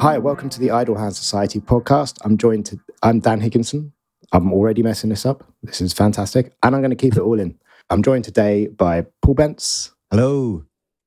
Hi, 0.00 0.16
welcome 0.16 0.48
to 0.50 0.60
the 0.60 0.70
Idle 0.70 0.96
Hands 0.96 1.16
Society 1.16 1.58
podcast. 1.60 2.18
I'm 2.24 2.38
joined 2.38 2.66
to 2.66 2.78
I'm 3.02 3.18
Dan 3.18 3.40
Higginson. 3.40 3.92
I'm 4.32 4.52
already 4.52 4.82
messing 4.82 5.10
this 5.10 5.26
up. 5.26 5.44
This 5.62 5.80
is 5.80 5.92
fantastic. 5.92 6.52
And 6.62 6.74
I'm 6.74 6.80
going 6.80 6.90
to 6.90 6.96
keep 6.96 7.16
it 7.16 7.20
all 7.20 7.40
in. 7.40 7.58
I'm 7.90 8.02
joined 8.02 8.24
today 8.24 8.68
by 8.68 9.06
Paul 9.22 9.34
Bence. 9.34 9.92
Hello. 10.10 10.64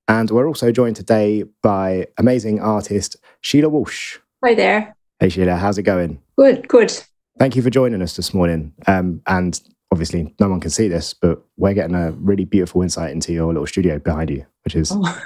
And 0.10 0.29
we're 0.29 0.47
also 0.47 0.71
joined 0.74 0.97
today 0.97 1.43
by 1.63 2.07
amazing 2.18 2.59
artist 2.59 3.16
Sile 3.41 3.70
Walsh. 3.70 4.18
Hi 4.43 4.54
there. 4.54 4.93
Hey 5.20 5.30
Sile, 5.30 5.55
how's 5.55 5.78
it 5.78 5.84
going? 5.84 6.21
Good, 6.38 6.68
good. 6.68 6.91
Thank 7.39 7.55
you 7.55 7.62
for 7.62 7.70
joining 7.70 8.02
us 8.02 8.18
this 8.18 8.34
morning. 8.34 8.73
Um, 8.88 9.21
and 9.25 9.59
obviously, 9.91 10.36
no 10.39 10.50
one 10.50 10.59
can 10.59 10.70
see 10.70 10.89
this, 10.89 11.14
but 11.14 11.41
we're 11.57 11.73
getting 11.73 11.96
a 11.96 12.12
really 12.12 12.43
beautiful 12.46 12.82
insight 12.82 13.12
into 13.12 13.32
your 13.32 13.48
little 13.54 13.68
studio 13.68 14.00
behind 14.00 14.30
you, 14.30 14.46
which 14.66 14.75
is 14.75 14.91
Oh, 14.93 15.21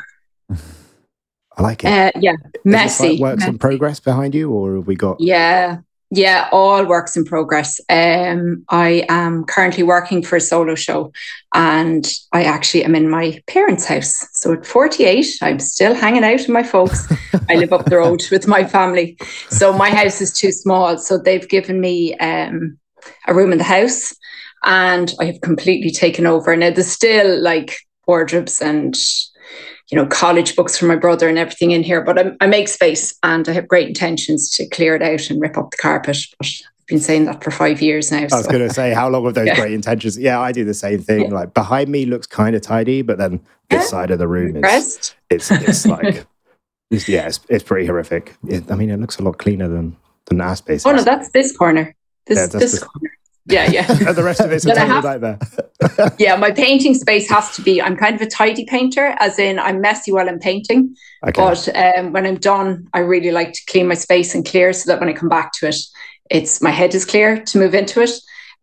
I 0.50 1.62
like 1.62 1.84
it. 1.84 1.88
uh, 1.88 2.12
yeah, 2.20 2.34
Is 2.34 2.62
messy. 2.66 3.20
works 3.20 3.46
in 3.46 3.58
progress 3.58 4.00
behind 4.00 4.36
you, 4.36 4.52
or 4.52 4.76
have 4.76 4.88
we 4.88 4.96
got? 4.96 5.22
Yeah, 5.22 5.78
yeah, 6.12 6.50
all 6.52 6.86
works 6.86 7.16
in 7.16 7.24
progress. 7.24 7.80
Um, 7.90 8.66
I 8.70 9.06
am 9.08 9.46
currently 9.46 9.84
working 9.84 10.22
for 10.22 10.36
a 10.36 10.42
solo 10.42 10.76
show, 10.76 11.14
and 11.54 12.06
I 12.34 12.44
actually 12.44 12.84
am 12.84 12.94
in 12.94 13.10
my 13.10 13.42
parents' 13.48 13.86
house. 13.86 14.28
So 14.34 14.54
at 14.54 14.66
48, 14.66 15.28
I'm 15.42 15.60
still 15.60 15.94
hanging 15.96 16.24
out 16.26 16.40
with 16.40 16.50
my 16.50 16.64
folks. 16.64 17.08
I 17.50 17.56
live 17.56 17.72
up 17.74 17.86
the 17.86 17.98
road 17.98 18.22
with 18.32 18.48
my 18.48 18.66
family, 18.66 19.18
so 19.50 19.72
my 19.72 19.90
house 19.90 20.20
is 20.20 20.34
too 20.34 20.52
small. 20.52 20.98
So 20.98 21.18
they've 21.18 21.48
given 21.48 21.80
me 21.80 22.16
um, 22.18 22.78
a 23.28 23.34
room 23.34 23.54
in 23.54 23.60
the 23.60 23.64
house, 23.64 24.14
and 24.66 25.14
I 25.22 25.26
have 25.26 25.40
completely 25.42 25.92
taken 25.92 26.26
over. 26.26 26.56
Now 26.56 26.72
there's 26.72 26.92
still 26.92 27.42
like 27.42 27.78
wardrobes 28.08 28.62
and 28.62 28.94
you 29.92 29.96
know, 29.96 30.06
college 30.08 30.56
books 30.56 30.78
for 30.78 30.86
my 30.86 30.96
brother 30.96 31.28
and 31.30 31.38
everything 31.38 31.72
in 31.72 31.84
here. 31.84 32.02
But 32.02 32.18
I, 32.20 32.32
I 32.42 32.48
make 32.48 32.68
space 32.68 33.16
and 33.24 33.48
I 33.48 33.52
have 33.54 33.68
great 33.68 33.88
intentions 33.88 34.50
to 34.52 34.68
clear 34.68 34.96
it 34.96 35.02
out 35.02 35.30
and 35.30 35.40
rip 35.42 35.58
up 35.58 35.72
the 35.72 35.78
carpet. 35.78 36.18
But 36.40 36.48
I've 36.48 36.88
been 36.88 37.00
saying 37.00 37.26
that 37.26 37.44
for 37.44 37.52
five 37.52 37.82
years 37.82 38.12
now. 38.12 38.20
I 38.20 38.24
was 38.24 38.32
so- 38.46 38.52
going 38.52 38.68
to 38.68 38.74
say, 38.74 38.94
how 38.94 39.10
long 39.10 39.26
have 39.26 39.36
those 39.36 39.48
Yeah. 39.48 39.56
great 39.56 39.74
intentions? 39.74 40.18
Yeah, 40.18 40.40
I 40.40 40.52
do 40.52 40.64
the 40.66 40.74
same 40.74 41.02
thing. 41.02 41.30
Like 41.32 41.54
behind 41.54 41.90
me 41.90 42.06
looks 42.06 42.26
kind 42.28 42.56
of 42.56 42.62
tidy, 42.62 43.02
but 43.04 43.18
then 43.18 43.40
this 43.70 43.84
Yeah. 43.84 43.88
side 43.88 44.12
of 44.12 44.20
the 44.20 44.28
room 44.28 44.64
is 44.64 45.14
it's 45.30 45.50
it's 45.52 45.86
like 45.88 46.26
it's, 46.92 47.08
yeah, 47.10 47.28
it's, 47.28 47.40
it's 47.50 47.64
pretty 47.64 47.86
horrific. 47.88 48.36
It, 48.48 48.70
I 48.72 48.76
mean, 48.76 48.90
it 48.92 48.98
looks 49.00 49.18
a 49.18 49.24
lot 49.24 49.38
cleaner 49.40 49.68
than 49.68 49.96
than 50.28 50.42
our 50.42 50.56
space. 50.56 50.86
Oh 50.86 50.92
no, 50.92 51.04
that's 51.04 51.30
this 51.32 51.56
corner. 51.56 51.96
This 52.28 52.38
Yeah, 52.38 52.46
that's 52.48 52.56
this 52.72 52.80
the- 52.80 52.86
corner. 52.88 53.12
Yeah, 53.48 53.70
yeah. 53.70 53.86
and 54.08 54.16
the 54.16 54.24
rest 54.24 54.40
of 54.40 54.52
it's 54.52 54.66
a 54.66 54.74
total 54.74 55.02
nightmare. 55.02 55.40
yeah, 56.18 56.36
my 56.36 56.52
painting 56.52 56.96
space 56.96 57.30
has 57.30 57.56
to 57.56 57.62
be. 57.62 57.82
I'm 57.82 57.96
kind 57.96 58.16
of 58.16 58.22
a 58.22 58.28
tidy 58.28 58.66
painter, 58.66 59.16
as 59.20 59.38
in 59.38 59.60
I'm 59.60 59.82
messy 59.82 60.12
while 60.12 60.28
I'm 60.28 60.40
painting. 60.40 60.96
Okay, 61.28 61.42
But 61.42 61.70
um, 61.76 62.12
when 62.12 62.26
I'm 62.26 62.38
done, 62.38 62.88
I 62.94 63.00
really 63.00 63.32
like 63.32 63.54
to 63.54 63.62
clean 63.68 63.88
my 63.88 63.96
space 63.96 64.34
and 64.34 64.46
clear 64.46 64.74
so 64.74 64.92
that 64.92 65.00
when 65.00 65.10
I 65.10 65.14
come 65.14 65.30
back 65.30 65.52
to 65.54 65.68
it, 65.68 65.76
it's 66.32 66.62
my 66.62 66.72
head 66.72 66.96
is 66.96 67.06
clear 67.06 67.44
to 67.44 67.58
move 67.60 67.76
into 67.76 68.02
it. 68.02 68.12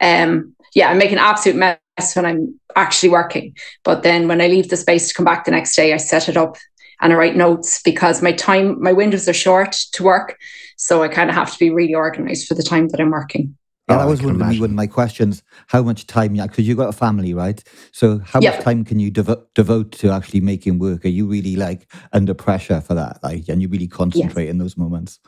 Um, 0.01 0.55
yeah, 0.75 0.91
I 0.91 0.95
make 0.95 1.13
an 1.13 1.19
absolute 1.19 1.57
mess 1.57 2.17
when 2.17 2.27
I'm 2.27 2.59
actually 2.75 3.11
working. 3.11 3.55
But 3.85 4.03
then 4.03 4.27
when 4.27 4.41
I 4.41 4.49
leave 4.49 4.69
the 4.69 4.77
space 4.77 5.09
to 5.09 5.15
come 5.15 5.25
back 5.25 5.45
the 5.45 5.51
next 5.53 5.77
day, 5.77 5.93
I 5.93 5.99
set 5.99 6.29
it 6.29 6.37
up 6.37 6.57
and 7.01 7.13
I 7.13 7.17
write 7.17 7.37
notes 7.37 7.81
because 7.83 8.23
my 8.23 8.33
time, 8.33 8.83
my 8.83 8.93
windows 8.93 9.29
are 9.29 9.35
short 9.35 9.73
to 9.93 10.03
work. 10.03 10.39
So 10.77 11.03
I 11.03 11.09
kind 11.09 11.31
of 11.31 11.37
have 11.37 11.53
to 11.53 11.59
be 11.59 11.71
really 11.71 11.95
organized 11.95 12.49
for 12.49 12.55
the 12.55 12.63
time 12.63 12.89
that 12.89 13.01
I'm 13.01 13.11
working. 13.11 13.57
Yeah, 13.93 13.99
Oh, 13.99 14.07
that 14.07 14.11
was 14.11 14.23
one 14.23 14.41
of, 14.41 14.61
one 14.61 14.71
of 14.71 14.77
my 14.77 14.87
questions. 14.87 15.43
How 15.67 15.83
much 15.83 16.07
time, 16.07 16.35
yeah, 16.35 16.47
because 16.47 16.67
you've 16.67 16.79
got 16.79 16.89
a 16.89 16.93
family, 16.93 17.35
right? 17.35 17.63
So 17.93 18.19
how 18.21 18.41
Yep. 18.41 18.55
much 18.55 18.65
time 18.65 18.85
can 18.85 18.99
you 18.99 19.11
devo- 19.11 19.45
devote 19.55 19.93
to 19.93 20.11
actually 20.11 20.41
making 20.41 20.79
work? 20.79 21.05
Are 21.05 21.09
you 21.09 21.27
really 21.27 21.57
like 21.57 21.87
under 22.13 22.35
pressure 22.35 22.81
for 22.81 22.95
that? 22.95 23.19
Like, 23.23 23.49
and 23.49 23.61
you 23.61 23.69
really 23.69 23.89
concentrate 23.89 24.49
in 24.49 24.59
those 24.59 24.77
moments? 24.77 25.19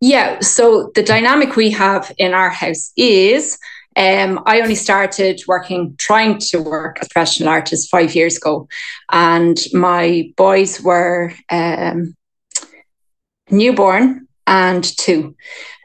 Yeah. 0.00 0.40
So 0.40 0.90
the 0.94 1.02
dynamic 1.02 1.56
we 1.56 1.70
have 1.70 2.12
in 2.18 2.34
our 2.34 2.50
house 2.50 2.92
is 2.96 3.58
um, 3.96 4.40
I 4.46 4.60
only 4.60 4.74
started 4.74 5.42
working, 5.46 5.94
trying 5.98 6.38
to 6.38 6.58
work 6.60 6.98
as 7.00 7.06
a 7.06 7.10
professional 7.10 7.48
artist 7.50 7.90
five 7.90 8.14
years 8.14 8.36
ago. 8.36 8.68
And 9.10 9.58
my 9.72 10.32
boys 10.36 10.80
were 10.80 11.32
um, 11.50 12.14
newborn 13.50 14.26
and 14.46 14.82
two 14.82 15.36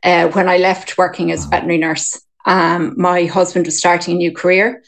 uh, 0.04 0.30
when 0.30 0.48
I 0.48 0.58
left 0.58 0.98
working 0.98 1.32
as 1.32 1.46
a 1.46 1.50
veterinary 1.50 1.80
nurse. 1.80 2.22
Um, 2.46 2.94
my 2.98 3.26
husband 3.26 3.66
was 3.66 3.78
starting 3.78 4.16
a 4.16 4.18
new 4.18 4.32
career 4.32 4.82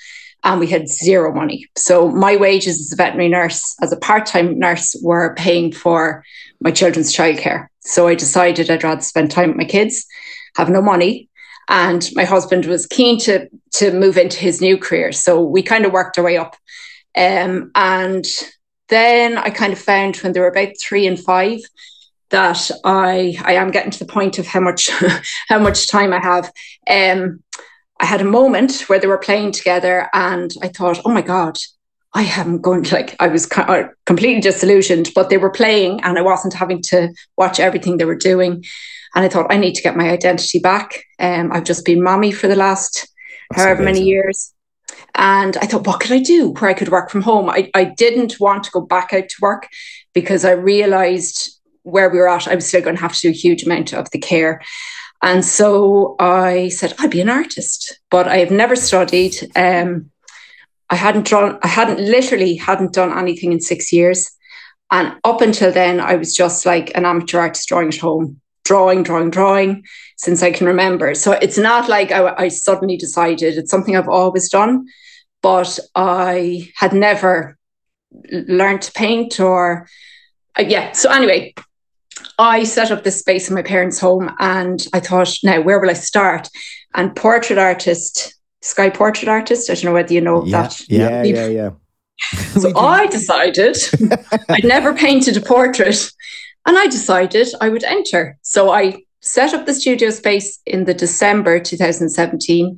and 0.43 0.59
we 0.59 0.67
had 0.67 0.87
zero 0.87 1.33
money. 1.33 1.67
So 1.75 2.09
my 2.09 2.37
wages 2.37 2.79
as 2.79 2.93
a 2.93 2.95
veterinary 2.95 3.29
nurse, 3.29 3.75
as 3.81 3.91
a 3.91 3.97
part-time 3.97 4.57
nurse, 4.57 4.95
were 5.03 5.35
paying 5.35 5.73
for 5.73 6.23
my 6.61 6.71
children's 6.71 7.13
childcare. 7.13 7.67
So 7.81 8.07
I 8.07 8.15
decided 8.15 8.69
I'd 8.69 8.83
rather 8.83 9.01
spend 9.01 9.31
time 9.31 9.49
with 9.49 9.57
my 9.57 9.65
kids, 9.65 10.05
have 10.55 10.69
no 10.69 10.81
money. 10.81 11.27
And 11.67 12.09
my 12.15 12.23
husband 12.23 12.65
was 12.65 12.87
keen 12.87 13.19
to 13.19 13.47
to 13.73 13.91
move 13.91 14.17
into 14.17 14.39
his 14.39 14.59
new 14.59 14.77
career. 14.77 15.11
So 15.11 15.41
we 15.43 15.61
kind 15.61 15.85
of 15.85 15.91
worked 15.91 16.17
our 16.17 16.23
way 16.23 16.37
up. 16.37 16.55
Um, 17.15 17.71
and 17.75 18.25
then 18.87 19.37
I 19.37 19.51
kind 19.51 19.73
of 19.73 19.79
found 19.79 20.17
when 20.17 20.33
they 20.33 20.39
were 20.39 20.47
about 20.47 20.73
three 20.81 21.05
and 21.05 21.19
five 21.19 21.59
that 22.29 22.69
I 22.83 23.37
I 23.43 23.53
am 23.53 23.71
getting 23.71 23.91
to 23.91 23.99
the 23.99 24.11
point 24.11 24.39
of 24.39 24.47
how 24.47 24.59
much 24.59 24.89
how 25.49 25.59
much 25.59 25.87
time 25.87 26.13
I 26.13 26.19
have. 26.19 26.51
Um, 26.89 27.43
I 28.01 28.05
had 28.05 28.21
a 28.21 28.25
moment 28.25 28.81
where 28.87 28.99
they 28.99 29.07
were 29.07 29.17
playing 29.17 29.51
together, 29.51 30.09
and 30.13 30.51
I 30.61 30.69
thought, 30.69 31.01
oh 31.05 31.11
my 31.11 31.21
god, 31.21 31.57
I 32.13 32.21
haven't 32.23 32.61
going 32.61 32.83
to 32.83 32.95
like 32.99 33.15
I 33.19 33.27
was 33.27 33.49
uh, 33.51 33.83
completely 34.05 34.41
disillusioned, 34.41 35.09
but 35.15 35.29
they 35.29 35.37
were 35.37 35.51
playing, 35.51 36.01
and 36.01 36.17
I 36.17 36.21
wasn't 36.21 36.53
having 36.53 36.81
to 36.83 37.13
watch 37.37 37.59
everything 37.59 37.97
they 37.97 38.05
were 38.05 38.15
doing. 38.15 38.63
And 39.15 39.25
I 39.25 39.29
thought 39.29 39.51
I 39.51 39.57
need 39.57 39.73
to 39.73 39.81
get 39.81 39.97
my 39.97 40.09
identity 40.09 40.59
back. 40.59 41.03
Um, 41.17 41.51
I've 41.51 41.63
just 41.63 41.83
been 41.83 42.03
mommy 42.03 42.31
for 42.31 42.47
the 42.47 42.55
last 42.55 43.07
That's 43.49 43.63
however 43.63 43.81
many 43.81 44.03
years. 44.03 44.53
And 45.15 45.57
I 45.57 45.65
thought, 45.65 45.87
what 45.87 45.99
could 45.99 46.11
I 46.11 46.19
do 46.19 46.51
where 46.51 46.69
I 46.69 46.75
could 46.75 46.89
work 46.89 47.09
from 47.09 47.23
home? 47.23 47.49
I, 47.49 47.71
I 47.73 47.85
didn't 47.85 48.39
want 48.39 48.63
to 48.65 48.71
go 48.71 48.81
back 48.81 49.11
out 49.11 49.27
to 49.27 49.35
work 49.41 49.67
because 50.13 50.45
I 50.45 50.51
realized 50.51 51.58
where 51.83 52.09
we 52.09 52.19
were 52.19 52.29
at, 52.29 52.47
I 52.47 52.55
was 52.55 52.67
still 52.67 52.81
going 52.81 52.95
to 52.95 53.01
have 53.01 53.13
to 53.13 53.21
do 53.21 53.29
a 53.29 53.31
huge 53.31 53.63
amount 53.63 53.93
of 53.93 54.09
the 54.11 54.19
care. 54.19 54.61
And 55.21 55.43
so 55.43 56.15
I 56.19 56.69
said, 56.69 56.93
I'd 56.97 57.11
be 57.11 57.21
an 57.21 57.29
artist, 57.29 57.99
but 58.09 58.27
I 58.27 58.37
have 58.37 58.51
never 58.51 58.75
studied. 58.75 59.35
Um, 59.55 60.11
I 60.89 60.95
hadn't 60.95 61.27
drawn, 61.27 61.59
I 61.61 61.67
hadn't 61.67 61.99
literally 61.99 62.55
hadn't 62.55 62.93
done 62.93 63.17
anything 63.17 63.51
in 63.51 63.59
six 63.59 63.91
years. 63.91 64.31
And 64.91 65.15
up 65.23 65.41
until 65.41 65.71
then, 65.71 65.99
I 65.99 66.15
was 66.15 66.33
just 66.35 66.65
like 66.65 66.91
an 66.95 67.05
amateur 67.05 67.39
artist 67.39 67.67
drawing 67.67 67.89
at 67.89 67.97
home, 67.97 68.39
drawing, 68.63 69.03
drawing, 69.03 69.29
drawing 69.29 69.83
since 70.17 70.41
I 70.41 70.51
can 70.51 70.67
remember. 70.67 71.13
So 71.15 71.33
it's 71.33 71.57
not 71.57 71.89
like 71.89 72.11
I, 72.11 72.33
I 72.35 72.47
suddenly 72.47 72.97
decided, 72.97 73.57
it's 73.57 73.71
something 73.71 73.95
I've 73.95 74.09
always 74.09 74.49
done, 74.49 74.87
but 75.41 75.79
I 75.95 76.71
had 76.75 76.93
never 76.93 77.57
learned 78.31 78.81
to 78.83 78.91
paint 78.93 79.39
or, 79.39 79.87
uh, 80.57 80.63
yeah. 80.63 80.93
So 80.93 81.11
anyway, 81.11 81.53
I 82.39 82.63
set 82.63 82.89
up 82.89 83.03
this 83.03 83.19
space 83.19 83.49
in 83.49 83.55
my 83.55 83.61
parents' 83.61 83.99
home 83.99 84.33
and 84.39 84.87
I 84.93 85.01
thought, 85.01 85.29
now 85.43 85.61
where 85.61 85.79
will 85.79 85.89
I 85.89 85.93
start? 85.93 86.49
And 86.95 87.15
portrait 87.15 87.59
artist, 87.59 88.33
sky 88.61 88.89
portrait 88.89 89.27
artist, 89.27 89.69
I 89.69 89.73
don't 89.73 89.83
know 89.83 89.93
whether 89.93 90.13
you 90.13 90.21
know 90.21 90.45
Yeah, 90.45 90.61
that. 90.63 90.89
Yeah, 90.89 91.21
We've- 91.21 91.37
yeah, 91.37 91.47
yeah. 91.47 91.69
So 92.59 92.77
I 92.77 93.07
decided 93.07 93.77
I'd 94.49 94.65
never 94.65 94.93
painted 94.93 95.37
a 95.37 95.41
portrait 95.41 96.11
and 96.65 96.77
I 96.77 96.87
decided 96.87 97.47
I 97.61 97.69
would 97.69 97.83
enter. 97.83 98.37
So 98.41 98.71
I 98.71 99.03
set 99.21 99.53
up 99.53 99.65
the 99.65 99.73
studio 99.73 100.09
space 100.09 100.59
in 100.65 100.85
the 100.85 100.93
December 100.93 101.59
2017, 101.59 102.77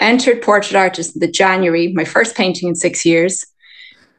entered 0.00 0.42
portrait 0.42 0.76
artist 0.78 1.16
in 1.16 1.20
the 1.20 1.30
January, 1.30 1.92
my 1.92 2.04
first 2.04 2.34
painting 2.36 2.68
in 2.68 2.74
six 2.74 3.04
years. 3.04 3.44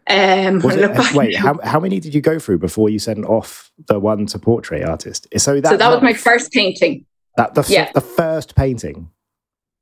Um, 0.09 0.59
Was 0.59 0.75
I 0.75 0.79
look 0.79 0.91
it, 0.91 0.97
back 0.97 1.13
wait, 1.13 1.35
how, 1.35 1.59
how 1.63 1.79
many 1.79 1.99
did 1.99 2.13
you 2.15 2.21
go 2.21 2.39
through 2.39 2.57
before 2.59 2.89
you 2.89 2.97
sent 3.00 3.25
off 3.25 3.71
the 3.88 4.00
one 4.00 4.25
to 4.27 4.39
portrait 4.39 4.83
artist? 4.83 5.27
So 5.38 5.61
that, 5.61 5.69
so 5.69 5.77
that 5.77 5.89
was 5.89 6.01
my 6.01 6.13
first 6.13 6.51
painting. 6.51 7.06
that 7.38 7.53
the, 7.53 7.63
yeah. 7.69 7.91
the 7.94 8.01
first 8.01 8.56
painting. 8.56 9.09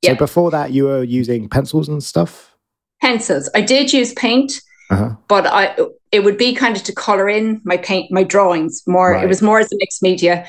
Yeah. 0.02 0.12
So 0.12 0.16
before 0.16 0.50
that, 0.50 0.70
you 0.72 0.84
were 0.84 1.02
using 1.02 1.48
pencils 1.48 1.88
and 1.88 2.02
stuff. 2.02 2.54
Pencils. 3.00 3.48
I 3.54 3.62
did 3.62 3.92
use 3.92 4.12
paint, 4.14 4.60
Uh-huh. 4.90 5.14
but 5.28 5.46
I 5.46 5.74
it 6.12 6.24
would 6.24 6.38
be 6.38 6.54
kind 6.54 6.76
of 6.76 6.82
to 6.84 6.92
color 6.94 7.28
in 7.28 7.60
my 7.64 7.76
paint 7.76 8.10
my 8.10 8.22
drawings 8.24 8.82
more 8.86 9.12
Right. 9.12 9.24
it 9.24 9.26
was 9.28 9.42
more 9.42 9.58
as 9.60 9.70
a 9.72 9.76
mixed 9.78 10.02
media 10.02 10.46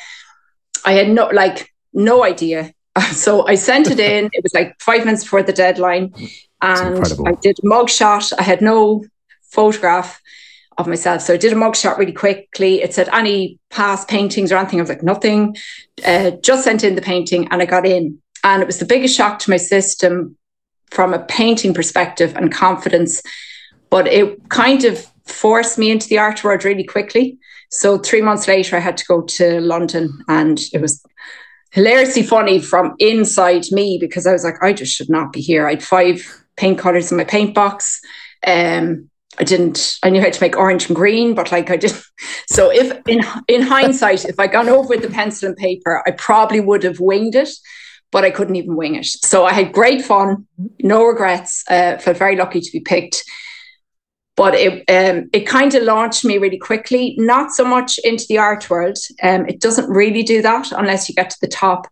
i 0.85 0.93
had 0.93 1.09
no 1.09 1.27
like 1.33 1.69
no 1.93 2.23
idea 2.23 2.71
so 3.11 3.45
i 3.45 3.55
sent 3.55 3.91
it 3.91 3.99
in 3.99 4.29
it 4.31 4.41
was 4.41 4.53
like 4.53 4.73
five 4.79 5.03
minutes 5.03 5.23
before 5.25 5.43
the 5.43 5.51
deadline 5.51 6.13
and 6.61 7.03
i 7.27 7.33
did 7.41 7.57
a 7.61 7.67
mug 7.67 7.89
shot 7.89 8.31
i 8.39 8.43
had 8.43 8.61
no 8.61 9.03
photograph 9.49 10.21
of 10.77 10.87
myself. 10.87 11.21
So 11.21 11.33
i 11.33 11.37
did 11.37 11.53
a 11.53 11.57
mug 11.57 11.75
shot 11.75 11.97
really 11.97 12.13
quickly. 12.13 12.81
It 12.81 12.93
said 12.93 13.09
any 13.09 13.59
past 13.69 14.07
paintings 14.07 14.51
or 14.51 14.57
anything? 14.57 14.79
I 14.79 14.83
was 14.83 14.89
like 14.89 15.03
nothing. 15.03 15.55
Uh, 16.05 16.31
just 16.41 16.63
sent 16.63 16.83
in 16.83 16.95
the 16.95 17.01
painting 17.01 17.47
and 17.51 17.61
i 17.61 17.65
got 17.65 17.85
in. 17.85 18.19
And 18.43 18.61
it 18.61 18.65
was 18.65 18.79
the 18.79 18.85
biggest 18.85 19.15
shock 19.15 19.39
to 19.39 19.49
my 19.49 19.57
system 19.57 20.37
from 20.89 21.13
a 21.13 21.19
painting 21.19 21.73
perspective 21.73 22.35
and 22.35 22.51
confidence. 22.51 23.21
But 23.89 24.07
it 24.07 24.47
kind 24.49 24.85
of 24.85 25.05
forced 25.25 25.77
me 25.77 25.91
into 25.91 26.07
the 26.07 26.17
art 26.17 26.43
world 26.43 26.63
really 26.63 26.85
quickly. 26.85 27.37
So 27.69 27.97
three 27.97 28.21
months 28.21 28.47
later, 28.47 28.75
I 28.75 28.79
had 28.79 28.97
to 28.97 29.05
go 29.05 29.21
to 29.21 29.61
London, 29.61 30.23
and 30.27 30.59
it 30.73 30.81
was 30.81 31.03
hilariously 31.71 32.23
funny 32.23 32.59
from 32.59 32.95
inside 32.97 33.65
me 33.71 33.97
because 33.99 34.25
I 34.25 34.31
was 34.31 34.43
like, 34.43 34.61
I 34.63 34.73
just 34.73 34.95
should 34.95 35.09
not 35.09 35.31
be 35.31 35.41
here. 35.41 35.67
I 35.67 35.71
had 35.71 35.83
five 35.83 36.25
paint 36.55 36.79
colors 36.79 37.11
in 37.11 37.17
my 37.17 37.23
paint 37.23 37.53
box. 37.53 38.01
Um, 38.45 39.08
I 39.39 39.43
didn't. 39.43 39.97
I 40.03 40.09
knew 40.09 40.21
how 40.21 40.29
to 40.29 40.43
make 40.43 40.57
orange 40.57 40.87
and 40.87 40.95
green, 40.95 41.33
but 41.33 41.51
like 41.51 41.69
I 41.69 41.77
didn't. 41.77 42.03
So 42.47 42.71
if 42.71 42.91
in 43.07 43.21
in 43.47 43.61
hindsight, 43.61 44.25
if 44.25 44.39
I 44.39 44.47
gone 44.47 44.67
over 44.67 44.89
with 44.89 45.01
the 45.01 45.09
pencil 45.09 45.47
and 45.47 45.55
paper, 45.55 46.03
I 46.05 46.11
probably 46.11 46.59
would 46.59 46.83
have 46.83 46.99
winged 46.99 47.35
it, 47.35 47.49
but 48.11 48.25
I 48.25 48.31
couldn't 48.31 48.55
even 48.55 48.75
wing 48.75 48.95
it. 48.95 49.05
So 49.05 49.45
I 49.45 49.53
had 49.53 49.71
great 49.71 50.03
fun, 50.03 50.47
no 50.81 51.05
regrets. 51.05 51.63
Uh, 51.69 51.97
felt 51.99 52.17
very 52.17 52.35
lucky 52.35 52.59
to 52.59 52.71
be 52.71 52.81
picked. 52.81 53.23
But 54.35 54.55
it 54.55 54.83
um, 54.89 55.29
it 55.31 55.47
kind 55.47 55.73
of 55.75 55.83
launched 55.83 56.25
me 56.25 56.37
really 56.37 56.57
quickly. 56.57 57.15
Not 57.17 57.51
so 57.51 57.63
much 57.63 57.99
into 57.99 58.25
the 58.27 58.39
art 58.39 58.69
world. 58.69 58.97
Um, 59.23 59.45
it 59.47 59.61
doesn't 59.61 59.89
really 59.89 60.23
do 60.23 60.41
that 60.41 60.71
unless 60.71 61.07
you 61.07 61.15
get 61.15 61.29
to 61.29 61.37
the 61.39 61.47
top 61.47 61.87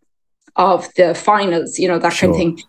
of 0.56 0.94
the 0.96 1.14
finals. 1.16 1.80
You 1.80 1.88
know 1.88 2.00
that 2.00 2.14
sure. 2.14 2.34
kind 2.34 2.34
of 2.34 2.58
thing 2.58 2.68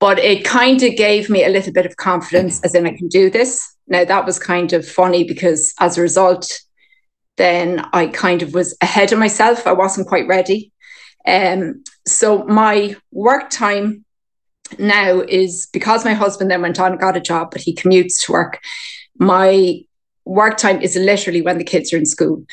but 0.00 0.18
it 0.18 0.44
kind 0.44 0.82
of 0.82 0.96
gave 0.96 1.28
me 1.28 1.44
a 1.44 1.50
little 1.50 1.72
bit 1.72 1.86
of 1.86 1.96
confidence 1.96 2.60
as 2.64 2.74
in 2.74 2.86
I 2.86 2.96
can 2.96 3.06
do 3.08 3.30
this. 3.30 3.69
Now 3.90 4.04
that 4.04 4.24
was 4.24 4.38
kind 4.38 4.72
of 4.72 4.88
funny 4.88 5.24
because 5.24 5.74
as 5.78 5.98
a 5.98 6.02
result, 6.02 6.60
then 7.36 7.84
I 7.92 8.06
kind 8.06 8.42
of 8.42 8.54
was 8.54 8.76
ahead 8.80 9.12
of 9.12 9.18
myself. 9.18 9.66
I 9.66 9.72
wasn't 9.72 10.08
quite 10.08 10.26
ready. 10.26 10.72
Um, 11.26 11.82
so 12.06 12.44
my 12.44 12.96
work 13.12 13.50
time 13.50 14.04
now 14.78 15.20
is 15.20 15.68
because 15.72 16.04
my 16.04 16.14
husband 16.14 16.50
then 16.50 16.62
went 16.62 16.80
on 16.80 16.92
and 16.92 17.00
got 17.00 17.16
a 17.16 17.20
job, 17.20 17.50
but 17.50 17.60
he 17.60 17.74
commutes 17.74 18.24
to 18.24 18.32
work. 18.32 18.60
My 19.18 19.82
work 20.24 20.56
time 20.56 20.80
is 20.80 20.96
literally 20.96 21.42
when 21.42 21.58
the 21.58 21.64
kids 21.64 21.92
are 21.92 21.96
in 21.96 22.06
school. 22.06 22.44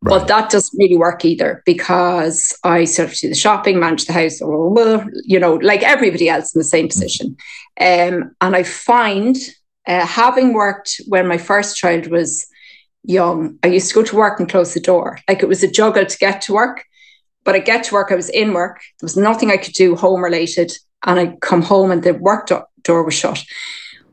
Right. 0.00 0.18
But 0.18 0.28
that 0.28 0.50
doesn't 0.50 0.78
really 0.78 0.98
work 0.98 1.24
either 1.24 1.62
because 1.64 2.56
I 2.62 2.84
sort 2.84 3.10
of 3.10 3.16
do 3.16 3.28
the 3.30 3.34
shopping, 3.34 3.80
manage 3.80 4.04
the 4.04 4.12
house, 4.12 4.40
or 4.40 5.06
you 5.24 5.40
know, 5.40 5.54
like 5.54 5.82
everybody 5.82 6.28
else 6.28 6.54
in 6.54 6.60
the 6.60 6.64
same 6.64 6.86
mm. 6.86 6.90
position. 6.90 7.36
Um, 7.80 8.36
and 8.40 8.54
I 8.54 8.62
find, 8.62 9.36
uh, 9.86 10.06
having 10.06 10.52
worked 10.52 11.00
when 11.06 11.26
my 11.26 11.38
first 11.38 11.76
child 11.76 12.06
was 12.08 12.46
young, 13.02 13.58
I 13.62 13.68
used 13.68 13.88
to 13.88 13.94
go 13.94 14.02
to 14.02 14.16
work 14.16 14.40
and 14.40 14.48
close 14.48 14.74
the 14.74 14.80
door. 14.80 15.18
Like 15.28 15.42
it 15.42 15.48
was 15.48 15.62
a 15.62 15.70
juggle 15.70 16.06
to 16.06 16.18
get 16.18 16.42
to 16.42 16.54
work. 16.54 16.84
But 17.44 17.54
I 17.54 17.58
get 17.58 17.84
to 17.84 17.94
work, 17.94 18.10
I 18.10 18.14
was 18.14 18.30
in 18.30 18.54
work. 18.54 18.80
There 19.00 19.04
was 19.04 19.16
nothing 19.16 19.50
I 19.50 19.58
could 19.58 19.74
do 19.74 19.94
home 19.94 20.24
related. 20.24 20.72
And 21.04 21.20
I 21.20 21.36
come 21.42 21.60
home 21.60 21.90
and 21.90 22.02
the 22.02 22.14
work 22.14 22.46
do- 22.46 22.62
door 22.82 23.04
was 23.04 23.14
shut. 23.14 23.44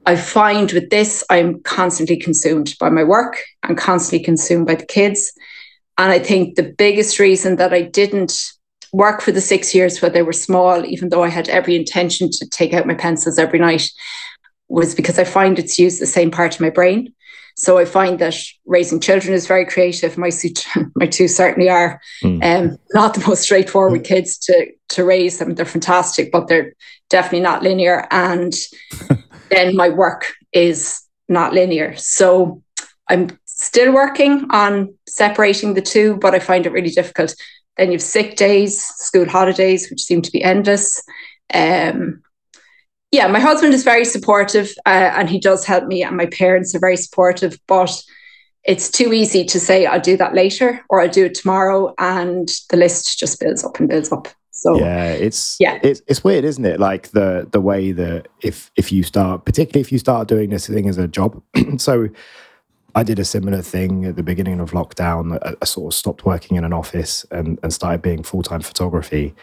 I 0.06 0.16
find 0.18 0.72
with 0.72 0.90
this, 0.90 1.24
I'm 1.30 1.62
constantly 1.62 2.18
consumed 2.18 2.76
by 2.80 2.90
my 2.90 3.04
work. 3.04 3.38
I'm 3.64 3.76
constantly 3.76 4.26
consumed 4.26 4.68
by 4.68 4.76
the 4.76 4.86
kids. 4.86 5.32
And 5.98 6.12
I 6.12 6.20
think 6.20 6.56
the 6.56 6.74
biggest 6.78 7.20
reason 7.20 7.56
that 7.58 7.74
I 7.74 7.84
didn't 7.84 8.34
work 8.92 9.22
for 9.22 9.32
the 9.32 9.42
six 9.42 9.74
years 9.74 10.02
where 10.02 10.12
they 10.12 10.24
were 10.24 10.34
small, 10.34 10.86
even 10.86 11.10
though 11.10 11.24
I 11.24 11.30
had 11.30 11.48
every 11.48 11.76
intention 11.76 12.30
to 12.32 12.50
take 12.50 12.74
out 12.74 12.88
my 12.88 12.96
pencils 12.96 13.40
every 13.40 13.60
night, 13.60 13.90
was 14.72 14.96
because 14.96 15.20
I 15.20 15.26
find 15.26 15.60
it's 15.60 15.78
used 15.78 16.02
the 16.02 16.06
same 16.06 16.32
part 16.32 16.56
of 16.56 16.62
my 16.62 16.70
brain. 16.70 17.14
So 17.58 17.78
I 17.78 17.86
find 17.86 18.18
that 18.20 18.36
raising 18.66 19.02
children 19.02 19.34
is 19.34 19.46
very 19.46 19.66
creative. 19.66 20.18
My 20.18 20.32
my 20.96 21.06
two 21.06 21.28
certainly 21.28 21.70
are. 21.70 22.02
Mm. 22.24 22.44
Um, 22.44 22.78
not 22.94 23.14
the 23.14 23.28
most 23.28 23.44
straightforward 23.44 24.02
mm. 24.02 24.06
kids 24.06 24.38
to 24.40 24.72
to 24.90 25.04
raise 25.04 25.38
them. 25.38 25.56
They're 25.56 25.66
fantastic, 25.66 26.32
but 26.32 26.48
they're 26.48 26.74
definitely 27.10 27.42
not 27.42 27.64
linear. 27.64 28.08
And 28.12 28.54
then 29.50 29.76
my 29.76 29.90
work 29.90 30.34
is 30.54 31.04
not 31.28 31.54
linear. 31.54 31.96
So 31.98 32.64
I'm 33.10 33.38
still 33.46 33.94
working 33.94 34.48
on 34.52 34.94
separating 35.08 35.74
the 35.74 35.82
two, 35.82 36.18
but 36.18 36.34
I 36.34 36.40
find 36.40 36.66
it 36.66 36.72
really 36.72 36.90
difficult. 36.90 37.36
Then 37.78 37.92
you've 37.92 38.02
sick 38.02 38.38
days, 38.38 38.82
school 38.82 39.28
holidays, 39.28 39.90
which 39.90 40.02
seem 40.02 40.22
to 40.22 40.32
be 40.32 40.44
endless. 40.44 41.02
Um, 41.54 42.22
yeah, 43.12 43.28
my 43.28 43.40
husband 43.40 43.74
is 43.74 43.84
very 43.84 44.06
supportive 44.06 44.74
uh, 44.86 45.12
and 45.16 45.30
he 45.30 45.40
does 45.40 45.66
help 45.66 45.86
me, 45.86 46.04
and 46.04 46.18
my 46.18 46.28
parents 46.28 46.74
are 46.76 46.80
very 46.80 46.98
supportive, 46.98 47.60
but 47.68 48.02
it's 48.64 48.90
too 48.90 49.12
easy 49.12 49.44
to 49.46 49.60
say 49.60 49.86
I'll 49.86 50.00
do 50.00 50.16
that 50.18 50.36
later 50.36 50.84
or 50.90 51.02
I'll 51.02 51.10
do 51.10 51.26
it 51.26 51.36
tomorrow, 51.36 51.94
and 52.00 52.50
the 52.70 52.78
list 52.78 53.20
just 53.20 53.40
builds 53.40 53.64
up 53.64 53.80
and 53.80 53.90
builds 53.90 54.12
up. 54.12 54.28
So 54.52 54.80
yeah, 54.80 55.12
it's 55.12 55.58
yeah, 55.60 55.80
it's, 55.82 56.02
it's 56.08 56.24
weird, 56.24 56.46
isn't 56.46 56.66
it? 56.66 56.80
Like 56.80 57.10
the 57.10 57.48
the 57.52 57.62
way 57.62 57.92
that 57.92 58.28
if 58.42 58.72
if 58.76 58.92
you 58.92 59.04
start, 59.04 59.46
particularly 59.46 59.82
if 59.82 59.92
you 59.92 59.98
start 59.98 60.28
doing 60.28 60.52
this 60.52 60.68
thing 60.68 60.88
as 60.88 60.98
a 60.98 61.08
job, 61.08 61.42
so 61.78 62.10
I 62.96 63.04
did 63.04 63.20
a 63.20 63.26
similar 63.26 63.62
thing 63.62 64.06
at 64.06 64.16
the 64.16 64.24
beginning 64.24 64.60
of 64.60 64.72
lockdown. 64.72 65.40
I, 65.44 65.56
I 65.62 65.66
sort 65.66 65.94
of 65.94 65.98
stopped 65.98 66.26
working 66.26 66.58
in 66.58 66.64
an 66.64 66.74
office 66.74 67.26
and, 67.32 67.60
and 67.64 67.74
started 67.74 68.02
being 68.02 68.24
full 68.24 68.44
time 68.44 68.62
photography. 68.62 69.34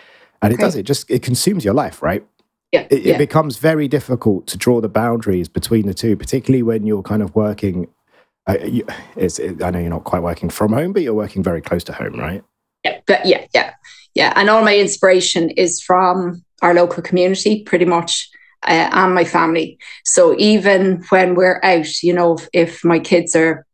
And 0.43 0.53
it 0.53 0.57
okay. 0.57 0.63
does, 0.63 0.77
it 0.77 0.85
just, 0.85 1.11
it 1.11 1.23
consumes 1.23 1.65
your 1.65 1.75
life, 1.75 2.01
right? 2.03 2.25
Yeah, 2.73 2.87
it, 2.91 3.03
yeah. 3.03 3.15
it 3.15 3.19
becomes 3.19 3.57
very 3.57 3.89
difficult 3.89 4.47
to 4.49 4.59
draw 4.59 4.81
the 4.81 4.89
boundaries 4.89 5.49
between 5.49 5.87
the 5.87 5.95
two, 5.95 6.17
particularly 6.17 6.63
when 6.63 6.87
you're 6.87 7.03
kind 7.03 7.23
of 7.23 7.35
working. 7.35 7.89
Uh, 8.47 8.59
you, 8.65 8.87
it's, 9.17 9.39
it, 9.39 9.63
I 9.63 9.71
know 9.71 9.79
you're 9.79 9.91
not 9.91 10.05
quite 10.05 10.23
working 10.23 10.51
from 10.51 10.73
home, 10.73 10.93
but 10.93 11.03
you're 11.03 11.15
working 11.15 11.43
very 11.43 11.61
close 11.61 11.85
to 11.85 11.93
home, 11.93 12.19
right? 12.19 12.43
Yeah, 12.85 13.01
but 13.07 13.27
yeah, 13.27 13.47
yeah, 13.55 13.75
yeah. 14.15 14.33
And 14.37 14.51
all 14.51 14.63
my 14.63 14.77
inspiration 14.77 15.51
is 15.51 15.81
from 15.81 16.45
our 16.63 16.75
local 16.75 17.03
community, 17.03 17.63
pretty 17.65 17.85
much 17.85 18.29
uh, 18.67 18.91
and 18.93 19.15
my 19.15 19.25
family. 19.25 19.79
So 20.05 20.37
even 20.39 21.05
when 21.11 21.35
we're 21.35 21.61
out, 21.63 22.03
you 22.03 22.13
know, 22.13 22.35
if, 22.35 22.49
if 22.53 22.85
my 22.85 22.99
kids 22.99 23.37
are 23.37 23.67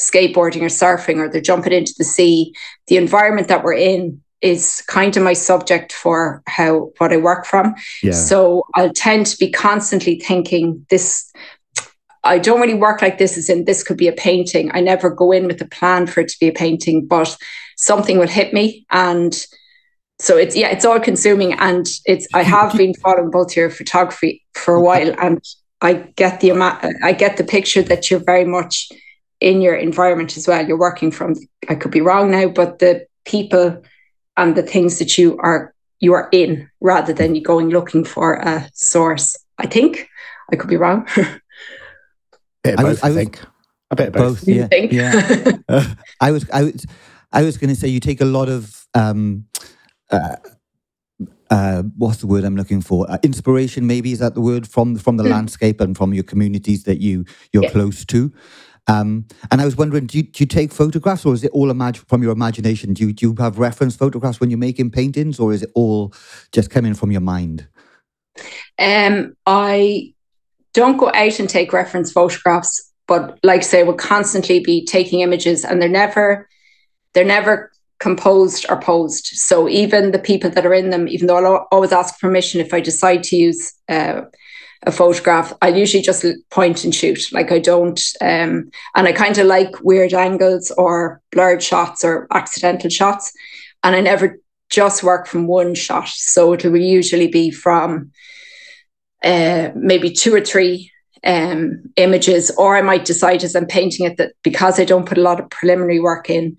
skateboarding 0.00 0.62
or 0.62 0.66
surfing 0.66 1.18
or 1.18 1.28
they're 1.28 1.40
jumping 1.40 1.72
into 1.72 1.94
the 1.96 2.04
sea, 2.04 2.52
the 2.88 2.96
environment 2.96 3.48
that 3.48 3.62
we're 3.62 3.74
in 3.74 4.21
is 4.42 4.82
kind 4.88 5.16
of 5.16 5.22
my 5.22 5.32
subject 5.32 5.92
for 5.92 6.42
how 6.46 6.90
what 6.98 7.12
I 7.12 7.16
work 7.16 7.46
from. 7.46 7.74
Yeah. 8.02 8.12
So 8.12 8.64
I'll 8.74 8.92
tend 8.92 9.26
to 9.26 9.38
be 9.38 9.50
constantly 9.50 10.18
thinking 10.18 10.84
this. 10.90 11.30
I 12.24 12.38
don't 12.38 12.60
really 12.60 12.74
work 12.74 13.02
like 13.02 13.18
this, 13.18 13.36
as 13.36 13.48
in 13.48 13.64
this 13.64 13.82
could 13.82 13.96
be 13.96 14.08
a 14.08 14.12
painting. 14.12 14.70
I 14.72 14.80
never 14.80 15.10
go 15.10 15.32
in 15.32 15.46
with 15.46 15.60
a 15.60 15.66
plan 15.66 16.06
for 16.06 16.20
it 16.20 16.28
to 16.28 16.36
be 16.38 16.48
a 16.48 16.52
painting, 16.52 17.06
but 17.06 17.36
something 17.76 18.18
will 18.18 18.28
hit 18.28 18.52
me 18.52 18.86
and 18.90 19.44
so 20.18 20.36
it's 20.36 20.54
yeah 20.54 20.68
it's 20.68 20.84
all 20.84 21.00
consuming 21.00 21.52
and 21.54 21.88
it's 22.04 22.28
i 22.32 22.42
have 22.42 22.72
been 22.76 22.94
following 22.94 23.30
both 23.30 23.56
your 23.56 23.68
photography 23.70 24.42
for 24.54 24.74
a 24.74 24.80
while 24.80 25.12
and 25.18 25.42
i 25.80 25.94
get 25.94 26.40
the 26.40 26.52
i 27.02 27.12
get 27.12 27.36
the 27.36 27.44
picture 27.44 27.82
that 27.82 28.08
you're 28.08 28.24
very 28.24 28.44
much 28.44 28.88
in 29.40 29.60
your 29.60 29.74
environment 29.74 30.36
as 30.36 30.46
well 30.46 30.64
you're 30.64 30.78
working 30.78 31.10
from 31.10 31.34
i 31.68 31.74
could 31.74 31.90
be 31.90 32.00
wrong 32.00 32.30
now 32.30 32.48
but 32.48 32.78
the 32.78 33.04
people 33.24 33.82
and 34.36 34.56
the 34.56 34.62
things 34.62 34.98
that 34.98 35.18
you 35.18 35.36
are 35.38 35.74
you 36.00 36.12
are 36.12 36.28
in 36.32 36.68
rather 36.80 37.12
than 37.12 37.34
you 37.34 37.42
going 37.42 37.68
looking 37.68 38.04
for 38.04 38.34
a 38.34 38.68
source 38.74 39.36
i 39.58 39.66
think 39.66 40.08
i 40.52 40.56
could 40.56 40.70
be 40.70 40.76
wrong 40.76 41.06
bit 42.64 42.74
I, 42.78 42.84
was, 42.84 43.02
I, 43.02 43.12
think 43.12 43.40
a 43.90 43.96
bit 43.96 44.12
both, 44.12 44.44
both 44.44 44.48
yeah, 44.48 44.68
yeah. 44.72 45.52
uh, 45.68 45.94
i 46.20 46.30
was 46.30 46.48
i 46.50 46.64
was 46.64 46.86
i 47.32 47.42
was 47.42 47.56
going 47.58 47.70
to 47.70 47.76
say 47.76 47.88
you 47.88 48.00
take 48.00 48.20
a 48.20 48.26
lot 48.26 48.48
of 48.48 48.86
um 48.94 49.46
uh, 50.10 50.36
uh, 51.52 51.82
what's 51.98 52.18
the 52.18 52.26
word 52.26 52.44
I'm 52.44 52.56
looking 52.56 52.80
for? 52.80 53.10
Uh, 53.10 53.18
inspiration, 53.22 53.86
maybe 53.86 54.12
is 54.12 54.20
that 54.20 54.34
the 54.34 54.40
word 54.40 54.66
from 54.66 54.96
from 54.96 55.18
the 55.18 55.24
mm. 55.24 55.30
landscape 55.30 55.82
and 55.82 55.94
from 55.94 56.14
your 56.14 56.24
communities 56.24 56.84
that 56.84 57.00
you 57.00 57.26
you're 57.52 57.64
yeah. 57.64 57.70
close 57.70 58.06
to. 58.06 58.32
Um, 58.88 59.26
and 59.50 59.60
I 59.60 59.64
was 59.64 59.76
wondering, 59.76 60.06
do 60.06 60.18
you, 60.18 60.24
do 60.24 60.42
you, 60.42 60.46
take 60.46 60.72
photographs, 60.72 61.24
or 61.24 61.34
is 61.34 61.44
it 61.44 61.52
all 61.52 61.68
imag- 61.68 62.04
from 62.08 62.22
your 62.22 62.32
imagination? 62.32 62.94
Do 62.94 63.06
you, 63.06 63.12
do 63.12 63.26
you 63.28 63.36
have 63.38 63.58
reference 63.58 63.94
photographs 63.94 64.40
when 64.40 64.50
you're 64.50 64.58
making 64.58 64.90
paintings, 64.90 65.38
or 65.38 65.52
is 65.52 65.62
it 65.62 65.70
all 65.74 66.12
just 66.50 66.70
coming 66.70 66.94
from 66.94 67.12
your 67.12 67.20
mind? 67.20 67.68
Um, 68.78 69.36
I 69.46 70.14
don't 70.74 70.96
go 70.96 71.12
out 71.14 71.38
and 71.38 71.48
take 71.48 71.72
reference 71.72 72.10
photographs, 72.10 72.92
but 73.06 73.38
like 73.44 73.60
I 73.60 73.64
say, 73.64 73.82
we'll 73.84 73.94
constantly 73.94 74.60
be 74.60 74.84
taking 74.84 75.20
images, 75.20 75.64
and 75.64 75.80
they're 75.80 75.88
never 75.88 76.48
they're 77.14 77.24
never 77.24 77.70
composed 78.00 78.66
or 78.68 78.80
posed. 78.80 79.26
So 79.26 79.68
even 79.68 80.10
the 80.10 80.18
people 80.18 80.50
that 80.50 80.66
are 80.66 80.74
in 80.74 80.90
them, 80.90 81.06
even 81.06 81.28
though 81.28 81.36
I'll 81.36 81.68
always 81.70 81.92
ask 81.92 82.18
permission 82.18 82.60
if 82.60 82.74
I 82.74 82.80
decide 82.80 83.22
to 83.24 83.36
use 83.36 83.72
uh, 83.88 84.22
a 84.84 84.92
photograph, 84.92 85.52
I 85.62 85.68
usually 85.68 86.02
just 86.02 86.24
point 86.50 86.84
and 86.84 86.94
shoot. 86.94 87.20
Like 87.32 87.52
I 87.52 87.58
don't, 87.58 88.00
um, 88.20 88.70
and 88.94 89.06
I 89.06 89.12
kind 89.12 89.38
of 89.38 89.46
like 89.46 89.80
weird 89.82 90.12
angles 90.12 90.70
or 90.72 91.20
blurred 91.30 91.62
shots 91.62 92.04
or 92.04 92.26
accidental 92.32 92.90
shots, 92.90 93.32
and 93.82 93.94
I 93.94 94.00
never 94.00 94.38
just 94.70 95.02
work 95.02 95.26
from 95.26 95.46
one 95.46 95.74
shot. 95.74 96.08
So 96.08 96.52
it 96.52 96.64
will 96.64 96.76
usually 96.76 97.28
be 97.28 97.50
from 97.50 98.10
uh, 99.22 99.70
maybe 99.76 100.10
two 100.10 100.34
or 100.34 100.40
three 100.40 100.90
um, 101.24 101.84
images, 101.96 102.50
or 102.58 102.76
I 102.76 102.82
might 102.82 103.04
decide 103.04 103.44
as 103.44 103.54
I'm 103.54 103.66
painting 103.66 104.06
it 104.06 104.16
that 104.16 104.32
because 104.42 104.80
I 104.80 104.84
don't 104.84 105.06
put 105.06 105.18
a 105.18 105.22
lot 105.22 105.38
of 105.38 105.50
preliminary 105.50 106.00
work 106.00 106.28
in, 106.28 106.56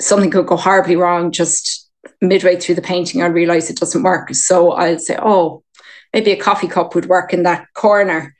something 0.00 0.30
could 0.30 0.46
go 0.46 0.56
horribly 0.56 0.96
wrong 0.96 1.32
just 1.32 1.90
midway 2.22 2.56
through 2.56 2.76
the 2.76 2.82
painting. 2.82 3.22
I 3.22 3.26
realize 3.26 3.68
it 3.68 3.78
doesn't 3.78 4.02
work. 4.02 4.34
So 4.34 4.72
I'll 4.72 4.98
say, 4.98 5.18
oh, 5.20 5.62
maybe 6.12 6.32
a 6.32 6.36
coffee 6.36 6.68
cup 6.68 6.94
would 6.94 7.06
work 7.06 7.32
in 7.32 7.42
that 7.42 7.66
corner 7.74 8.34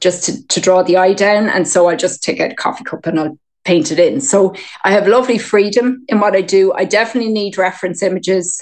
just 0.00 0.24
to, 0.24 0.46
to 0.48 0.60
draw 0.60 0.82
the 0.82 0.96
eye 0.96 1.12
down. 1.12 1.48
And 1.48 1.66
so 1.66 1.88
I 1.88 1.94
just 1.94 2.22
take 2.22 2.40
out 2.40 2.52
a 2.52 2.56
coffee 2.56 2.84
cup 2.84 3.06
and 3.06 3.18
I'll 3.18 3.38
paint 3.64 3.92
it 3.92 3.98
in. 3.98 4.20
So 4.20 4.54
I 4.84 4.90
have 4.90 5.06
lovely 5.06 5.38
freedom 5.38 6.04
in 6.08 6.20
what 6.20 6.34
I 6.34 6.42
do. 6.42 6.72
I 6.72 6.84
definitely 6.84 7.32
need 7.32 7.56
reference 7.56 8.02
images 8.02 8.60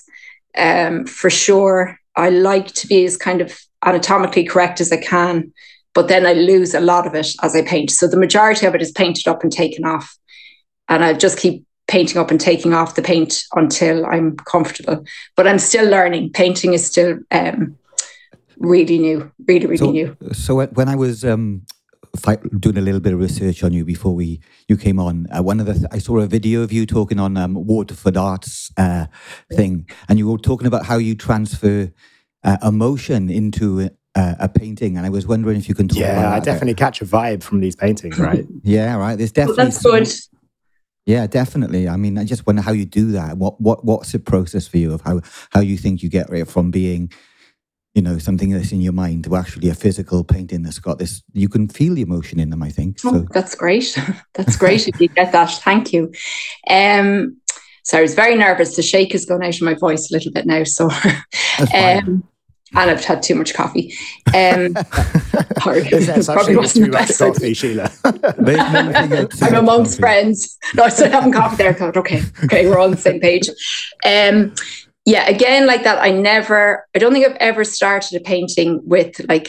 um, 0.57 1.07
for 1.07 1.31
sure. 1.31 1.99
I 2.17 2.29
like 2.29 2.69
to 2.75 2.87
be 2.87 3.05
as 3.07 3.17
kind 3.17 3.41
of 3.41 3.59
anatomically 3.85 4.45
correct 4.45 4.81
as 4.81 4.93
I 4.93 4.99
can, 4.99 5.53
but 5.95 6.09
then 6.09 6.27
I 6.27 6.35
lose 6.35 6.75
a 6.75 6.81
lot 6.81 7.07
of 7.07 7.15
it 7.15 7.29
as 7.43 7.57
I 7.57 7.63
paint. 7.63 7.91
So 7.91 8.07
the 8.07 8.19
majority 8.19 8.67
of 8.67 8.75
it 8.75 8.83
is 8.83 8.93
painted 8.93 9.27
up 9.27 9.43
and 9.43 9.51
taken 9.51 9.87
off. 9.87 10.19
And 10.89 11.03
I 11.03 11.15
just 11.15 11.39
keep 11.39 11.65
painting 11.89 12.19
up 12.19 12.31
and 12.31 12.41
taking 12.41 12.75
off 12.75 12.95
the 12.95 13.03
paint 13.03 13.43
until 13.55 14.05
I'm 14.07 14.37
comfortable. 14.37 15.05
But 15.37 15.47
I'm 15.47 15.59
still 15.59 15.89
learning. 15.89 16.33
Painting 16.33 16.75
is 16.75 16.87
still 16.87 17.19
um, 17.31 17.79
really 18.61 18.99
new, 18.99 19.33
really, 19.49 19.67
really 19.67 19.77
so, 19.77 19.91
new. 19.91 20.17
So 20.33 20.65
when 20.67 20.89
I 20.89 20.95
was 20.95 21.25
um, 21.25 21.63
doing 22.59 22.77
a 22.77 22.81
little 22.81 23.01
bit 23.01 23.13
of 23.13 23.19
research 23.19 23.65
on 23.65 23.73
you 23.73 23.85
before 23.85 24.15
we 24.15 24.41
you 24.69 24.77
came 24.77 25.01
on, 25.01 25.27
uh, 25.35 25.43
one 25.43 25.59
of 25.59 25.67
the 25.67 25.75
th- 25.75 25.87
I 25.91 25.99
saw 25.99 26.19
a 26.19 26.27
video 26.27 26.63
of 26.63 26.73
you 26.73 26.87
talking 26.87 27.19
on 27.19 27.37
um, 27.37 27.55
Waterford 27.55 28.17
Arts 28.17 28.71
uh, 28.77 29.07
thing, 29.53 29.89
and 30.09 30.19
you 30.19 30.31
were 30.31 30.39
talking 30.39 30.67
about 30.67 30.87
how 30.87 30.99
you 30.99 31.15
transfer 31.15 31.91
uh, 32.45 32.57
emotion 32.63 33.29
into 33.29 33.91
uh, 34.15 34.35
a 34.39 34.49
painting, 34.49 34.97
and 34.97 35.07
I 35.07 35.09
was 35.09 35.27
wondering 35.27 35.57
if 35.57 35.69
you 35.69 35.75
can 35.75 35.89
talk 35.89 35.99
yeah, 35.99 36.33
I 36.33 36.41
definitely 36.41 36.75
catch 36.75 37.01
a 37.01 37.07
vibe 37.07 37.43
from 37.43 37.61
these 37.61 37.77
paintings, 37.77 38.19
right? 38.21 38.45
yeah, 38.63 38.97
right. 38.97 39.17
There's 39.17 39.33
definitely 39.33 39.57
well, 39.57 39.67
that's 39.67 39.81
some, 39.81 39.93
good. 39.93 40.09
Yeah, 41.07 41.27
definitely. 41.27 41.89
I 41.89 41.97
mean, 41.97 42.19
I 42.19 42.25
just 42.25 42.47
wonder 42.47 42.63
how 42.63 42.73
you 42.73 42.85
do 42.85 43.13
that. 43.13 43.39
What 43.39 43.61
what 43.61 43.85
what's 43.85 44.13
the 44.13 44.19
process 44.19 44.69
for 44.69 44.79
you 44.79 44.93
of 44.93 45.01
how 45.01 45.21
how 45.51 45.61
you 45.61 45.77
think 45.77 46.03
you 46.03 46.09
get 46.09 46.31
it 46.31 46.47
from 46.47 46.71
being, 46.71 47.11
you 47.95 48.03
know, 48.03 48.19
something 48.19 48.51
that's 48.51 48.73
in 48.73 48.81
your 48.81 48.93
mind 48.93 49.25
to 49.25 49.37
actually 49.37 49.69
a 49.69 49.75
physical 49.75 50.23
painting 50.23 50.63
that's 50.63 50.79
got 50.79 50.99
this. 50.99 51.23
You 51.33 51.49
can 51.49 51.69
feel 51.69 51.95
the 51.95 52.03
emotion 52.03 52.39
in 52.39 52.51
them. 52.51 52.63
I 52.63 52.71
think. 52.71 52.99
Oh, 53.05 53.13
so. 53.13 53.27
that's 53.33 53.55
great. 53.55 53.99
that's 54.35 54.57
great 54.59 54.87
if 54.87 55.01
you 55.01 55.09
get 55.09 55.33
that. 55.33 55.51
Thank 55.51 55.93
you. 55.93 56.13
Um, 56.69 57.37
so 57.83 57.99
I 57.99 58.03
was 58.03 58.15
very 58.15 58.37
nervous. 58.37 58.77
The 58.77 58.83
shake 58.83 59.15
is 59.15 59.25
going 59.25 59.43
out 59.43 59.55
of 59.55 59.63
my 59.63 59.75
voice 59.75 60.11
a 60.11 60.15
little 60.15 60.31
bit 60.31 60.47
now. 60.47 60.63
So, 60.65 60.89
um, 61.75 62.23
and 62.73 62.91
I've 62.91 63.05
had 63.05 63.23
too 63.23 63.35
much 63.35 63.53
coffee. 63.53 63.93
Um, 64.29 64.75
probably 65.57 65.91
wasn't 66.57 66.87
too 66.87 66.93
much 66.93 67.19
coffee, 67.19 67.55
Sile. 67.55 67.91
I'm 68.05 69.55
amongst 69.55 69.93
coffee. 69.93 70.01
friends. 70.01 70.57
No, 70.75 70.85
I 70.85 70.89
still 70.91 71.11
having 71.11 71.33
coffee 71.33 71.57
there. 71.57 71.73
God, 71.73 71.97
okay, 71.97 72.23
okay, 72.45 72.69
we're 72.69 72.79
all 72.79 72.85
on 72.85 72.93
the 72.93 72.97
same 72.97 73.19
page. 73.19 73.49
Um, 74.05 74.55
yeah, 75.05 75.29
again, 75.29 75.67
like 75.67 75.85
that, 75.85 75.99
I 75.99 76.11
never, 76.11 76.87
I 76.95 76.99
don't 76.99 77.13
think 77.13 77.27
I've 77.27 77.37
ever 77.37 77.65
started 77.65 78.21
a 78.21 78.25
painting 78.25 78.81
with 78.85 79.21
like 79.29 79.49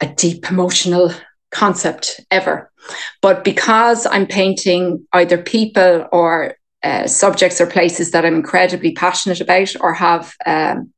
a 0.00 0.06
deep 0.06 0.50
emotional 0.50 1.12
concept 1.50 2.20
ever. 2.30 2.70
But 3.20 3.44
because 3.44 4.06
I'm 4.06 4.26
painting 4.26 5.06
either 5.12 5.36
people 5.36 6.08
or 6.12 6.56
uh, 6.82 7.06
subjects 7.06 7.60
or 7.60 7.66
places 7.66 8.10
that 8.12 8.24
I'm 8.24 8.34
incredibly 8.34 8.92
passionate 8.92 9.40
about 9.40 9.74
or 9.80 9.92
have 9.92 10.32
um, 10.46 10.92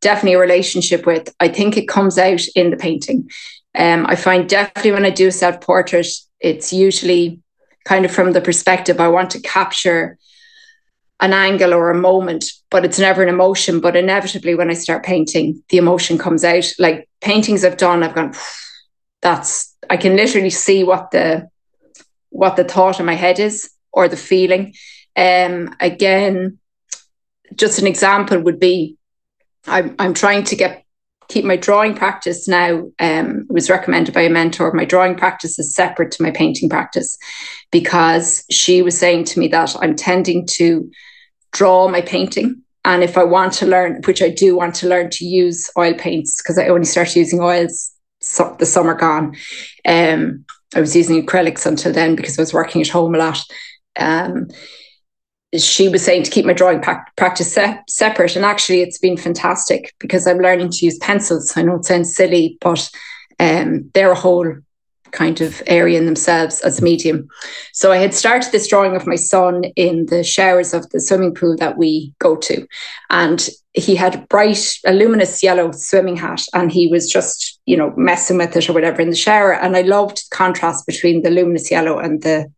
definitely 0.00 0.34
a 0.34 0.38
relationship 0.38 1.06
with. 1.06 1.32
I 1.38 1.48
think 1.48 1.76
it 1.76 1.88
comes 1.88 2.18
out 2.18 2.42
in 2.56 2.70
the 2.70 2.76
painting. 2.76 3.30
Um, 3.74 4.06
I 4.08 4.16
find 4.16 4.48
definitely 4.48 4.92
when 4.92 5.04
I 5.04 5.10
do 5.10 5.30
self 5.30 5.60
portrait, 5.60 6.08
it's 6.40 6.72
usually 6.72 7.40
kind 7.84 8.04
of 8.04 8.10
from 8.10 8.32
the 8.32 8.40
perspective 8.40 9.00
I 9.00 9.08
want 9.08 9.30
to 9.30 9.40
capture 9.40 10.18
an 11.20 11.32
angle 11.32 11.74
or 11.74 11.90
a 11.90 11.98
moment, 11.98 12.46
but 12.70 12.84
it's 12.84 12.98
never 12.98 13.22
an 13.22 13.28
emotion. 13.28 13.80
But 13.80 13.96
inevitably, 13.96 14.54
when 14.54 14.70
I 14.70 14.74
start 14.74 15.04
painting, 15.04 15.62
the 15.68 15.78
emotion 15.78 16.18
comes 16.18 16.44
out. 16.44 16.70
Like 16.78 17.08
paintings 17.20 17.64
I've 17.64 17.76
done, 17.76 18.02
I've 18.02 18.14
gone, 18.14 18.34
that's 19.20 19.76
I 19.88 19.96
can 19.96 20.16
literally 20.16 20.50
see 20.50 20.84
what 20.84 21.10
the 21.10 21.48
what 22.30 22.56
the 22.56 22.64
thought 22.64 23.00
in 23.00 23.06
my 23.06 23.14
head 23.14 23.38
is 23.38 23.70
or 23.92 24.08
the 24.08 24.16
feeling. 24.16 24.74
Um, 25.16 25.74
again, 25.80 26.58
just 27.54 27.80
an 27.80 27.86
example 27.86 28.40
would 28.40 28.60
be 28.60 28.96
I'm, 29.66 29.94
I'm 29.98 30.14
trying 30.14 30.44
to 30.44 30.56
get 30.56 30.84
keep 31.28 31.44
my 31.44 31.56
drawing 31.56 31.94
practice 31.94 32.48
now. 32.48 32.90
Um, 32.98 33.46
was 33.48 33.70
recommended 33.70 34.14
by 34.14 34.22
a 34.22 34.30
mentor. 34.30 34.72
My 34.72 34.84
drawing 34.84 35.16
practice 35.16 35.58
is 35.58 35.74
separate 35.74 36.12
to 36.12 36.22
my 36.22 36.30
painting 36.30 36.68
practice 36.68 37.16
because 37.70 38.44
she 38.50 38.82
was 38.82 38.98
saying 38.98 39.24
to 39.24 39.38
me 39.38 39.48
that 39.48 39.74
I'm 39.80 39.96
tending 39.96 40.46
to 40.46 40.90
draw 41.52 41.88
my 41.88 42.00
painting. 42.00 42.62
And 42.84 43.02
if 43.02 43.18
I 43.18 43.24
want 43.24 43.52
to 43.54 43.66
learn, 43.66 44.00
which 44.06 44.22
I 44.22 44.30
do 44.30 44.56
want 44.56 44.74
to 44.76 44.88
learn 44.88 45.10
to 45.10 45.24
use 45.24 45.70
oil 45.76 45.94
paints, 45.94 46.40
because 46.42 46.58
I 46.58 46.68
only 46.68 46.86
started 46.86 47.16
using 47.16 47.40
oils 47.40 47.92
so, 48.20 48.56
the 48.58 48.66
summer 48.66 48.94
gone. 48.94 49.36
Um, 49.86 50.44
I 50.74 50.80
was 50.80 50.94
using 50.94 51.24
acrylics 51.24 51.66
until 51.66 51.92
then 51.92 52.14
because 52.14 52.38
I 52.38 52.42
was 52.42 52.54
working 52.54 52.80
at 52.80 52.88
home 52.88 53.14
a 53.14 53.18
lot. 53.18 53.38
Um, 53.98 54.48
she 55.58 55.88
was 55.88 56.04
saying 56.04 56.22
to 56.22 56.30
keep 56.30 56.46
my 56.46 56.52
drawing 56.52 56.80
practice 57.16 57.52
se- 57.52 57.80
separate. 57.88 58.36
And 58.36 58.44
actually, 58.44 58.82
it's 58.82 58.98
been 58.98 59.16
fantastic 59.16 59.94
because 59.98 60.26
I'm 60.26 60.38
learning 60.38 60.70
to 60.70 60.84
use 60.84 60.98
pencils. 60.98 61.56
I 61.56 61.62
know 61.62 61.76
it 61.76 61.84
sounds 61.84 62.14
silly, 62.14 62.56
but 62.60 62.88
um, 63.40 63.90
they're 63.94 64.12
a 64.12 64.16
whole 64.16 64.54
kind 65.12 65.40
of 65.40 65.62
area 65.66 65.98
in 65.98 66.06
themselves 66.06 66.60
as 66.60 66.78
a 66.78 66.84
medium. 66.84 67.28
So 67.72 67.92
I 67.92 67.98
had 67.98 68.14
started 68.14 68.52
this 68.52 68.68
drawing 68.68 68.96
of 68.96 69.06
my 69.06 69.16
son 69.16 69.64
in 69.76 70.06
the 70.06 70.22
showers 70.22 70.74
of 70.74 70.88
the 70.90 71.00
swimming 71.00 71.34
pool 71.34 71.56
that 71.56 71.78
we 71.78 72.12
go 72.18 72.36
to. 72.36 72.66
And 73.10 73.48
he 73.72 73.94
had 73.94 74.14
a 74.14 74.26
bright, 74.26 74.78
a 74.84 74.92
luminous 74.92 75.42
yellow 75.42 75.70
swimming 75.72 76.16
hat, 76.16 76.42
and 76.54 76.72
he 76.72 76.88
was 76.88 77.10
just, 77.10 77.60
you 77.66 77.76
know, 77.76 77.92
messing 77.96 78.38
with 78.38 78.56
it 78.56 78.68
or 78.68 78.72
whatever 78.72 79.00
in 79.00 79.10
the 79.10 79.16
shower. 79.16 79.54
And 79.54 79.76
I 79.76 79.82
loved 79.82 80.18
the 80.18 80.36
contrast 80.36 80.86
between 80.86 81.22
the 81.22 81.30
luminous 81.30 81.70
yellow 81.70 81.98
and 81.98 82.22
the 82.22 82.50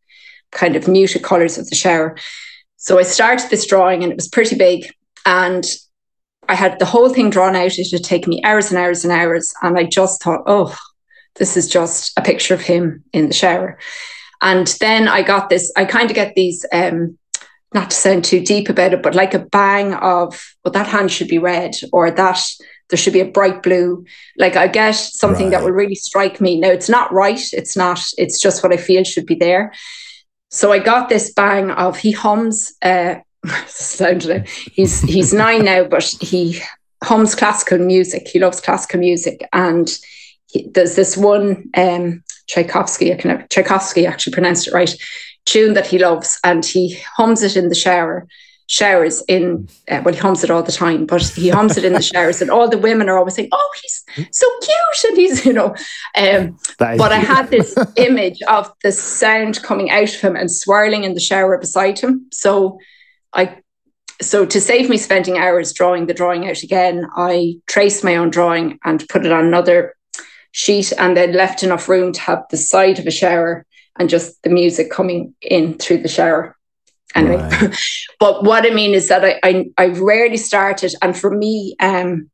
kind 0.51 0.77
of 0.77 0.89
muted 0.89 1.23
colours 1.23 1.59
of 1.59 1.69
the 1.69 1.77
shower. 1.77 2.17
So 2.77 2.99
I 2.99 3.03
started 3.03 3.51
this 3.51 3.67
drawing 3.67 4.03
and 4.03 4.13
it 4.13 4.17
was 4.17 4.29
pretty 4.29 4.57
big. 4.57 4.93
And 5.25 5.65
I 6.49 6.55
had 6.55 6.79
the 6.79 6.85
whole 6.85 7.09
thing 7.09 7.31
drawn 7.31 7.55
out. 7.57 7.79
It 7.79 7.93
had 7.93 8.05
taken 8.05 8.31
me 8.31 8.43
hours 8.43 8.71
and 8.71 8.79
hours 8.79 9.05
and 9.05 9.13
hours. 9.13 9.53
And 9.63 9.79
I 9.79 9.85
just 9.85 10.23
thought, 10.23 10.43
oh, 10.47 10.77
this 11.37 11.57
is 11.57 11.69
just 11.69 12.19
a 12.19 12.23
picture 12.23 12.55
of 12.55 12.61
him 12.61 13.05
in 13.13 13.29
the 13.29 13.35
shower. 13.35 13.79
And 14.41 14.67
then 14.81 15.09
I 15.09 15.23
got 15.23 15.49
this, 15.49 15.73
I 15.77 15.85
kind 15.85 16.11
of 16.11 16.15
get 16.15 16.35
these, 16.35 16.67
um, 16.73 17.19
not 17.75 17.91
to 17.91 17.97
sound 17.97 18.25
too 18.25 18.41
deep 18.41 18.69
about 18.69 18.93
it, 18.93 19.03
but 19.03 19.15
like 19.15 19.35
a 19.35 19.39
bang 19.39 19.95
of, 19.95 20.55
well, 20.65 20.73
that 20.73 20.89
hand 20.89 21.11
should 21.11 21.29
be 21.29 21.39
red 21.39 21.75
or 21.93 22.11
that 22.11 22.45
there 22.91 22.99
should 22.99 23.13
be 23.15 23.21
a 23.21 23.31
bright 23.31 23.63
blue. 23.63 24.05
Like 24.37 24.57
I 24.57 24.69
get 24.69 24.93
something 24.93 25.47
right. 25.47 25.53
that 25.53 25.65
will 25.65 25.73
really 25.73 25.95
strike 25.95 26.41
me. 26.41 26.61
Now 26.61 26.69
it's 26.69 26.89
not 26.89 27.13
right. 27.13 27.41
It's 27.53 27.77
not, 27.77 28.01
it's 28.19 28.39
just 28.39 28.63
what 28.63 28.73
I 28.73 28.77
feel 28.77 29.05
should 29.05 29.27
be 29.27 29.37
there. 29.37 29.73
So 30.53 30.71
I 30.71 30.81
got 30.81 31.09
this 31.09 31.33
bang 31.33 31.71
of 31.71 31.97
he 31.97 32.13
hums. 32.13 32.75
Uh, 32.83 33.17
he's 34.73 35.01
he's 35.01 35.33
nine 35.33 35.65
now, 35.65 35.85
but 35.85 36.05
he 36.21 36.61
hums 37.03 37.35
classical 37.35 37.79
music. 37.79 38.29
He 38.29 38.39
loves 38.39 38.61
classical 38.61 39.01
music, 39.01 39.49
and 39.53 39.89
there's 40.73 40.97
this 40.97 41.17
one 41.17 41.71
um, 41.77 42.23
Tchaikovsky. 42.49 43.13
I 43.13 43.17
can 43.17 43.47
Tchaikovsky 43.51 44.07
actually 44.07 44.33
pronounced 44.33 44.69
it 44.69 44.75
right. 44.75 44.95
Tune 45.45 45.75
that 45.75 45.87
he 45.87 45.99
loves, 45.99 46.39
and 46.45 46.65
he 46.65 46.99
hums 47.17 47.43
it 47.43 47.57
in 47.57 47.69
the 47.69 47.75
shower 47.75 48.27
showers 48.73 49.23
in 49.29 49.69
uh, 49.91 50.01
well 50.03 50.15
he 50.15 50.21
hums 50.21 50.43
it 50.43 50.51
all 50.51 50.63
the 50.63 50.73
time 50.73 51.05
but 51.05 51.23
he 51.23 51.51
hums 51.51 51.77
it 51.77 51.85
in 51.85 51.93
the 51.93 52.01
showers 52.01 52.41
and 52.41 52.51
all 52.51 52.67
the 52.67 52.79
women 52.79 53.07
are 53.07 53.19
always 53.19 53.35
saying 53.35 53.49
oh 53.53 53.71
he's 53.83 54.05
so 54.31 54.47
cute 54.63 55.11
and 55.11 55.17
he's 55.19 55.45
you 55.45 55.53
know 55.53 55.75
um, 56.17 56.57
but 56.79 57.13
i 57.13 57.19
had 57.19 57.51
this 57.51 57.77
image 57.97 58.41
of 58.49 58.73
the 58.83 58.91
sound 58.91 59.63
coming 59.63 59.91
out 59.91 60.15
of 60.15 60.21
him 60.21 60.37
and 60.37 60.51
swirling 60.51 61.05
in 61.05 61.13
the 61.13 61.21
shower 61.21 61.59
beside 61.59 61.99
him 61.99 62.27
so 62.33 62.79
i 63.35 63.59
so 64.23 64.47
to 64.47 64.59
save 64.59 64.89
me 64.89 64.97
spending 64.97 65.37
hours 65.37 65.75
drawing 65.75 66.07
the 66.07 66.15
drawing 66.15 66.49
out 66.49 66.63
again 66.63 67.07
i 67.15 67.55
traced 67.67 68.03
my 68.03 68.17
own 68.17 68.31
drawing 68.31 68.79
and 68.85 69.07
put 69.11 69.27
it 69.27 69.33
on 69.33 69.45
another 69.45 69.95
sheet 70.53 70.93
and 70.99 71.17
then 71.17 71.33
left 71.33 71.63
enough 71.63 71.89
room 71.89 72.13
to 72.13 72.21
have 72.21 72.45
the 72.51 72.57
side 72.57 72.99
of 72.99 73.07
a 73.07 73.11
shower 73.11 73.67
and 73.99 74.09
just 74.09 74.43
the 74.43 74.51
music 74.51 74.91
coming 74.91 75.35
in 75.43 75.77
through 75.79 75.99
the 75.99 76.09
shower 76.09 76.57
anyway. 77.15 77.37
Right. 77.37 77.77
but 78.21 78.45
what 78.45 78.65
I 78.65 78.71
mean 78.71 78.95
is 78.95 79.09
that 79.09 79.25
I, 79.25 79.41
I 79.43 79.67
I 79.77 79.87
rarely 79.89 80.37
started, 80.37 80.95
and 81.03 81.17
for 81.17 81.31
me, 81.31 81.77
um, 81.81 82.31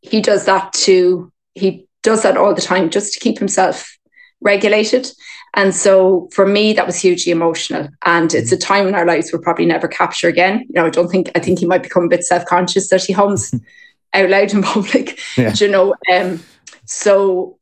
he 0.00 0.20
does 0.20 0.46
that 0.46 0.72
too. 0.72 1.32
He 1.54 1.86
does 2.02 2.22
that 2.22 2.36
all 2.36 2.54
the 2.54 2.62
time 2.62 2.90
just 2.90 3.12
to 3.14 3.20
keep 3.20 3.38
himself 3.38 3.96
regulated. 4.40 5.10
And 5.54 5.74
so 5.74 6.28
for 6.32 6.46
me, 6.46 6.74
that 6.74 6.86
was 6.86 7.00
hugely 7.00 7.32
emotional. 7.32 7.88
And 8.04 8.32
it's 8.34 8.52
a 8.52 8.58
time 8.58 8.86
in 8.86 8.94
our 8.94 9.06
lives 9.06 9.32
we'll 9.32 9.40
probably 9.42 9.64
never 9.64 9.88
capture 9.88 10.28
again. 10.28 10.60
You 10.60 10.74
know, 10.74 10.86
I 10.86 10.90
don't 10.90 11.08
think 11.08 11.30
I 11.34 11.40
think 11.40 11.58
he 11.58 11.66
might 11.66 11.82
become 11.82 12.04
a 12.04 12.08
bit 12.08 12.24
self-conscious 12.24 12.90
that 12.90 13.04
he 13.04 13.12
hums 13.12 13.54
out 14.14 14.30
loud 14.30 14.52
in 14.52 14.62
public. 14.62 15.18
Yeah. 15.36 15.54
You 15.56 15.68
know, 15.68 15.94
um, 16.12 16.42
so 16.86 17.58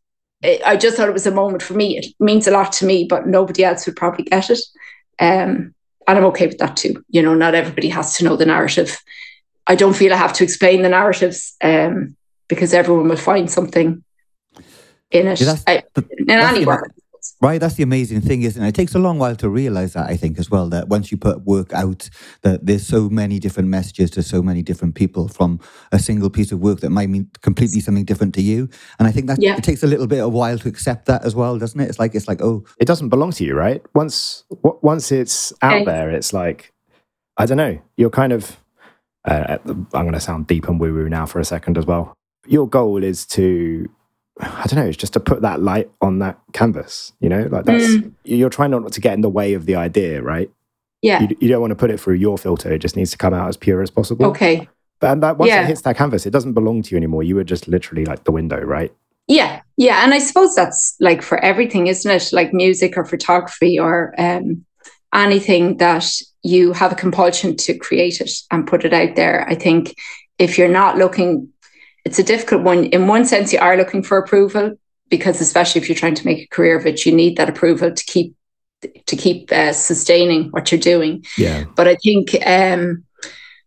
I 0.64 0.76
just 0.76 0.96
thought 0.96 1.08
it 1.08 1.14
was 1.14 1.26
a 1.26 1.30
moment 1.30 1.62
for 1.62 1.74
me. 1.74 1.98
It 1.98 2.06
means 2.20 2.46
a 2.46 2.50
lot 2.50 2.72
to 2.74 2.86
me, 2.86 3.06
but 3.08 3.26
nobody 3.26 3.64
else 3.64 3.86
would 3.86 3.96
probably 3.96 4.24
get 4.24 4.50
it. 4.50 4.60
Um, 5.18 5.74
and 6.06 6.18
I'm 6.18 6.24
okay 6.26 6.46
with 6.46 6.58
that 6.58 6.76
too. 6.76 7.02
You 7.08 7.22
know, 7.22 7.34
not 7.34 7.54
everybody 7.54 7.88
has 7.88 8.14
to 8.18 8.24
know 8.24 8.36
the 8.36 8.46
narrative. 8.46 9.02
I 9.66 9.74
don't 9.74 9.96
feel 9.96 10.12
I 10.12 10.16
have 10.16 10.34
to 10.34 10.44
explain 10.44 10.82
the 10.82 10.90
narratives 10.90 11.56
um, 11.62 12.16
because 12.48 12.74
everyone 12.74 13.08
will 13.08 13.16
find 13.16 13.50
something 13.50 14.04
in 15.10 15.26
it. 15.28 15.40
Yeah, 15.40 15.56
I, 15.66 15.82
in 16.18 16.30
any 16.30 16.66
work. 16.66 16.92
Results. 17.24 17.36
Right, 17.40 17.60
that's 17.60 17.74
the 17.74 17.82
amazing 17.82 18.20
thing, 18.20 18.42
isn't 18.42 18.62
it? 18.62 18.68
It 18.68 18.74
takes 18.74 18.94
a 18.94 18.98
long 18.98 19.18
while 19.18 19.36
to 19.36 19.48
realize 19.48 19.92
that. 19.94 20.08
I 20.08 20.16
think 20.16 20.38
as 20.38 20.50
well 20.50 20.68
that 20.70 20.88
once 20.88 21.10
you 21.10 21.18
put 21.18 21.42
work 21.44 21.72
out, 21.72 22.08
that 22.42 22.64
there's 22.66 22.86
so 22.86 23.08
many 23.08 23.38
different 23.38 23.68
messages 23.68 24.10
to 24.12 24.22
so 24.22 24.42
many 24.42 24.62
different 24.62 24.94
people 24.94 25.28
from 25.28 25.60
a 25.92 25.98
single 25.98 26.30
piece 26.30 26.52
of 26.52 26.60
work 26.60 26.80
that 26.80 26.90
might 26.90 27.08
mean 27.10 27.28
completely 27.42 27.80
something 27.80 28.04
different 28.04 28.34
to 28.34 28.42
you. 28.42 28.68
And 28.98 29.08
I 29.08 29.12
think 29.12 29.26
that 29.26 29.40
Yeah. 29.40 29.56
it 29.56 29.64
takes 29.64 29.82
a 29.82 29.86
little 29.86 30.06
bit 30.06 30.20
of 30.20 30.32
while 30.32 30.58
to 30.58 30.68
accept 30.68 31.06
that 31.06 31.24
as 31.24 31.34
well, 31.34 31.58
doesn't 31.58 31.80
it? 31.80 31.88
It's 31.88 31.98
like 31.98 32.14
it's 32.14 32.28
like 32.28 32.40
oh, 32.42 32.64
It 32.78 32.86
doesn't 32.86 33.08
belong 33.08 33.32
to 33.32 33.44
you, 33.44 33.54
right? 33.54 33.82
Once 33.94 34.44
w- 34.62 34.78
once 34.82 35.12
it's 35.12 35.52
out 35.62 35.74
Okay. 35.82 35.84
there, 35.84 36.10
it's 36.10 36.32
like 36.32 36.72
I 37.36 37.46
don't 37.46 37.58
know. 37.58 37.78
You're 37.96 38.10
kind 38.10 38.32
of. 38.32 38.56
Uh, 39.26 39.56
I'm 39.66 39.86
going 40.04 40.12
to 40.12 40.20
sound 40.20 40.46
deep 40.46 40.68
and 40.68 40.78
woo 40.78 40.92
woo 40.94 41.08
now 41.08 41.24
for 41.26 41.40
a 41.40 41.44
second 41.46 41.78
as 41.78 41.86
well. 41.86 42.12
Your 42.46 42.68
goal 42.68 43.02
is 43.02 43.24
to. 43.28 43.88
I 44.40 44.64
don't 44.66 44.80
know. 44.80 44.86
It's 44.86 44.96
just 44.96 45.12
to 45.12 45.20
put 45.20 45.42
that 45.42 45.60
light 45.60 45.90
on 46.00 46.18
that 46.18 46.38
canvas. 46.52 47.12
You 47.20 47.28
know, 47.28 47.42
like 47.50 47.64
that's 47.66 47.84
Mm. 47.84 48.12
you're 48.24 48.50
trying 48.50 48.70
not 48.72 48.90
to 48.92 49.00
get 49.00 49.14
in 49.14 49.20
the 49.20 49.28
way 49.28 49.54
of 49.54 49.66
the 49.66 49.76
idea, 49.76 50.22
right? 50.22 50.50
Yeah. 51.02 51.22
You, 51.22 51.36
you 51.40 51.48
don't 51.48 51.60
want 51.60 51.70
to 51.70 51.76
put 51.76 51.90
it 51.90 52.00
through 52.00 52.14
your 52.14 52.36
filter. 52.38 52.72
It 52.72 52.78
just 52.78 52.96
needs 52.96 53.10
to 53.12 53.18
come 53.18 53.34
out 53.34 53.48
as 53.48 53.56
pure 53.56 53.82
as 53.82 53.90
possible. 53.90 54.26
Okay. 54.26 54.68
But 55.00 55.12
and 55.12 55.22
that, 55.22 55.38
once 55.38 55.50
Yeah. 55.50 55.62
it 55.62 55.66
hits 55.66 55.82
that 55.82 55.96
canvas, 55.96 56.26
it 56.26 56.30
doesn't 56.30 56.54
belong 56.54 56.82
to 56.82 56.90
you 56.90 56.96
anymore. 56.96 57.22
You 57.22 57.36
were 57.36 57.44
just 57.44 57.68
literally 57.68 58.04
like 58.06 58.24
the 58.24 58.32
window, 58.32 58.60
right? 58.60 58.92
Yeah, 59.28 59.62
yeah, 59.78 60.04
and 60.04 60.12
I 60.12 60.18
suppose 60.18 60.54
that's 60.54 60.96
like 61.00 61.22
for 61.22 61.38
everything, 61.38 61.86
isn't 61.86 62.10
it? 62.10 62.28
Like 62.32 62.52
music 62.52 62.98
or 62.98 63.04
photography 63.06 63.78
or 63.78 64.14
um, 64.18 64.64
anything 65.14 65.78
that 65.78 66.10
you 66.42 66.72
have 66.74 66.92
a 66.92 66.96
compulsion 66.96 67.56
to 67.56 67.78
create 67.78 68.20
it 68.20 68.30
and 68.50 68.66
put 68.66 68.84
it 68.84 68.92
out 68.92 69.14
there. 69.16 69.46
I 69.48 69.54
think 69.54 69.94
if 70.38 70.58
you're 70.58 70.68
not 70.68 70.98
looking, 70.98 71.48
it's 72.04 72.18
a 72.18 72.24
difficult 72.24 72.62
one. 72.62 72.84
In 72.86 73.06
one 73.06 73.24
sense, 73.24 73.52
you 73.52 73.58
are 73.58 73.76
looking 73.76 74.02
for 74.02 74.18
approval 74.18 74.78
because, 75.08 75.40
especially 75.40 75.80
if 75.80 75.88
you're 75.88 75.96
trying 75.96 76.14
to 76.14 76.26
make 76.26 76.44
a 76.44 76.54
career 76.54 76.78
of 76.78 76.86
it, 76.86 77.06
you 77.06 77.12
need 77.12 77.36
that 77.36 77.48
approval 77.48 77.92
to 77.92 78.04
keep 78.04 78.34
to 79.06 79.16
keep 79.16 79.50
uh, 79.50 79.72
sustaining 79.72 80.50
what 80.50 80.70
you're 80.70 80.80
doing. 80.80 81.24
Yeah. 81.38 81.64
But 81.74 81.88
I 81.88 81.96
think 81.96 82.36
um, 82.46 83.04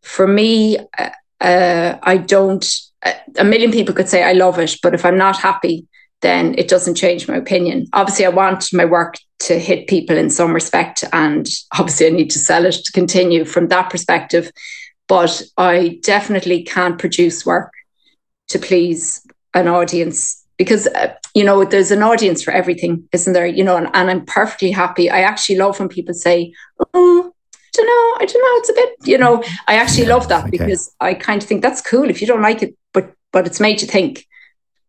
for 0.03 0.27
me, 0.27 0.77
uh, 0.97 1.09
uh, 1.41 1.97
I 2.03 2.17
don't. 2.17 2.65
Uh, 3.03 3.13
a 3.37 3.43
million 3.43 3.71
people 3.71 3.95
could 3.95 4.09
say 4.09 4.23
I 4.23 4.33
love 4.33 4.59
it, 4.59 4.77
but 4.81 4.93
if 4.93 5.05
I'm 5.05 5.17
not 5.17 5.37
happy, 5.37 5.87
then 6.21 6.55
it 6.57 6.67
doesn't 6.67 6.95
change 6.95 7.27
my 7.27 7.35
opinion. 7.35 7.87
Obviously, 7.93 8.25
I 8.25 8.29
want 8.29 8.73
my 8.73 8.85
work 8.85 9.15
to 9.39 9.59
hit 9.59 9.87
people 9.87 10.17
in 10.17 10.29
some 10.29 10.53
respect, 10.53 11.03
and 11.13 11.47
obviously, 11.73 12.07
I 12.07 12.11
need 12.11 12.31
to 12.31 12.39
sell 12.39 12.65
it 12.65 12.73
to 12.73 12.91
continue 12.91 13.45
from 13.45 13.67
that 13.69 13.89
perspective. 13.89 14.51
But 15.07 15.41
I 15.57 15.99
definitely 16.03 16.63
can't 16.63 16.99
produce 16.99 17.45
work 17.45 17.71
to 18.49 18.59
please 18.59 19.25
an 19.53 19.67
audience 19.67 20.43
because 20.57 20.87
uh, 20.87 21.13
you 21.35 21.43
know 21.43 21.63
there's 21.65 21.91
an 21.91 22.01
audience 22.03 22.41
for 22.43 22.51
everything, 22.51 23.07
isn't 23.11 23.33
there? 23.33 23.45
You 23.45 23.63
know, 23.63 23.77
and, 23.77 23.89
and 23.93 24.09
I'm 24.09 24.25
perfectly 24.25 24.71
happy. 24.71 25.09
I 25.09 25.21
actually 25.21 25.57
love 25.57 25.79
when 25.79 25.89
people 25.89 26.13
say, 26.13 26.53
"Oh, 26.93 27.31
I 27.53 27.69
don't 27.73 27.85
know, 27.85 28.15
I 28.19 28.25
don't 28.25 28.41
know, 28.41 28.59
it's 28.59 28.69
a 28.69 28.73
bit," 28.73 28.89
you 29.03 29.17
know. 29.17 29.43
I 29.67 29.75
actually 29.75 30.07
love 30.07 30.27
that 30.29 30.47
Okay. 30.47 30.57
because 30.57 30.91
I 30.99 31.13
kind 31.13 31.41
of 31.41 31.47
think 31.47 31.61
that's 31.61 31.81
cool 31.81 32.09
if 32.09 32.21
you 32.21 32.27
don't 32.27 32.41
like 32.41 32.63
it, 32.63 32.75
but 32.93 33.13
but 33.31 33.45
it's 33.45 33.59
made 33.59 33.81
you 33.81 33.87
think 33.87 34.25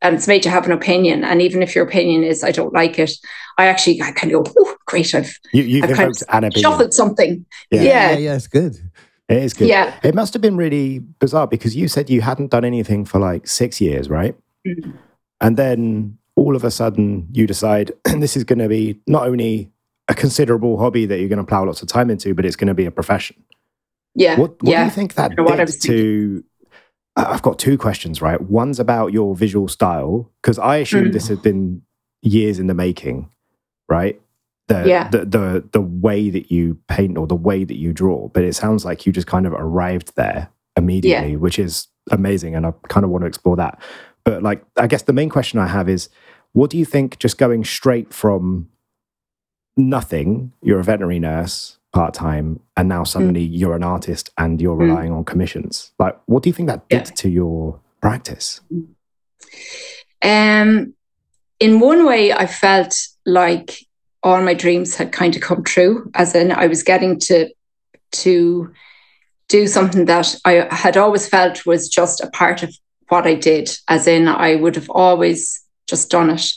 and 0.00 0.14
it's 0.14 0.28
made 0.28 0.44
you 0.44 0.50
have 0.50 0.64
an 0.64 0.72
opinion. 0.72 1.24
And 1.24 1.42
even 1.42 1.62
if 1.62 1.74
your 1.74 1.84
opinion 1.84 2.22
is 2.22 2.44
I 2.44 2.52
don't 2.52 2.72
like 2.72 2.98
it, 2.98 3.10
I 3.58 3.66
actually 3.66 4.00
I 4.00 4.12
kind 4.12 4.32
of 4.32 4.44
go, 4.44 4.52
oh, 4.58 4.76
great, 4.86 5.14
I've 5.14 5.36
You, 5.52 5.64
you've 5.64 5.84
I've 5.84 5.96
kind 5.96 6.08
invoked 6.08 6.22
an 6.30 6.44
opinion. 6.44 6.62
shuffled 6.62 6.94
something. 6.94 7.44
Yeah. 7.70 7.82
Yeah. 7.82 8.10
yeah, 8.12 8.16
yeah, 8.18 8.34
it's 8.36 8.46
good. 8.46 8.76
It 9.28 9.42
is 9.42 9.52
good. 9.54 9.68
Yeah. 9.68 9.94
It 10.02 10.14
must 10.14 10.32
have 10.32 10.40
been 10.42 10.56
really 10.56 11.00
bizarre 11.00 11.46
because 11.46 11.76
you 11.76 11.86
said 11.88 12.08
you 12.08 12.22
hadn't 12.22 12.50
done 12.50 12.64
anything 12.64 13.04
for 13.04 13.18
like 13.18 13.46
six 13.46 13.80
years, 13.80 14.08
right? 14.08 14.34
Mhm. 14.66 14.94
And 15.40 15.56
then 15.56 16.18
all 16.34 16.56
of 16.56 16.64
a 16.64 16.70
sudden 16.70 17.28
you 17.32 17.46
decide 17.46 17.92
this 18.04 18.36
is 18.36 18.44
going 18.44 18.58
to 18.60 18.68
be 18.68 18.98
not 19.06 19.26
only 19.26 19.70
a 20.08 20.14
considerable 20.14 20.78
hobby 20.78 21.04
that 21.04 21.18
you're 21.20 21.28
going 21.28 21.38
to 21.38 21.44
plow 21.44 21.64
lots 21.64 21.82
of 21.82 21.88
time 21.88 22.08
into, 22.10 22.34
but 22.34 22.46
it's 22.46 22.56
going 22.56 22.68
to 22.68 22.74
be 22.74 22.86
a 22.86 22.90
profession. 22.90 23.36
Yeah. 24.14 24.38
What, 24.40 24.62
what 24.62 24.76
do 24.76 24.84
you 24.84 24.90
think 24.90 25.14
that 25.14 25.36
know 25.36 25.44
what 25.44 25.60
I 25.60 25.64
did 25.66 25.80
to? 25.82 26.44
I've 27.16 27.42
got 27.42 27.58
two 27.58 27.76
questions, 27.76 28.22
right? 28.22 28.40
One's 28.40 28.80
about 28.80 29.12
your 29.12 29.34
visual 29.36 29.68
style 29.68 30.30
because 30.40 30.58
I 30.58 30.76
assume 30.76 31.06
Mm. 31.06 31.12
this 31.12 31.28
had 31.28 31.42
been 31.42 31.82
years 32.22 32.58
in 32.58 32.68
the 32.68 32.74
making, 32.74 33.28
right? 33.88 34.20
The, 34.68 34.84
Yeah. 34.86 35.08
the 35.08 35.24
the 35.24 35.64
the 35.72 35.80
way 35.80 36.30
that 36.30 36.50
you 36.52 36.78
paint 36.88 37.16
or 37.18 37.26
the 37.26 37.34
way 37.34 37.64
that 37.64 37.76
you 37.76 37.92
draw, 37.92 38.28
but 38.28 38.44
it 38.44 38.54
sounds 38.54 38.84
like 38.84 39.06
you 39.06 39.12
just 39.12 39.26
kind 39.26 39.46
of 39.46 39.52
arrived 39.54 40.14
there 40.16 40.50
immediately, 40.76 41.36
which 41.36 41.58
is 41.58 41.88
amazing, 42.10 42.54
and 42.54 42.66
I 42.66 42.72
kind 42.88 43.02
of 43.04 43.10
want 43.10 43.22
to 43.22 43.26
explore 43.26 43.56
that. 43.56 43.80
But 44.24 44.42
like, 44.42 44.62
I 44.76 44.86
guess 44.86 45.02
the 45.02 45.12
main 45.14 45.30
question 45.30 45.58
I 45.58 45.66
have 45.68 45.88
is, 45.88 46.10
what 46.52 46.68
do 46.70 46.76
you 46.76 46.84
think? 46.84 47.18
Just 47.18 47.38
going 47.38 47.64
straight 47.64 48.12
from 48.12 48.68
nothing, 49.76 50.52
you're 50.62 50.80
a 50.80 50.84
veterinary 50.84 51.18
nurse 51.18 51.78
part 51.94 52.12
time, 52.12 52.60
and 52.76 52.88
now 52.88 53.04
suddenly 53.04 53.42
you're 53.42 53.74
an 53.74 53.82
artist 53.82 54.30
and 54.36 54.60
you're 54.60 54.76
Mm. 54.76 54.80
relying 54.80 55.12
on 55.12 55.24
commissions. 55.24 55.92
Like, 55.98 56.18
what 56.26 56.42
do 56.42 56.50
you 56.50 56.52
think 56.54 56.68
that 56.68 56.86
did 56.90 57.06
Yeah. 57.08 57.14
to 57.14 57.28
your 57.30 57.80
practice? 58.02 58.60
Um, 60.22 60.94
in 61.60 61.80
one 61.80 62.04
way, 62.04 62.32
I 62.32 62.46
felt 62.46 62.94
like 63.24 63.86
all 64.28 64.42
my 64.42 64.54
dreams 64.54 64.94
had 64.94 65.12
kind 65.12 65.34
of 65.34 65.42
come 65.42 65.64
true, 65.64 66.10
as 66.14 66.34
in 66.34 66.52
I 66.52 66.66
was 66.66 66.82
getting 66.82 67.18
to 67.20 67.48
to 68.10 68.72
do 69.48 69.66
something 69.66 70.04
that 70.06 70.34
I 70.44 70.68
had 70.70 70.96
always 70.96 71.28
felt 71.28 71.66
was 71.66 71.88
just 71.88 72.20
a 72.20 72.30
part 72.30 72.62
of 72.62 72.74
what 73.08 73.26
I 73.26 73.34
did, 73.34 73.70
as 73.88 74.06
in 74.06 74.28
I 74.28 74.56
would 74.56 74.76
have 74.76 74.90
always 74.90 75.62
just 75.86 76.10
done 76.10 76.30
it 76.30 76.52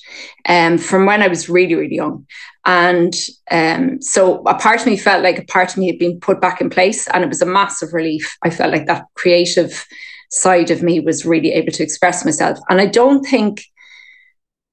um, 0.47 0.77
from 0.77 1.05
when 1.05 1.21
I 1.21 1.29
was 1.29 1.47
really, 1.47 1.75
really 1.75 1.95
young. 1.95 2.27
And 2.65 3.13
um, 3.49 4.01
so 4.01 4.43
a 4.43 4.55
part 4.55 4.81
of 4.81 4.87
me 4.87 4.97
felt 4.97 5.23
like 5.23 5.39
a 5.39 5.45
part 5.45 5.71
of 5.71 5.77
me 5.77 5.87
had 5.87 5.97
been 5.97 6.19
put 6.19 6.41
back 6.41 6.59
in 6.61 6.69
place, 6.69 7.07
and 7.07 7.23
it 7.23 7.29
was 7.29 7.41
a 7.41 7.45
massive 7.45 7.93
relief. 7.93 8.37
I 8.43 8.49
felt 8.49 8.73
like 8.73 8.87
that 8.87 9.05
creative 9.15 9.85
side 10.29 10.71
of 10.71 10.83
me 10.83 10.99
was 10.99 11.25
really 11.25 11.53
able 11.53 11.71
to 11.71 11.83
express 11.83 12.25
myself. 12.25 12.59
And 12.69 12.79
I 12.81 12.85
don't 12.85 13.23
think 13.23 13.63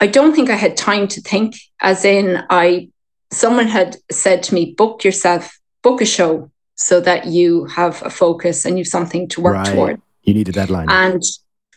I 0.00 0.06
don't 0.06 0.34
think 0.34 0.50
I 0.50 0.56
had 0.56 0.76
time 0.76 1.08
to 1.08 1.20
think, 1.20 1.56
as 1.80 2.04
in 2.04 2.42
I 2.50 2.88
someone 3.30 3.66
had 3.66 3.96
said 4.10 4.42
to 4.44 4.54
me, 4.54 4.74
book 4.76 5.04
yourself, 5.04 5.58
book 5.82 6.00
a 6.00 6.06
show 6.06 6.50
so 6.76 7.00
that 7.00 7.26
you 7.26 7.64
have 7.66 8.02
a 8.02 8.10
focus 8.10 8.64
and 8.64 8.78
you've 8.78 8.86
something 8.86 9.28
to 9.28 9.40
work 9.40 9.54
Right. 9.56 9.74
toward. 9.74 10.00
You 10.22 10.34
need 10.34 10.48
a 10.48 10.52
deadline. 10.52 10.88
And 10.88 11.22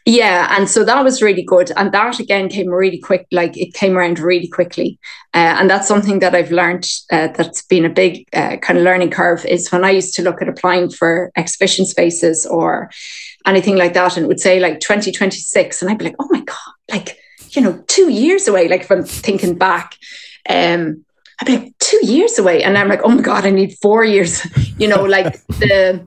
yeah, 0.06 0.56
and 0.58 0.70
so 0.70 0.84
that 0.84 1.04
was 1.04 1.22
really 1.22 1.44
good. 1.44 1.72
And 1.76 1.92
that 1.92 2.20
again 2.20 2.50
came 2.50 2.70
really 2.70 3.00
quick, 3.00 3.28
like 3.32 3.58
it 3.58 3.74
came 3.74 3.98
around 3.98 4.20
really 4.20 4.48
quickly. 4.48 5.00
Uh, 5.34 5.56
and 5.60 5.70
that's 5.70 5.88
something 5.88 6.20
that 6.20 6.34
I've 6.34 6.52
learned 6.52 6.88
uh, 7.12 7.28
that's 7.30 7.64
been 7.64 7.86
a 7.86 7.90
big 7.90 8.28
uh, 8.34 8.58
kind 8.58 8.80
of 8.80 8.86
learning 8.86 9.12
curve 9.12 9.46
is 9.46 9.72
when 9.72 9.84
I 9.84 9.92
used 9.92 10.14
to 10.16 10.24
look 10.24 10.42
at 10.42 10.50
applying 10.50 10.90
for 10.90 11.32
exhibition 11.36 11.86
spaces 11.86 12.46
or 12.46 12.90
anything 13.46 13.76
like 13.78 13.94
that, 13.94 14.18
and 14.18 14.26
it 14.26 14.28
would 14.28 14.40
say 14.40 14.60
like 14.60 14.80
2026. 14.80 15.82
And 15.82 15.92
I'd 15.92 15.98
be 15.98 16.06
like, 16.06 16.16
oh 16.20 16.28
my 16.32 16.42
God, 16.42 16.58
like, 16.90 17.18
you 17.56 17.62
know, 17.62 17.84
two 17.88 18.10
years 18.12 18.48
away. 18.48 18.68
Like 18.68 18.90
I'm 18.92 19.04
thinking 19.04 19.58
back, 19.58 19.98
um, 20.50 21.06
I'd 21.40 21.48
be 21.48 21.58
like, 21.58 21.78
two 21.80 22.00
years 22.06 22.38
away. 22.40 22.64
And 22.64 22.78
I'm 22.78 22.88
like, 22.88 23.02
oh 23.04 23.10
my 23.10 23.22
God, 23.22 23.46
I 23.46 23.50
need 23.50 23.78
four 23.82 24.04
years. 24.04 24.46
you 24.78 24.88
know, 24.88 25.04
like 25.04 25.46
the 25.48 26.06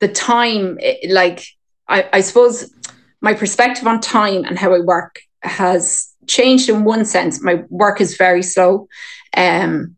the 0.00 0.08
time, 0.08 0.78
it- 0.80 1.10
like 1.10 1.44
I, 1.88 2.08
I 2.12 2.20
suppose 2.20 2.72
my 3.20 3.34
perspective 3.34 3.86
on 3.86 4.00
time 4.00 4.44
and 4.44 4.58
how 4.58 4.74
I 4.74 4.80
work 4.80 5.20
has 5.42 6.12
changed 6.26 6.68
in 6.68 6.84
one 6.84 7.04
sense. 7.04 7.42
My 7.42 7.64
work 7.68 8.00
is 8.00 8.16
very 8.16 8.42
slow. 8.42 8.88
Um, 9.36 9.96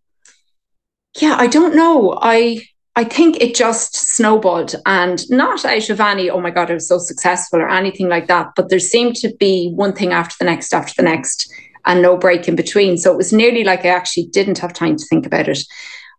yeah, 1.21 1.37
I 1.39 1.47
don't 1.47 1.77
know. 1.77 2.19
I 2.21 2.63
I 2.95 3.05
think 3.05 3.41
it 3.41 3.55
just 3.55 3.95
snowballed 4.17 4.75
and 4.85 5.23
not 5.31 5.65
out 5.65 5.89
of 5.89 6.01
any, 6.01 6.29
oh 6.29 6.41
my 6.41 6.51
God, 6.51 6.71
I 6.71 6.75
was 6.75 6.89
so 6.89 6.99
successful 6.99 7.61
or 7.61 7.71
anything 7.71 8.09
like 8.09 8.29
that. 8.29 8.49
But 8.55 8.69
there 8.69 8.79
seemed 8.79 9.17
to 9.17 9.35
be 9.37 9.71
one 9.75 9.95
thing 9.95 10.13
after 10.13 10.35
the 10.39 10.45
next, 10.45 10.75
after 10.75 10.93
the 10.97 11.09
next, 11.09 11.51
and 11.87 12.03
no 12.03 12.19
break 12.19 12.49
in 12.49 12.55
between. 12.55 12.99
So 12.99 13.11
it 13.11 13.17
was 13.17 13.33
nearly 13.33 13.65
like 13.65 13.87
I 13.87 13.89
actually 13.89 14.27
didn't 14.27 14.59
have 14.59 14.75
time 14.75 14.97
to 14.97 15.07
think 15.07 15.25
about 15.25 15.49
it. 15.49 15.61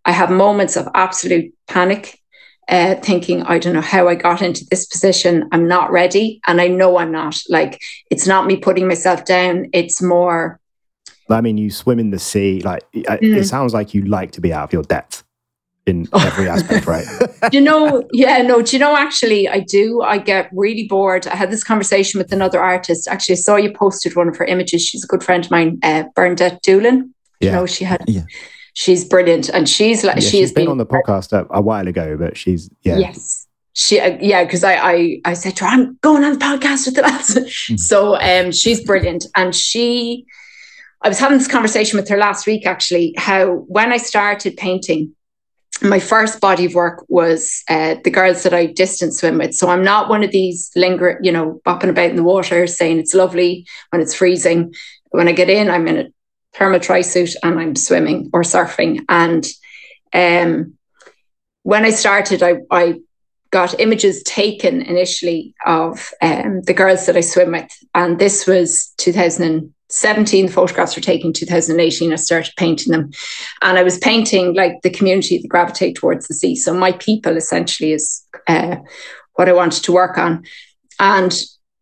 I 0.06 0.12
have 0.12 0.32
moments 0.32 0.76
of 0.76 0.88
absolute 0.96 1.54
panic 1.68 2.20
uh, 2.70 2.96
thinking, 2.96 3.44
I 3.44 3.60
don't 3.60 3.74
know 3.74 3.82
how 3.82 4.08
I 4.08 4.16
got 4.16 4.42
into 4.42 4.66
this 4.72 4.88
position. 4.88 5.48
I'm 5.52 5.68
not 5.68 5.92
ready. 5.92 6.42
And 6.48 6.60
I 6.60 6.70
know 6.70 6.98
I'm 6.98 7.12
not. 7.12 7.38
Like, 7.50 7.82
it's 8.10 8.26
not 8.26 8.48
me 8.48 8.58
putting 8.58 8.88
myself 8.88 9.26
down. 9.26 9.68
It's 9.74 10.02
more, 10.02 10.60
I 11.30 11.42
mean, 11.42 11.58
you 11.58 11.70
swim 11.70 12.00
in 12.00 12.10
the 12.10 12.20
sea. 12.20 12.62
Like, 12.62 12.84
it, 12.94 13.06
it 13.22 13.22
Mm. 13.22 13.46
sounds 13.46 13.74
like 13.76 13.94
you 13.94 14.04
like 14.06 14.32
to 14.32 14.42
be 14.42 14.52
out 14.52 14.64
of 14.64 14.74
your 14.74 14.84
depth 14.84 15.24
in 15.86 16.08
every 16.14 16.48
aspect, 16.48 16.86
right? 16.88 17.06
you 17.52 17.62
know, 17.62 18.04
yeah, 18.14 18.42
no, 18.42 18.62
do 18.62 18.76
you 18.76 18.80
know, 18.80 18.96
actually, 18.96 19.50
I 19.50 19.60
do. 19.60 20.02
I 20.02 20.18
get 20.18 20.50
really 20.54 20.88
bored. 20.88 21.28
I 21.28 21.36
had 21.36 21.52
this 21.52 21.64
conversation 21.64 22.18
with 22.20 22.32
another 22.32 22.62
artist. 22.62 23.08
Actually, 23.08 23.34
I 23.34 23.38
saw 23.38 23.56
you 23.58 23.72
posted 23.74 24.16
one 24.16 24.28
of 24.30 24.38
her 24.38 24.46
images. 24.46 24.82
She's 24.86 25.04
a 25.04 25.08
good 25.08 25.24
friend 25.24 25.44
of 25.46 25.52
mine, 25.52 25.80
uh, 25.84 26.04
Bernadette 26.16 26.62
Doolin. 26.62 27.14
You 27.42 27.48
Yeah. 27.50 27.52
know, 27.56 27.66
she 27.66 27.84
had, 27.84 28.04
Yeah. 28.08 28.22
she's 28.74 29.04
brilliant. 29.04 29.50
And 29.50 29.68
she's 29.68 30.04
like, 30.04 30.16
Yeah, 30.18 30.22
she 30.22 30.30
she's 30.30 30.40
has 30.42 30.52
been 30.54 30.66
been 30.66 30.72
on 30.72 30.78
the 30.78 30.86
podcast 30.86 31.34
a, 31.34 31.46
a 31.52 31.62
while 31.62 31.88
ago, 31.88 32.16
but 32.18 32.38
she's 32.38 32.70
yeah. 32.84 32.98
Yes. 32.98 33.48
She, 33.76 34.00
uh, 34.00 34.18
yeah, 34.22 34.44
because 34.46 34.64
I, 34.64 34.76
I, 34.76 35.22
I 35.26 35.34
said 35.34 35.56
to 35.58 35.66
her, 35.66 35.72
I'm 35.72 35.98
going 36.02 36.24
on 36.24 36.34
the 36.34 36.38
podcast 36.40 36.86
with 36.86 36.96
the 36.96 37.02
lads. 37.02 37.84
so 37.86 38.16
um, 38.22 38.52
she's 38.52 38.82
brilliant. 38.86 39.26
And 39.36 39.54
she, 39.56 40.26
I 41.02 41.10
was 41.10 41.18
having 41.20 41.40
this 41.40 41.48
conversation 41.48 41.98
with 42.00 42.08
her 42.08 42.18
last 42.18 42.46
week 42.46 42.68
actually, 42.68 43.16
how 43.18 43.56
when 43.68 43.92
I 43.92 43.98
started 43.98 44.56
painting, 44.58 45.16
my 45.84 46.00
first 46.00 46.40
body 46.40 46.66
of 46.66 46.74
work 46.74 47.04
was 47.10 47.64
uh, 47.70 47.96
the 48.04 48.10
girls 48.10 48.44
that 48.44 48.54
I 48.54 48.68
distance 48.68 49.20
swim 49.20 49.38
with. 49.38 49.54
So 49.54 49.70
I'm 49.70 49.84
not 49.84 50.10
one 50.10 50.24
of 50.24 50.32
these 50.32 50.72
linger, 50.76 51.20
you 51.22 51.32
know, 51.32 51.62
bopping 51.66 51.90
about 51.90 52.10
in 52.10 52.16
the 52.16 52.24
water 52.24 52.66
saying 52.68 53.00
it's 53.00 53.14
lovely 53.14 53.68
when 53.90 54.02
it's 54.02 54.16
freezing. 54.16 54.74
When 55.12 55.28
I 55.28 55.34
get 55.34 55.50
in, 55.50 55.70
I'm 55.70 55.88
in 55.88 55.98
a 55.98 56.08
thermal 56.54 56.80
trisuit 56.80 57.36
and 57.44 57.60
I'm 57.60 57.76
swimming 57.76 58.30
or 58.34 58.42
surfing. 58.44 59.04
And 59.10 59.46
um, 60.14 60.78
when 61.64 61.84
I 61.84 61.90
started, 61.90 62.42
I, 62.42 62.58
I, 62.72 63.00
got 63.52 63.80
images 63.80 64.24
taken 64.24 64.82
initially 64.82 65.54
of 65.64 66.12
um, 66.24 66.64
the 66.64 66.74
girls 66.74 67.06
that 67.06 67.16
I 67.16 67.22
swim 67.22 67.52
with. 67.52 67.72
And 67.94 68.18
this 68.18 68.48
was 68.48 68.92
2000. 68.98 69.73
17 69.94 70.48
photographs 70.50 70.96
were 70.96 71.02
taken 71.04 71.28
in 71.28 71.34
2018. 71.34 72.12
I 72.12 72.16
started 72.16 72.54
painting 72.58 72.92
them. 72.92 73.12
And 73.62 73.78
I 73.78 73.84
was 73.84 74.00
painting 74.00 74.56
like 74.56 74.82
the 74.82 74.90
community 74.90 75.38
that 75.38 75.48
gravitate 75.48 75.96
towards 75.96 76.28
the 76.28 76.34
sea. 76.34 76.56
So 76.56 76.74
my 76.74 76.94
people 76.94 77.38
essentially 77.38 77.92
is 77.92 78.26
uh, 78.48 78.78
what 79.36 79.48
I 79.48 79.54
wanted 79.54 79.84
to 79.84 79.92
work 79.92 80.18
on. 80.18 80.46
And 81.00 81.32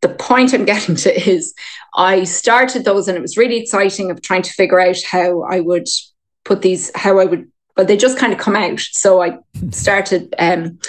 the 0.02 0.10
point 0.10 0.54
I'm 0.54 0.66
getting 0.74 0.96
to 0.98 1.30
is 1.30 1.54
I 1.96 2.26
started 2.26 2.84
those 2.84 3.08
and 3.08 3.18
it 3.18 3.22
was 3.22 3.38
really 3.38 3.58
exciting 3.58 4.12
of 4.12 4.22
trying 4.22 4.42
to 4.42 4.54
figure 4.54 4.82
out 4.82 5.02
how 5.10 5.44
I 5.44 5.62
would 5.62 5.88
put 6.44 6.62
these, 6.62 6.92
how 6.96 7.18
I 7.18 7.24
would, 7.24 7.50
but 7.78 7.88
they 7.88 7.96
just 7.96 8.18
kind 8.18 8.34
of 8.34 8.40
come 8.40 8.58
out. 8.58 8.82
So 8.82 9.22
I 9.22 9.38
hmm. 9.58 9.70
started 9.70 10.36
um, 10.38 10.80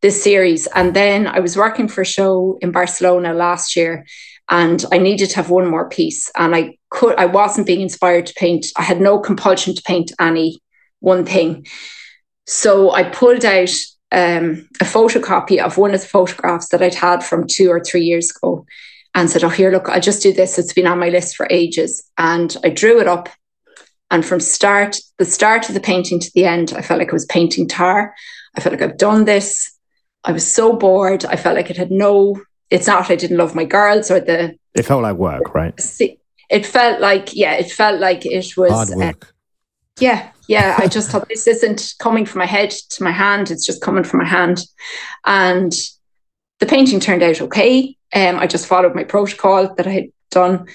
this 0.00 0.20
series. 0.20 0.66
And 0.74 0.94
then 0.94 1.28
I 1.28 1.38
was 1.38 1.56
working 1.56 1.86
for 1.86 2.00
a 2.00 2.06
show 2.06 2.58
in 2.60 2.72
Barcelona 2.72 3.34
last 3.34 3.76
year 3.76 4.04
and 4.52 4.84
I 4.92 4.98
needed 4.98 5.30
to 5.30 5.36
have 5.36 5.50
one 5.50 5.68
more 5.68 5.88
piece, 5.88 6.30
and 6.36 6.54
I 6.54 6.78
could 6.90 7.16
I 7.16 7.26
wasn't 7.26 7.66
being 7.66 7.80
inspired 7.80 8.26
to 8.26 8.34
paint. 8.34 8.66
I 8.76 8.82
had 8.82 9.00
no 9.00 9.18
compulsion 9.18 9.74
to 9.74 9.82
paint 9.82 10.12
any 10.20 10.60
one 11.00 11.24
thing, 11.24 11.66
so 12.46 12.92
I 12.92 13.02
pulled 13.02 13.44
out 13.44 13.70
um, 14.12 14.68
a 14.80 14.84
photocopy 14.84 15.58
of 15.60 15.78
one 15.78 15.94
of 15.94 16.02
the 16.02 16.06
photographs 16.06 16.68
that 16.68 16.82
I'd 16.82 16.94
had 16.94 17.24
from 17.24 17.48
two 17.48 17.68
or 17.68 17.80
three 17.80 18.02
years 18.02 18.30
ago. 18.30 18.64
And 19.14 19.28
said, 19.28 19.44
Oh, 19.44 19.50
here, 19.50 19.70
look, 19.70 19.90
I'll 19.90 20.00
just 20.00 20.22
do 20.22 20.32
this. 20.32 20.58
It's 20.58 20.72
been 20.72 20.86
on 20.86 20.98
my 20.98 21.10
list 21.10 21.36
for 21.36 21.46
ages. 21.50 22.02
And 22.16 22.56
I 22.64 22.70
drew 22.70 22.98
it 22.98 23.06
up 23.06 23.28
and 24.12 24.26
from 24.26 24.40
start, 24.40 24.98
the 25.16 25.24
start 25.24 25.68
of 25.68 25.74
the 25.74 25.80
painting 25.80 26.20
to 26.20 26.30
the 26.34 26.44
end, 26.44 26.74
I 26.76 26.82
felt 26.82 26.98
like 26.98 27.08
I 27.08 27.14
was 27.14 27.24
painting 27.24 27.66
tar. 27.66 28.14
I 28.54 28.60
felt 28.60 28.74
like 28.74 28.82
I've 28.82 28.98
done 28.98 29.24
this. 29.24 29.74
I 30.22 30.32
was 30.32 30.46
so 30.46 30.76
bored. 30.76 31.24
I 31.24 31.36
felt 31.36 31.56
like 31.56 31.70
it 31.70 31.78
had 31.78 31.90
no, 31.90 32.36
it's 32.72 32.86
not 32.86 33.10
I 33.10 33.16
didn't 33.16 33.36
love 33.36 33.54
my 33.54 33.64
girls 33.64 34.10
or 34.10 34.20
the. 34.20 34.56
It 34.74 34.84
felt 34.84 35.02
like 35.02 35.16
work, 35.16 35.54
right? 35.54 35.74
It 36.50 36.66
felt 36.66 37.00
like, 37.00 37.34
yeah, 37.34 37.54
it 37.54 37.70
felt 37.70 38.00
like 38.00 38.24
it 38.26 38.56
was. 38.56 38.72
Hard 38.72 38.88
work. 38.90 39.24
Uh, 39.24 39.32
yeah, 40.00 40.30
yeah. 40.48 40.76
I 40.78 40.88
just 40.88 41.10
thought 41.10 41.28
this 41.28 41.46
isn't 41.46 41.94
coming 41.98 42.24
from 42.24 42.38
my 42.40 42.46
head 42.46 42.70
to 42.70 43.02
my 43.02 43.10
hand. 43.10 43.50
It's 43.50 43.66
just 43.66 43.82
coming 43.82 44.04
from 44.04 44.20
my 44.20 44.26
hand. 44.26 44.64
And 45.26 45.72
the 46.60 46.66
painting 46.66 46.98
turned 46.98 47.22
out 47.22 47.42
okay. 47.42 47.96
Um, 48.14 48.38
I 48.38 48.46
just 48.46 48.66
followed 48.66 48.94
my 48.94 49.04
protocol 49.04 49.74
that 49.74 49.86
I 49.86 49.90
had 49.90 50.08
done 50.30 50.66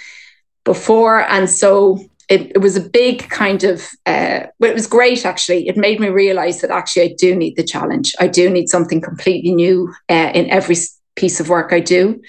before. 0.64 1.22
And 1.22 1.50
so 1.50 2.00
it, 2.30 2.52
it 2.56 2.60
was 2.60 2.76
a 2.76 2.90
big 2.90 3.28
kind 3.30 3.64
of 3.64 3.88
uh, 4.06 4.48
well, 4.60 4.70
it 4.70 4.76
was 4.76 4.86
great 4.86 5.26
actually 5.26 5.68
it 5.70 5.78
made 5.78 5.98
me 5.98 6.10
realize 6.10 6.60
that 6.60 6.72
actually 6.72 7.04
i 7.04 7.16
do 7.18 7.34
need 7.34 7.56
the 7.56 7.64
challenge 7.64 8.14
i 8.20 8.28
do 8.28 8.50
need 8.50 8.68
something 8.68 9.00
completely 9.00 9.56
new 9.56 9.94
uh, 10.10 10.32
in 10.36 10.50
every 10.50 10.76
piece 11.18 11.40
of 11.40 11.50
work 11.50 11.74
i 11.74 11.80
do 11.80 12.22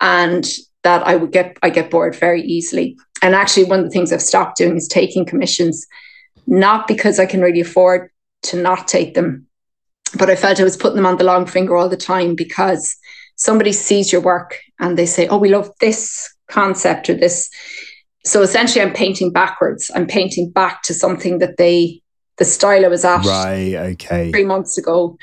and 0.00 0.46
that 0.82 1.06
i 1.06 1.14
would 1.14 1.32
get 1.32 1.56
i 1.62 1.68
get 1.68 1.90
bored 1.90 2.14
very 2.14 2.42
easily 2.42 2.96
and 3.22 3.34
actually 3.34 3.64
one 3.64 3.80
of 3.80 3.84
the 3.84 3.90
things 3.90 4.12
i've 4.12 4.22
stopped 4.22 4.56
doing 4.56 4.76
is 4.76 4.88
taking 4.88 5.26
commissions 5.26 5.86
not 6.46 6.88
because 6.88 7.18
i 7.18 7.26
can 7.26 7.40
really 7.40 7.60
afford 7.60 8.10
to 8.42 8.56
not 8.56 8.88
take 8.88 9.14
them 9.14 9.46
but 10.18 10.30
i 10.30 10.36
felt 10.36 10.60
i 10.60 10.64
was 10.64 10.76
putting 10.76 10.96
them 10.96 11.06
on 11.06 11.18
the 11.18 11.24
long 11.24 11.44
finger 11.44 11.76
all 11.76 11.88
the 11.88 11.96
time 11.96 12.34
because 12.34 12.96
somebody 13.34 13.72
sees 13.72 14.10
your 14.10 14.20
work 14.22 14.58
and 14.80 14.96
they 14.96 15.06
say 15.06 15.26
oh 15.28 15.36
we 15.36 15.48
love 15.48 15.70
this 15.80 16.32
concept 16.48 17.10
or 17.10 17.14
this 17.14 17.50
so 18.26 18.42
essentially, 18.42 18.84
I'm 18.84 18.92
painting 18.92 19.30
backwards. 19.30 19.88
I'm 19.94 20.08
painting 20.08 20.50
back 20.50 20.82
to 20.82 20.94
something 20.94 21.38
that 21.38 21.58
they, 21.58 22.02
the 22.38 22.44
style 22.44 22.84
I 22.84 22.88
was 22.88 23.04
at 23.04 23.24
right, 23.24 23.74
okay, 23.92 24.32
three 24.32 24.44
months 24.44 24.76
ago, 24.76 25.16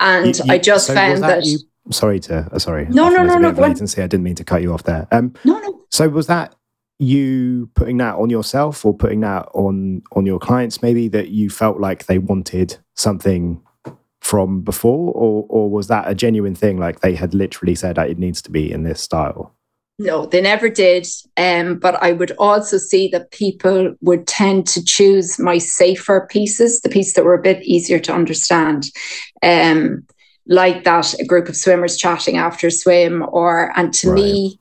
and 0.00 0.36
you, 0.36 0.44
you, 0.44 0.52
I 0.52 0.58
just 0.58 0.88
so 0.88 0.94
found 0.94 1.22
that. 1.22 1.28
that 1.28 1.44
you, 1.46 1.60
sorry 1.90 2.20
to, 2.20 2.48
uh, 2.52 2.58
sorry. 2.58 2.86
No, 2.88 3.08
no, 3.08 3.22
no, 3.22 3.38
no. 3.38 3.50
Latency. 3.50 4.02
I 4.02 4.06
didn't 4.06 4.24
mean 4.24 4.34
to 4.36 4.44
cut 4.44 4.62
you 4.62 4.72
off 4.72 4.84
there. 4.84 5.06
Um, 5.10 5.34
no, 5.44 5.58
no. 5.58 5.80
So 5.90 6.08
was 6.08 6.26
that 6.26 6.54
you 6.98 7.68
putting 7.74 7.96
that 7.98 8.14
on 8.14 8.30
yourself 8.30 8.84
or 8.84 8.94
putting 8.94 9.20
that 9.20 9.48
on 9.54 10.02
on 10.12 10.26
your 10.26 10.38
clients? 10.38 10.82
Maybe 10.82 11.08
that 11.08 11.28
you 11.28 11.50
felt 11.50 11.80
like 11.80 12.06
they 12.06 12.18
wanted 12.18 12.76
something 12.94 13.60
from 14.20 14.62
before, 14.62 15.12
or 15.14 15.46
or 15.48 15.70
was 15.70 15.88
that 15.88 16.08
a 16.08 16.14
genuine 16.14 16.54
thing? 16.54 16.78
Like 16.78 17.00
they 17.00 17.14
had 17.14 17.34
literally 17.34 17.74
said, 17.74 17.98
"It 17.98 18.18
needs 18.18 18.40
to 18.42 18.50
be 18.50 18.70
in 18.70 18.84
this 18.84 19.00
style." 19.00 19.54
No, 19.98 20.26
they 20.26 20.40
never 20.40 20.68
did. 20.68 21.06
Um, 21.36 21.78
but 21.78 22.02
I 22.02 22.12
would 22.12 22.32
also 22.38 22.78
see 22.78 23.08
that 23.08 23.30
people 23.30 23.94
would 24.00 24.26
tend 24.26 24.66
to 24.68 24.84
choose 24.84 25.38
my 25.38 25.58
safer 25.58 26.26
pieces, 26.30 26.80
the 26.80 26.88
pieces 26.88 27.14
that 27.14 27.24
were 27.24 27.34
a 27.34 27.42
bit 27.42 27.62
easier 27.62 27.98
to 28.00 28.12
understand. 28.12 28.90
Um, 29.42 30.06
like 30.46 30.84
that, 30.84 31.14
a 31.20 31.24
group 31.24 31.48
of 31.48 31.56
swimmers 31.56 31.96
chatting 31.96 32.36
after 32.36 32.66
a 32.66 32.70
swim, 32.70 33.24
or 33.28 33.72
and 33.76 33.92
to 33.94 34.10
right. 34.10 34.14
me, 34.16 34.60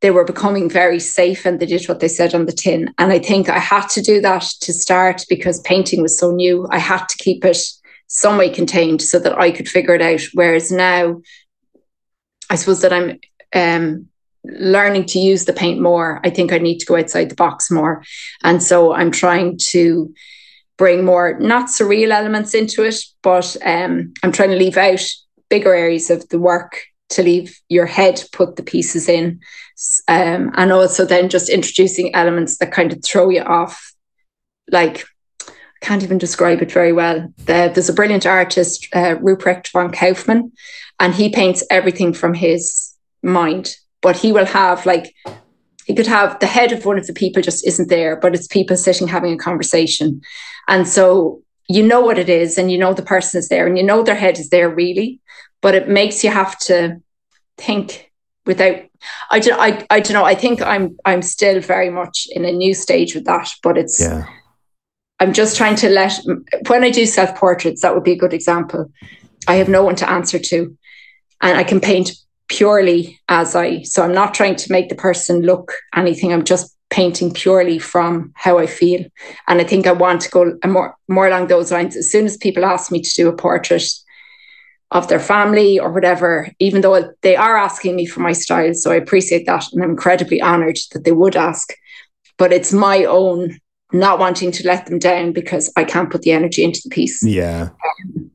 they 0.00 0.10
were 0.10 0.24
becoming 0.24 0.68
very 0.68 1.00
safe 1.00 1.46
and 1.46 1.58
they 1.58 1.66
did 1.66 1.88
what 1.88 2.00
they 2.00 2.08
said 2.08 2.34
on 2.34 2.46
the 2.46 2.52
tin. 2.52 2.92
And 2.98 3.12
I 3.12 3.18
think 3.18 3.48
I 3.48 3.58
had 3.58 3.88
to 3.90 4.02
do 4.02 4.20
that 4.20 4.42
to 4.60 4.72
start 4.72 5.24
because 5.28 5.60
painting 5.60 6.02
was 6.02 6.18
so 6.18 6.30
new. 6.30 6.68
I 6.70 6.78
had 6.78 7.06
to 7.06 7.18
keep 7.18 7.44
it 7.44 7.58
some 8.06 8.38
way 8.38 8.50
contained 8.50 9.02
so 9.02 9.18
that 9.18 9.38
I 9.38 9.50
could 9.50 9.68
figure 9.68 9.94
it 9.94 10.02
out. 10.02 10.20
Whereas 10.34 10.70
now, 10.70 11.20
I 12.50 12.54
suppose 12.56 12.82
that 12.82 12.92
I'm 12.92 13.18
um, 13.54 14.06
learning 14.44 15.06
to 15.06 15.18
use 15.18 15.44
the 15.44 15.52
paint 15.52 15.80
more, 15.80 16.20
I 16.24 16.30
think 16.30 16.52
I 16.52 16.58
need 16.58 16.78
to 16.78 16.86
go 16.86 16.96
outside 16.96 17.30
the 17.30 17.34
box 17.34 17.70
more. 17.70 18.04
And 18.44 18.62
so 18.62 18.92
I'm 18.92 19.10
trying 19.10 19.58
to 19.70 20.14
bring 20.76 21.04
more, 21.04 21.38
not 21.38 21.68
surreal 21.68 22.10
elements 22.10 22.54
into 22.54 22.82
it, 22.82 22.96
but 23.22 23.56
um, 23.64 24.12
I'm 24.22 24.32
trying 24.32 24.50
to 24.50 24.56
leave 24.56 24.76
out 24.76 25.00
bigger 25.48 25.74
areas 25.74 26.10
of 26.10 26.28
the 26.28 26.38
work 26.38 26.82
to 27.08 27.22
leave 27.22 27.58
your 27.68 27.86
head 27.86 28.22
put 28.32 28.56
the 28.56 28.62
pieces 28.62 29.08
in. 29.08 29.40
Um, 30.08 30.50
and 30.54 30.72
also 30.72 31.04
then 31.04 31.28
just 31.28 31.48
introducing 31.48 32.14
elements 32.14 32.58
that 32.58 32.72
kind 32.72 32.92
of 32.92 33.04
throw 33.04 33.28
you 33.28 33.42
off. 33.42 33.94
Like, 34.70 35.04
I 35.48 35.52
can't 35.80 36.02
even 36.02 36.18
describe 36.18 36.62
it 36.62 36.72
very 36.72 36.92
well. 36.92 37.32
The, 37.38 37.70
there's 37.72 37.88
a 37.88 37.94
brilliant 37.94 38.26
artist, 38.26 38.88
uh, 38.92 39.16
Ruprecht 39.16 39.70
von 39.70 39.92
Kaufmann, 39.92 40.52
and 40.98 41.14
he 41.14 41.28
paints 41.28 41.62
everything 41.70 42.12
from 42.12 42.34
his 42.34 42.94
mind 43.22 43.76
but 44.06 44.16
he 44.16 44.30
will 44.30 44.46
have 44.46 44.86
like 44.86 45.14
he 45.86 45.94
could 45.94 46.06
have 46.08 46.38
the 46.40 46.46
head 46.46 46.72
of 46.72 46.84
one 46.84 46.98
of 46.98 47.06
the 47.06 47.12
people 47.12 47.40
just 47.40 47.64
isn't 47.64 47.88
there, 47.88 48.16
but 48.16 48.34
it's 48.34 48.48
people 48.48 48.76
sitting 48.76 49.06
having 49.06 49.32
a 49.32 49.38
conversation. 49.38 50.20
And 50.66 50.86
so 50.86 51.42
you 51.68 51.82
know 51.82 52.00
what 52.00 52.18
it 52.18 52.28
is 52.28 52.58
and 52.58 52.72
you 52.72 52.78
know 52.78 52.92
the 52.92 53.02
person 53.02 53.38
is 53.38 53.48
there 53.48 53.66
and 53.66 53.78
you 53.78 53.84
know 53.84 54.02
their 54.02 54.16
head 54.16 54.38
is 54.38 54.50
there 54.50 54.68
really, 54.68 55.20
but 55.62 55.76
it 55.76 55.88
makes 55.88 56.24
you 56.24 56.30
have 56.30 56.58
to 56.60 57.00
think 57.56 58.10
without 58.46 58.76
I 59.30 59.38
don't 59.38 59.60
I, 59.60 59.86
I 59.88 60.00
don't 60.00 60.14
know. 60.14 60.24
I 60.24 60.34
think 60.34 60.60
I'm 60.60 60.96
I'm 61.04 61.22
still 61.22 61.60
very 61.60 61.88
much 61.88 62.26
in 62.32 62.44
a 62.44 62.50
new 62.50 62.74
stage 62.74 63.14
with 63.14 63.24
that, 63.26 63.48
but 63.62 63.78
it's 63.78 64.00
yeah. 64.00 64.26
I'm 65.20 65.32
just 65.32 65.56
trying 65.56 65.76
to 65.76 65.88
let 65.88 66.18
when 66.66 66.82
I 66.82 66.90
do 66.90 67.06
self 67.06 67.36
portraits, 67.36 67.82
that 67.82 67.94
would 67.94 68.04
be 68.04 68.12
a 68.12 68.18
good 68.18 68.34
example. 68.34 68.90
I 69.46 69.54
have 69.56 69.68
no 69.68 69.84
one 69.84 69.94
to 69.96 70.10
answer 70.10 70.40
to, 70.40 70.76
and 71.40 71.56
I 71.56 71.62
can 71.62 71.80
paint 71.80 72.10
purely 72.48 73.20
as 73.28 73.54
I, 73.54 73.82
so 73.82 74.02
I'm 74.02 74.14
not 74.14 74.34
trying 74.34 74.56
to 74.56 74.72
make 74.72 74.88
the 74.88 74.94
person 74.94 75.42
look 75.42 75.72
anything. 75.94 76.32
I'm 76.32 76.44
just 76.44 76.76
painting 76.90 77.32
purely 77.32 77.78
from 77.78 78.32
how 78.36 78.58
I 78.58 78.66
feel. 78.66 79.04
And 79.48 79.60
I 79.60 79.64
think 79.64 79.86
I 79.86 79.92
want 79.92 80.20
to 80.22 80.30
go 80.30 80.58
more, 80.64 80.96
more 81.08 81.26
along 81.26 81.48
those 81.48 81.72
lines. 81.72 81.96
As 81.96 82.10
soon 82.10 82.26
as 82.26 82.36
people 82.36 82.64
ask 82.64 82.92
me 82.92 83.02
to 83.02 83.14
do 83.16 83.28
a 83.28 83.36
portrait 83.36 83.84
of 84.92 85.08
their 85.08 85.20
family 85.20 85.78
or 85.80 85.90
whatever, 85.92 86.48
even 86.60 86.80
though 86.80 87.12
they 87.22 87.34
are 87.34 87.56
asking 87.56 87.96
me 87.96 88.06
for 88.06 88.20
my 88.20 88.32
style. 88.32 88.72
So 88.74 88.92
I 88.92 88.96
appreciate 88.96 89.46
that. 89.46 89.64
And 89.72 89.82
I'm 89.82 89.90
incredibly 89.90 90.40
honored 90.40 90.78
that 90.92 91.04
they 91.04 91.12
would 91.12 91.36
ask. 91.36 91.72
But 92.38 92.52
it's 92.52 92.72
my 92.72 93.04
own 93.04 93.58
not 93.92 94.18
wanting 94.18 94.52
to 94.52 94.66
let 94.66 94.86
them 94.86 94.98
down 94.98 95.32
because 95.32 95.72
I 95.76 95.84
can't 95.84 96.10
put 96.10 96.22
the 96.22 96.32
energy 96.32 96.62
into 96.62 96.80
the 96.84 96.90
piece. 96.90 97.22
Yeah. 97.24 97.70
Um, 98.06 98.30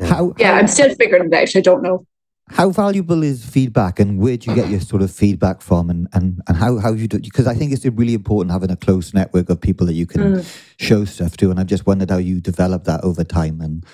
how, 0.00 0.34
yeah, 0.38 0.52
how, 0.52 0.58
I'm 0.58 0.66
still 0.68 0.94
figuring 0.94 1.32
it 1.32 1.34
out. 1.34 1.56
I 1.56 1.60
don't 1.60 1.82
know 1.82 2.06
how 2.50 2.70
valuable 2.70 3.22
is 3.22 3.44
feedback 3.44 4.00
and 4.00 4.18
where 4.18 4.36
do 4.36 4.50
you 4.50 4.56
get 4.56 4.68
your 4.68 4.80
sort 4.80 5.02
of 5.02 5.10
feedback 5.10 5.60
from 5.60 5.90
and, 5.90 6.08
and, 6.12 6.40
and 6.48 6.56
how, 6.56 6.78
how 6.78 6.92
you 6.92 7.06
do 7.06 7.18
because 7.18 7.46
I 7.46 7.54
think 7.54 7.72
it's 7.72 7.84
really 7.84 8.14
important 8.14 8.52
having 8.52 8.70
a 8.70 8.76
close 8.76 9.12
network 9.14 9.48
of 9.50 9.60
people 9.60 9.86
that 9.86 9.94
you 9.94 10.06
can 10.06 10.36
mm. 10.36 10.62
show 10.78 11.04
stuff 11.04 11.36
to 11.38 11.50
and 11.50 11.60
I've 11.60 11.66
just 11.66 11.86
wondered 11.86 12.10
how 12.10 12.18
you 12.18 12.40
develop 12.40 12.84
that 12.84 13.04
over 13.04 13.24
time 13.24 13.60
and 13.60 13.84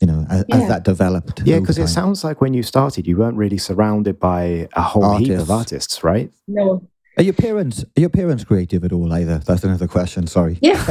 you 0.00 0.06
know 0.06 0.26
as, 0.28 0.44
yeah. 0.48 0.56
as 0.56 0.68
that 0.68 0.84
developed 0.84 1.42
yeah 1.44 1.60
because 1.60 1.78
it 1.78 1.88
sounds 1.88 2.24
like 2.24 2.40
when 2.40 2.52
you 2.52 2.62
started 2.62 3.06
you 3.06 3.16
weren't 3.16 3.36
really 3.36 3.58
surrounded 3.58 4.18
by 4.18 4.68
a 4.74 4.82
whole 4.82 5.04
artists. 5.04 5.28
heap 5.28 5.38
of 5.38 5.50
artists 5.50 6.04
right 6.04 6.30
no 6.48 6.86
Are 7.16 7.22
your 7.22 7.34
parents 7.34 7.84
are 7.96 8.00
your 8.00 8.10
parents 8.10 8.44
creative 8.44 8.84
at 8.84 8.92
all 8.92 9.12
either? 9.12 9.38
That's 9.38 9.62
another 9.62 9.86
question. 9.86 10.26
Sorry. 10.26 10.58
Yeah, 10.60 10.84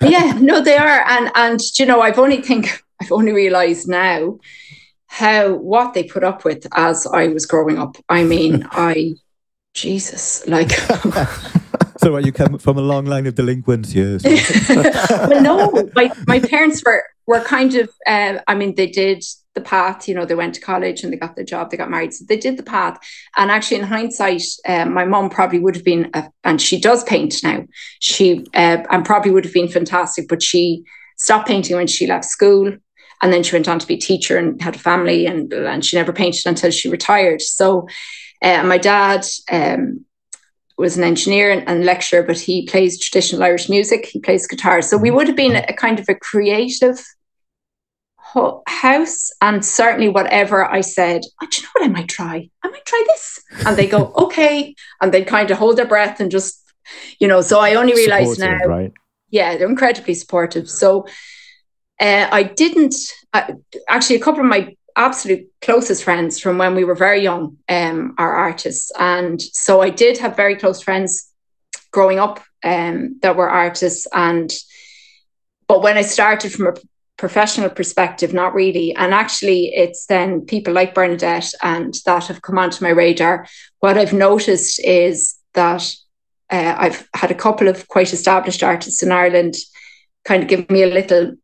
yeah. 0.00 0.32
No, 0.40 0.60
they 0.60 0.76
are, 0.76 1.04
and 1.08 1.30
and 1.36 1.60
you 1.78 1.86
know, 1.86 2.00
I've 2.00 2.18
only 2.18 2.42
think 2.42 2.82
I've 3.00 3.12
only 3.12 3.30
realised 3.32 3.86
now 3.86 4.40
how 5.12 5.52
what 5.52 5.92
they 5.92 6.04
put 6.04 6.24
up 6.24 6.42
with 6.42 6.66
as 6.74 7.06
I 7.06 7.28
was 7.28 7.44
growing 7.44 7.78
up. 7.78 7.96
I 8.08 8.24
mean, 8.24 8.66
I 8.72 9.14
Jesus, 9.74 10.46
like. 10.46 10.70
so, 11.98 12.14
are 12.14 12.20
you 12.20 12.32
come 12.32 12.58
from 12.58 12.78
a 12.78 12.80
long 12.80 13.04
line 13.04 13.26
of 13.26 13.34
delinquents? 13.34 13.94
Yes. 13.94 14.24
well, 15.28 15.42
no, 15.42 15.90
my 15.94 16.10
my 16.26 16.40
parents 16.40 16.82
were 16.84 17.04
were 17.26 17.40
kind 17.40 17.74
of. 17.74 17.90
Uh, 18.06 18.38
I 18.46 18.54
mean, 18.54 18.74
they 18.74 18.86
did 18.86 19.22
the 19.54 19.60
path. 19.60 20.08
You 20.08 20.14
know, 20.14 20.24
they 20.24 20.34
went 20.34 20.54
to 20.54 20.62
college 20.62 21.04
and 21.04 21.12
they 21.12 21.18
got 21.18 21.36
the 21.36 21.44
job. 21.44 21.70
They 21.70 21.76
got 21.76 21.90
married, 21.90 22.14
so 22.14 22.24
they 22.26 22.38
did 22.38 22.56
the 22.56 22.62
path. 22.62 22.98
And 23.36 23.50
actually, 23.50 23.80
in 23.80 23.86
hindsight, 23.86 24.44
um, 24.66 24.94
my 24.94 25.04
mom 25.04 25.28
probably 25.28 25.58
would 25.58 25.74
have 25.74 25.84
been, 25.84 26.10
a, 26.14 26.30
and 26.42 26.60
she 26.60 26.80
does 26.80 27.04
paint 27.04 27.34
now. 27.42 27.66
She 28.00 28.46
uh, 28.54 28.78
and 28.90 29.04
probably 29.04 29.30
would 29.30 29.44
have 29.44 29.54
been 29.54 29.68
fantastic, 29.68 30.26
but 30.26 30.42
she 30.42 30.84
stopped 31.18 31.48
painting 31.48 31.76
when 31.76 31.86
she 31.86 32.06
left 32.06 32.24
school. 32.24 32.72
And 33.22 33.32
then 33.32 33.42
she 33.42 33.54
went 33.54 33.68
on 33.68 33.78
to 33.78 33.86
be 33.86 33.94
a 33.94 34.00
teacher 34.00 34.36
and 34.36 34.60
had 34.60 34.74
a 34.74 34.80
family, 34.80 35.26
and, 35.26 35.52
and 35.52 35.84
she 35.84 35.96
never 35.96 36.12
painted 36.12 36.46
until 36.46 36.70
she 36.70 36.88
retired. 36.88 37.40
So, 37.40 37.88
uh, 38.42 38.64
my 38.64 38.76
dad 38.76 39.24
um, 39.50 40.04
was 40.76 40.96
an 40.98 41.04
engineer 41.04 41.50
and, 41.52 41.66
and, 41.68 41.84
lecturer, 41.84 42.24
but 42.24 42.38
he 42.38 42.66
plays 42.66 42.98
traditional 42.98 43.44
Irish 43.44 43.68
music. 43.68 44.06
He 44.06 44.18
plays 44.18 44.48
guitar. 44.48 44.82
So 44.82 44.96
we 44.98 45.12
would 45.12 45.28
have 45.28 45.36
been 45.36 45.54
a, 45.54 45.72
kind 45.72 46.00
of 46.00 46.08
a 46.08 46.14
creative 46.16 47.00
house. 48.66 49.30
And 49.40 49.64
certainly, 49.64 50.08
whatever 50.08 50.64
I 50.64 50.80
said, 50.80 51.22
oh, 51.42 51.46
do 51.48 51.60
you 51.60 51.62
know 51.62 51.70
what 51.74 51.84
I 51.84 51.88
might 51.88 52.08
try? 52.08 52.50
I 52.62 52.68
might 52.68 52.84
try 52.84 53.04
this. 53.06 53.42
And 53.66 53.76
they 53.76 53.86
go, 53.86 54.12
okay. 54.16 54.74
And 55.00 55.12
they 55.12 55.24
kind 55.24 55.50
of 55.50 55.58
hold 55.58 55.76
their 55.76 55.86
breath 55.86 56.20
and 56.20 56.30
just, 56.30 56.60
you 57.20 57.28
know. 57.28 57.40
So 57.42 57.60
I 57.60 57.74
only 57.74 57.94
realized 57.94 58.40
now, 58.40 58.58
right? 58.66 58.92
Yeah, 59.30 59.56
they're 59.56 59.68
incredibly 59.68 60.14
supportive. 60.14 60.68
So 60.68 61.06
uh, 62.00 62.28
I 62.30 62.42
didn't, 62.42 62.94
uh, 63.32 63.52
actually, 63.88 64.16
a 64.16 64.20
couple 64.20 64.40
of 64.40 64.46
my 64.46 64.76
absolute 64.96 65.48
closest 65.62 66.04
friends 66.04 66.38
from 66.38 66.58
when 66.58 66.74
we 66.74 66.84
were 66.84 66.94
very 66.94 67.22
young 67.22 67.56
um, 67.68 68.14
are 68.18 68.34
artists. 68.34 68.90
And 68.98 69.40
so 69.40 69.80
I 69.80 69.90
did 69.90 70.18
have 70.18 70.36
very 70.36 70.56
close 70.56 70.82
friends 70.82 71.32
growing 71.90 72.18
up 72.18 72.40
um, 72.64 73.18
that 73.22 73.36
were 73.36 73.48
artists. 73.48 74.06
And 74.12 74.52
but 75.68 75.82
when 75.82 75.96
I 75.96 76.02
started 76.02 76.52
from 76.52 76.66
a 76.66 76.74
professional 77.16 77.70
perspective, 77.70 78.34
not 78.34 78.52
really. 78.52 78.94
And 78.96 79.14
actually, 79.14 79.66
it's 79.74 80.06
then 80.06 80.40
people 80.40 80.74
like 80.74 80.92
Bernadette 80.92 81.52
and 81.62 81.94
that 82.04 82.26
have 82.26 82.42
come 82.42 82.58
onto 82.58 82.84
my 82.84 82.90
radar. 82.90 83.46
What 83.78 83.96
I've 83.96 84.12
noticed 84.12 84.80
is 84.84 85.36
that 85.54 85.94
uh, 86.50 86.74
I've 86.76 87.08
had 87.14 87.30
a 87.30 87.36
couple 87.36 87.68
of 87.68 87.86
quite 87.88 88.12
established 88.12 88.62
artists 88.62 89.02
in 89.02 89.12
Ireland 89.12 89.54
kind 90.24 90.42
of 90.42 90.48
give 90.48 90.68
me 90.68 90.82
a 90.82 90.88
little 90.88 91.34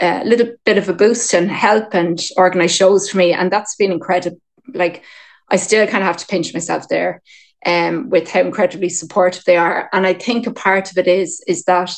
a 0.00 0.24
little 0.24 0.54
bit 0.64 0.78
of 0.78 0.88
a 0.88 0.94
boost 0.94 1.34
and 1.34 1.50
help 1.50 1.94
and 1.94 2.20
organize 2.36 2.74
shows 2.74 3.08
for 3.08 3.18
me. 3.18 3.32
And 3.32 3.50
that's 3.50 3.76
been 3.76 3.92
incredible. 3.92 4.40
Like 4.74 5.02
I 5.48 5.56
still 5.56 5.86
kind 5.86 6.02
of 6.02 6.08
have 6.08 6.18
to 6.18 6.26
pinch 6.26 6.52
myself 6.52 6.88
there 6.88 7.22
um, 7.64 8.10
with 8.10 8.30
how 8.30 8.40
incredibly 8.40 8.88
supportive 8.88 9.44
they 9.44 9.56
are. 9.56 9.88
And 9.92 10.06
I 10.06 10.14
think 10.14 10.46
a 10.46 10.52
part 10.52 10.90
of 10.90 10.98
it 10.98 11.08
is, 11.08 11.42
is 11.46 11.64
that 11.64 11.94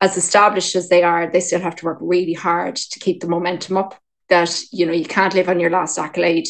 as 0.00 0.16
established 0.16 0.76
as 0.76 0.88
they 0.88 1.02
are, 1.02 1.30
they 1.30 1.40
still 1.40 1.60
have 1.60 1.76
to 1.76 1.84
work 1.84 1.98
really 2.00 2.32
hard 2.32 2.76
to 2.76 3.00
keep 3.00 3.20
the 3.20 3.28
momentum 3.28 3.76
up. 3.76 3.98
That, 4.28 4.62
you 4.70 4.86
know, 4.86 4.92
you 4.92 5.04
can't 5.04 5.34
live 5.34 5.48
on 5.48 5.60
your 5.60 5.70
last 5.70 5.98
accolade 5.98 6.48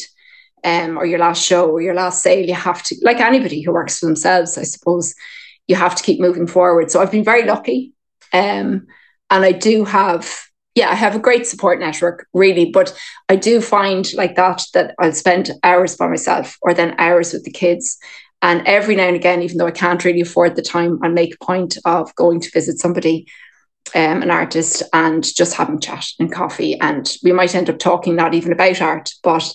um, 0.63 0.97
or 0.97 1.05
your 1.05 1.19
last 1.19 1.43
show 1.43 1.69
or 1.69 1.81
your 1.81 1.93
last 1.93 2.23
sale. 2.23 2.47
You 2.47 2.53
have 2.53 2.81
to, 2.83 2.95
like 3.01 3.19
anybody 3.19 3.61
who 3.61 3.73
works 3.73 3.99
for 3.99 4.05
themselves, 4.05 4.57
I 4.57 4.63
suppose, 4.63 5.15
you 5.67 5.75
have 5.75 5.95
to 5.95 6.03
keep 6.03 6.21
moving 6.21 6.47
forward. 6.47 6.91
So 6.91 7.01
I've 7.01 7.11
been 7.11 7.23
very 7.23 7.45
lucky. 7.45 7.93
Um, 8.31 8.87
and 9.29 9.43
I 9.43 9.51
do 9.51 9.85
have 9.85 10.45
yeah, 10.75 10.89
I 10.89 10.95
have 10.95 11.15
a 11.15 11.19
great 11.19 11.45
support 11.45 11.79
network, 11.79 12.27
really. 12.33 12.71
But 12.71 12.97
I 13.29 13.35
do 13.35 13.61
find 13.61 14.11
like 14.15 14.35
that, 14.35 14.63
that 14.73 14.95
I'll 14.99 15.11
spend 15.11 15.51
hours 15.63 15.95
by 15.95 16.07
myself 16.07 16.57
or 16.61 16.73
then 16.73 16.95
hours 16.97 17.33
with 17.33 17.43
the 17.43 17.51
kids. 17.51 17.97
And 18.41 18.67
every 18.67 18.95
now 18.95 19.07
and 19.07 19.15
again, 19.15 19.41
even 19.41 19.57
though 19.57 19.67
I 19.67 19.71
can't 19.71 20.03
really 20.03 20.21
afford 20.21 20.55
the 20.55 20.61
time, 20.61 20.99
I 21.03 21.07
make 21.07 21.35
a 21.35 21.45
point 21.45 21.77
of 21.85 22.13
going 22.15 22.41
to 22.41 22.51
visit 22.51 22.79
somebody, 22.79 23.27
um, 23.95 24.21
an 24.21 24.31
artist, 24.31 24.83
and 24.91 25.23
just 25.23 25.53
having 25.53 25.79
chat 25.79 26.07
and 26.19 26.31
coffee. 26.31 26.77
And 26.79 27.09
we 27.23 27.31
might 27.31 27.55
end 27.55 27.69
up 27.69 27.79
talking 27.79 28.15
not 28.15 28.33
even 28.33 28.51
about 28.51 28.81
art, 28.81 29.11
but 29.21 29.49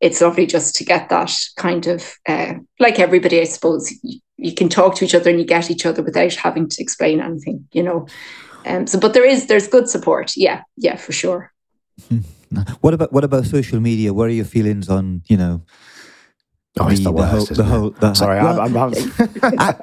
it's 0.00 0.20
lovely 0.20 0.46
just 0.46 0.74
to 0.76 0.84
get 0.84 1.10
that 1.10 1.32
kind 1.56 1.86
of, 1.86 2.16
uh, 2.26 2.54
like 2.80 2.98
everybody, 2.98 3.40
I 3.40 3.44
suppose, 3.44 3.92
you, 4.02 4.18
you 4.36 4.54
can 4.54 4.68
talk 4.68 4.96
to 4.96 5.04
each 5.04 5.14
other 5.14 5.30
and 5.30 5.38
you 5.38 5.46
get 5.46 5.70
each 5.70 5.86
other 5.86 6.02
without 6.02 6.34
having 6.34 6.68
to 6.68 6.82
explain 6.82 7.20
anything, 7.20 7.68
you 7.72 7.82
know. 7.82 8.06
Um, 8.66 8.86
so, 8.86 8.98
but 8.98 9.14
there 9.14 9.24
is 9.24 9.46
there's 9.46 9.68
good 9.68 9.88
support. 9.88 10.32
Yeah, 10.36 10.62
yeah, 10.76 10.96
for 10.96 11.12
sure. 11.12 11.52
What 12.80 12.94
about 12.94 13.12
what 13.12 13.24
about 13.24 13.46
social 13.46 13.80
media? 13.80 14.12
What 14.14 14.28
are 14.28 14.32
your 14.32 14.44
feelings 14.44 14.88
on 14.88 15.22
you 15.26 15.36
know? 15.36 15.62
Oh, 16.80 16.88
the, 16.88 16.96
the, 16.96 17.12
worst, 17.12 17.30
whole, 17.30 17.56
the 17.56 17.64
whole, 17.64 17.90
the 17.90 18.14
Sorry, 18.14 18.42
well, 18.42 18.60
I'm, 18.60 18.76
I'm, 18.76 18.92
I, 19.60 19.76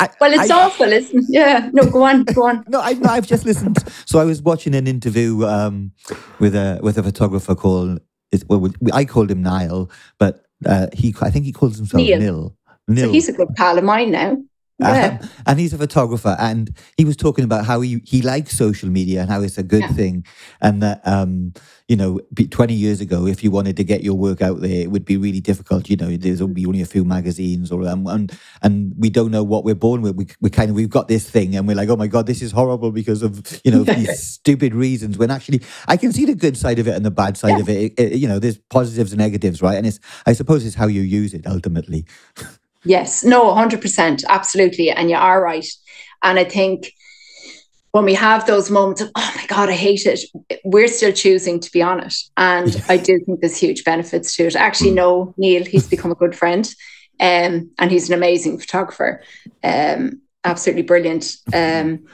I, 0.00 0.08
well, 0.20 0.32
it's 0.32 0.50
I, 0.50 0.64
awful, 0.64 0.92
isn't 0.92 1.16
it? 1.16 1.24
Yeah. 1.28 1.70
No, 1.72 1.88
go 1.88 2.02
on, 2.02 2.24
go 2.24 2.46
on. 2.46 2.64
no, 2.68 2.80
I, 2.80 2.94
have 3.14 3.28
just 3.28 3.44
listened. 3.44 3.78
So 4.04 4.18
I 4.18 4.24
was 4.24 4.42
watching 4.42 4.74
an 4.74 4.88
interview 4.88 5.44
um, 5.46 5.92
with 6.40 6.56
a 6.56 6.80
with 6.82 6.98
a 6.98 7.02
photographer 7.02 7.54
called. 7.54 8.00
Well, 8.48 8.72
I 8.92 9.04
called 9.04 9.30
him 9.30 9.42
Niall, 9.42 9.88
but 10.18 10.44
uh, 10.66 10.88
he 10.92 11.14
I 11.20 11.30
think 11.30 11.44
he 11.44 11.52
calls 11.52 11.76
himself 11.76 12.02
Neil. 12.02 12.18
Nil. 12.18 12.56
Nil. 12.88 13.06
So 13.06 13.12
he's 13.12 13.28
a 13.28 13.32
good 13.32 13.54
pal 13.54 13.78
of 13.78 13.84
mine 13.84 14.10
now. 14.10 14.36
Yeah. 14.78 15.18
Um, 15.22 15.28
and 15.46 15.60
he's 15.60 15.72
a 15.72 15.78
photographer, 15.78 16.36
and 16.38 16.76
he 16.96 17.04
was 17.04 17.16
talking 17.16 17.44
about 17.44 17.64
how 17.64 17.80
he, 17.80 18.00
he 18.04 18.22
likes 18.22 18.56
social 18.56 18.88
media 18.88 19.20
and 19.20 19.30
how 19.30 19.40
it's 19.40 19.56
a 19.56 19.62
good 19.62 19.82
yeah. 19.82 19.92
thing, 19.92 20.26
and 20.60 20.82
that 20.82 21.00
um, 21.06 21.52
you 21.86 21.94
know, 21.94 22.18
twenty 22.50 22.74
years 22.74 23.00
ago, 23.00 23.24
if 23.24 23.44
you 23.44 23.52
wanted 23.52 23.76
to 23.76 23.84
get 23.84 24.02
your 24.02 24.14
work 24.14 24.42
out 24.42 24.60
there, 24.62 24.82
it 24.82 24.90
would 24.90 25.04
be 25.04 25.16
really 25.16 25.38
difficult. 25.38 25.88
You 25.88 25.96
know, 25.96 26.16
there's 26.16 26.40
only 26.40 26.66
only 26.66 26.80
a 26.80 26.86
few 26.86 27.04
magazines, 27.04 27.70
or 27.70 27.86
um, 27.86 28.08
and 28.08 28.36
and 28.62 28.92
we 28.98 29.10
don't 29.10 29.30
know 29.30 29.44
what 29.44 29.64
we're 29.64 29.76
born 29.76 30.02
with. 30.02 30.16
We 30.16 30.26
we 30.40 30.50
kind 30.50 30.70
of 30.70 30.76
we've 30.76 30.90
got 30.90 31.06
this 31.06 31.30
thing, 31.30 31.54
and 31.54 31.68
we're 31.68 31.76
like, 31.76 31.88
oh 31.88 31.96
my 31.96 32.08
god, 32.08 32.26
this 32.26 32.42
is 32.42 32.50
horrible 32.50 32.90
because 32.90 33.22
of 33.22 33.60
you 33.64 33.70
know 33.70 33.84
these 33.84 34.26
stupid 34.26 34.74
reasons. 34.74 35.16
When 35.16 35.30
actually, 35.30 35.62
I 35.86 35.96
can 35.96 36.12
see 36.12 36.24
the 36.24 36.34
good 36.34 36.56
side 36.56 36.80
of 36.80 36.88
it 36.88 36.96
and 36.96 37.06
the 37.06 37.12
bad 37.12 37.36
side 37.36 37.50
yeah. 37.50 37.60
of 37.60 37.68
it. 37.68 37.92
It, 37.96 38.00
it. 38.00 38.18
You 38.18 38.26
know, 38.26 38.40
there's 38.40 38.58
positives 38.58 39.12
and 39.12 39.20
negatives, 39.20 39.62
right? 39.62 39.76
And 39.76 39.86
it's 39.86 40.00
I 40.26 40.32
suppose 40.32 40.66
it's 40.66 40.74
how 40.74 40.88
you 40.88 41.02
use 41.02 41.32
it 41.32 41.46
ultimately. 41.46 42.06
Yes, 42.84 43.24
no, 43.24 43.44
100%, 43.46 44.24
absolutely. 44.28 44.90
And 44.90 45.10
you 45.10 45.16
are 45.16 45.42
right. 45.42 45.66
And 46.22 46.38
I 46.38 46.44
think 46.44 46.92
when 47.92 48.04
we 48.04 48.14
have 48.14 48.46
those 48.46 48.70
moments 48.70 49.00
of, 49.00 49.10
oh 49.14 49.32
my 49.36 49.46
God, 49.46 49.68
I 49.68 49.74
hate 49.74 50.04
it, 50.04 50.20
we're 50.64 50.88
still 50.88 51.12
choosing 51.12 51.60
to 51.60 51.70
be 51.70 51.80
on 51.80 52.00
it. 52.00 52.14
And 52.36 52.82
I 52.88 52.96
do 52.96 53.20
think 53.24 53.40
there's 53.40 53.56
huge 53.56 53.84
benefits 53.84 54.34
to 54.36 54.46
it. 54.46 54.56
Actually, 54.56 54.90
no, 54.90 55.34
Neil, 55.36 55.64
he's 55.64 55.88
become 55.88 56.10
a 56.10 56.16
good 56.16 56.34
friend 56.34 56.66
um, 57.20 57.70
and 57.78 57.90
he's 57.90 58.08
an 58.08 58.14
amazing 58.14 58.58
photographer. 58.58 59.22
Um, 59.62 60.22
absolutely 60.42 60.82
brilliant. 60.82 61.36
Um, 61.54 62.06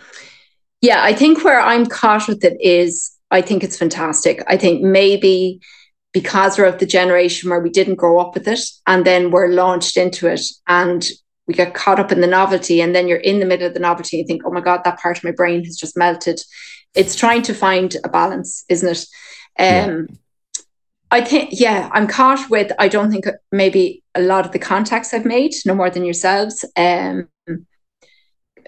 yeah, 0.83 1.03
I 1.03 1.15
think 1.15 1.45
where 1.45 1.61
I'm 1.61 1.87
caught 1.87 2.29
with 2.29 2.45
it 2.45 2.61
is 2.61 3.13
I 3.31 3.43
think 3.43 3.63
it's 3.63 3.79
fantastic. 3.79 4.43
I 4.47 4.57
think 4.57 4.83
maybe 4.83 5.61
because 6.13 6.59
we're 6.59 6.65
of 6.65 6.79
the 6.79 6.87
generation 6.87 7.51
where 7.51 7.61
we 7.61 7.71
didn't 7.71 7.95
grow 7.95 8.19
up 8.19 8.35
with 8.35 8.49
it 8.49 8.61
and 8.87 9.05
then 9.05 9.31
we're 9.31 9.49
launched 9.49 9.97
into 9.97 10.27
it 10.27 10.43
and 10.67 11.09
we 11.47 11.55
get 11.55 11.75
caught 11.75 12.01
up 12.01 12.13
in 12.13 12.21
the 12.21 12.27
novelty 12.27 12.81
and 12.81 12.95
then 12.95 13.09
you're 13.09 13.19
in 13.19 13.41
the 13.41 13.47
middle 13.47 13.67
of 13.67 13.75
the 13.75 13.81
novelty 13.81 14.19
and 14.19 14.25
you 14.25 14.27
think 14.27 14.43
oh 14.45 14.51
my 14.51 14.61
god 14.61 14.81
that 14.85 14.99
part 14.99 15.19
of 15.19 15.25
my 15.25 15.31
brain 15.31 15.65
has 15.65 15.77
just 15.77 15.97
melted 15.97 16.41
it's 16.95 17.15
trying 17.15 17.43
to 17.43 17.55
find 17.55 17.97
a 18.05 18.09
balance 18.09 18.65
isn't 18.69 18.89
it 18.89 19.07
um, 19.59 19.67
yeah. 20.09 20.17
I 21.11 21.21
think, 21.23 21.51
yeah, 21.53 21.91
I'm 21.93 22.07
caught 22.07 22.49
with, 22.51 22.71
I 22.79 22.89
don't 22.89 23.11
think 23.11 23.27
maybe 23.51 24.03
a 24.15 24.21
lot 24.21 24.47
of 24.47 24.53
the 24.53 24.61
contacts 24.61 25.13
I've 25.13 25.25
made, 25.25 25.53
no 25.67 25.75
more 25.75 25.91
than 25.91 26.05
yourselves. 26.05 26.65
Um, 26.77 27.29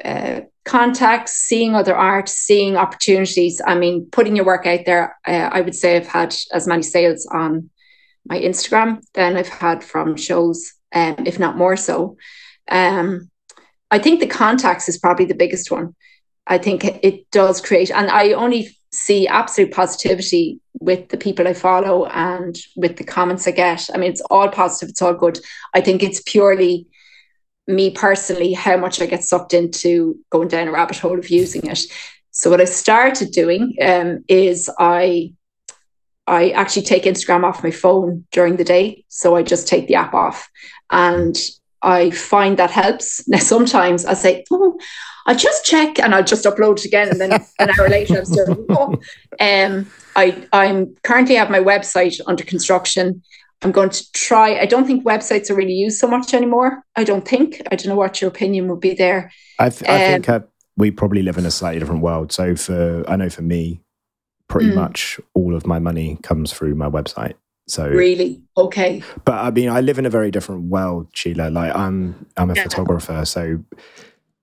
uh, 0.04 0.40
contacts, 0.64 1.32
seeing 1.32 1.74
other 1.74 1.96
art, 1.96 2.28
seeing 2.28 2.76
opportunities. 2.76 3.60
I 3.64 3.74
mean, 3.74 4.08
putting 4.10 4.36
your 4.36 4.44
work 4.44 4.66
out 4.66 4.80
there. 4.86 5.16
Uh, 5.26 5.48
I 5.52 5.60
would 5.60 5.74
say 5.74 5.96
I've 5.96 6.06
had 6.06 6.34
as 6.52 6.66
many 6.66 6.82
sales 6.82 7.26
on 7.26 7.70
my 8.26 8.38
Instagram 8.38 9.02
than 9.14 9.36
I've 9.36 9.48
had 9.48 9.82
from 9.82 10.16
shows, 10.16 10.72
um, 10.94 11.16
if 11.26 11.38
not 11.38 11.56
more 11.56 11.76
so. 11.76 12.16
Um, 12.68 13.30
I 13.90 13.98
think 13.98 14.20
the 14.20 14.26
contacts 14.26 14.88
is 14.88 14.98
probably 14.98 15.26
the 15.26 15.34
biggest 15.34 15.70
one. 15.70 15.94
I 16.46 16.58
think 16.58 16.84
it 16.84 17.30
does 17.30 17.60
create, 17.60 17.90
and 17.90 18.08
I 18.10 18.32
only 18.32 18.76
see 18.92 19.26
absolute 19.26 19.72
positivity 19.72 20.60
with 20.80 21.08
the 21.08 21.16
people 21.16 21.48
I 21.48 21.54
follow 21.54 22.06
and 22.06 22.56
with 22.76 22.96
the 22.96 23.04
comments 23.04 23.46
I 23.46 23.52
get. 23.52 23.88
I 23.94 23.98
mean, 23.98 24.10
it's 24.10 24.20
all 24.22 24.48
positive, 24.48 24.90
it's 24.90 25.02
all 25.02 25.14
good. 25.14 25.38
I 25.74 25.80
think 25.80 26.02
it's 26.02 26.20
purely 26.20 26.86
me 27.72 27.90
personally 27.90 28.52
how 28.52 28.76
much 28.76 29.00
I 29.00 29.06
get 29.06 29.24
sucked 29.24 29.54
into 29.54 30.18
going 30.30 30.48
down 30.48 30.68
a 30.68 30.72
rabbit 30.72 30.98
hole 30.98 31.18
of 31.18 31.30
using 31.30 31.66
it. 31.66 31.80
So 32.30 32.50
what 32.50 32.60
I 32.60 32.64
started 32.64 33.30
doing 33.32 33.74
um, 33.82 34.24
is 34.28 34.70
I 34.78 35.32
I 36.26 36.50
actually 36.50 36.82
take 36.82 37.02
Instagram 37.02 37.44
off 37.44 37.64
my 37.64 37.70
phone 37.70 38.24
during 38.30 38.56
the 38.56 38.64
day. 38.64 39.04
So 39.08 39.34
I 39.34 39.42
just 39.42 39.66
take 39.66 39.88
the 39.88 39.96
app 39.96 40.14
off 40.14 40.48
and 40.90 41.36
I 41.82 42.10
find 42.10 42.58
that 42.58 42.70
helps. 42.70 43.26
Now, 43.28 43.38
sometimes 43.38 44.04
I 44.04 44.14
say, 44.14 44.44
oh, 44.50 44.78
I'll 45.26 45.36
just 45.36 45.64
check 45.64 45.98
and 45.98 46.14
I'll 46.14 46.24
just 46.24 46.44
upload 46.44 46.78
it 46.78 46.84
again. 46.84 47.08
And 47.10 47.20
then 47.20 47.32
an 47.58 47.70
hour 47.78 47.88
later, 47.88 48.18
I'm 48.18 48.24
still, 48.24 48.66
oh. 48.70 48.94
um, 49.40 49.90
I, 50.14 50.46
I'm 50.52 50.94
currently 51.02 51.34
have 51.34 51.50
my 51.50 51.58
website 51.58 52.20
under 52.26 52.44
construction. 52.44 53.22
I'm 53.62 53.72
going 53.72 53.90
to 53.90 54.12
try. 54.12 54.58
I 54.58 54.66
don't 54.66 54.86
think 54.86 55.04
websites 55.04 55.50
are 55.50 55.54
really 55.54 55.72
used 55.72 55.98
so 55.98 56.08
much 56.08 56.34
anymore. 56.34 56.82
I 56.96 57.04
don't 57.04 57.26
think. 57.26 57.62
I 57.70 57.76
don't 57.76 57.88
know 57.88 57.96
what 57.96 58.20
your 58.20 58.28
opinion 58.28 58.68
would 58.68 58.80
be 58.80 58.94
there. 58.94 59.30
I, 59.58 59.70
th- 59.70 59.88
I 59.88 59.98
think 59.98 60.28
uh, 60.28 60.40
we 60.76 60.90
probably 60.90 61.22
live 61.22 61.38
in 61.38 61.46
a 61.46 61.50
slightly 61.50 61.78
different 61.78 62.02
world. 62.02 62.32
So 62.32 62.56
for 62.56 63.08
I 63.08 63.16
know 63.16 63.30
for 63.30 63.42
me, 63.42 63.80
pretty 64.48 64.70
mm. 64.70 64.74
much 64.74 65.20
all 65.34 65.54
of 65.54 65.66
my 65.66 65.78
money 65.78 66.18
comes 66.22 66.52
through 66.52 66.74
my 66.74 66.88
website. 66.88 67.34
So 67.68 67.88
really, 67.88 68.42
okay. 68.56 69.02
But 69.24 69.34
I 69.34 69.50
mean, 69.50 69.68
I 69.68 69.80
live 69.80 69.98
in 69.98 70.06
a 70.06 70.10
very 70.10 70.30
different 70.30 70.64
world, 70.64 71.08
Sile. 71.14 71.50
Like 71.50 71.74
I'm, 71.74 72.26
I'm 72.36 72.50
a 72.50 72.54
yeah. 72.54 72.64
photographer, 72.64 73.24
so 73.24 73.62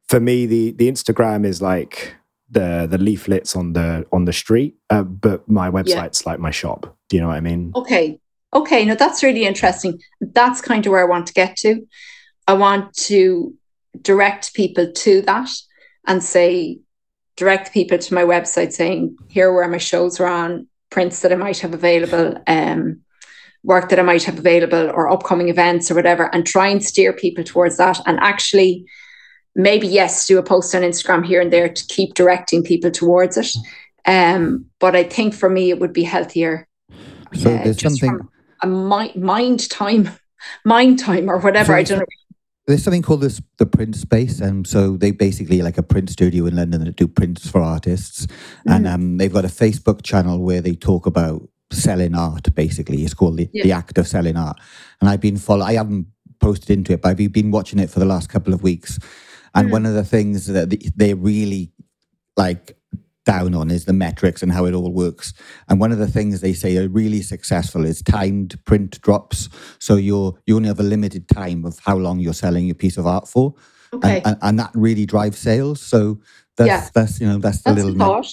for 0.08 0.20
me, 0.20 0.46
the 0.46 0.72
the 0.72 0.90
Instagram 0.90 1.46
is 1.46 1.62
like 1.62 2.16
the 2.50 2.88
the 2.90 2.98
leaflets 2.98 3.56
on 3.56 3.74
the 3.74 4.06
on 4.12 4.26
the 4.26 4.34
street, 4.34 4.76
uh, 4.90 5.04
but 5.04 5.48
my 5.50 5.70
website's 5.70 6.24
yeah. 6.24 6.32
like 6.32 6.40
my 6.40 6.52
shop. 6.52 6.98
Do 7.10 7.18
you 7.18 7.22
know 7.22 7.28
what 7.28 7.38
I 7.38 7.42
mean? 7.42 7.74
Okay, 7.76 8.20
okay. 8.54 8.86
No, 8.86 8.96
that's 8.96 9.24
really 9.24 9.46
interesting. 9.46 10.00
That's 10.22 10.62
kind 10.62 10.86
of 10.86 10.92
where 10.92 11.02
I 11.02 11.10
want 11.10 11.28
to 11.28 11.34
get 11.34 11.56
to. 11.58 11.88
I 12.48 12.54
want 12.54 12.94
to 13.10 13.54
direct 14.02 14.54
people 14.54 14.92
to 14.92 15.22
that 15.24 15.50
and 16.08 16.24
say, 16.24 16.80
direct 17.36 17.74
people 17.74 17.98
to 17.98 18.14
my 18.14 18.24
website 18.24 18.74
saying, 18.74 19.18
here 19.30 19.54
where 19.54 19.68
my 19.68 19.78
shows 19.78 20.20
are 20.20 20.28
on, 20.28 20.68
prints 20.90 21.22
that 21.22 21.32
I 21.32 21.36
might 21.36 21.60
have 21.60 21.74
available, 21.74 22.36
um, 22.48 23.02
work 23.64 23.90
that 23.90 24.00
I 24.00 24.04
might 24.04 24.24
have 24.24 24.38
available, 24.38 24.90
or 24.90 25.10
upcoming 25.10 25.50
events 25.50 25.90
or 25.90 25.96
whatever, 25.96 26.34
and 26.34 26.46
try 26.46 26.68
and 26.68 26.84
steer 26.84 27.14
people 27.14 27.44
towards 27.44 27.78
that. 27.78 28.02
And 28.06 28.20
actually, 28.20 28.86
maybe 29.56 29.88
yes, 29.88 30.28
do 30.28 30.38
a 30.38 30.44
post 30.44 30.76
on 30.76 30.82
Instagram 30.82 31.26
here 31.26 31.42
and 31.42 31.52
there 31.52 31.70
to 31.70 31.86
keep 31.88 32.14
directing 32.14 32.64
people 32.64 32.92
towards 32.92 33.38
it. 33.38 33.52
Um, 34.06 34.66
but 34.80 34.96
I 34.96 35.04
think 35.04 35.34
for 35.34 35.50
me, 35.50 35.70
it 35.70 35.80
would 35.80 35.94
be 35.94 36.04
healthier. 36.04 36.68
So 37.36 37.54
uh, 37.54 37.64
there's 37.64 37.82
something 37.82 38.20
a 38.62 38.68
mind, 38.68 39.16
mind 39.16 39.70
time, 39.70 40.10
mind 40.66 41.00
time, 41.00 41.30
or 41.30 41.40
whatever. 41.40 41.74
I 41.74 41.84
don't 41.84 42.00
know 42.00 42.06
there's 42.70 42.84
something 42.84 43.02
called 43.02 43.22
this 43.22 43.42
the 43.58 43.66
print 43.66 43.96
space 43.96 44.40
and 44.40 44.68
so 44.68 44.96
they 44.96 45.10
basically 45.10 45.64
like 45.64 45.80
a 45.80 45.84
print 45.84 46.08
studio 46.10 46.46
in 46.46 46.56
london 46.56 46.86
that 46.86 46.96
do 46.96 47.08
prints 47.08 47.50
for 47.50 47.62
artists 47.62 48.28
mm-hmm. 48.28 48.72
and 48.72 48.88
um, 48.88 49.18
they've 49.18 49.34
got 49.34 49.44
a 49.44 49.50
facebook 49.50 50.04
channel 50.04 50.40
where 50.40 50.62
they 50.62 50.76
talk 50.76 51.08
about 51.08 51.42
selling 51.72 52.16
art 52.16 52.54
basically 52.54 53.04
it's 53.04 53.16
called 53.16 53.38
the, 53.38 53.50
yeah. 53.54 53.64
the 53.64 53.74
art 53.74 53.98
of 53.98 54.08
selling 54.08 54.38
art 54.38 54.60
and 55.02 55.10
i've 55.10 55.20
been 55.20 55.38
follow 55.38 55.66
i 55.66 55.74
haven't 55.74 56.06
posted 56.40 56.70
into 56.70 56.94
it 56.94 57.02
but 57.02 57.10
i've 57.10 57.32
been 57.32 57.50
watching 57.50 57.80
it 57.80 57.90
for 57.90 58.00
the 58.00 58.06
last 58.06 58.30
couple 58.30 58.54
of 58.54 58.62
weeks 58.62 59.00
and 59.56 59.66
mm-hmm. 59.66 59.72
one 59.72 59.86
of 59.88 59.96
the 59.96 60.06
things 60.06 60.46
that 60.46 60.70
they 60.96 61.16
really 61.16 61.72
like 62.38 62.78
down 63.30 63.54
on 63.54 63.70
is 63.70 63.86
the 63.86 63.94
metrics 63.94 64.42
and 64.42 64.52
how 64.52 64.66
it 64.66 64.74
all 64.74 64.92
works. 64.92 65.34
And 65.68 65.80
one 65.80 65.92
of 65.92 66.00
the 66.00 66.08
things 66.08 66.42
they 66.42 66.54
say 66.54 66.78
are 66.78 66.90
really 66.90 67.22
successful 67.22 67.86
is 67.86 68.02
timed 68.02 68.58
print 68.66 69.00
drops. 69.02 69.50
So 69.78 69.98
you're 69.98 70.36
you 70.48 70.56
only 70.56 70.68
have 70.68 70.80
a 70.80 70.84
limited 70.84 71.28
time 71.28 71.64
of 71.64 71.80
how 71.86 71.98
long 71.98 72.20
you're 72.20 72.34
selling 72.34 72.66
your 72.66 72.76
piece 72.76 72.98
of 72.98 73.06
art 73.06 73.28
for. 73.28 73.54
Okay. 73.94 74.18
And, 74.18 74.28
and, 74.28 74.38
and 74.42 74.60
that 74.60 74.72
really 74.74 75.06
drives 75.06 75.38
sales. 75.38 75.80
So 75.80 76.20
that's 76.58 76.68
yeah. 76.68 76.90
that's 76.96 77.22
you 77.22 77.28
know 77.28 77.38
that's 77.38 77.62
the 77.62 77.74
that's 77.74 77.86
little 77.86 78.24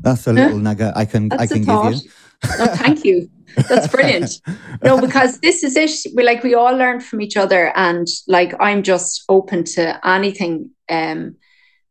that's 0.00 0.26
a 0.26 0.32
little 0.40 0.58
nugget 0.58 0.92
I 0.94 1.06
can 1.06 1.28
that's 1.28 1.42
I 1.42 1.46
can 1.46 1.64
give 1.64 2.02
you. 2.02 2.10
no, 2.58 2.66
thank 2.74 3.04
you. 3.04 3.30
That's 3.68 3.88
brilliant. 3.88 4.40
no, 4.82 5.00
because 5.00 5.38
this 5.40 5.64
is 5.64 5.76
it. 5.76 6.12
We 6.14 6.24
like 6.24 6.42
we 6.42 6.54
all 6.54 6.76
learn 6.76 7.00
from 7.00 7.20
each 7.20 7.36
other, 7.36 7.72
and 7.76 8.06
like 8.26 8.54
I'm 8.60 8.82
just 8.82 9.24
open 9.28 9.64
to 9.76 9.98
anything. 10.06 10.70
Um, 10.88 11.36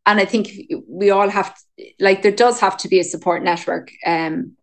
and 0.06 0.20
I 0.20 0.26
think 0.26 0.50
we 0.88 1.12
all 1.12 1.30
have 1.30 1.56
to, 1.56 1.86
like 2.00 2.22
there 2.22 2.32
does 2.32 2.60
have 2.60 2.78
to 2.78 2.88
be 2.88 3.00
a 3.00 3.04
support 3.04 3.44
network. 3.44 3.92
Um, 4.06 4.58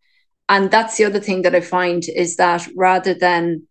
and 0.49 0.71
that's 0.71 0.97
the 0.97 1.05
other 1.05 1.21
thing 1.21 1.43
that 1.43 1.55
I 1.55 1.61
find 1.61 2.03
is 2.09 2.37
that 2.37 2.67
rather 2.75 3.15
than 3.15 3.67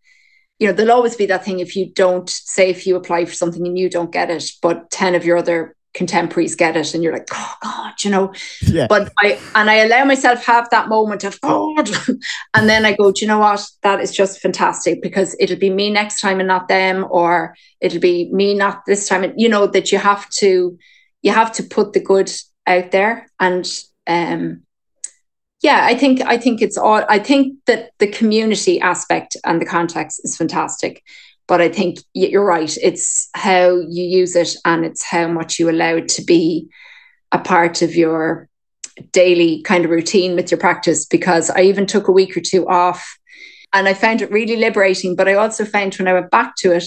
you 0.58 0.66
know 0.66 0.72
there'll 0.72 0.92
always 0.92 1.16
be 1.16 1.26
that 1.26 1.44
thing 1.44 1.60
if 1.60 1.76
you 1.76 1.92
don't 1.92 2.28
say 2.28 2.70
if 2.70 2.86
you 2.86 2.96
apply 2.96 3.24
for 3.24 3.32
something 3.32 3.66
and 3.66 3.78
you 3.78 3.88
don't 3.88 4.12
get 4.12 4.30
it, 4.30 4.50
but 4.62 4.90
ten 4.90 5.14
of 5.14 5.24
your 5.24 5.36
other 5.36 5.76
contemporaries 5.94 6.54
get 6.54 6.76
it 6.76 6.94
and 6.94 7.02
you're 7.02 7.12
like 7.12 7.28
oh 7.32 7.54
god 7.62 7.94
you 8.04 8.10
know 8.10 8.32
yeah. 8.62 8.86
but 8.88 9.10
i 9.18 9.38
and 9.54 9.70
i 9.70 9.76
allow 9.76 10.04
myself 10.04 10.44
have 10.44 10.68
that 10.70 10.88
moment 10.88 11.24
of 11.24 11.40
god 11.40 11.88
and 12.54 12.68
then 12.68 12.84
i 12.84 12.94
go 12.94 13.10
do 13.10 13.22
you 13.22 13.26
know 13.26 13.38
what 13.38 13.66
that 13.82 13.98
is 13.98 14.14
just 14.14 14.38
fantastic 14.38 15.02
because 15.02 15.34
it'll 15.40 15.56
be 15.56 15.70
me 15.70 15.90
next 15.90 16.20
time 16.20 16.40
and 16.40 16.46
not 16.46 16.68
them 16.68 17.06
or 17.10 17.56
it'll 17.80 18.00
be 18.00 18.30
me 18.32 18.54
not 18.54 18.84
this 18.86 19.08
time 19.08 19.24
and 19.24 19.32
you 19.40 19.48
know 19.48 19.66
that 19.66 19.90
you 19.90 19.98
have 19.98 20.28
to 20.28 20.78
you 21.22 21.32
have 21.32 21.52
to 21.52 21.62
put 21.62 21.92
the 21.92 22.00
good 22.00 22.30
out 22.66 22.90
there. 22.90 23.30
And 23.40 23.66
um, 24.06 24.62
yeah 25.62 25.84
i 25.84 25.94
think 25.94 26.20
i 26.22 26.36
think 26.36 26.62
it's 26.62 26.78
all 26.78 27.04
i 27.08 27.18
think 27.18 27.56
that 27.66 27.90
the 27.98 28.06
community 28.06 28.80
aspect 28.80 29.36
and 29.44 29.60
the 29.60 29.66
context 29.66 30.20
is 30.24 30.36
fantastic. 30.36 31.02
But 31.46 31.60
i 31.60 31.68
think 31.68 31.98
you're 32.14 32.44
right. 32.44 32.76
It's 32.82 33.28
how 33.34 33.80
you 33.80 34.04
use 34.04 34.36
it 34.36 34.54
and 34.64 34.84
it's 34.84 35.02
how 35.02 35.28
much 35.28 35.58
you 35.58 35.70
allow 35.70 35.96
it 35.96 36.08
to 36.10 36.22
be 36.22 36.68
a 37.32 37.38
part 37.38 37.82
of 37.82 37.94
your 37.94 38.48
daily 39.12 39.62
kind 39.62 39.84
of 39.84 39.90
routine 39.90 40.34
with 40.34 40.50
your 40.50 40.60
practice. 40.60 41.06
Because 41.06 41.50
i 41.50 41.62
even 41.62 41.86
took 41.86 42.08
a 42.08 42.12
week 42.12 42.36
or 42.36 42.40
two 42.40 42.68
off 42.68 43.18
and 43.72 43.88
i 43.88 43.94
found 43.94 44.22
it 44.22 44.30
really 44.30 44.56
liberating. 44.56 45.16
But 45.16 45.28
i 45.28 45.34
also 45.34 45.64
found 45.64 45.94
when 45.94 46.08
i 46.08 46.12
went 46.12 46.30
back 46.30 46.54
to 46.58 46.72
it 46.72 46.84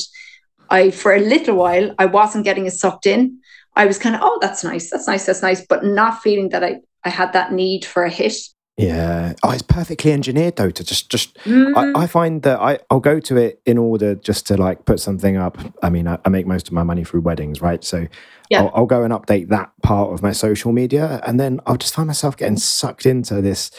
i 0.70 0.92
for 0.92 1.14
a 1.14 1.20
little 1.20 1.56
while 1.56 1.94
i 1.98 2.06
wasn't 2.06 2.46
getting 2.46 2.68
as 2.68 2.80
sucked 2.80 3.08
in 3.08 3.41
I 3.76 3.86
was 3.86 3.98
kind 3.98 4.16
of, 4.16 4.22
oh, 4.24 4.38
that's 4.42 4.64
nice, 4.64 4.90
that's 4.90 5.08
nice, 5.08 5.26
that's 5.26 5.42
nice, 5.42 5.66
but 5.66 5.84
not 5.84 6.22
feeling 6.22 6.50
that 6.50 6.64
I, 6.64 6.82
I 7.04 7.10
had 7.10 7.34
that 7.34 7.54
need 7.54 7.86
for 7.86 8.04
a 8.04 8.10
hit. 8.10 8.36
Yeah. 8.78 9.34
Oh, 9.44 9.52
it's 9.52 9.62
perfectly 9.62 10.12
engineered 10.12 10.56
though 10.56 10.72
to 10.72 10.84
just 10.84 11.12
just 11.12 11.38
mm. 11.40 11.76
I, 11.76 12.04
I, 12.04 12.08
find 12.08 12.42
that 12.44 12.60
I, 12.60 12.80
I'll 12.90 13.02
go 13.02 13.20
to 13.20 13.38
it 13.38 13.62
in 13.66 13.78
order 13.78 14.16
just 14.16 14.48
to 14.48 14.58
like 14.58 14.86
put 14.86 15.00
something 15.00 15.38
up. 15.38 15.58
I 15.84 15.90
mean, 15.90 16.08
I, 16.08 16.18
I 16.26 16.30
make 16.30 16.48
most 16.48 16.68
of 16.68 16.74
my 16.74 16.82
money 16.82 17.04
through 17.04 17.22
weddings, 17.22 17.62
right? 17.62 17.84
So 17.84 18.08
yeah. 18.50 18.62
I'll, 18.62 18.72
I'll, 18.74 18.86
go 18.86 19.04
and 19.04 19.14
update 19.14 19.50
that 19.50 19.72
part 19.84 20.14
of 20.14 20.24
my 20.24 20.32
social 20.32 20.72
media 20.72 21.22
and 21.28 21.40
then 21.40 21.60
I'll 21.66 21.78
just 21.78 21.94
find 21.94 22.08
myself 22.08 22.38
getting 22.38 22.58
sucked 22.58 23.06
into 23.06 23.42
this 23.42 23.72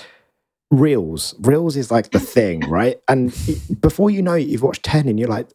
reels. 0.70 1.34
Reels 1.40 1.76
is 1.76 1.90
like 1.90 2.10
the 2.10 2.20
thing, 2.36 2.60
right? 2.68 3.00
And 3.08 3.34
before 3.80 4.10
you 4.10 4.22
know 4.22 4.34
it, 4.34 4.46
you've 4.46 4.62
watched 4.62 4.84
10 4.84 5.08
and 5.08 5.18
you're 5.18 5.28
like, 5.28 5.48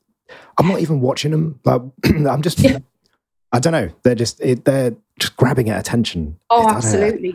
I'm 0.57 0.67
not 0.67 0.81
even 0.81 0.99
watching 0.99 1.31
them. 1.31 1.59
Like 1.63 1.81
I'm 2.05 2.41
just 2.41 2.59
yeah. 2.59 2.79
I 3.57 3.59
don't 3.59 3.73
know. 3.73 3.89
They're 4.03 4.13
just 4.13 4.39
it, 4.39 4.65
they're 4.65 4.95
just 5.17 5.35
grabbing 5.35 5.71
at 5.71 5.79
attention. 5.79 6.39
Oh, 6.51 6.69
absolutely. 6.69 7.33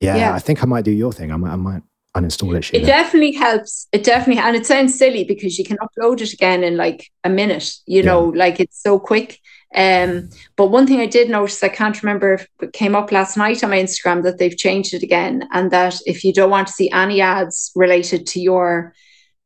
Yeah, 0.00 0.16
yeah, 0.16 0.34
I 0.34 0.40
think 0.40 0.60
I 0.64 0.66
might 0.66 0.84
do 0.84 0.90
your 0.90 1.12
thing. 1.12 1.30
I 1.30 1.36
might, 1.36 1.52
I 1.52 1.56
might 1.56 1.82
uninstall 2.16 2.56
it. 2.58 2.64
Sile. 2.64 2.80
It 2.80 2.84
definitely 2.84 3.30
helps. 3.30 3.86
It 3.92 4.02
definitely, 4.02 4.42
and 4.42 4.56
it 4.56 4.66
sounds 4.66 4.98
silly 4.98 5.22
because 5.22 5.56
you 5.56 5.64
can 5.64 5.78
upload 5.78 6.20
it 6.20 6.32
again 6.32 6.64
in 6.64 6.76
like 6.76 7.12
a 7.22 7.30
minute. 7.30 7.76
You 7.86 8.02
know, 8.02 8.32
yeah. 8.34 8.40
like 8.40 8.58
it's 8.58 8.82
so 8.82 8.98
quick. 8.98 9.38
Um, 9.72 10.30
but 10.56 10.66
one 10.66 10.84
thing 10.88 10.98
I 10.98 11.06
did 11.06 11.30
notice, 11.30 11.62
I 11.62 11.68
can't 11.68 12.02
remember 12.02 12.34
if 12.34 12.48
it 12.60 12.72
came 12.72 12.96
up 12.96 13.12
last 13.12 13.36
night 13.36 13.62
on 13.62 13.70
my 13.70 13.78
Instagram 13.78 14.24
that 14.24 14.38
they've 14.38 14.56
changed 14.56 14.94
it 14.94 15.04
again, 15.04 15.48
and 15.52 15.70
that 15.70 16.00
if 16.06 16.24
you 16.24 16.32
don't 16.32 16.50
want 16.50 16.66
to 16.66 16.72
see 16.72 16.90
any 16.90 17.20
ads 17.20 17.70
related 17.76 18.26
to 18.26 18.40
your 18.40 18.94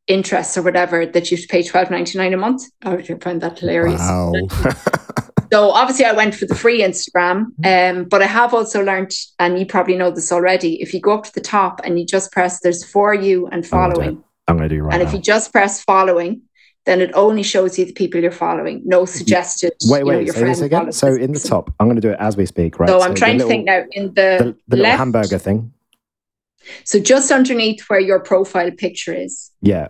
interests 0.07 0.57
or 0.57 0.63
whatever, 0.63 1.07
that 1.07 1.31
you 1.31 1.37
have 1.37 1.43
to 1.43 1.49
pay 1.49 1.63
twelve 1.63 1.91
ninety 1.91 2.19
nine 2.19 2.35
a 2.35 2.37
month. 2.37 2.63
Oh, 2.85 2.97
I 2.97 3.03
find 3.03 3.41
that 3.41 3.59
hilarious. 3.59 4.01
Wow. 4.01 4.33
So 5.53 5.71
obviously, 5.71 6.05
I 6.05 6.13
went 6.13 6.35
for 6.37 6.47
the 6.47 6.55
free 6.55 6.81
Instagram, 6.81 7.47
um, 7.67 8.05
but 8.05 8.23
I 8.23 8.27
have 8.27 8.55
also 8.55 8.85
learned, 8.85 9.13
and 9.41 9.59
you 9.59 9.67
probably 9.67 9.97
know 9.97 10.11
this 10.13 10.31
already. 10.31 10.81
If 10.81 10.95
you 10.95 11.01
go 11.01 11.13
up 11.13 11.25
to 11.25 11.33
the 11.33 11.41
top 11.41 11.81
and 11.83 11.99
you 11.99 12.07
just 12.07 12.31
press, 12.31 12.61
there's 12.61 12.85
for 12.85 13.15
you 13.15 13.49
and 13.49 13.67
following. 13.67 14.23
I'm 14.47 14.57
going 14.57 14.69
to 14.69 14.75
do 14.77 14.83
right 14.83 14.95
And 14.95 15.03
now. 15.03 15.09
if 15.09 15.15
you 15.15 15.21
just 15.21 15.51
press 15.51 15.83
following, 15.83 16.43
then 16.87 17.01
it 17.01 17.11
only 17.15 17.43
shows 17.43 17.79
you 17.79 17.85
the 17.85 17.93
people 17.93 18.21
you're 18.21 18.31
following. 18.31 18.83
No 18.85 19.05
suggested. 19.05 19.73
Wait, 19.87 20.05
wait. 20.05 20.27
You 20.27 20.33
know, 20.33 20.39
say 20.39 20.45
this 20.45 20.61
again. 20.61 20.93
So 20.93 21.15
in 21.15 21.33
the 21.33 21.41
top, 21.41 21.73
I'm 21.81 21.87
going 21.89 21.97
to 21.97 22.03
do 22.03 22.11
it 22.11 22.19
as 22.21 22.37
we 22.37 22.47
speak, 22.47 22.79
right? 22.79 22.89
So, 22.89 23.01
so 23.01 23.05
I'm 23.05 23.15
trying 23.15 23.39
to 23.39 23.45
think 23.47 23.67
now 23.67 23.85
in 23.91 24.15
the, 24.15 24.55
the, 24.69 24.77
the 24.77 24.77
left, 24.77 24.99
hamburger 24.99 25.39
thing. 25.39 25.73
So 26.85 26.99
just 26.99 27.31
underneath 27.31 27.83
where 27.89 28.01
your 28.01 28.21
profile 28.21 28.71
picture 28.71 29.15
is. 29.15 29.51
Yeah. 29.63 29.89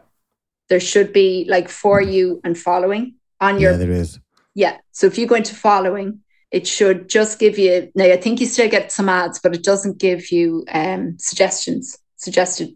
There 0.68 0.80
should 0.80 1.12
be 1.12 1.46
like 1.48 1.68
for 1.68 2.00
you 2.00 2.40
and 2.44 2.56
following 2.56 3.14
on 3.40 3.58
your. 3.58 3.72
Yeah, 3.72 3.76
there 3.78 3.90
is 3.90 4.20
yeah. 4.54 4.78
So 4.92 5.06
if 5.06 5.18
you 5.18 5.26
go 5.26 5.34
into 5.34 5.54
following, 5.54 6.20
it 6.50 6.66
should 6.66 7.08
just 7.08 7.38
give 7.38 7.58
you 7.58 7.90
now 7.94 8.04
I 8.04 8.16
think 8.16 8.40
you 8.40 8.46
still 8.46 8.68
get 8.68 8.92
some 8.92 9.08
ads, 9.08 9.40
but 9.40 9.54
it 9.54 9.62
doesn't 9.62 9.98
give 9.98 10.30
you 10.30 10.64
um 10.72 11.16
suggestions, 11.18 11.98
suggested 12.16 12.74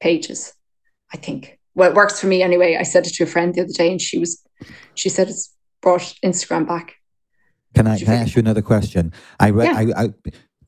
pages, 0.00 0.52
I 1.12 1.16
think. 1.16 1.58
Well, 1.74 1.90
it 1.90 1.96
works 1.96 2.20
for 2.20 2.26
me 2.26 2.42
anyway. 2.42 2.76
I 2.76 2.84
said 2.84 3.06
it 3.06 3.14
to 3.14 3.24
a 3.24 3.26
friend 3.26 3.54
the 3.54 3.62
other 3.62 3.72
day 3.72 3.90
and 3.90 4.00
she 4.00 4.18
was 4.18 4.42
she 4.94 5.08
said 5.08 5.28
it's 5.28 5.52
brought 5.82 6.14
Instagram 6.24 6.66
back. 6.66 6.94
Can 7.74 7.88
I, 7.88 7.98
can 7.98 8.08
I 8.08 8.14
ask 8.14 8.36
you 8.36 8.40
another 8.40 8.62
question? 8.62 9.12
I 9.40 9.50
read 9.50 9.66
yeah. 9.66 9.94
I, 9.96 10.04
I 10.04 10.08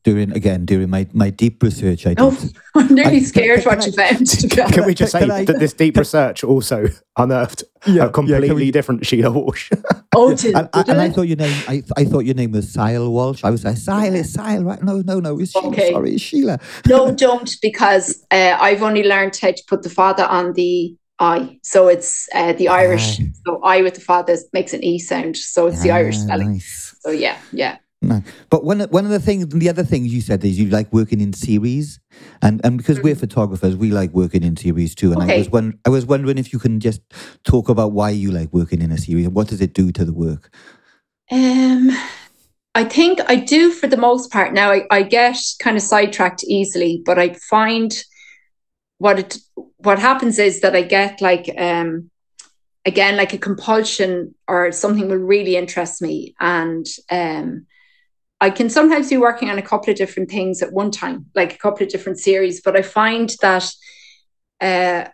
during 0.07 0.31
again 0.33 0.65
during 0.65 0.89
my, 0.89 1.05
my 1.13 1.31
deep 1.31 1.61
research 1.63 2.07
I 2.07 2.11
did. 2.11 2.21
Oh, 2.21 2.49
I'm 2.77 2.95
nearly 2.95 3.17
I- 3.17 3.23
scared 3.23 3.63
can- 3.63 3.71
what 3.71 3.81
can 3.81 3.93
you 3.93 4.47
found. 4.55 4.73
Can 4.73 4.87
we 4.87 4.95
just 4.95 5.11
say 5.11 5.29
I- 5.29 5.45
that 5.45 5.59
this 5.59 5.73
deep 5.73 5.97
research 5.97 6.45
also 6.45 6.87
unearthed 7.19 7.65
Yeah, 7.87 7.95
yeah, 7.95 8.05
a 8.05 8.11
completely 8.11 8.47
can 8.49 8.57
we- 8.57 8.71
different 8.71 9.05
Sheila 9.05 9.33
Walsh? 9.33 9.71
oh, 10.15 10.33
did, 10.37 10.55
And, 10.55 10.69
I- 10.73 10.83
did 10.83 10.91
and 10.93 11.01
I 11.01 11.11
thought 11.11 11.27
your 11.27 11.37
name 11.39 11.65
I, 11.67 11.83
I 11.97 12.05
thought 12.05 12.25
your 12.25 12.37
name 12.37 12.53
was 12.53 12.73
Sile 12.73 13.11
Walsh. 13.11 13.43
I 13.43 13.51
was 13.51 13.65
like, 13.65 13.77
Sile 13.79 14.15
is 14.15 14.33
Sile, 14.33 14.63
right? 14.63 14.81
No, 14.81 15.03
no, 15.05 15.19
no, 15.19 15.41
it's 15.41 15.51
Sheila. 15.51 15.69
Okay. 15.69 15.91
Sorry, 15.91 16.15
it's 16.15 16.23
Sheila. 16.23 16.61
no, 16.87 17.11
don't 17.13 17.51
because 17.61 18.25
uh, 18.31 18.57
I've 18.61 18.83
only 18.85 19.03
learned 19.03 19.37
how 19.43 19.51
to 19.51 19.63
put 19.67 19.83
the 19.83 19.91
father 19.91 20.25
on 20.25 20.53
the 20.53 20.97
I. 21.19 21.59
So 21.65 21.89
it's 21.89 22.29
uh, 22.35 22.53
the 22.53 22.69
Irish. 22.69 23.19
Ah. 23.21 23.25
So 23.45 23.61
I 23.65 23.83
with 23.83 23.95
the 23.95 24.01
father 24.03 24.37
makes 24.53 24.73
an 24.73 24.85
E 24.85 24.99
sound. 25.01 25.37
So 25.37 25.67
it's 25.67 25.83
the 25.83 25.91
Irish 25.91 26.19
spelling. 26.19 26.53
Nice. 26.53 26.95
So 27.01 27.11
yeah, 27.11 27.39
yeah. 27.53 27.79
No. 28.07 28.23
But 28.51 28.65
one 28.65 28.81
of- 28.81 28.91
one 28.91 29.05
of 29.05 29.11
the 29.11 29.19
things, 29.21 29.49
the 29.49 29.69
other 29.69 29.85
things 29.85 30.13
you 30.15 30.21
said 30.21 30.45
is 30.45 30.59
you 30.59 30.69
like 30.69 30.93
working 30.93 31.21
in 31.21 31.33
series, 31.33 31.99
and 32.43 32.61
and 32.65 32.79
because 32.79 33.01
we're 33.01 33.15
photographers, 33.15 33.77
we 33.77 33.91
like 33.91 34.13
working 34.13 34.43
in 34.43 34.57
series 34.57 34.95
too. 34.95 35.13
And 35.13 35.23
I 35.23 35.27
Mm. 35.27 35.39
Was 35.39 35.51
one, 35.51 35.79
I 35.85 35.91
was 35.91 36.07
wondering 36.07 36.39
if 36.39 36.53
you 36.53 36.59
can 36.59 36.81
just 36.81 37.01
talk 37.45 37.69
about 37.69 37.93
why 37.93 38.11
you 38.11 38.31
like 38.31 38.53
working 38.53 38.81
in 38.83 38.91
a 38.93 38.99
series 38.99 39.27
and 39.27 39.35
what 39.35 39.49
does 39.49 39.61
it 39.61 39.75
do 39.75 39.91
to 39.93 40.05
the 40.05 40.13
work. 40.15 40.51
Um, 41.31 41.91
I 42.75 42.85
think 42.85 43.21
I 43.29 43.37
do 43.37 43.73
for 43.73 43.87
the 43.89 43.97
most 43.97 44.31
part. 44.31 44.53
Now 44.53 44.71
I, 44.71 44.87
I 44.91 45.03
get 45.03 45.37
kind 45.59 45.77
of 45.77 45.83
sidetracked 45.83 46.45
easily, 46.45 47.03
but 47.05 47.19
I 47.19 47.31
find 47.51 47.93
what 48.99 49.19
it 49.19 49.39
what 49.79 49.99
happens 49.99 50.39
is 50.39 50.61
that 50.61 50.75
I 50.77 50.83
get 50.83 51.21
like 51.21 51.53
um 51.59 52.11
again 52.85 53.17
like 53.17 53.33
a 53.35 53.39
compulsion 53.39 54.35
or 54.49 54.73
something 54.73 55.09
will 55.09 55.17
really 55.17 55.57
interest 55.57 56.01
me 56.01 56.35
and 56.41 56.87
um 57.11 57.67
I 58.41 58.51
can 58.51 58.69
sometimes 58.69 59.11
be 59.11 59.17
working 59.17 59.49
on 59.51 59.59
a 59.59 59.63
couple 59.63 59.91
of 59.91 59.97
different 59.97 60.31
things 60.31 60.63
at 60.63 60.73
one 60.73 60.91
time, 60.91 61.27
like 61.35 61.55
a 61.55 61.59
couple 61.59 61.85
of 61.85 61.91
different 61.91 62.19
series, 62.19 62.61
but 62.61 62.77
I 62.77 62.83
find 62.83 63.35
that 63.41 63.71
uh 64.61 65.09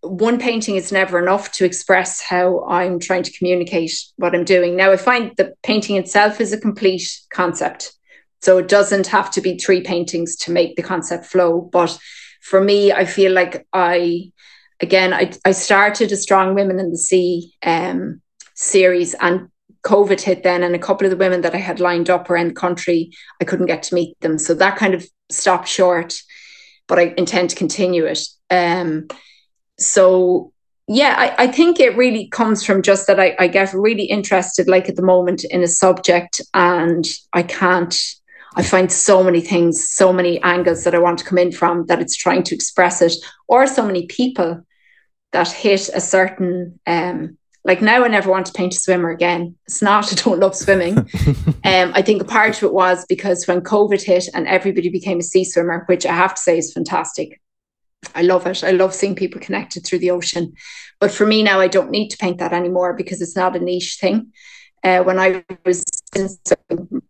one 0.00 0.38
painting 0.38 0.76
is 0.76 0.92
never 0.92 1.18
enough 1.18 1.50
to 1.52 1.64
express 1.64 2.20
how 2.20 2.64
I'm 2.68 3.00
trying 3.00 3.24
to 3.24 3.36
communicate 3.36 3.92
what 4.16 4.34
I'm 4.34 4.44
doing. 4.44 4.76
Now, 4.76 4.92
I 4.92 4.96
find 4.96 5.32
the 5.36 5.54
painting 5.62 5.96
itself 5.96 6.40
is 6.40 6.52
a 6.52 6.60
complete 6.60 7.20
concept. 7.30 7.92
So 8.40 8.58
it 8.58 8.68
doesn't 8.68 9.08
have 9.08 9.30
to 9.32 9.40
be 9.40 9.58
three 9.58 9.80
paintings 9.80 10.36
to 10.36 10.52
make 10.52 10.76
the 10.76 10.82
concept 10.82 11.26
flow. 11.26 11.60
But 11.60 11.98
for 12.40 12.60
me, 12.60 12.92
I 12.92 13.04
feel 13.04 13.32
like 13.32 13.66
I, 13.72 14.30
again, 14.80 15.12
I, 15.12 15.32
I 15.44 15.50
started 15.50 16.12
a 16.12 16.16
Strong 16.16 16.54
Women 16.54 16.78
in 16.78 16.92
the 16.92 16.98
Sea 16.98 17.52
um, 17.64 18.22
series 18.54 19.14
and 19.14 19.48
COVID 19.84 20.20
hit 20.20 20.42
then, 20.42 20.62
and 20.62 20.74
a 20.74 20.78
couple 20.78 21.06
of 21.06 21.10
the 21.10 21.16
women 21.16 21.42
that 21.42 21.54
I 21.54 21.58
had 21.58 21.80
lined 21.80 22.10
up 22.10 22.28
around 22.30 22.48
the 22.48 22.54
country, 22.54 23.10
I 23.40 23.44
couldn't 23.44 23.66
get 23.66 23.82
to 23.84 23.94
meet 23.94 24.18
them. 24.20 24.38
So 24.38 24.54
that 24.54 24.76
kind 24.76 24.94
of 24.94 25.06
stopped 25.30 25.68
short, 25.68 26.14
but 26.86 26.98
I 26.98 27.14
intend 27.16 27.50
to 27.50 27.56
continue 27.56 28.04
it. 28.04 28.20
Um, 28.50 29.08
so 29.78 30.52
yeah 30.88 31.14
I, 31.16 31.44
I 31.44 31.46
think 31.46 31.78
it 31.78 31.96
really 31.96 32.28
comes 32.28 32.64
from 32.64 32.82
just 32.82 33.06
that 33.06 33.20
I, 33.20 33.36
I 33.38 33.46
get 33.46 33.72
really 33.74 34.04
interested 34.04 34.68
like 34.68 34.88
at 34.88 34.96
the 34.96 35.02
moment 35.02 35.44
in 35.44 35.62
a 35.62 35.68
subject 35.68 36.40
and 36.54 37.06
i 37.32 37.42
can't 37.42 37.96
i 38.56 38.62
find 38.62 38.90
so 38.90 39.22
many 39.22 39.40
things 39.40 39.88
so 39.88 40.12
many 40.12 40.42
angles 40.42 40.84
that 40.84 40.94
i 40.94 40.98
want 40.98 41.18
to 41.18 41.24
come 41.24 41.38
in 41.38 41.52
from 41.52 41.86
that 41.86 42.00
it's 42.00 42.16
trying 42.16 42.42
to 42.44 42.54
express 42.54 43.02
it 43.02 43.14
or 43.46 43.66
so 43.66 43.84
many 43.84 44.06
people 44.06 44.62
that 45.32 45.48
hit 45.52 45.88
a 45.94 46.00
certain 46.00 46.80
um 46.86 47.37
like 47.64 47.82
now 47.82 48.04
i 48.04 48.08
never 48.08 48.30
want 48.30 48.46
to 48.46 48.52
paint 48.52 48.74
a 48.74 48.78
swimmer 48.78 49.10
again 49.10 49.54
it's 49.66 49.82
not 49.82 50.12
i 50.12 50.14
don't 50.16 50.40
love 50.40 50.54
swimming 50.54 50.98
um 51.64 51.92
i 51.94 52.02
think 52.02 52.22
a 52.22 52.24
part 52.24 52.56
of 52.56 52.62
it 52.62 52.74
was 52.74 53.04
because 53.08 53.46
when 53.46 53.60
covid 53.60 54.02
hit 54.02 54.28
and 54.34 54.46
everybody 54.46 54.88
became 54.88 55.18
a 55.18 55.22
sea 55.22 55.44
swimmer 55.44 55.84
which 55.86 56.06
i 56.06 56.12
have 56.12 56.34
to 56.34 56.40
say 56.40 56.58
is 56.58 56.72
fantastic 56.72 57.40
I 58.14 58.22
love 58.22 58.46
it. 58.46 58.64
I 58.64 58.70
love 58.70 58.94
seeing 58.94 59.14
people 59.14 59.40
connected 59.40 59.84
through 59.84 59.98
the 59.98 60.10
ocean. 60.10 60.54
But 61.00 61.10
for 61.10 61.26
me 61.26 61.42
now, 61.42 61.60
I 61.60 61.68
don't 61.68 61.90
need 61.90 62.08
to 62.10 62.16
paint 62.16 62.38
that 62.38 62.52
anymore 62.52 62.94
because 62.94 63.20
it's 63.20 63.36
not 63.36 63.56
a 63.56 63.60
niche 63.60 63.98
thing. 64.00 64.32
Uh, 64.84 65.02
when 65.02 65.18
I 65.18 65.44
was, 65.64 65.84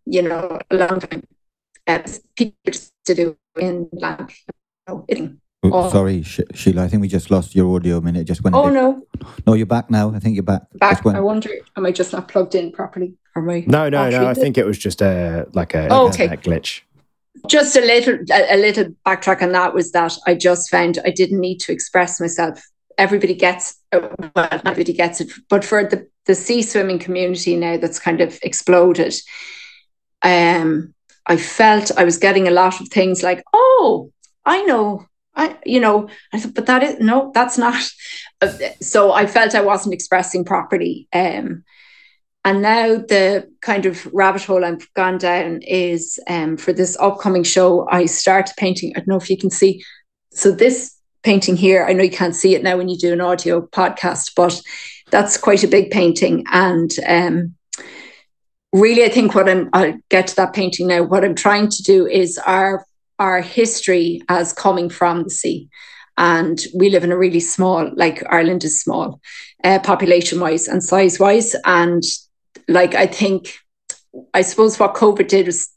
you 0.05 0.21
know, 0.21 0.59
a 0.71 0.75
long 0.75 0.99
time, 0.99 1.23
uh, 1.87 2.01
people 2.35 2.57
used 2.65 2.91
to 3.05 3.15
do 3.15 3.37
in 3.57 3.89
land, 3.91 4.31
you 5.07 5.15
know. 5.19 5.35
Oh, 5.61 5.71
Oh. 5.73 5.89
Sorry, 5.89 6.23
Sh- 6.23 6.39
Sile. 6.55 6.79
I 6.79 6.87
think 6.87 7.01
we 7.01 7.07
just 7.09 7.29
lost 7.29 7.53
your 7.53 7.75
audio 7.75 7.97
a 7.97 8.01
minute. 8.01 8.21
It 8.21 8.25
Just 8.25 8.43
went. 8.43 8.55
Oh 8.55 8.65
bit- 8.65 8.73
no, 8.73 9.03
no, 9.45 9.53
you're 9.55 9.65
back 9.65 9.89
now. 9.89 10.13
I 10.13 10.19
think 10.19 10.35
you're 10.35 10.43
back. 10.43 10.63
back. 10.75 11.03
Went- 11.03 11.17
I 11.17 11.21
wonder, 11.21 11.49
am 11.75 11.85
I 11.85 11.91
just 11.91 12.13
not 12.13 12.27
plugged 12.29 12.55
in 12.55 12.71
properly? 12.71 13.15
Or 13.35 13.41
am 13.41 13.49
I 13.49 13.63
no, 13.67 13.89
no, 13.89 14.09
no. 14.09 14.25
I 14.27 14.33
think 14.33 14.57
it 14.57 14.65
was 14.65 14.77
just 14.77 15.01
a 15.01 15.47
like 15.53 15.73
a, 15.75 15.87
Oh, 15.91 16.07
okay. 16.09 16.25
a 16.27 16.37
glitch. 16.37 16.81
just 17.47 17.75
a 17.75 17.81
little 17.81 18.19
a, 18.31 18.55
a 18.55 18.57
little 18.57 18.85
backtrack 19.05 19.41
on 19.41 19.51
that 19.51 19.73
was 19.73 19.91
that 19.91 20.17
I 20.25 20.33
just 20.35 20.69
found 20.71 20.97
I 21.05 21.09
didn't 21.11 21.39
need 21.41 21.59
to 21.61 21.73
express 21.73 22.19
myself. 22.21 22.63
Everybody 22.97 23.33
gets 23.33 23.75
uh, 23.91 24.07
well, 24.35 24.47
everybody 24.65 24.93
gets 24.93 25.19
it, 25.19 25.29
but 25.49 25.65
for 25.65 25.83
the 25.83 26.07
the 26.25 26.35
sea 26.35 26.61
swimming 26.61 26.99
community 26.99 27.55
now 27.57 27.75
that's 27.77 27.99
kind 27.99 28.21
of 28.21 28.39
exploded, 28.43 29.13
um, 30.21 30.93
I 31.25 31.35
felt 31.37 31.91
I 31.97 32.03
was 32.05 32.17
getting 32.17 32.47
a 32.47 32.51
lot 32.51 32.79
of 32.81 32.87
things 32.89 33.23
like, 33.23 33.43
oh, 33.53 34.11
I 34.45 34.63
know, 34.63 35.05
I 35.39 35.57
you 35.65 35.79
know, 35.79 36.09
I 36.33 36.39
thought, 36.39 36.53
but 36.53 36.65
that 36.67 36.83
is 36.83 36.99
no, 36.99 37.31
that's 37.33 37.57
not. 37.57 37.81
Uh, 38.41 38.53
So 38.81 39.11
I 39.11 39.25
felt 39.25 39.55
I 39.55 39.61
wasn't 39.61 39.93
expressing 39.93 40.45
properly. 40.45 41.07
Um, 41.13 41.63
and 42.45 42.61
now 42.61 42.95
the 42.95 43.49
kind 43.61 43.85
of 43.85 44.05
rabbit 44.13 44.43
hole 44.43 44.63
I've 44.63 44.91
gone 44.93 45.17
down 45.17 45.61
is 45.61 46.19
um, 46.27 46.57
for 46.57 46.73
this 46.73 46.97
upcoming 46.99 47.43
show, 47.43 47.87
I 47.89 48.05
started 48.05 48.53
painting. 48.57 48.93
I 48.95 48.99
don't 48.99 49.09
know 49.09 49.17
if 49.17 49.29
you 49.29 49.37
can 49.37 49.49
see. 49.49 49.83
So 50.31 50.51
this 50.51 50.95
painting 51.21 51.57
here, 51.57 51.85
I 51.85 51.93
know 51.93 52.03
you 52.03 52.09
can't 52.11 52.35
see 52.35 52.55
it 52.55 52.63
now 52.63 52.77
when 52.77 52.89
you 52.89 52.97
do 52.97 53.13
an 53.13 53.21
audio 53.21 53.61
podcast, 53.61 54.31
but 54.35 54.61
that's 55.11 55.37
quite 55.37 55.63
a 55.63 55.67
big 55.67 55.91
painting. 55.91 56.45
And 56.51 56.91
um, 57.07 57.55
really, 58.71 59.03
I 59.03 59.09
think 59.09 59.35
what 59.35 59.49
I'm, 59.49 59.69
I'll 59.73 59.97
get 60.09 60.27
to 60.27 60.35
that 60.37 60.53
painting 60.53 60.87
now. 60.87 61.03
What 61.03 61.25
I'm 61.25 61.35
trying 61.35 61.69
to 61.69 61.83
do 61.83 62.07
is 62.07 62.37
our 62.37 62.85
our 63.19 63.41
history 63.41 64.21
as 64.29 64.53
coming 64.53 64.89
from 64.89 65.23
the 65.23 65.29
sea. 65.29 65.69
And 66.17 66.59
we 66.73 66.89
live 66.89 67.03
in 67.03 67.11
a 67.11 67.17
really 67.17 67.39
small, 67.39 67.91
like 67.95 68.23
Ireland 68.29 68.63
is 68.63 68.81
small, 68.81 69.21
uh, 69.63 69.79
population 69.79 70.39
wise 70.39 70.67
and 70.67 70.83
size 70.83 71.19
wise. 71.19 71.55
And 71.65 72.03
like 72.67 72.95
I 72.95 73.07
think, 73.07 73.53
I 74.33 74.41
suppose 74.41 74.79
what 74.79 74.95
COVID 74.95 75.27
did 75.27 75.45
was 75.45 75.69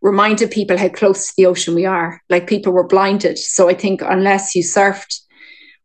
reminded 0.00 0.50
people 0.50 0.76
how 0.76 0.88
close 0.88 1.28
to 1.28 1.34
the 1.36 1.46
ocean 1.46 1.74
we 1.74 1.86
are. 1.86 2.20
Like 2.28 2.46
people 2.46 2.72
were 2.72 2.86
blinded. 2.86 3.38
So 3.38 3.68
I 3.68 3.74
think 3.74 4.02
unless 4.02 4.54
you 4.54 4.62
surfed 4.62 5.20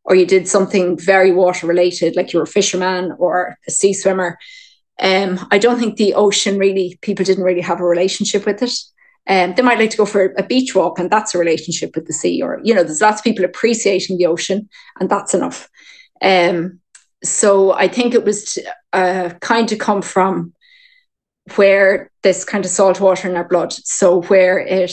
or 0.04 0.16
you 0.16 0.26
did 0.26 0.48
something 0.48 0.98
very 0.98 1.32
water 1.32 1.68
related, 1.68 2.16
like 2.16 2.34
you 2.34 2.40
were 2.40 2.44
a 2.44 2.48
fisherman 2.48 3.14
or 3.20 3.58
a 3.68 3.72
sea 3.72 3.94
swimmer, 3.94 4.38
um, 5.00 5.46
I 5.52 5.60
don't 5.60 5.78
think 5.78 5.98
the 5.98 6.16
ocean 6.16 6.58
really 6.58 6.98
people 7.02 7.26
didn't 7.26 7.44
really 7.44 7.62
have 7.62 7.80
a 7.80 7.86
relationship 7.86 8.46
with 8.46 8.64
it. 8.64 8.72
Um, 9.28 9.56
they 9.56 9.62
might 9.62 9.80
like 9.80 9.90
to 9.92 9.98
go 9.98 10.06
for 10.06 10.34
a 10.38 10.44
beach 10.44 10.74
walk, 10.74 11.00
and 11.00 11.10
that's 11.10 11.36
a 11.36 11.38
relationship 11.38 11.96
with 11.96 12.08
the 12.08 12.14
sea. 12.14 12.42
Or 12.42 12.60
you 12.64 12.74
know, 12.74 12.84
there's 12.84 13.02
lots 13.02 13.20
of 13.20 13.24
people 13.24 13.46
appreciating 13.46 14.18
the 14.18 14.26
ocean, 14.26 14.70
and 15.00 15.10
that's 15.10 15.34
enough. 15.34 15.70
Um, 16.22 16.80
so 17.24 17.74
I 17.74 17.88
think 17.88 18.14
it 18.14 18.24
was 18.24 18.58
uh, 18.94 19.32
kind 19.42 19.72
of 19.72 19.80
come 19.80 20.02
from 20.02 20.54
where 21.56 22.12
this 22.24 22.44
kind 22.44 22.66
of 22.66 22.72
salt 22.72 23.00
water 23.00 23.30
in 23.30 23.36
our 23.36 23.48
blood. 23.48 23.74
So 23.74 24.22
where 24.24 24.60
it 24.60 24.92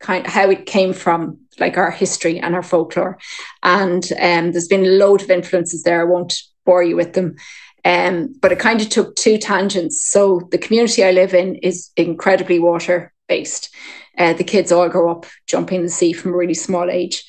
kind 0.00 0.26
of 0.26 0.32
how 0.32 0.50
it 0.50 0.66
came 0.66 0.92
from, 0.92 1.38
like 1.58 1.76
our 1.76 1.90
history 1.90 2.38
and 2.38 2.54
our 2.54 2.62
folklore. 2.62 3.18
And 3.62 4.04
um, 4.20 4.52
there's 4.52 4.68
been 4.68 4.84
a 4.84 4.90
load 4.90 5.22
of 5.22 5.30
influences 5.30 5.82
there. 5.82 6.00
I 6.00 6.04
won't 6.04 6.34
bore 6.64 6.82
you 6.82 6.96
with 6.96 7.14
them. 7.14 7.36
Um, 7.84 8.34
but 8.40 8.52
it 8.52 8.58
kind 8.58 8.80
of 8.80 8.88
took 8.88 9.14
two 9.14 9.38
tangents. 9.38 10.04
So 10.04 10.48
the 10.50 10.58
community 10.58 11.04
I 11.04 11.12
live 11.12 11.34
in 11.34 11.54
is 11.56 11.90
incredibly 11.96 12.58
water 12.58 13.12
based. 13.28 13.70
Uh, 14.18 14.32
the 14.32 14.44
kids 14.44 14.72
all 14.72 14.88
grow 14.88 15.10
up 15.10 15.26
jumping 15.46 15.82
the 15.82 15.88
sea 15.88 16.12
from 16.12 16.32
a 16.32 16.36
really 16.36 16.54
small 16.54 16.90
age. 16.90 17.24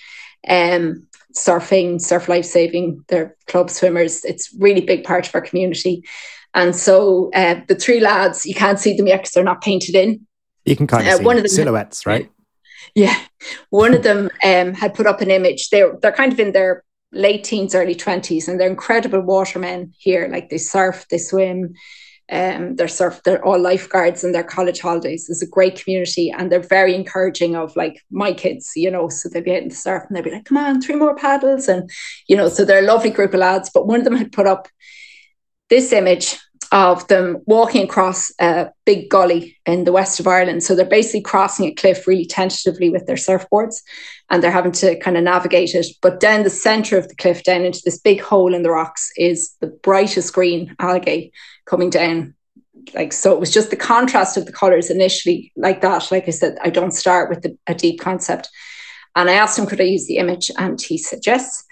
Um, 0.47 1.07
surfing, 1.35 1.99
surf 2.01 2.29
life 2.29 2.45
saving, 2.45 3.03
they're 3.09 3.35
club 3.47 3.69
swimmers. 3.69 4.23
It's 4.25 4.53
really 4.57 4.81
big 4.81 5.03
part 5.03 5.27
of 5.27 5.35
our 5.35 5.41
community. 5.41 6.03
And 6.53 6.75
so 6.75 7.29
uh, 7.35 7.61
the 7.67 7.75
three 7.75 7.99
lads, 7.99 8.45
you 8.45 8.55
can't 8.55 8.79
see 8.79 8.95
them 8.95 9.07
yet 9.07 9.17
because 9.17 9.33
they're 9.33 9.43
not 9.43 9.61
painted 9.61 9.95
in. 9.95 10.25
You 10.65 10.75
can 10.75 10.87
kind 10.87 11.07
of 11.07 11.13
Uh, 11.13 11.17
see 11.17 11.23
one 11.25 11.35
of 11.37 11.43
them- 11.43 11.49
silhouettes, 11.49 12.05
right? 12.05 12.31
Yeah, 12.95 13.15
one 13.69 13.93
of 13.93 14.03
them 14.03 14.29
um, 14.43 14.73
had 14.73 14.93
put 14.93 15.05
up 15.07 15.21
an 15.21 15.29
image. 15.29 15.69
They're 15.69 15.97
they're 16.01 16.11
kind 16.11 16.31
of 16.33 16.39
in 16.39 16.53
their 16.53 16.83
late 17.11 17.43
teens, 17.43 17.75
early 17.75 17.95
twenties, 17.95 18.47
and 18.47 18.59
they're 18.59 18.69
incredible 18.69 19.21
watermen 19.21 19.93
here. 19.97 20.27
Like 20.31 20.49
they 20.49 20.57
surf, 20.57 21.05
they 21.09 21.17
swim, 21.17 21.73
um, 22.29 22.75
they're 22.75 22.87
surf. 22.87 23.21
They're 23.23 23.43
all 23.43 23.59
lifeguards 23.59 24.23
in 24.23 24.33
their 24.33 24.43
college 24.43 24.79
holidays. 24.79 25.29
It's 25.29 25.41
a 25.41 25.47
great 25.47 25.81
community, 25.81 26.29
and 26.29 26.51
they're 26.51 26.59
very 26.59 26.93
encouraging 26.93 27.55
of 27.55 27.75
like 27.75 28.03
my 28.11 28.33
kids. 28.33 28.71
You 28.75 28.91
know, 28.91 29.09
so 29.09 29.29
they'd 29.29 29.43
be 29.43 29.55
out 29.55 29.63
in 29.63 29.69
the 29.69 29.75
surf, 29.75 30.03
and 30.07 30.15
they'd 30.15 30.23
be 30.23 30.31
like, 30.31 30.45
"Come 30.45 30.57
on, 30.57 30.81
three 30.81 30.95
more 30.95 31.15
paddles," 31.15 31.67
and 31.67 31.89
you 32.27 32.35
know, 32.35 32.49
so 32.49 32.65
they're 32.65 32.83
a 32.83 32.87
lovely 32.87 33.11
group 33.11 33.33
of 33.33 33.39
lads. 33.39 33.69
But 33.73 33.87
one 33.87 33.99
of 33.99 34.05
them 34.05 34.17
had 34.17 34.31
put 34.31 34.47
up 34.47 34.67
this 35.69 35.91
image 35.93 36.37
of 36.71 37.07
them 37.07 37.37
walking 37.45 37.83
across 37.83 38.31
a 38.39 38.69
big 38.85 39.09
gully 39.09 39.57
in 39.65 39.85
the 39.85 39.91
west 39.91 40.19
of 40.19 40.27
Ireland. 40.27 40.63
So 40.63 40.75
they're 40.75 40.85
basically 40.85 41.21
crossing 41.21 41.65
a 41.65 41.73
cliff 41.73 42.07
really 42.07 42.25
tentatively 42.25 42.89
with 42.89 43.05
their 43.05 43.15
surfboards 43.15 43.81
and 44.29 44.43
they're 44.43 44.51
having 44.51 44.73
to 44.73 44.99
kind 44.99 45.17
of 45.17 45.23
navigate 45.23 45.75
it. 45.75 45.87
But 46.01 46.19
down 46.19 46.43
the 46.43 46.49
center 46.49 46.97
of 46.97 47.07
the 47.07 47.15
cliff, 47.15 47.43
down 47.43 47.63
into 47.63 47.81
this 47.85 47.99
big 47.99 48.21
hole 48.21 48.53
in 48.53 48.63
the 48.63 48.71
rocks, 48.71 49.09
is 49.15 49.55
the 49.61 49.67
brightest 49.67 50.33
green 50.33 50.75
algae 50.79 51.31
coming 51.67 51.89
down. 51.89 52.33
Like 52.93 53.11
so, 53.11 53.33
it 53.33 53.39
was 53.39 53.53
just 53.53 53.69
the 53.69 53.75
contrast 53.75 54.37
of 54.37 54.45
the 54.45 54.51
colors 54.51 54.89
initially, 54.89 55.51
like 55.55 55.81
that. 55.81 56.09
Like 56.11 56.27
I 56.27 56.31
said, 56.31 56.57
I 56.61 56.69
don't 56.69 56.91
start 56.91 57.29
with 57.29 57.41
the, 57.41 57.57
a 57.67 57.75
deep 57.75 57.99
concept. 57.99 58.49
And 59.15 59.29
I 59.29 59.33
asked 59.33 59.57
him, 59.57 59.65
could 59.65 59.81
I 59.81 59.85
use 59.85 60.07
the 60.07 60.17
image? 60.17 60.51
And 60.57 60.81
he 60.81 60.97
said 60.97 61.19
yes. 61.25 61.65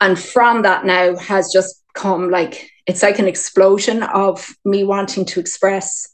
And 0.00 0.18
from 0.18 0.62
that 0.62 0.84
now 0.84 1.16
has 1.16 1.50
just 1.52 1.82
come 1.94 2.30
like 2.30 2.70
it's 2.86 3.02
like 3.02 3.18
an 3.18 3.26
explosion 3.26 4.02
of 4.02 4.54
me 4.64 4.84
wanting 4.84 5.24
to 5.24 5.40
express 5.40 6.08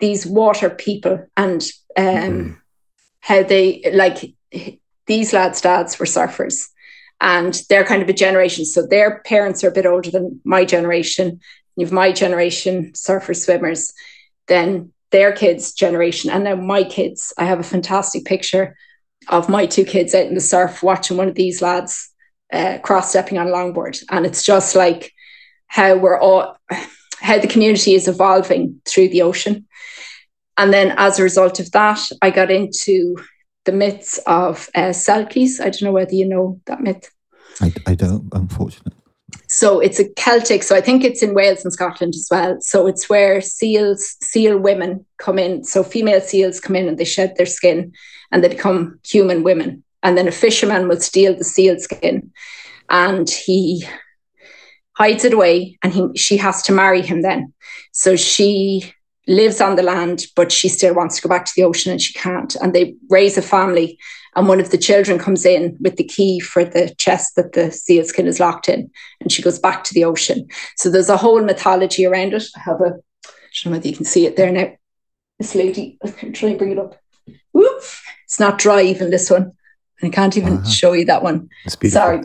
these 0.00 0.26
water 0.26 0.68
people 0.68 1.24
and 1.36 1.62
um, 1.96 2.04
mm. 2.04 2.56
how 3.20 3.42
they 3.42 3.80
like 3.92 4.34
these 5.06 5.32
lads' 5.32 5.60
dads 5.60 5.98
were 5.98 6.06
surfers 6.06 6.66
and 7.20 7.62
they're 7.68 7.84
kind 7.84 8.02
of 8.02 8.08
a 8.08 8.12
generation. 8.12 8.64
So 8.64 8.86
their 8.86 9.20
parents 9.20 9.62
are 9.64 9.68
a 9.68 9.72
bit 9.72 9.86
older 9.86 10.10
than 10.10 10.40
my 10.44 10.64
generation. 10.64 11.40
You've 11.76 11.92
my 11.92 12.12
generation, 12.12 12.92
surfers, 12.92 13.44
swimmers, 13.44 13.92
then 14.46 14.92
their 15.10 15.32
kids' 15.32 15.72
generation, 15.72 16.30
and 16.30 16.44
now 16.44 16.56
my 16.56 16.84
kids. 16.84 17.32
I 17.38 17.44
have 17.44 17.60
a 17.60 17.64
fantastic 17.64 18.24
picture 18.24 18.76
of 19.28 19.48
my 19.48 19.66
two 19.66 19.84
kids 19.84 20.14
out 20.14 20.26
in 20.26 20.34
the 20.34 20.40
surf 20.40 20.82
watching 20.82 21.16
one 21.16 21.28
of 21.28 21.34
these 21.34 21.62
lads 21.62 22.10
uh, 22.52 22.78
cross 22.78 23.10
stepping 23.10 23.38
on 23.38 23.48
a 23.48 23.50
longboard. 23.50 24.02
And 24.10 24.26
it's 24.26 24.42
just 24.42 24.76
like 24.76 25.12
how 25.66 25.96
we're 25.96 26.18
all 26.18 26.56
how 27.20 27.38
the 27.38 27.48
community 27.48 27.94
is 27.94 28.06
evolving 28.06 28.80
through 28.84 29.08
the 29.08 29.22
ocean. 29.22 29.66
And 30.56 30.72
then 30.72 30.94
as 30.96 31.18
a 31.18 31.22
result 31.22 31.58
of 31.58 31.70
that, 31.72 32.00
I 32.22 32.30
got 32.30 32.50
into 32.50 33.16
the 33.64 33.72
myths 33.72 34.18
of 34.26 34.68
uh, 34.74 34.90
Selkies. 34.90 35.60
I 35.60 35.64
don't 35.64 35.82
know 35.82 35.92
whether 35.92 36.14
you 36.14 36.28
know 36.28 36.60
that 36.66 36.80
myth. 36.80 37.10
I, 37.60 37.72
I 37.86 37.94
don't, 37.94 38.28
unfortunately. 38.32 38.93
So 39.48 39.80
it's 39.80 40.00
a 40.00 40.08
Celtic. 40.14 40.62
So 40.62 40.76
I 40.76 40.80
think 40.80 41.04
it's 41.04 41.22
in 41.22 41.34
Wales 41.34 41.64
and 41.64 41.72
Scotland 41.72 42.14
as 42.14 42.28
well. 42.30 42.56
So 42.60 42.86
it's 42.86 43.08
where 43.08 43.40
seals, 43.40 44.16
seal 44.20 44.58
women 44.58 45.04
come 45.18 45.38
in. 45.38 45.64
So 45.64 45.82
female 45.82 46.20
seals 46.20 46.60
come 46.60 46.76
in 46.76 46.88
and 46.88 46.98
they 46.98 47.04
shed 47.04 47.34
their 47.36 47.46
skin 47.46 47.92
and 48.32 48.42
they 48.42 48.48
become 48.48 48.98
human 49.04 49.42
women. 49.42 49.84
And 50.02 50.18
then 50.18 50.28
a 50.28 50.32
fisherman 50.32 50.88
will 50.88 51.00
steal 51.00 51.36
the 51.36 51.44
seal 51.44 51.78
skin 51.78 52.30
and 52.90 53.28
he 53.28 53.86
hides 54.96 55.24
it 55.24 55.32
away 55.32 55.78
and 55.82 55.92
he, 55.92 56.08
she 56.16 56.36
has 56.36 56.62
to 56.64 56.72
marry 56.72 57.02
him 57.02 57.22
then. 57.22 57.52
So 57.92 58.16
she 58.16 58.92
lives 59.26 59.60
on 59.60 59.76
the 59.76 59.82
land, 59.82 60.26
but 60.36 60.52
she 60.52 60.68
still 60.68 60.94
wants 60.94 61.16
to 61.16 61.22
go 61.22 61.28
back 61.28 61.44
to 61.46 61.52
the 61.56 61.64
ocean 61.64 61.92
and 61.92 62.00
she 62.00 62.12
can't. 62.12 62.54
And 62.56 62.74
they 62.74 62.94
raise 63.08 63.38
a 63.38 63.42
family. 63.42 63.98
And 64.36 64.48
one 64.48 64.60
of 64.60 64.70
the 64.70 64.78
children 64.78 65.18
comes 65.18 65.44
in 65.44 65.76
with 65.80 65.96
the 65.96 66.04
key 66.04 66.40
for 66.40 66.64
the 66.64 66.94
chest 66.98 67.36
that 67.36 67.52
the 67.52 67.70
seal 67.70 68.04
skin 68.04 68.26
is 68.26 68.40
locked 68.40 68.68
in. 68.68 68.90
And 69.20 69.30
she 69.30 69.42
goes 69.42 69.58
back 69.58 69.84
to 69.84 69.94
the 69.94 70.04
ocean. 70.04 70.48
So 70.76 70.90
there's 70.90 71.08
a 71.08 71.16
whole 71.16 71.42
mythology 71.42 72.04
around 72.04 72.34
it. 72.34 72.44
I 72.56 72.60
have 72.60 72.80
a, 72.80 72.84
I 72.84 73.28
don't 73.62 73.66
know 73.66 73.70
whether 73.72 73.88
you 73.88 73.96
can 73.96 74.04
see 74.04 74.26
it 74.26 74.36
there 74.36 74.50
now. 74.50 74.72
This 75.38 75.54
lady, 75.54 75.98
I'm 76.04 76.32
trying 76.32 76.52
to 76.52 76.58
bring 76.58 76.72
it 76.72 76.78
up. 76.78 77.00
Whoop, 77.52 77.82
it's 78.24 78.40
not 78.40 78.58
dry, 78.58 78.82
even 78.82 79.10
this 79.10 79.30
one. 79.30 79.52
And 80.00 80.10
I 80.12 80.14
can't 80.14 80.36
even 80.36 80.58
uh-huh. 80.58 80.68
show 80.68 80.92
you 80.92 81.04
that 81.06 81.22
one. 81.22 81.48
Sorry. 81.84 82.24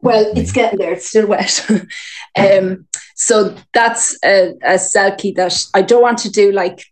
Well, 0.00 0.32
it's 0.36 0.52
getting 0.52 0.78
there. 0.78 0.92
It's 0.92 1.08
still 1.08 1.26
wet. 1.26 1.66
um, 2.38 2.86
so 3.14 3.56
that's 3.72 4.18
a, 4.24 4.50
a 4.62 4.74
selkie 4.74 5.34
that 5.36 5.64
I 5.72 5.82
don't 5.82 6.02
want 6.02 6.18
to 6.18 6.30
do 6.30 6.52
like 6.52 6.84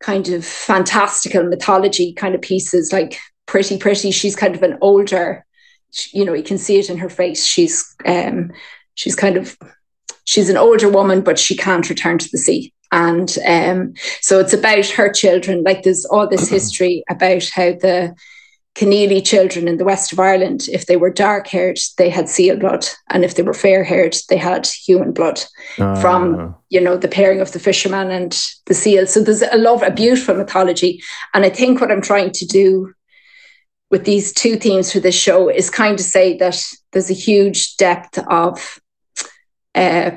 kind 0.00 0.28
of 0.28 0.44
fantastical 0.44 1.44
mythology 1.44 2.12
kind 2.12 2.34
of 2.34 2.42
pieces 2.42 2.92
like 2.92 3.18
pretty 3.46 3.78
pretty 3.78 4.10
she's 4.10 4.36
kind 4.36 4.54
of 4.54 4.62
an 4.62 4.78
older 4.80 5.44
you 6.12 6.24
know 6.24 6.34
you 6.34 6.42
can 6.42 6.58
see 6.58 6.78
it 6.78 6.90
in 6.90 6.98
her 6.98 7.08
face 7.08 7.44
she's 7.44 7.94
um 8.06 8.50
she's 8.94 9.14
kind 9.14 9.36
of 9.36 9.56
she's 10.24 10.50
an 10.50 10.56
older 10.56 10.88
woman 10.88 11.20
but 11.20 11.38
she 11.38 11.56
can't 11.56 11.88
return 11.88 12.18
to 12.18 12.28
the 12.32 12.38
sea 12.38 12.72
and 12.92 13.38
um 13.46 13.92
so 14.20 14.40
it's 14.40 14.52
about 14.52 14.86
her 14.86 15.12
children 15.12 15.62
like 15.62 15.82
there's 15.82 16.04
all 16.06 16.26
this 16.26 16.48
history 16.56 17.04
about 17.08 17.48
how 17.54 17.72
the 17.72 18.14
Conneely 18.74 19.24
children 19.24 19.68
in 19.68 19.76
the 19.76 19.84
west 19.84 20.12
of 20.12 20.18
Ireland, 20.18 20.66
if 20.68 20.86
they 20.86 20.96
were 20.96 21.10
dark 21.10 21.46
haired, 21.46 21.78
they 21.96 22.10
had 22.10 22.28
seal 22.28 22.56
blood, 22.56 22.84
and 23.08 23.24
if 23.24 23.36
they 23.36 23.44
were 23.44 23.54
fair 23.54 23.84
haired, 23.84 24.16
they 24.28 24.36
had 24.36 24.66
human 24.66 25.12
blood 25.12 25.40
uh. 25.78 25.94
from 26.00 26.34
ah. 26.34 26.54
you 26.70 26.80
know 26.80 26.96
the 26.96 27.06
pairing 27.06 27.40
of 27.40 27.52
the 27.52 27.60
fisherman 27.60 28.10
and 28.10 28.36
the 28.66 28.74
seal. 28.74 29.06
So 29.06 29.22
there's 29.22 29.42
a 29.42 29.56
love, 29.56 29.84
a 29.84 29.92
beautiful 29.92 30.34
mythology, 30.34 31.00
and 31.34 31.44
I 31.44 31.50
think 31.50 31.80
what 31.80 31.92
I'm 31.92 32.02
trying 32.02 32.32
to 32.32 32.46
do 32.46 32.92
with 33.90 34.04
these 34.04 34.32
two 34.32 34.56
themes 34.56 34.92
for 34.92 35.00
this 35.00 35.14
show 35.14 35.48
is 35.48 35.70
kind 35.70 35.98
of 35.98 36.04
say 36.04 36.36
that 36.38 36.60
there's 36.92 37.10
a 37.10 37.14
huge 37.14 37.76
depth 37.76 38.18
of 38.28 38.80
uh, 39.74 40.12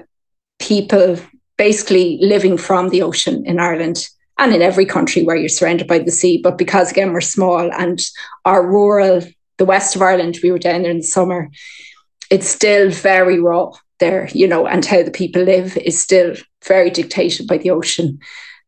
people 0.60 1.18
basically 1.58 2.18
living 2.22 2.58
from 2.58 2.90
the 2.90 3.02
ocean 3.02 3.46
in 3.46 3.60
Ireland 3.60 4.08
and 4.40 4.54
in 4.54 4.62
every 4.62 4.86
country 4.86 5.24
where 5.24 5.36
you're 5.36 5.50
surrounded 5.50 5.88
by 5.88 6.00
the 6.00 6.12
sea. 6.12 6.40
But 6.42 6.58
because 6.58 6.92
again 6.92 7.14
we're 7.14 7.22
small 7.22 7.72
and 7.72 8.00
our 8.46 8.66
rural, 8.66 9.22
the 9.58 9.66
west 9.66 9.96
of 9.96 10.02
Ireland, 10.02 10.40
we 10.44 10.52
were 10.52 10.60
down 10.60 10.84
there 10.84 10.92
in 10.92 10.98
the 10.98 11.04
summer, 11.04 11.50
it's 12.30 12.48
still 12.48 12.92
very 12.92 13.40
raw 13.40 13.72
there, 14.00 14.30
you 14.34 14.48
know, 14.48 14.68
and 14.68 14.86
how 14.86 15.02
the 15.02 15.12
people 15.12 15.42
live 15.42 15.78
is 15.78 16.00
still 16.00 16.36
very 16.66 16.90
dictated 16.90 17.48
by 17.48 17.58
the 17.58 17.72
ocean. 17.72 18.20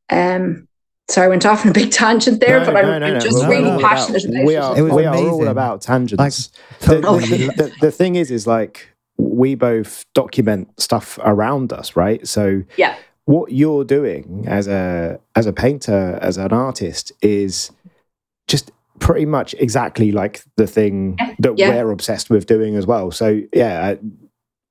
Um, 0.09 0.67
so 1.09 1.21
I 1.21 1.27
went 1.27 1.45
off 1.45 1.65
on 1.65 1.71
a 1.71 1.73
big 1.73 1.91
tangent 1.91 2.39
there, 2.39 2.59
no, 2.59 2.65
but 2.65 2.75
I'm, 2.77 2.99
no, 2.99 3.13
no, 3.13 3.19
just 3.19 3.45
really 3.45 3.81
passionate 3.81 4.25
about 4.25 4.45
we 4.45 4.55
are, 4.55 4.77
it. 4.77 4.81
We 4.81 5.05
are 5.05 5.15
all 5.15 5.47
about 5.47 5.81
tangents. 5.81 6.19
Like, 6.19 6.33
the, 6.81 7.01
the, 7.01 7.63
the, 7.63 7.75
the 7.81 7.91
thing 7.91 8.15
is, 8.15 8.31
is 8.31 8.47
like 8.47 8.89
we 9.17 9.55
both 9.55 10.05
document 10.13 10.79
stuff 10.79 11.19
around 11.23 11.73
us, 11.73 11.95
right? 11.95 12.25
So 12.27 12.63
yeah 12.77 12.95
what 13.29 13.51
you're 13.51 13.83
doing 13.83 14.43
as 14.47 14.67
a 14.67 15.19
as 15.35 15.45
a 15.45 15.53
painter 15.53 16.17
as 16.19 16.35
an 16.37 16.51
artist 16.51 17.11
is 17.21 17.69
just 18.47 18.71
pretty 18.97 19.23
much 19.23 19.53
exactly 19.59 20.11
like 20.11 20.41
the 20.55 20.65
thing 20.65 21.15
that 21.37 21.55
yeah. 21.55 21.69
we're 21.69 21.91
obsessed 21.91 22.31
with 22.31 22.47
doing 22.47 22.75
as 22.75 22.87
well 22.87 23.11
so 23.11 23.39
yeah 23.53 23.93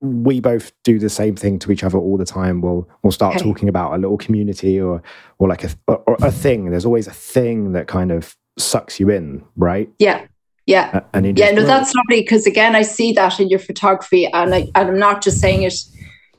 we 0.01 0.39
both 0.39 0.71
do 0.83 0.97
the 0.97 1.09
same 1.09 1.35
thing 1.35 1.59
to 1.59 1.71
each 1.71 1.83
other 1.83 1.97
all 1.97 2.17
the 2.17 2.25
time. 2.25 2.61
We'll 2.61 2.87
we'll 3.03 3.11
start 3.11 3.35
okay. 3.35 3.43
talking 3.43 3.69
about 3.69 3.93
a 3.93 3.97
little 3.97 4.17
community 4.17 4.79
or 4.79 5.01
or 5.37 5.47
like 5.47 5.63
a 5.63 5.69
or 5.87 6.17
a 6.21 6.31
thing. 6.31 6.69
There's 6.69 6.85
always 6.85 7.07
a 7.07 7.13
thing 7.13 7.73
that 7.73 7.87
kind 7.87 8.11
of 8.11 8.35
sucks 8.57 8.99
you 8.99 9.09
in 9.09 9.43
right? 9.55 9.89
Yeah. 9.99 10.25
Yeah. 10.65 11.01
And 11.13 11.37
yeah 11.37 11.49
no 11.49 11.65
that's 11.65 11.95
lovely 11.95 12.21
because 12.21 12.45
again 12.45 12.75
i 12.75 12.83
see 12.83 13.11
that 13.13 13.39
in 13.39 13.49
your 13.49 13.57
photography 13.57 14.27
and, 14.27 14.53
I, 14.53 14.67
and 14.75 14.89
i'm 14.89 14.99
not 14.99 15.23
just 15.23 15.39
saying 15.39 15.63
it 15.63 15.73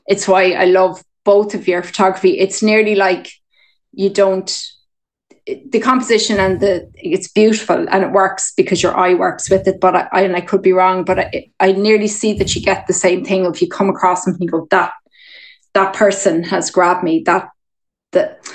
it's 0.07 0.25
why 0.25 0.53
i 0.53 0.63
love 0.63 1.03
both 1.23 1.53
of 1.53 1.67
your 1.67 1.83
photography, 1.83 2.39
it's 2.39 2.63
nearly 2.63 2.95
like 2.95 3.31
you 3.91 4.09
don't 4.09 4.71
the 5.45 5.79
composition 5.79 6.39
and 6.39 6.59
the 6.59 6.89
it's 6.95 7.27
beautiful 7.27 7.87
and 7.89 8.03
it 8.03 8.11
works 8.11 8.53
because 8.55 8.83
your 8.83 8.95
eye 8.95 9.13
works 9.13 9.49
with 9.49 9.67
it. 9.67 9.79
But 9.79 9.95
I, 9.95 10.07
I 10.11 10.21
and 10.21 10.35
I 10.35 10.41
could 10.41 10.61
be 10.61 10.73
wrong, 10.73 11.03
but 11.03 11.19
I, 11.19 11.49
I 11.59 11.71
nearly 11.71 12.07
see 12.07 12.33
that 12.33 12.55
you 12.55 12.61
get 12.61 12.87
the 12.87 12.93
same 12.93 13.25
thing 13.25 13.45
if 13.45 13.61
you 13.61 13.67
come 13.67 13.89
across 13.89 14.23
something, 14.23 14.43
you 14.43 14.49
go 14.49 14.67
that 14.71 14.93
that 15.73 15.93
person 15.93 16.43
has 16.43 16.69
grabbed 16.69 17.03
me. 17.03 17.23
That 17.25 17.49
that 18.11 18.45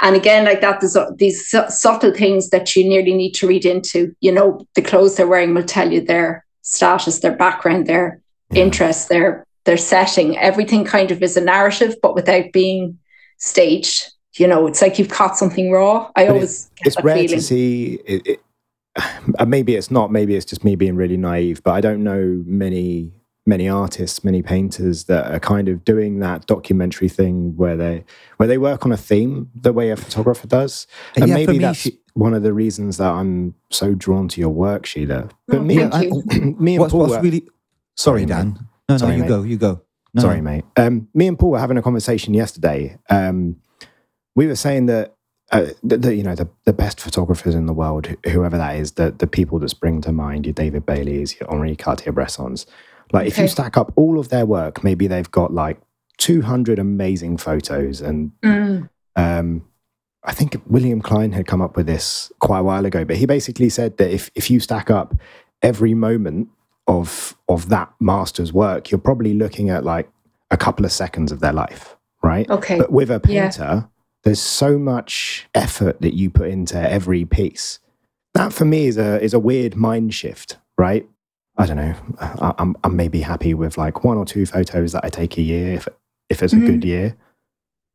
and 0.00 0.16
again 0.16 0.44
like 0.44 0.60
that 0.62 0.80
there's 0.80 0.96
these 1.16 1.48
subtle 1.68 2.12
things 2.12 2.50
that 2.50 2.74
you 2.74 2.88
nearly 2.88 3.14
need 3.14 3.32
to 3.32 3.46
read 3.46 3.64
into. 3.64 4.14
You 4.20 4.32
know, 4.32 4.66
the 4.74 4.82
clothes 4.82 5.16
they're 5.16 5.28
wearing 5.28 5.54
will 5.54 5.62
tell 5.62 5.92
you 5.92 6.00
their 6.00 6.44
status, 6.62 7.20
their 7.20 7.36
background, 7.36 7.86
their 7.86 8.20
yeah. 8.50 8.64
interests, 8.64 9.06
their 9.06 9.46
their 9.64 9.76
setting. 9.76 10.36
Everything 10.38 10.84
kind 10.84 11.12
of 11.12 11.22
is 11.22 11.36
a 11.36 11.40
narrative, 11.40 11.94
but 12.02 12.16
without 12.16 12.52
being 12.52 12.98
staged. 13.38 14.11
You 14.34 14.46
know, 14.46 14.66
it's 14.66 14.80
like 14.80 14.98
you've 14.98 15.10
caught 15.10 15.36
something 15.36 15.70
raw. 15.70 16.10
I 16.16 16.26
but 16.26 16.34
always 16.34 16.70
it's, 16.84 17.02
rare 17.02 17.16
feeling. 17.16 17.38
to 17.38 17.42
see. 17.42 17.98
It, 18.06 18.26
it, 18.26 19.46
maybe 19.46 19.74
it's 19.74 19.90
not. 19.90 20.10
Maybe 20.10 20.34
it's 20.34 20.46
just 20.46 20.64
me 20.64 20.76
being 20.76 20.96
really 20.96 21.16
naive. 21.16 21.62
But 21.62 21.72
I 21.72 21.80
don't 21.80 22.02
know 22.02 22.42
many 22.46 23.12
many 23.44 23.68
artists, 23.68 24.22
many 24.22 24.40
painters 24.40 25.04
that 25.04 25.32
are 25.32 25.40
kind 25.40 25.68
of 25.68 25.84
doing 25.84 26.20
that 26.20 26.46
documentary 26.46 27.08
thing 27.08 27.56
where 27.56 27.76
they 27.76 28.04
where 28.36 28.46
they 28.46 28.58
work 28.58 28.86
on 28.86 28.92
a 28.92 28.96
theme 28.96 29.50
the 29.54 29.72
way 29.72 29.90
a 29.90 29.96
photographer 29.96 30.46
does. 30.46 30.86
And 31.16 31.28
yeah, 31.28 31.34
maybe 31.34 31.52
me, 31.54 31.58
that's 31.58 31.80
she, 31.80 31.98
one 32.14 32.34
of 32.34 32.42
the 32.42 32.52
reasons 32.52 32.98
that 32.98 33.10
I'm 33.10 33.54
so 33.70 33.94
drawn 33.94 34.28
to 34.28 34.40
your 34.40 34.50
work, 34.50 34.86
Sile. 34.86 35.30
But 35.48 35.58
oh, 35.58 35.62
me, 35.62 35.82
I, 35.82 36.06
me 36.40 36.74
and 36.74 36.80
what's, 36.80 36.92
Paul 36.92 37.00
what's 37.00 37.14
were, 37.14 37.20
really 37.20 37.48
sorry, 37.96 38.24
Dan. 38.24 38.68
No, 38.88 38.98
Sorry, 38.98 39.16
you 39.16 39.22
mate. 39.22 39.28
go. 39.28 39.42
You 39.42 39.56
go. 39.56 39.82
No. 40.14 40.22
Sorry, 40.22 40.40
mate. 40.40 40.64
Um, 40.76 41.08
me 41.14 41.26
and 41.26 41.38
Paul 41.38 41.50
were 41.50 41.58
having 41.58 41.78
a 41.78 41.82
conversation 41.82 42.34
yesterday. 42.34 42.98
Um, 43.08 43.56
we 44.34 44.46
were 44.46 44.56
saying 44.56 44.86
that, 44.86 45.14
uh, 45.50 45.66
that, 45.82 46.14
you 46.14 46.22
know 46.22 46.34
the, 46.34 46.48
the 46.64 46.72
best 46.72 47.00
photographers 47.00 47.54
in 47.54 47.66
the 47.66 47.72
world, 47.74 48.08
whoever 48.26 48.56
that 48.56 48.76
is, 48.76 48.92
the 48.92 49.10
the 49.10 49.26
people 49.26 49.58
that 49.58 49.68
spring 49.68 50.00
to 50.02 50.12
mind, 50.12 50.46
your 50.46 50.54
David 50.54 50.86
Baileys, 50.86 51.38
your 51.38 51.50
Henri 51.50 51.76
Cartier-Bressons. 51.76 52.66
Like, 53.12 53.22
okay. 53.22 53.28
if 53.28 53.38
you 53.38 53.48
stack 53.48 53.76
up 53.76 53.92
all 53.96 54.18
of 54.18 54.30
their 54.30 54.46
work, 54.46 54.82
maybe 54.82 55.06
they've 55.06 55.30
got 55.30 55.52
like 55.52 55.78
200 56.18 56.78
amazing 56.78 57.36
photos. 57.36 58.00
And 58.00 58.32
Mm. 58.42 58.88
um, 59.16 59.64
I 60.24 60.32
think 60.32 60.56
William 60.66 61.02
Klein 61.02 61.32
had 61.32 61.46
come 61.46 61.60
up 61.60 61.76
with 61.76 61.86
this 61.86 62.32
quite 62.40 62.60
a 62.60 62.62
while 62.62 62.86
ago, 62.86 63.04
but 63.04 63.16
he 63.16 63.26
basically 63.26 63.68
said 63.68 63.98
that 63.98 64.10
if, 64.10 64.30
if 64.34 64.50
you 64.50 64.60
stack 64.60 64.88
up 64.90 65.14
every 65.60 65.92
moment 65.94 66.48
of 66.86 67.36
of 67.48 67.68
that 67.68 67.92
master's 68.00 68.52
work, 68.52 68.90
you're 68.90 68.98
probably 69.00 69.34
looking 69.34 69.68
at 69.68 69.84
like 69.84 70.08
a 70.50 70.56
couple 70.56 70.84
of 70.84 70.92
seconds 70.92 71.32
of 71.32 71.40
their 71.40 71.52
life, 71.52 71.96
right? 72.22 72.48
Okay. 72.48 72.78
But 72.78 72.90
with 72.90 73.10
a 73.10 73.20
Yeah. 73.28 73.82
There's 74.24 74.40
so 74.40 74.78
much 74.78 75.48
effort 75.54 76.00
that 76.00 76.14
you 76.14 76.30
put 76.30 76.48
into 76.48 76.78
every 76.78 77.24
piece. 77.24 77.78
That 78.34 78.52
for 78.52 78.64
me 78.64 78.86
is 78.86 78.96
a 78.96 79.20
is 79.22 79.34
a 79.34 79.38
weird 79.38 79.76
mind 79.76 80.14
shift, 80.14 80.56
right? 80.78 81.06
I 81.58 81.66
don't 81.66 81.76
know. 81.76 81.94
I, 82.20 82.54
I'm 82.58 82.76
I'm 82.82 82.96
maybe 82.96 83.20
happy 83.20 83.52
with 83.52 83.76
like 83.76 84.04
one 84.04 84.16
or 84.16 84.24
two 84.24 84.46
photos 84.46 84.92
that 84.92 85.04
I 85.04 85.10
take 85.10 85.36
a 85.36 85.42
year 85.42 85.74
if 85.74 85.86
if 86.30 86.42
it's 86.42 86.54
a 86.54 86.56
Mhm. 86.56 86.66
good 86.66 86.84
year. 86.84 87.16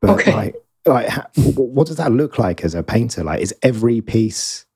But 0.01 0.11
Okay. 0.11 0.31
like 0.31 0.55
like 0.85 1.09
what 1.35 1.87
does 1.87 1.97
that 1.97 2.11
look 2.11 2.37
like 2.37 2.63
as 2.63 2.75
a 2.75 2.83
painter? 2.83 3.23
Like 3.23 3.41
is 3.41 3.53
every 3.63 3.99
piece 4.01 4.66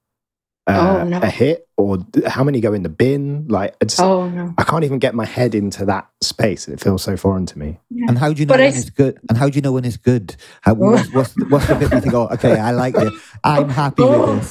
uh, 0.68 1.00
Oh, 1.02 1.08
no. 1.08 1.20
a 1.20 1.28
hit 1.28 1.68
or 1.78 1.98
how 2.28 2.44
many 2.44 2.62
go 2.62 2.72
in 2.74 2.84
the 2.84 2.90
bin? 2.90 3.48
Like 3.48 3.76
it's, 3.82 4.00
Oh 4.00 4.30
no. 4.30 4.54
I 4.58 4.64
can't 4.64 4.84
even 4.84 5.00
get 5.00 5.16
my 5.16 5.26
head 5.26 5.56
into 5.56 5.86
that 5.86 6.08
space. 6.22 6.68
It 6.68 6.80
feels 6.80 7.02
so 7.04 7.18
foreign 7.18 7.46
to 7.48 7.58
me. 7.60 7.80
And 8.08 8.18
how 8.18 8.32
do 8.32 8.40
you 8.40 8.46
know 8.46 8.54
But 8.54 8.60
when 8.60 8.68
I 8.68 8.76
s- 8.76 8.82
it's 8.82 8.90
good? 8.92 9.20
And 9.30 9.38
how 9.38 9.50
do 9.50 9.56
you 9.56 9.62
know 9.62 9.72
when 9.72 9.86
it's 9.86 9.98
good? 9.98 10.36
How, 10.62 10.76
what's, 10.76 11.12
what's, 11.14 11.34
the- 11.34 11.46
what's 11.46 11.68
the 11.68 11.76
bit 11.76 11.92
you 11.92 12.00
think? 12.02 12.14
Oh, 12.14 12.28
okay, 12.34 12.60
I 12.60 12.72
like 12.72 12.96
it. 12.96 13.12
I'm 13.44 13.70
happy 13.70 14.04
Oh. 14.04 14.36
with 14.36 14.42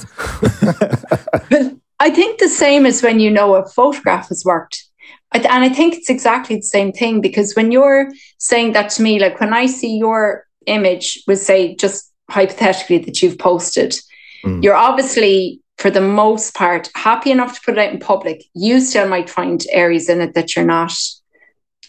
this. 0.40 1.74
I 2.00 2.10
think 2.10 2.38
the 2.40 2.48
same 2.48 2.86
as 2.86 3.02
when 3.02 3.20
you 3.20 3.30
know 3.30 3.54
a 3.54 3.68
photograph 3.68 4.28
has 4.28 4.44
worked. 4.44 4.84
And 5.32 5.46
I 5.46 5.68
think 5.68 5.94
it's 5.94 6.10
exactly 6.10 6.56
the 6.56 6.62
same 6.62 6.90
thing 6.92 7.20
because 7.20 7.54
when 7.54 7.70
you're 7.70 8.10
saying 8.38 8.72
that 8.72 8.90
to 8.90 9.02
me, 9.02 9.20
like 9.20 9.38
when 9.38 9.52
I 9.54 9.66
see 9.66 9.96
your 9.96 10.44
image, 10.66 11.22
with 11.28 11.40
say 11.40 11.76
just 11.76 12.10
hypothetically 12.28 12.98
that 12.98 13.22
you've 13.22 13.38
posted, 13.38 13.96
Mm. 14.42 14.64
you're 14.64 14.74
obviously, 14.74 15.59
for 15.80 15.90
the 15.90 16.00
most 16.02 16.54
part, 16.54 16.90
happy 16.94 17.30
enough 17.30 17.54
to 17.54 17.60
put 17.64 17.78
it 17.78 17.80
out 17.80 17.90
in 17.90 17.98
public. 17.98 18.44
You 18.52 18.80
still 18.82 19.08
might 19.08 19.30
find 19.30 19.64
areas 19.70 20.10
in 20.10 20.20
it 20.20 20.34
that 20.34 20.54
you're 20.54 20.64
not 20.66 20.92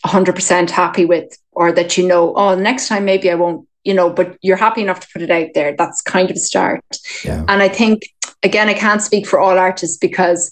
100% 0.05 0.69
happy 0.69 1.03
with, 1.03 1.37
or 1.51 1.73
that 1.73 1.97
you 1.97 2.07
know, 2.07 2.33
oh, 2.35 2.55
next 2.55 2.87
time 2.87 3.03
maybe 3.03 3.29
I 3.29 3.35
won't, 3.35 3.67
you 3.83 3.93
know, 3.93 4.09
but 4.09 4.37
you're 4.41 4.55
happy 4.55 4.81
enough 4.81 5.01
to 5.01 5.07
put 5.11 5.21
it 5.21 5.29
out 5.29 5.49
there. 5.53 5.75
That's 5.75 6.01
kind 6.01 6.31
of 6.31 6.37
a 6.37 6.39
start. 6.39 6.85
Yeah. 7.25 7.43
And 7.49 7.61
I 7.61 7.67
think, 7.67 8.03
again, 8.43 8.69
I 8.69 8.75
can't 8.75 9.01
speak 9.01 9.27
for 9.27 9.41
all 9.41 9.59
artists 9.59 9.97
because 9.97 10.51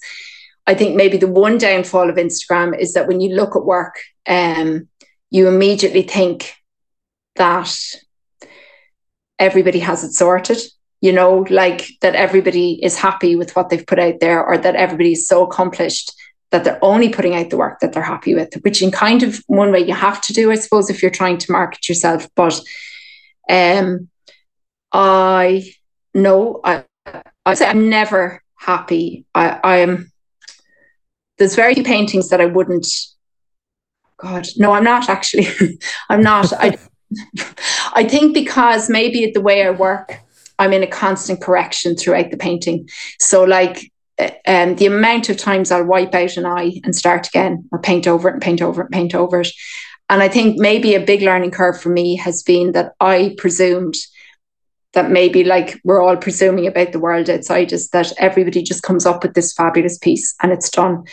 I 0.68 0.74
think 0.74 0.98
maybe 0.98 1.16
the 1.16 1.32
one 1.32 1.58
downfall 1.58 2.10
of 2.10 2.18
Instagram 2.18 2.78
is 2.78 2.92
that 2.94 3.08
when 3.08 3.22
you 3.22 3.34
look 3.36 3.56
at 3.56 3.64
work, 3.64 3.96
um, 4.28 4.90
you 5.30 5.48
immediately 5.48 6.02
think 6.02 6.56
that 7.38 7.74
everybody 9.40 9.80
has 9.80 10.04
it 10.04 10.12
sorted, 10.12 10.58
you 11.02 11.14
know, 11.14 11.46
like 11.50 11.90
that 12.02 12.16
everybody 12.16 12.84
is 12.84 12.98
happy 12.98 13.36
with 13.36 13.56
what 13.56 13.70
they've 13.70 13.86
put 13.86 14.00
out 14.00 14.20
there 14.20 14.44
or 14.44 14.58
that 14.58 14.76
everybody 14.76 15.14
is 15.14 15.28
so 15.28 15.46
accomplished 15.46 16.14
that 16.52 16.64
they're 16.64 16.84
only 16.84 17.10
putting 17.10 17.36
out 17.36 17.50
the 17.50 17.58
work 17.58 17.80
that 17.80 17.94
they're 17.94 18.04
happy 18.04 18.34
with, 18.34 18.54
which 18.62 18.82
in 18.82 18.92
kind 18.92 19.24
of 19.24 19.42
one 19.48 19.72
way 19.72 19.80
you 19.80 19.94
have 19.94 20.20
to 20.22 20.34
do, 20.34 20.52
I 20.52 20.56
suppose, 20.56 20.90
if 20.90 21.02
you're 21.02 21.12
trying 21.12 21.38
to 21.38 21.52
market 21.52 21.88
yourself. 21.88 22.28
But 22.36 22.60
um, 23.50 24.10
I 24.92 25.72
know 26.14 26.60
I 26.64 26.84
I 27.46 27.54
say 27.54 27.68
I'm 27.68 27.90
never 27.90 28.44
happy. 28.58 29.26
I, 29.34 29.60
I 29.64 29.78
am. 29.78 30.12
There's 31.38 31.56
very 31.56 31.74
few 31.74 31.84
paintings 31.84 32.30
that 32.30 32.42
I 32.42 32.46
wouldn't. 32.46 32.88
God, 34.18 34.48
no, 34.58 34.74
I'm 34.74 34.84
not 34.84 35.10
actually. 35.10 35.48
I'm 36.10 36.22
not. 36.22 36.52
I. 36.54 36.78
I 37.96 38.04
think 38.04 38.36
because 38.36 38.88
maybe 38.88 39.32
the 39.32 39.42
way 39.42 39.66
I 39.66 39.72
work, 39.72 40.20
I'm 40.60 40.74
in 40.74 40.84
a 40.84 40.88
constant 40.88 41.42
correction 41.42 41.96
throughout 41.96 42.30
the 42.30 42.38
painting. 42.38 42.88
So, 43.20 43.44
like, 43.44 43.92
uh, 44.20 44.30
um, 44.46 44.76
the 44.76 44.86
amount 44.86 45.30
of 45.30 45.38
times 45.38 45.72
I'll 45.72 45.86
wipe 45.86 46.14
out 46.14 46.38
an 46.38 46.46
eye 46.46 46.82
and 46.84 46.96
start 46.96 47.28
again, 47.28 47.68
or 47.72 47.80
paint 47.80 48.06
over 48.06 48.30
it 48.30 48.34
and 48.34 48.42
paint 48.42 48.62
over 48.62 48.82
it 48.82 48.86
and 48.86 48.94
paint 48.94 49.16
over 49.16 49.42
it. 49.42 49.52
And 50.10 50.22
I 50.22 50.28
think 50.28 50.60
maybe 50.60 50.96
a 50.96 51.06
big 51.06 51.22
learning 51.22 51.52
curve 51.52 51.80
for 51.80 51.90
me 51.90 52.16
has 52.18 52.44
been 52.44 52.74
that 52.74 52.94
I 53.00 53.36
presumed 53.38 53.96
that 54.94 55.12
maybe 55.12 55.44
like 55.44 55.80
we're 55.84 56.02
all 56.02 56.18
presuming 56.18 56.66
about 56.66 56.92
the 56.92 57.00
world 57.00 57.30
outside 57.30 57.72
us 57.74 57.90
that 57.90 58.12
everybody 58.18 58.64
just 58.64 58.82
comes 58.82 59.06
up 59.06 59.24
with 59.24 59.36
this 59.36 59.54
fabulous 59.54 59.98
piece 60.00 60.34
and 60.42 60.52
it's 60.52 60.70
done. 60.70 61.04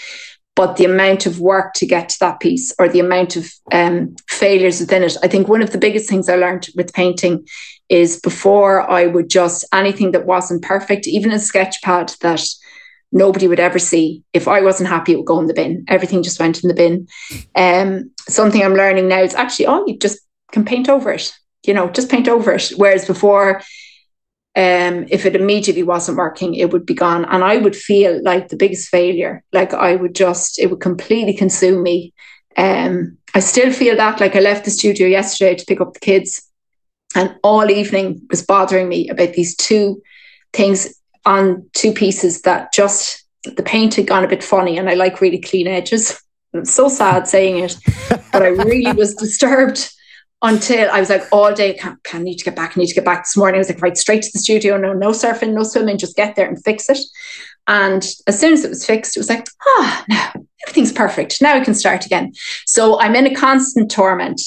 But 0.55 0.79
the 0.79 0.87
amount 0.87 1.27
of 1.27 1.39
work 1.39 1.75
to 1.75 1.87
get 1.87 2.09
to 2.09 2.17
that 2.21 2.41
piece 2.41 2.75
or 2.79 2.89
the 2.89 3.01
amount 3.01 3.37
of 3.37 3.53
um, 3.73 4.17
failures 4.27 4.81
within 4.81 5.03
it, 5.03 5.19
I 5.23 5.29
think 5.29 5.49
one 5.49 5.61
of 5.61 5.73
the 5.73 5.79
biggest 5.79 6.09
things 6.09 6.31
I 6.31 6.37
learned 6.37 6.69
with 6.75 6.95
painting 6.95 7.47
is 7.89 8.21
before 8.21 8.89
I 8.91 9.07
would 9.07 9.31
just 9.31 9.65
anything 9.73 10.13
that 10.13 10.27
wasn't 10.27 10.63
perfect, 10.63 11.07
even 11.07 11.33
a 11.33 11.39
sketch 11.39 11.81
pad 11.83 12.13
that 12.21 12.43
nobody 13.13 13.49
would 13.49 13.61
ever 13.61 13.79
see. 13.79 14.25
If 14.33 14.49
I 14.49 14.61
wasn't 14.61 14.89
happy, 14.89 15.13
it 15.13 15.17
would 15.17 15.27
go 15.27 15.39
in 15.39 15.47
the 15.47 15.55
bin. 15.55 15.85
Everything 15.89 16.23
just 16.23 16.41
went 16.41 16.63
in 16.63 16.69
the 16.69 16.75
bin. 16.75 17.07
Um, 17.55 18.11
something 18.29 18.63
I'm 18.63 18.75
learning 18.75 19.09
now 19.09 19.21
is 19.21 19.35
actually, 19.35 19.67
oh, 19.67 19.85
you 19.87 19.99
just 19.99 20.19
can 20.53 20.65
paint 20.65 20.89
over 20.89 21.13
it 21.13 21.33
you 21.67 21.75
know, 21.75 21.89
just 21.91 22.11
paint 22.11 22.29
over 22.29 22.53
it. 22.53 22.73
Whereas 22.77 23.05
before, 23.05 23.63
um, 24.55 25.07
if 25.11 25.27
it 25.27 25.37
immediately 25.37 25.83
wasn't 25.83 26.19
working, 26.19 26.55
it 26.55 26.73
would 26.73 26.87
be 26.87 26.95
gone. 26.95 27.25
And 27.25 27.45
I 27.45 27.59
would 27.59 27.77
feel 27.77 28.23
like 28.23 28.49
the 28.49 28.57
biggest 28.57 28.89
failure. 28.89 29.43
Like 29.53 29.75
I 29.75 29.97
would 29.97 30.15
just, 30.15 30.59
it 30.59 30.71
would 30.71 30.81
completely 30.81 31.35
consume 31.35 31.83
me. 31.83 32.15
Um, 32.57 33.19
I 33.35 33.41
still 33.41 33.73
feel 33.73 33.97
that. 33.97 34.21
Like 34.21 34.35
I 34.35 34.41
left 34.41 34.65
the 34.65 34.71
studio 34.71 35.07
yesterday 35.07 35.57
to 35.57 35.67
pick 35.67 35.81
up 35.81 35.93
the 35.93 36.01
kids, 36.01 36.49
and 37.17 37.35
all 37.43 37.69
evening 37.71 38.21
was 38.31 38.47
bothering 38.47 38.89
me 38.89 39.09
about 39.09 39.33
these 39.33 39.57
two 39.57 40.01
things 40.53 40.95
on 41.25 41.69
two 41.73 41.93
pieces 41.93 42.43
that 42.43 42.73
just 42.73 43.25
the 43.57 43.63
paint 43.63 43.95
had 43.95 44.07
gone 44.07 44.25
a 44.25 44.29
bit 44.29 44.45
funny, 44.45 44.79
and 44.79 44.89
I 44.89 44.95
like 44.95 45.21
really 45.21 45.41
clean 45.41 45.67
edges. 45.67 46.23
I'm 46.55 46.65
so 46.65 46.89
sad 46.89 47.27
saying 47.27 47.65
it, 47.65 47.77
but 48.33 48.43
I 48.43 48.49
really 48.49 48.93
was 48.93 49.15
disturbed 49.15 49.93
until 50.43 50.91
I 50.91 51.01
was 51.01 51.11
like 51.11 51.25
all 51.33 51.53
day, 51.53 51.75
can, 51.75 51.99
can 52.05 52.23
need 52.23 52.37
to 52.37 52.45
get 52.45 52.55
back, 52.55 52.77
I 52.77 52.81
need 52.81 52.89
to 52.89 52.95
get 52.95 53.05
back 53.05 53.25
this 53.25 53.37
morning. 53.37 53.57
I 53.57 53.59
was 53.59 53.69
like, 53.69 53.83
right, 53.83 53.97
straight 53.97 54.23
to 54.23 54.31
the 54.33 54.39
studio, 54.39 54.77
no, 54.77 54.93
no 54.93 55.11
surfing, 55.11 55.55
no 55.55 55.63
swimming, 55.63 55.99
just 55.99 56.17
get 56.17 56.37
there 56.37 56.47
and 56.47 56.63
fix 56.63 56.89
it. 56.89 56.99
And 57.67 58.07
as 58.27 58.39
soon 58.39 58.53
as 58.53 58.65
it 58.65 58.69
was 58.69 58.87
fixed, 58.87 59.17
it 59.17 59.21
was 59.21 59.29
like, 59.29 59.47
ah, 59.67 60.05
now 60.09 60.33
everything's 60.67 60.93
perfect. 60.93 61.41
Now 61.41 61.55
I 61.55 61.65
can 61.65 61.75
start 61.75 62.07
again. 62.07 62.33
So 62.65 63.01
I'm 63.01 63.17
in 63.17 63.27
a 63.27 63.35
constant 63.35 63.91
torment. 63.91 64.41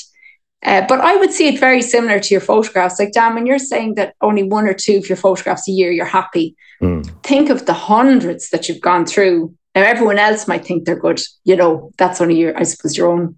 Uh, 0.65 0.85
but 0.87 0.99
I 0.99 1.15
would 1.15 1.31
see 1.31 1.47
it 1.47 1.59
very 1.59 1.81
similar 1.81 2.19
to 2.19 2.33
your 2.33 2.41
photographs. 2.41 2.99
Like, 2.99 3.13
Dan, 3.13 3.33
when 3.35 3.45
you're 3.45 3.59
saying 3.59 3.95
that 3.95 4.15
only 4.21 4.43
one 4.43 4.67
or 4.67 4.73
two 4.73 4.97
of 4.97 5.07
your 5.07 5.15
photographs 5.15 5.67
a 5.69 5.71
year, 5.71 5.91
you're 5.91 6.05
happy, 6.05 6.55
Mm. 6.81 7.09
think 7.23 7.49
of 7.49 7.65
the 7.65 7.73
hundreds 7.73 8.49
that 8.51 8.69
you've 8.69 8.79
gone 8.81 9.05
through. 9.05 9.53
Now, 9.75 9.83
everyone 9.83 10.17
else 10.17 10.47
might 10.47 10.65
think 10.65 10.85
they're 10.85 10.99
good. 10.99 11.19
You 11.43 11.57
know, 11.57 11.91
that's 11.97 12.21
only 12.21 12.37
your, 12.39 12.57
I 12.57 12.63
suppose, 12.63 12.95
your 12.97 13.11
own 13.11 13.37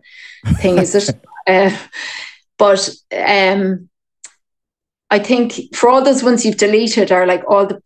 thing, 0.62 0.78
is 0.78 0.96
it? 0.96 1.10
Uh, 1.48 1.76
but 2.60 2.88
um, 3.18 3.90
I 5.10 5.18
think 5.18 5.76
for 5.76 5.90
all 5.90 6.04
those 6.04 6.22
ones 6.24 6.46
you've 6.46 6.58
deleted 6.58 7.12
are 7.12 7.26
like 7.26 7.44
all 7.50 7.66
the 7.66 7.82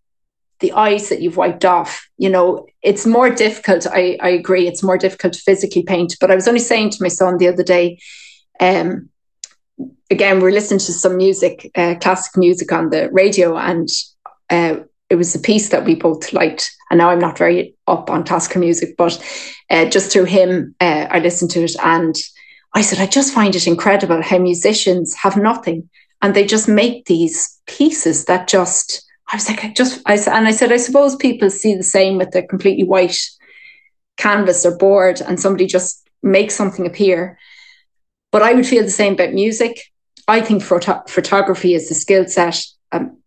the 0.60 0.74
eyes 0.74 1.08
that 1.08 1.22
you've 1.22 1.38
wiped 1.38 1.64
off. 1.64 2.08
You 2.18 2.30
know, 2.30 2.66
it's 2.82 3.06
more 3.06 3.30
difficult. 3.30 3.88
I, 3.88 4.18
I 4.22 4.30
agree. 4.30 4.68
It's 4.68 4.84
more 4.84 4.98
difficult 4.98 5.34
to 5.34 5.40
physically 5.40 5.84
paint. 5.84 6.18
But 6.20 6.32
I 6.32 6.36
was 6.36 6.50
only 6.50 6.60
saying 6.60 6.90
to 6.92 7.02
my 7.02 7.08
son 7.08 7.38
the 7.38 7.48
other 7.48 7.64
day, 7.64 7.98
um, 8.60 9.10
again, 10.09 10.39
we 10.39 10.49
are 10.49 10.51
listening 10.51 10.80
to 10.80 10.93
some 10.93 11.17
music, 11.17 11.71
uh, 11.76 11.95
classic 12.01 12.38
music 12.38 12.71
on 12.71 12.89
the 12.89 13.09
radio, 13.11 13.57
and 13.57 13.89
uh, 14.49 14.78
it 15.09 15.15
was 15.15 15.36
a 15.36 15.39
piece 15.39 15.69
that 15.69 15.86
we 15.86 15.95
both 15.95 16.34
liked. 16.34 16.69
And 16.89 16.97
now 16.97 17.09
I'm 17.09 17.19
not 17.19 17.38
very 17.38 17.76
up 17.88 18.09
on 18.09 18.23
classical 18.23 18.61
music, 18.61 18.95
but 18.97 19.21
uh, 19.69 19.86
just 19.86 20.11
through 20.11 20.26
him, 20.26 20.76
uh, 20.80 21.07
I 21.09 21.19
listened 21.19 21.51
to 21.51 21.63
it 21.63 21.76
and 21.84 22.15
I 22.73 22.82
said, 22.82 22.99
I 22.99 23.07
just 23.07 23.34
find 23.34 23.55
it 23.55 23.67
incredible 23.67 24.21
how 24.21 24.38
musicians 24.38 25.15
have 25.15 25.38
nothing 25.38 25.89
and 26.21 26.34
they 26.34 26.45
just 26.45 26.67
make 26.67 27.05
these 27.05 27.59
pieces 27.67 28.26
that 28.26 28.47
just, 28.47 29.05
I 29.32 29.38
was 29.38 29.49
like, 29.49 29.63
I 29.63 29.73
just, 29.73 30.01
I 30.05 30.15
and 30.15 30.47
I 30.47 30.51
said, 30.51 30.71
I 30.71 30.78
suppose 30.78 31.15
people 31.15 31.49
see 31.49 31.76
the 31.76 31.84
same 31.84 32.17
with 32.17 32.36
a 32.36 32.43
completely 32.43 32.84
white 32.84 33.17
canvas 34.17 34.65
or 34.65 34.78
board 34.78 35.21
and 35.21 35.39
somebody 35.39 35.65
just 35.65 36.07
makes 36.21 36.55
something 36.55 36.86
appear. 36.86 37.38
But 38.36 38.44
I 38.44 38.54
would 38.54 38.68
feel 38.68 38.84
the 38.84 38.90
same 38.90 39.14
about 39.14 39.32
music. 39.32 39.80
I 40.28 40.42
think 40.42 40.62
photo- 40.62 41.02
photography 41.08 41.74
is 41.74 41.90
a 41.90 41.94
skill 41.94 42.28
set 42.28 42.62
um, 42.92 43.18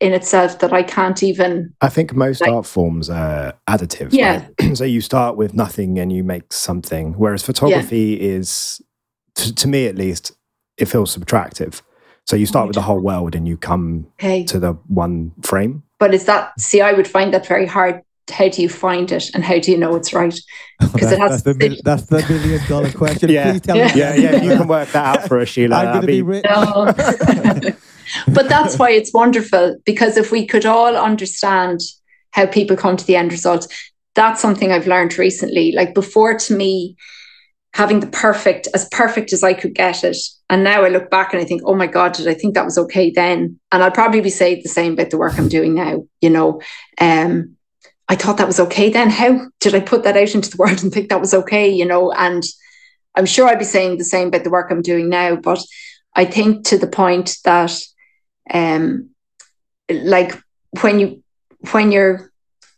in 0.00 0.12
itself 0.12 0.58
that 0.58 0.72
I 0.72 0.82
can't 0.82 1.22
even. 1.22 1.72
I 1.80 1.88
think 1.88 2.16
most 2.16 2.40
Like- 2.40 2.50
art 2.50 2.66
forms 2.66 3.08
are 3.08 3.54
additive. 3.70 4.08
Yeah. 4.10 4.44
right? 4.60 4.76
so 4.76 4.82
you 4.82 5.00
start 5.02 5.36
with 5.36 5.54
nothing 5.54 6.00
and 6.00 6.12
you 6.12 6.24
make 6.24 6.52
something, 6.52 7.12
whereas 7.12 7.44
photography 7.44 8.14
is, 8.20 8.82
to, 9.36 9.54
to 9.54 9.68
me 9.68 9.86
at 9.86 9.94
least, 9.94 10.32
it 10.78 10.86
feels 10.86 11.16
subtractive. 11.16 11.82
So 12.24 12.34
you 12.34 12.46
start 12.46 12.66
with 12.66 12.74
the 12.74 12.82
whole 12.82 12.98
world 12.98 13.36
and 13.36 13.46
you 13.46 13.56
come 13.56 14.08
to 14.18 14.58
the 14.58 14.72
one 14.88 15.30
frame. 15.42 15.84
but 16.00 16.12
is 16.12 16.24
that, 16.24 16.60
see, 16.60 16.80
I 16.80 16.92
would 16.92 17.06
find 17.06 17.32
that 17.34 17.46
very 17.46 17.66
hard 17.66 18.02
how 18.30 18.48
do 18.48 18.62
you 18.62 18.68
find 18.68 19.10
it 19.12 19.30
and 19.34 19.44
how 19.44 19.58
do 19.58 19.70
you 19.70 19.78
know 19.78 19.94
it's 19.94 20.12
right? 20.12 20.38
Because 20.92 21.12
it 21.12 21.18
has. 21.18 21.42
That's 21.42 21.58
the, 21.58 21.80
that's 21.82 22.02
the 22.04 22.18
million 22.28 22.60
dollar 22.68 22.92
question. 23.04 23.30
yeah. 23.30 23.52
Please 23.52 23.60
tell 23.62 23.76
yeah. 23.76 23.94
me. 23.94 24.00
yeah, 24.00 24.14
yeah. 24.14 24.42
You 24.42 24.56
can 24.56 24.68
work 24.68 24.90
that 24.90 25.20
out 25.20 25.28
for 25.28 25.38
us, 25.38 25.52
Sile. 25.52 25.72
I'm 25.72 25.86
going 25.86 26.00
to 26.02 26.06
be 26.06 26.20
rich. 26.22 26.44
No. 26.44 26.92
but 28.34 28.48
that's 28.48 28.78
why 28.78 28.90
it's 28.90 29.12
wonderful 29.14 29.78
because 29.86 30.18
if 30.18 30.30
we 30.30 30.46
could 30.46 30.66
all 30.66 30.94
understand 30.94 31.80
how 32.32 32.44
people 32.44 32.76
come 32.76 32.96
to 32.96 33.06
the 33.06 33.16
end 33.16 33.32
result, 33.32 33.72
that's 34.14 34.42
something 34.42 34.70
I've 34.70 34.86
learned 34.86 35.16
recently. 35.16 35.72
Like 35.72 35.94
before, 35.94 36.36
to 36.36 36.54
me, 36.54 36.96
having 37.76 38.00
the 38.00 38.06
perfect, 38.06 38.68
as 38.74 38.88
perfect 38.88 39.32
as 39.34 39.42
I 39.42 39.52
could 39.52 39.74
get 39.74 40.02
it. 40.02 40.16
And 40.48 40.64
now 40.64 40.82
I 40.82 40.88
look 40.88 41.10
back 41.10 41.32
and 41.32 41.42
I 41.42 41.44
think, 41.44 41.60
oh 41.66 41.74
my 41.74 41.86
God, 41.86 42.14
did 42.14 42.26
I 42.26 42.32
think 42.32 42.54
that 42.54 42.64
was 42.64 42.78
okay 42.78 43.10
then? 43.10 43.60
And 43.70 43.82
I'll 43.82 43.90
probably 43.90 44.22
be 44.22 44.30
saying 44.30 44.60
the 44.62 44.70
same 44.70 44.94
about 44.94 45.10
the 45.10 45.18
work 45.18 45.38
I'm 45.38 45.48
doing 45.48 45.74
now. 45.74 46.06
You 46.22 46.30
know, 46.30 46.62
um, 46.98 47.56
I 48.08 48.14
thought 48.14 48.36
that 48.38 48.46
was 48.46 48.60
okay 48.60 48.90
then. 48.90 49.10
How 49.10 49.40
did 49.60 49.74
I 49.74 49.80
put 49.80 50.04
that 50.04 50.16
out 50.16 50.34
into 50.34 50.50
the 50.50 50.56
world 50.58 50.82
and 50.82 50.92
think 50.92 51.08
that 51.08 51.20
was 51.20 51.34
okay? 51.34 51.68
You 51.68 51.84
know, 51.84 52.12
and 52.12 52.42
I'm 53.14 53.26
sure 53.26 53.48
I'd 53.48 53.58
be 53.58 53.64
saying 53.64 53.98
the 53.98 54.04
same 54.04 54.28
about 54.28 54.44
the 54.44 54.50
work 54.50 54.70
I'm 54.70 54.82
doing 54.82 55.08
now. 55.08 55.36
But 55.36 55.60
I 56.14 56.24
think 56.24 56.66
to 56.66 56.78
the 56.78 56.86
point 56.86 57.36
that, 57.44 57.78
um, 58.52 59.10
like 59.90 60.34
when 60.80 61.00
you 61.00 61.22
when 61.72 61.90
you're, 61.90 62.30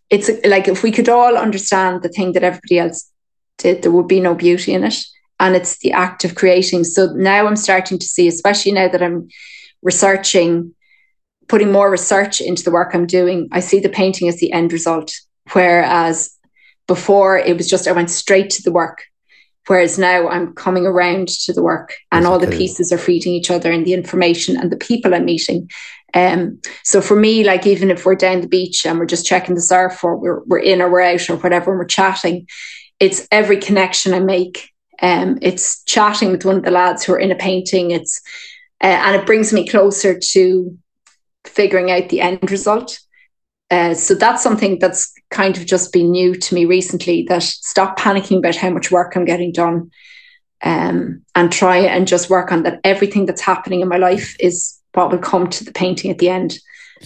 it's 0.08 0.30
like 0.46 0.68
if 0.68 0.82
we 0.82 0.90
could 0.90 1.08
all 1.08 1.36
understand 1.36 2.02
the 2.02 2.08
thing 2.08 2.32
that 2.32 2.44
everybody 2.44 2.78
else 2.78 3.10
did, 3.58 3.82
there 3.82 3.92
would 3.92 4.08
be 4.08 4.20
no 4.20 4.34
beauty 4.34 4.72
in 4.72 4.84
it. 4.84 4.96
And 5.40 5.54
it's 5.54 5.78
the 5.78 5.92
act 5.92 6.24
of 6.24 6.34
creating. 6.34 6.84
So 6.84 7.12
now 7.12 7.46
I'm 7.46 7.56
starting 7.56 7.98
to 7.98 8.06
see, 8.06 8.26
especially 8.28 8.72
now 8.72 8.88
that 8.88 9.02
I'm 9.02 9.28
researching, 9.82 10.74
putting 11.49 11.72
more 11.72 11.90
research 11.90 12.40
into 12.40 12.62
the 12.62 12.70
work 12.70 12.94
I'm 12.94 13.07
doing, 13.07 13.49
I 13.53 13.61
see 13.61 13.80
the 13.80 13.88
painting 13.88 14.28
as 14.28 14.38
the 14.38 14.53
end 14.53 14.72
result. 14.72 15.12
Whereas 15.53 16.36
before 16.86 17.38
it 17.38 17.57
was 17.57 17.68
just 17.68 17.88
I 17.88 17.92
went 17.92 18.11
straight 18.11 18.51
to 18.51 18.62
the 18.62 18.72
work. 18.72 19.05
Whereas 19.66 19.99
now 19.99 20.28
I'm 20.28 20.55
coming 20.55 20.86
around 20.86 21.28
to 21.28 21.53
the 21.53 21.62
work 21.62 21.94
and 22.11 22.26
all 22.26 22.38
the 22.38 22.46
pieces 22.46 22.90
are 22.90 22.96
feeding 22.96 23.34
each 23.34 23.51
other 23.51 23.70
and 23.70 23.84
the 23.84 23.92
information 23.92 24.57
and 24.57 24.72
the 24.72 24.78
people 24.78 25.14
I'm 25.14 25.26
meeting. 25.26 25.68
Um, 26.14 26.61
so 26.84 27.03
for 27.03 27.14
me, 27.14 27.44
like 27.44 27.66
even 27.66 27.90
if 27.90 28.07
we're 28.07 28.14
down 28.14 28.40
the 28.40 28.49
beach 28.49 28.86
and 28.86 28.99
we're 28.99 29.05
just 29.05 29.26
checking 29.26 29.55
the 29.55 29.61
surf 29.61 30.03
or 30.03 30.16
we're, 30.16 30.42
we're 30.44 30.59
in 30.59 30.80
or 30.80 30.90
we're 30.90 31.03
out 31.03 31.28
or 31.28 31.36
whatever, 31.36 31.70
and 31.70 31.78
we're 31.78 31.84
chatting, 31.84 32.46
it's 32.99 33.28
every 33.30 33.59
connection 33.59 34.14
I 34.14 34.20
make. 34.20 34.70
Um, 35.03 35.38
it's 35.42 35.84
chatting 35.84 36.30
with 36.30 36.46
one 36.46 36.57
of 36.57 36.64
the 36.64 36.70
lads 36.70 37.05
who 37.05 37.12
are 37.12 37.18
in 37.18 37.30
a 37.30 37.36
painting. 37.36 37.90
It's 37.90 38.22
uh, 38.82 38.86
and 38.86 39.16
it 39.16 39.26
brings 39.26 39.53
me 39.53 39.68
closer 39.68 40.18
to 40.18 40.78
figuring 41.45 41.91
out 41.91 42.09
the 42.09 42.20
end 42.20 42.51
result. 42.51 42.99
Uh, 43.70 43.95
so 43.95 44.14
that's 44.14 44.43
something 44.43 44.78
that's 44.78 45.12
kind 45.30 45.57
of 45.57 45.66
just 45.66 45.93
been 45.93 46.11
new 46.11 46.34
to 46.34 46.55
me 46.55 46.64
recently. 46.64 47.26
That 47.28 47.43
stop 47.43 47.99
panicking 47.99 48.39
about 48.39 48.57
how 48.57 48.70
much 48.70 48.91
work 48.91 49.14
I'm 49.14 49.26
getting 49.26 49.53
done, 49.53 49.91
um, 50.62 51.22
and 51.34 51.53
try 51.53 51.78
and 51.78 52.09
just 52.09 52.30
work 52.30 52.51
on 52.51 52.62
that. 52.62 52.80
Everything 52.82 53.26
that's 53.26 53.43
happening 53.43 53.80
in 53.80 53.89
my 53.89 53.99
life 53.99 54.36
is 54.41 54.78
what 54.95 55.11
will 55.11 55.18
come 55.18 55.49
to 55.49 55.64
the 55.64 55.72
painting 55.72 56.11
at 56.11 56.18
the 56.18 56.30
end. 56.30 56.59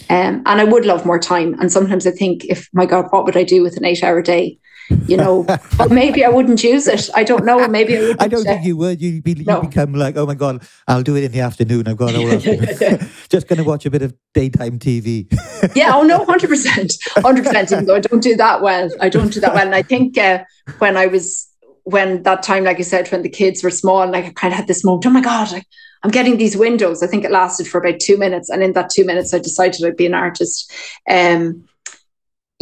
Um, 0.09 0.43
and 0.47 0.61
I 0.61 0.64
would 0.64 0.87
love 0.87 1.05
more 1.05 1.18
time. 1.18 1.59
And 1.61 1.70
sometimes 1.70 2.07
I 2.07 2.12
think, 2.12 2.45
if 2.45 2.68
my 2.72 2.87
God, 2.87 3.07
what 3.11 3.24
would 3.24 3.37
I 3.37 3.45
do 3.45 3.62
with 3.62 3.76
an 3.76 3.85
eight-hour 3.85 4.22
day? 4.22 4.59
You 5.07 5.16
know, 5.16 5.45
but 5.76 5.90
maybe 5.90 6.24
I 6.24 6.28
wouldn't 6.28 6.62
use 6.62 6.86
it. 6.86 7.09
I 7.14 7.24
don't 7.24 7.45
know. 7.45 7.66
Maybe 7.68 7.97
I, 7.97 8.14
I 8.20 8.28
don't 8.28 8.45
think 8.45 8.64
you 8.64 8.76
would. 8.76 9.01
You 9.01 9.22
be, 9.22 9.34
no. 9.34 9.62
become 9.62 9.95
like, 9.95 10.16
oh 10.16 10.26
my 10.26 10.34
god, 10.34 10.62
I'll 10.86 11.03
do 11.03 11.16
it 11.16 11.24
in 11.24 11.32
the 11.32 11.40
afternoon. 11.40 11.88
I've 11.88 11.97
got 11.97 12.14
all 12.14 12.28
just 13.28 13.49
going 13.49 13.59
to 13.59 13.64
watch 13.64 13.86
a 13.86 13.90
bit 13.90 14.03
of 14.03 14.14
daytime 14.34 14.78
TV. 14.78 15.26
yeah. 15.76 15.93
Oh 15.95 16.03
no, 16.03 16.24
hundred 16.24 16.49
percent, 16.49 16.93
hundred 17.16 17.45
percent. 17.45 17.72
Even 17.72 17.86
though 17.86 17.97
I 17.97 18.01
don't 18.01 18.22
do 18.22 18.36
that 18.36 18.62
well, 18.62 18.90
I 19.01 19.09
don't 19.09 19.32
do 19.32 19.40
that 19.40 19.55
well. 19.55 19.66
And 19.66 19.74
I 19.74 19.82
think 19.82 20.18
uh, 20.18 20.45
when 20.78 20.97
I 20.97 21.07
was 21.07 21.49
when 21.84 22.22
that 22.22 22.43
time, 22.43 22.64
like 22.64 22.78
I 22.78 22.82
said, 22.82 23.09
when 23.09 23.22
the 23.22 23.28
kids 23.28 23.62
were 23.62 23.70
small, 23.70 24.07
like 24.09 24.24
I 24.24 24.30
kind 24.30 24.53
of 24.53 24.59
had 24.59 24.68
this 24.68 24.84
moment. 24.84 25.07
Oh 25.07 25.11
my 25.11 25.20
god, 25.20 25.53
like, 25.53 25.66
I'm 26.03 26.11
getting 26.11 26.36
these 26.36 26.57
windows. 26.57 27.03
I 27.03 27.07
think 27.07 27.24
it 27.24 27.30
lasted 27.30 27.66
for 27.66 27.78
about 27.78 28.01
two 28.01 28.16
minutes, 28.16 28.51
and 28.51 28.62
in 28.62 28.72
that 28.72 28.90
two 28.90 29.05
minutes, 29.05 29.32
I 29.32 29.38
decided 29.38 29.84
I'd 29.84 29.97
be 29.97 30.07
an 30.07 30.14
artist. 30.14 30.72
Um, 31.09 31.64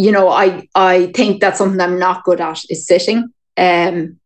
you 0.01 0.13
know, 0.13 0.31
I 0.31 0.67
I 0.75 1.13
think 1.15 1.41
that's 1.41 1.59
something 1.59 1.79
I'm 1.79 1.99
not 1.99 2.25
good 2.25 2.41
at 2.41 2.63
is 2.71 2.87
sitting. 2.87 3.35
Um, 3.59 4.19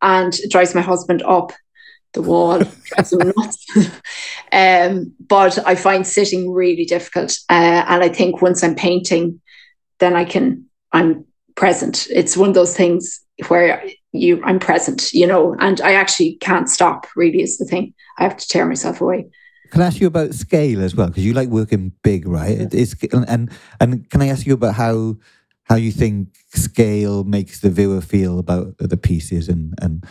and 0.00 0.32
it 0.34 0.52
drives 0.52 0.72
my 0.72 0.82
husband 0.82 1.20
up 1.22 1.52
the 2.12 2.22
wall, 2.22 2.58
drives 2.84 3.12
him 3.12 3.32
nuts. 3.36 3.66
um, 4.52 5.12
but 5.18 5.58
I 5.66 5.74
find 5.74 6.06
sitting 6.06 6.52
really 6.52 6.84
difficult. 6.84 7.36
Uh, 7.50 7.82
and 7.88 8.04
I 8.04 8.08
think 8.08 8.40
once 8.40 8.62
I'm 8.62 8.76
painting, 8.76 9.40
then 9.98 10.14
I 10.14 10.24
can 10.24 10.66
I'm 10.92 11.24
present. 11.56 12.06
It's 12.08 12.36
one 12.36 12.50
of 12.50 12.54
those 12.54 12.76
things 12.76 13.20
where 13.48 13.84
you 14.12 14.40
I'm 14.44 14.60
present, 14.60 15.12
you 15.12 15.26
know, 15.26 15.56
and 15.58 15.80
I 15.80 15.94
actually 15.94 16.34
can't 16.34 16.68
stop. 16.68 17.08
Really, 17.16 17.42
is 17.42 17.58
the 17.58 17.64
thing. 17.64 17.94
I 18.16 18.22
have 18.22 18.36
to 18.36 18.46
tear 18.46 18.64
myself 18.64 19.00
away. 19.00 19.26
Can 19.70 19.82
I 19.82 19.86
ask 19.86 20.00
you 20.00 20.06
about 20.06 20.34
scale 20.34 20.82
as 20.82 20.94
well? 20.94 21.08
Because 21.08 21.24
you 21.24 21.34
like 21.34 21.48
working 21.48 21.92
big, 22.02 22.26
right? 22.26 22.58
Yeah. 22.58 22.68
It's, 22.72 22.94
and 23.12 23.50
and 23.80 24.10
can 24.10 24.22
I 24.22 24.28
ask 24.28 24.46
you 24.46 24.54
about 24.54 24.74
how 24.74 25.16
how 25.64 25.76
you 25.76 25.92
think 25.92 26.36
scale 26.54 27.24
makes 27.24 27.60
the 27.60 27.70
viewer 27.70 28.00
feel 28.00 28.38
about 28.38 28.78
the 28.78 28.96
pieces 28.96 29.48
and 29.48 29.74
and 29.80 30.06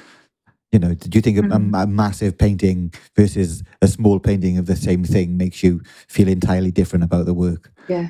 you 0.71 0.79
know, 0.79 0.93
do 0.93 1.15
you 1.17 1.21
think 1.21 1.37
mm-hmm. 1.37 1.73
a, 1.73 1.83
a, 1.83 1.87
massive 1.87 2.37
painting 2.37 2.93
versus 3.15 3.63
a 3.81 3.87
small 3.87 4.19
painting 4.19 4.57
of 4.57 4.65
the 4.65 4.75
same 4.75 5.05
thing 5.05 5.37
makes 5.37 5.63
you 5.63 5.81
feel 6.09 6.27
entirely 6.27 6.71
different 6.71 7.05
about 7.05 7.25
the 7.25 7.33
work? 7.33 7.71
Yeah, 7.87 8.09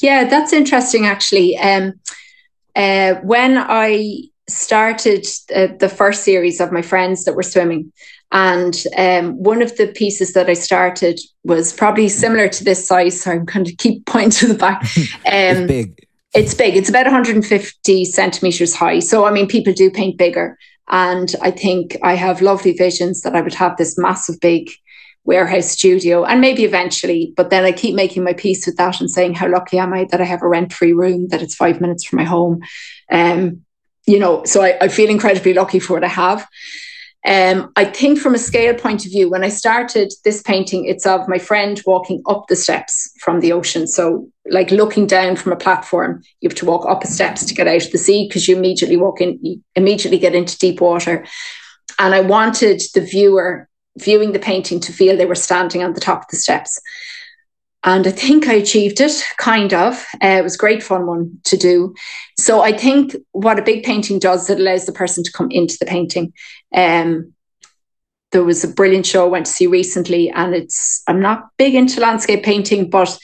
yeah, 0.00 0.24
that's 0.24 0.52
interesting. 0.52 1.06
Actually, 1.06 1.56
um, 1.56 1.94
uh, 2.74 3.14
when 3.22 3.58
I 3.58 4.24
started 4.48 5.26
uh, 5.54 5.68
the 5.78 5.88
first 5.88 6.24
series 6.24 6.60
of 6.60 6.72
my 6.72 6.82
friends 6.82 7.24
that 7.24 7.34
were 7.34 7.42
swimming, 7.42 7.92
and 8.30 8.84
um, 8.96 9.42
one 9.42 9.62
of 9.62 9.76
the 9.76 9.88
pieces 9.88 10.34
that 10.34 10.50
I 10.50 10.54
started 10.54 11.18
was 11.44 11.72
probably 11.72 12.08
similar 12.08 12.48
to 12.48 12.64
this 12.64 12.86
size. 12.86 13.20
So 13.20 13.30
I'm 13.30 13.44
going 13.44 13.64
to 13.64 13.76
keep 13.76 14.04
pointing 14.06 14.30
to 14.30 14.46
the 14.48 14.58
back. 14.58 14.84
Um, 15.26 15.32
it's 15.32 15.66
big. 15.66 16.06
It's 16.34 16.54
big. 16.54 16.76
It's 16.76 16.88
about 16.88 17.06
150 17.06 18.04
centimeters 18.04 18.74
high. 18.74 18.98
So, 18.98 19.24
I 19.24 19.30
mean, 19.30 19.46
people 19.46 19.72
do 19.72 19.90
paint 19.90 20.18
bigger. 20.18 20.58
And 20.90 21.34
I 21.42 21.50
think 21.50 21.96
I 22.02 22.14
have 22.14 22.42
lovely 22.42 22.72
visions 22.72 23.22
that 23.22 23.36
I 23.36 23.40
would 23.40 23.54
have 23.54 23.76
this 23.76 23.98
massive, 23.98 24.40
big 24.40 24.70
warehouse 25.24 25.70
studio 25.70 26.24
and 26.24 26.40
maybe 26.40 26.64
eventually. 26.64 27.32
But 27.36 27.50
then 27.50 27.64
I 27.64 27.72
keep 27.72 27.94
making 27.94 28.24
my 28.24 28.32
peace 28.32 28.66
with 28.66 28.76
that 28.76 29.00
and 29.00 29.10
saying, 29.10 29.34
how 29.34 29.48
lucky 29.48 29.78
am 29.78 29.92
I 29.92 30.04
that 30.10 30.20
I 30.20 30.24
have 30.24 30.42
a 30.42 30.48
rent 30.48 30.72
free 30.72 30.92
room, 30.92 31.28
that 31.28 31.42
it's 31.42 31.54
five 31.54 31.80
minutes 31.80 32.04
from 32.04 32.18
my 32.18 32.24
home. 32.24 32.60
Um, 33.10 33.64
you 34.08 34.18
know, 34.18 34.42
so 34.44 34.62
I, 34.62 34.76
I 34.80 34.88
feel 34.88 35.10
incredibly 35.10 35.52
lucky 35.52 35.78
for 35.78 35.92
what 35.92 36.04
I 36.04 36.08
have. 36.08 36.48
Um, 37.26 37.72
I 37.76 37.84
think 37.84 38.18
from 38.18 38.34
a 38.34 38.38
scale 38.38 38.74
point 38.74 39.04
of 39.04 39.12
view, 39.12 39.28
when 39.28 39.44
I 39.44 39.50
started 39.50 40.12
this 40.24 40.40
painting, 40.40 40.86
it's 40.86 41.04
of 41.04 41.28
my 41.28 41.38
friend 41.38 41.80
walking 41.84 42.22
up 42.26 42.46
the 42.48 42.56
steps 42.56 43.12
from 43.20 43.40
the 43.40 43.52
ocean. 43.52 43.86
So, 43.86 44.28
like 44.50 44.70
looking 44.70 45.06
down 45.06 45.36
from 45.36 45.52
a 45.52 45.56
platform, 45.56 46.22
you 46.40 46.48
have 46.48 46.56
to 46.58 46.64
walk 46.64 46.86
up 46.88 47.02
the 47.02 47.06
steps 47.06 47.44
to 47.44 47.54
get 47.54 47.68
out 47.68 47.84
of 47.84 47.92
the 47.92 47.98
sea 47.98 48.26
because 48.26 48.48
you 48.48 48.56
immediately 48.56 48.96
walk 48.96 49.20
in, 49.20 49.38
you 49.42 49.60
immediately 49.74 50.18
get 50.18 50.34
into 50.34 50.56
deep 50.56 50.80
water. 50.80 51.26
And 51.98 52.14
I 52.14 52.20
wanted 52.20 52.80
the 52.94 53.02
viewer 53.02 53.68
viewing 53.98 54.32
the 54.32 54.38
painting 54.38 54.80
to 54.80 54.92
feel 54.92 55.16
they 55.16 55.26
were 55.26 55.34
standing 55.34 55.82
on 55.82 55.92
the 55.92 56.00
top 56.00 56.22
of 56.22 56.28
the 56.30 56.36
steps. 56.36 56.80
And 57.84 58.06
I 58.06 58.10
think 58.10 58.48
I 58.48 58.54
achieved 58.54 59.00
it, 59.00 59.22
kind 59.36 59.72
of. 59.72 60.04
Uh, 60.22 60.38
it 60.38 60.42
was 60.42 60.56
great 60.56 60.82
fun 60.82 61.06
one 61.06 61.38
to 61.44 61.56
do. 61.56 61.94
So 62.36 62.60
I 62.60 62.72
think 62.72 63.14
what 63.32 63.58
a 63.58 63.62
big 63.62 63.84
painting 63.84 64.18
does, 64.18 64.50
it 64.50 64.58
allows 64.58 64.84
the 64.86 64.92
person 64.92 65.22
to 65.22 65.32
come 65.32 65.50
into 65.50 65.76
the 65.78 65.86
painting. 65.86 66.32
Um, 66.74 67.34
there 68.32 68.44
was 68.44 68.64
a 68.64 68.68
brilliant 68.68 69.06
show 69.06 69.24
I 69.24 69.28
went 69.28 69.46
to 69.46 69.52
see 69.52 69.66
recently, 69.66 70.30
and 70.30 70.54
it's 70.54 71.02
I'm 71.06 71.20
not 71.20 71.48
big 71.56 71.74
into 71.74 72.00
landscape 72.00 72.42
painting, 72.42 72.90
but 72.90 73.16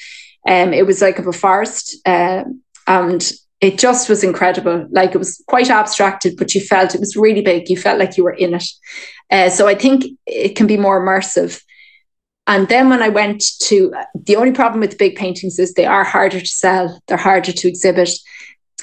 um, 0.49 0.73
it 0.73 0.87
was 0.87 1.03
like 1.03 1.19
of 1.19 1.27
a 1.27 1.33
forest, 1.33 1.97
uh, 2.07 2.45
and 2.87 3.33
it 3.61 3.79
just 3.79 4.09
was 4.09 4.25
incredible. 4.25 4.87
Like 4.91 5.15
it 5.15 5.19
was 5.19 5.43
quite 5.47 5.71
abstracted, 5.71 6.37
but 6.37 6.55
you 6.55 6.61
felt 6.61 6.95
it 6.95 7.01
was 7.01 7.17
really 7.17 7.43
big. 7.43 7.69
You 7.69 7.77
felt 7.77 7.99
like 7.99 8.17
you 8.17 8.25
were 8.25 8.33
in 8.33 8.55
it. 8.55 8.65
Uh, 9.31 9.51
so 9.51 9.67
I 9.67 9.75
think 9.75 10.05
it 10.27 10.57
can 10.57 10.67
be 10.67 10.77
more 10.77 11.05
immersive. 11.05 11.63
And 12.47 12.69
then 12.69 12.91
when 12.91 13.03
I 13.03 13.09
went 13.09 13.43
to 13.63 13.95
the 14.15 14.37
only 14.37 14.53
problem 14.53 14.81
with 14.81 14.91
the 14.91 14.97
big 14.97 15.17
paintings 15.17 15.59
is 15.59 15.73
they 15.73 15.87
are 15.87 16.05
harder 16.05 16.41
to 16.41 16.47
sell, 16.47 17.01
they're 17.07 17.17
harder 17.17 17.53
to 17.53 17.69
exhibit. 17.69 18.11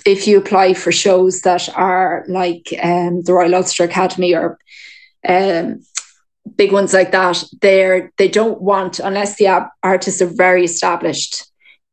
If 0.06 0.28
you 0.28 0.40
apply 0.40 0.74
for 0.74 0.92
shows 0.92 1.42
that 1.42 1.70
are 1.76 2.26
like 2.28 2.74
um, 2.82 3.22
the 3.22 3.34
Royal 3.34 3.54
Ulster 3.54 3.84
Academy 3.84 4.34
or 4.34 4.58
um, 5.28 5.84
big 6.56 6.72
ones 6.72 6.94
like 6.94 7.12
that, 7.12 7.44
they're 7.62 8.12
they 8.18 8.28
don't 8.28 8.62
want 8.62 9.00
unless 9.00 9.36
the 9.36 9.70
artists 9.84 10.22
are 10.22 10.34
very 10.34 10.64
established. 10.64 11.46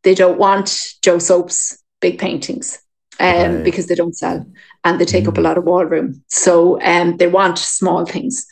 They 0.05 0.15
don't 0.15 0.39
want 0.39 0.95
Joe 1.03 1.19
Soap's 1.19 1.83
big 2.01 2.19
paintings 2.19 2.79
um, 3.21 3.57
right. 3.57 3.65
because 3.65 3.89
they 3.89 3.95
don't 3.95 4.17
sell 4.17 4.47
and 4.85 5.01
they 5.01 5.05
take 5.05 5.25
mm. 5.25 5.29
up 5.29 5.39
a 5.39 5.41
mm. 5.41 5.45
lot 5.45 5.59
of 5.59 5.65
wall 5.65 5.85
room. 5.85 6.23
So 6.29 6.81
um, 6.83 7.17
they 7.17 7.27
want 7.27 7.59
small 7.59 8.07
things. 8.07 8.47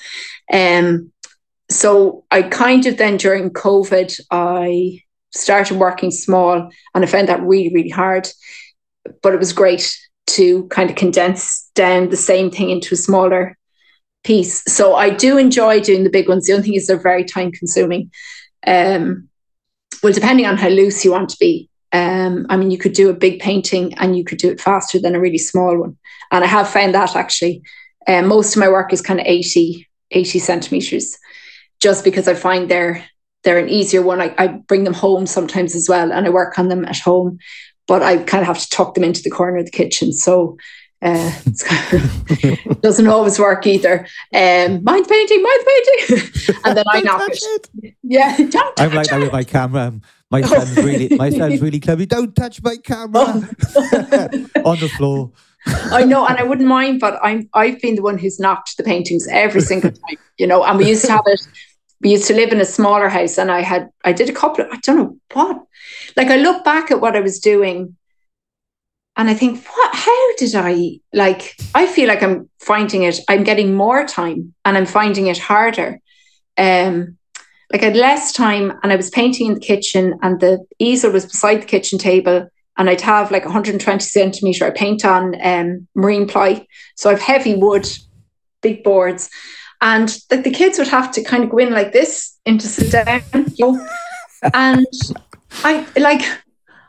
Um, 0.52 1.12
so 1.70 2.24
I 2.30 2.42
kind 2.42 2.86
of 2.86 2.96
then 2.96 3.16
during 3.16 3.50
COVID, 3.50 4.20
I 4.30 5.02
started 5.30 5.78
working 5.78 6.10
small 6.10 6.70
and 6.94 7.04
I 7.04 7.06
found 7.06 7.28
that 7.28 7.42
really, 7.42 7.72
really 7.72 7.90
hard. 7.90 8.28
but 9.22 9.32
it 9.32 9.38
was 9.38 9.52
great 9.52 9.96
to 10.26 10.66
kind 10.68 10.90
of 10.90 10.96
condense 10.96 11.70
down 11.74 12.08
the 12.08 12.16
same 12.16 12.50
thing 12.50 12.70
into 12.70 12.94
a 12.94 12.98
smaller 12.98 13.56
piece. 14.24 14.64
So 14.64 14.96
I 14.96 15.10
do 15.10 15.38
enjoy 15.38 15.80
doing 15.80 16.02
the 16.02 16.10
big 16.10 16.28
ones. 16.28 16.46
The 16.46 16.54
only 16.54 16.64
thing 16.64 16.74
is 16.74 16.86
they're 16.86 16.96
very 16.96 17.24
time 17.24 17.52
consuming. 17.52 18.10
Um, 18.66 19.28
well, 20.02 20.12
depending 20.12 20.46
on 20.46 20.56
how 20.56 20.68
loose 20.68 21.04
you 21.04 21.12
want 21.12 21.28
to 21.30 21.36
be. 21.38 21.70
Um, 21.92 22.46
I 22.50 22.56
mean, 22.56 22.70
you 22.70 22.78
could 22.78 22.92
do 22.92 23.08
a 23.08 23.14
big 23.14 23.40
painting 23.40 23.94
and 23.94 24.18
you 24.18 24.24
could 24.24 24.38
do 24.38 24.50
it 24.50 24.60
faster 24.60 24.98
than 24.98 25.14
a 25.14 25.20
really 25.20 25.38
small 25.38 25.78
one. 25.78 25.96
And 26.32 26.42
I 26.42 26.48
have 26.48 26.68
found 26.68 26.94
that 26.94 27.14
actually. 27.14 27.62
Um, 28.08 28.26
most 28.26 28.54
of 28.54 28.60
my 28.60 28.68
work 28.68 28.92
is 28.92 29.00
kind 29.00 29.20
of 29.20 29.26
80, 29.26 29.88
80 30.10 30.38
centimeters, 30.38 31.16
just 31.80 32.04
because 32.04 32.28
I 32.28 32.34
find 32.34 32.70
they're 32.70 33.04
they're 33.44 33.58
an 33.58 33.68
easier 33.68 34.02
one. 34.02 34.20
I, 34.20 34.34
I 34.38 34.48
bring 34.48 34.84
them 34.84 34.94
home 34.94 35.26
sometimes 35.26 35.74
as 35.74 35.88
well, 35.88 36.12
and 36.12 36.26
I 36.26 36.30
work 36.30 36.58
on 36.58 36.68
them 36.68 36.84
at 36.84 36.98
home, 36.98 37.38
but 37.86 38.02
I 38.02 38.18
kind 38.18 38.42
of 38.42 38.48
have 38.48 38.58
to 38.58 38.68
tuck 38.68 38.94
them 38.94 39.04
into 39.04 39.22
the 39.22 39.30
corner 39.30 39.58
of 39.58 39.66
the 39.66 39.70
kitchen. 39.70 40.12
So 40.12 40.56
uh, 41.02 41.30
it 41.46 42.80
doesn't 42.82 43.06
always 43.06 43.38
work 43.38 43.66
either. 43.66 44.06
Um, 44.34 44.82
mind 44.82 45.06
painting, 45.08 45.42
mind 45.42 45.60
painting, 45.66 46.30
and 46.64 46.76
then 46.76 46.84
I 46.88 47.00
knock 47.00 47.28
it. 47.30 47.68
it. 47.82 47.94
Yeah, 48.02 48.36
I'm 48.78 48.92
like 48.92 49.08
that 49.08 49.20
with 49.20 49.32
my 49.32 49.44
camera. 49.44 49.92
My 50.30 50.42
son's 50.42 50.76
really, 50.76 51.16
my 51.16 51.30
son's 51.30 51.62
really 51.62 51.78
clever. 51.78 52.04
Don't 52.04 52.34
touch 52.34 52.60
my 52.62 52.76
camera 52.78 53.20
on 53.20 53.40
the 54.80 54.90
floor. 54.96 55.30
I 55.66 56.04
know, 56.04 56.26
and 56.26 56.38
I 56.38 56.42
wouldn't 56.42 56.68
mind, 56.68 57.00
but 57.00 57.18
I'm 57.22 57.48
I've 57.54 57.80
been 57.80 57.96
the 57.96 58.02
one 58.02 58.18
who's 58.18 58.38
knocked 58.38 58.76
the 58.76 58.84
paintings 58.84 59.26
every 59.28 59.60
single 59.60 59.90
time, 60.08 60.18
you 60.38 60.46
know. 60.46 60.64
And 60.64 60.78
we 60.78 60.88
used 60.88 61.04
to 61.06 61.12
have 61.12 61.24
it. 61.26 61.46
We 62.00 62.10
used 62.10 62.26
to 62.28 62.34
live 62.34 62.52
in 62.52 62.60
a 62.60 62.64
smaller 62.64 63.08
house, 63.08 63.38
and 63.38 63.50
I 63.50 63.62
had 63.62 63.88
I 64.04 64.12
did 64.12 64.28
a 64.28 64.32
couple 64.32 64.64
of 64.64 64.70
I 64.72 64.78
don't 64.78 64.96
know 64.96 65.18
what. 65.32 65.64
Like 66.16 66.28
I 66.28 66.36
look 66.36 66.64
back 66.64 66.90
at 66.90 67.00
what 67.00 67.16
I 67.16 67.20
was 67.20 67.40
doing, 67.40 67.96
and 69.16 69.28
I 69.28 69.34
think, 69.34 69.64
what? 69.66 69.94
How 69.94 70.34
did 70.36 70.54
I 70.54 71.00
like? 71.12 71.56
I 71.74 71.86
feel 71.86 72.08
like 72.08 72.22
I'm 72.22 72.48
finding 72.60 73.02
it. 73.02 73.20
I'm 73.28 73.44
getting 73.44 73.74
more 73.74 74.06
time, 74.06 74.54
and 74.64 74.76
I'm 74.76 74.86
finding 74.86 75.26
it 75.26 75.38
harder. 75.38 76.00
Um, 76.58 77.18
like 77.72 77.82
I 77.82 77.86
had 77.86 77.96
less 77.96 78.32
time, 78.32 78.78
and 78.82 78.92
I 78.92 78.96
was 78.96 79.10
painting 79.10 79.48
in 79.48 79.54
the 79.54 79.60
kitchen, 79.60 80.18
and 80.22 80.40
the 80.40 80.64
easel 80.78 81.12
was 81.12 81.26
beside 81.26 81.62
the 81.62 81.66
kitchen 81.66 81.98
table 81.98 82.48
and 82.76 82.90
I'd 82.90 83.00
have 83.00 83.30
like 83.30 83.44
120 83.44 84.00
centimeter. 84.00 84.66
I 84.66 84.70
paint 84.70 85.04
on 85.04 85.34
um, 85.42 85.88
marine 85.94 86.26
ply, 86.26 86.66
so 86.96 87.10
I've 87.10 87.20
heavy 87.20 87.54
wood, 87.54 87.86
big 88.62 88.82
boards, 88.84 89.30
and 89.80 90.16
like 90.30 90.44
the 90.44 90.50
kids 90.50 90.78
would 90.78 90.88
have 90.88 91.10
to 91.12 91.22
kind 91.22 91.44
of 91.44 91.50
go 91.50 91.58
in 91.58 91.72
like 91.72 91.92
this 91.92 92.38
into 92.44 92.66
sit 92.66 92.92
down, 92.92 93.22
you 93.54 93.72
know? 93.72 93.88
and 94.54 94.86
I 95.64 95.86
like. 95.96 96.22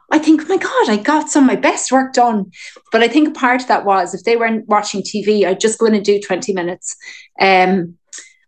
I 0.09 0.19
think, 0.19 0.47
my 0.47 0.55
God, 0.55 0.89
I 0.89 0.95
got 0.95 1.29
some 1.29 1.43
of 1.43 1.47
my 1.47 1.57
best 1.57 1.91
work 1.91 2.13
done. 2.13 2.49
But 2.93 3.03
I 3.03 3.09
think 3.09 3.27
a 3.27 3.31
part 3.31 3.63
of 3.63 3.67
that 3.67 3.83
was 3.83 4.13
if 4.13 4.23
they 4.23 4.37
weren't 4.37 4.65
watching 4.65 5.01
TV, 5.01 5.45
I'd 5.45 5.59
just 5.59 5.79
go 5.79 5.85
in 5.85 5.95
and 5.95 6.05
do 6.05 6.17
20 6.17 6.53
minutes. 6.53 6.95
Um, 7.41 7.97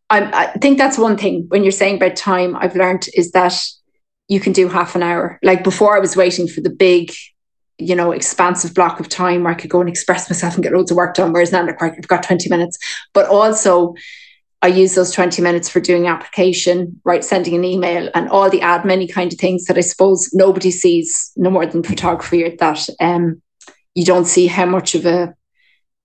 I, 0.10 0.22
I 0.32 0.58
think 0.60 0.78
that's 0.78 0.98
one 0.98 1.18
thing 1.18 1.46
when 1.50 1.64
you're 1.64 1.74
saying 1.74 1.98
about 1.98 2.16
time, 2.16 2.56
I've 2.56 2.78
learned 2.78 3.10
is 3.14 3.32
that 3.32 3.60
you 4.30 4.40
can 4.40 4.54
do 4.54 4.70
half 4.70 4.96
an 4.96 5.04
hour. 5.04 5.40
Like 5.44 5.64
before, 5.64 5.98
I 5.98 6.00
was 6.00 6.16
waiting 6.16 6.48
for 6.48 6.62
the 6.62 6.70
big, 6.70 7.12
you 7.78 7.96
know, 7.96 8.12
expansive 8.12 8.74
block 8.74 9.00
of 9.00 9.10
time 9.10 9.44
where 9.44 9.52
I 9.52 9.56
could 9.56 9.72
go 9.72 9.82
and 9.82 9.90
express 9.90 10.30
myself 10.30 10.54
and 10.54 10.64
get 10.64 10.72
loads 10.72 10.92
of 10.92 10.98
work 10.98 11.16
done. 11.16 11.34
Whereas 11.34 11.52
now, 11.52 11.66
like, 11.66 11.82
I've 11.82 12.08
got 12.08 12.24
20 12.24 12.48
minutes. 12.48 12.78
But 13.14 13.28
also, 13.28 13.96
I 14.62 14.68
use 14.68 14.94
those 14.94 15.12
20 15.12 15.42
minutes 15.42 15.68
for 15.68 15.80
doing 15.80 16.08
application, 16.08 17.02
right, 17.04 17.24
sending 17.24 17.56
an 17.56 17.64
email, 17.64 18.10
and 18.14 18.30
all 18.30 18.50
the 18.50 18.60
admin 18.60 19.12
kind 19.12 19.34
of 19.34 19.40
things 19.40 19.66
that 19.66 19.78
I 19.78 19.82
suppose 19.82 20.30
nobody 20.34 20.70
sees 20.70 21.32
no 21.36 21.50
more 21.50 21.66
than 21.66 21.82
photography 21.82 22.56
that 22.60 22.88
um, 23.00 23.42
you 23.96 24.06
don't 24.06 24.26
see 24.26 24.48
how 24.48 24.66
much 24.66 24.94
of 24.96 25.06
a 25.06 25.34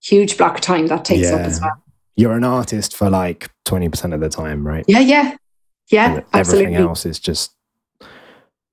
huge 0.03 0.39
block 0.39 0.55
of 0.55 0.61
time 0.63 0.87
that 0.87 1.05
takes 1.05 1.29
yeah. 1.29 1.35
up 1.35 1.41
as 1.41 1.61
well. 1.61 1.83
You're 2.17 2.37
an 2.37 2.45
artist 2.45 2.97
for 2.97 3.11
like 3.11 3.51
20% 3.67 4.15
of 4.15 4.21
the 4.21 4.29
time, 4.29 4.67
right? 4.67 4.85
Yeah, 4.89 5.01
yeah. 5.01 5.37
Yeah, 5.91 6.07
and 6.07 6.17
everything 6.33 6.41
absolutely. 6.41 6.77
else 6.77 7.05
is 7.05 7.19
just 7.19 7.54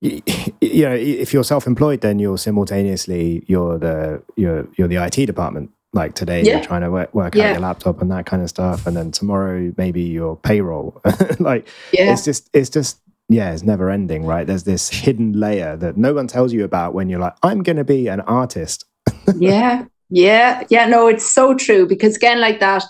you 0.02 0.82
know 0.82 0.94
if 0.94 1.32
you're 1.32 1.44
self-employed 1.44 2.00
then 2.00 2.18
you're 2.18 2.36
simultaneously 2.36 3.44
you're 3.46 3.78
the 3.78 4.20
you're 4.36 4.68
you're 4.76 4.88
the 4.88 4.96
IT 4.96 5.26
department. 5.26 5.70
Like 5.94 6.14
today 6.14 6.42
yeah. 6.42 6.54
you're 6.54 6.64
trying 6.64 6.80
to 6.80 6.90
work, 6.90 7.14
work 7.14 7.34
yeah. 7.34 7.48
out 7.48 7.50
your 7.52 7.60
laptop 7.60 8.00
and 8.00 8.10
that 8.10 8.24
kind 8.24 8.42
of 8.42 8.48
stuff. 8.48 8.86
And 8.86 8.96
then 8.96 9.10
tomorrow 9.10 9.74
maybe 9.76 10.00
your 10.00 10.36
payroll. 10.36 11.00
Like 11.38 11.68
yeah. 11.92 12.12
it's 12.12 12.24
just 12.24 12.48
it's 12.52 12.70
just 12.70 12.98
yeah 13.28 13.52
it's 13.52 13.62
never 13.62 13.90
ending 13.90 14.24
right? 14.24 14.46
There's 14.46 14.64
this 14.64 14.88
hidden 14.88 15.32
layer 15.34 15.76
that 15.76 15.96
no 15.96 16.14
one 16.14 16.26
tells 16.26 16.52
you 16.52 16.64
about 16.64 16.94
when 16.94 17.08
you're 17.08 17.20
like 17.20 17.34
i'm 17.42 17.62
going 17.62 17.76
to 17.76 17.84
be 17.84 18.08
an 18.08 18.20
artist. 18.22 18.84
Yeah. 19.36 19.84
Yeah. 20.08 20.64
Yeah. 20.68 20.86
No 20.86 21.06
it's 21.06 21.30
so 21.30 21.54
true. 21.54 21.86
Because 21.86 22.16
again 22.16 22.40
like 22.40 22.58
that 22.60 22.84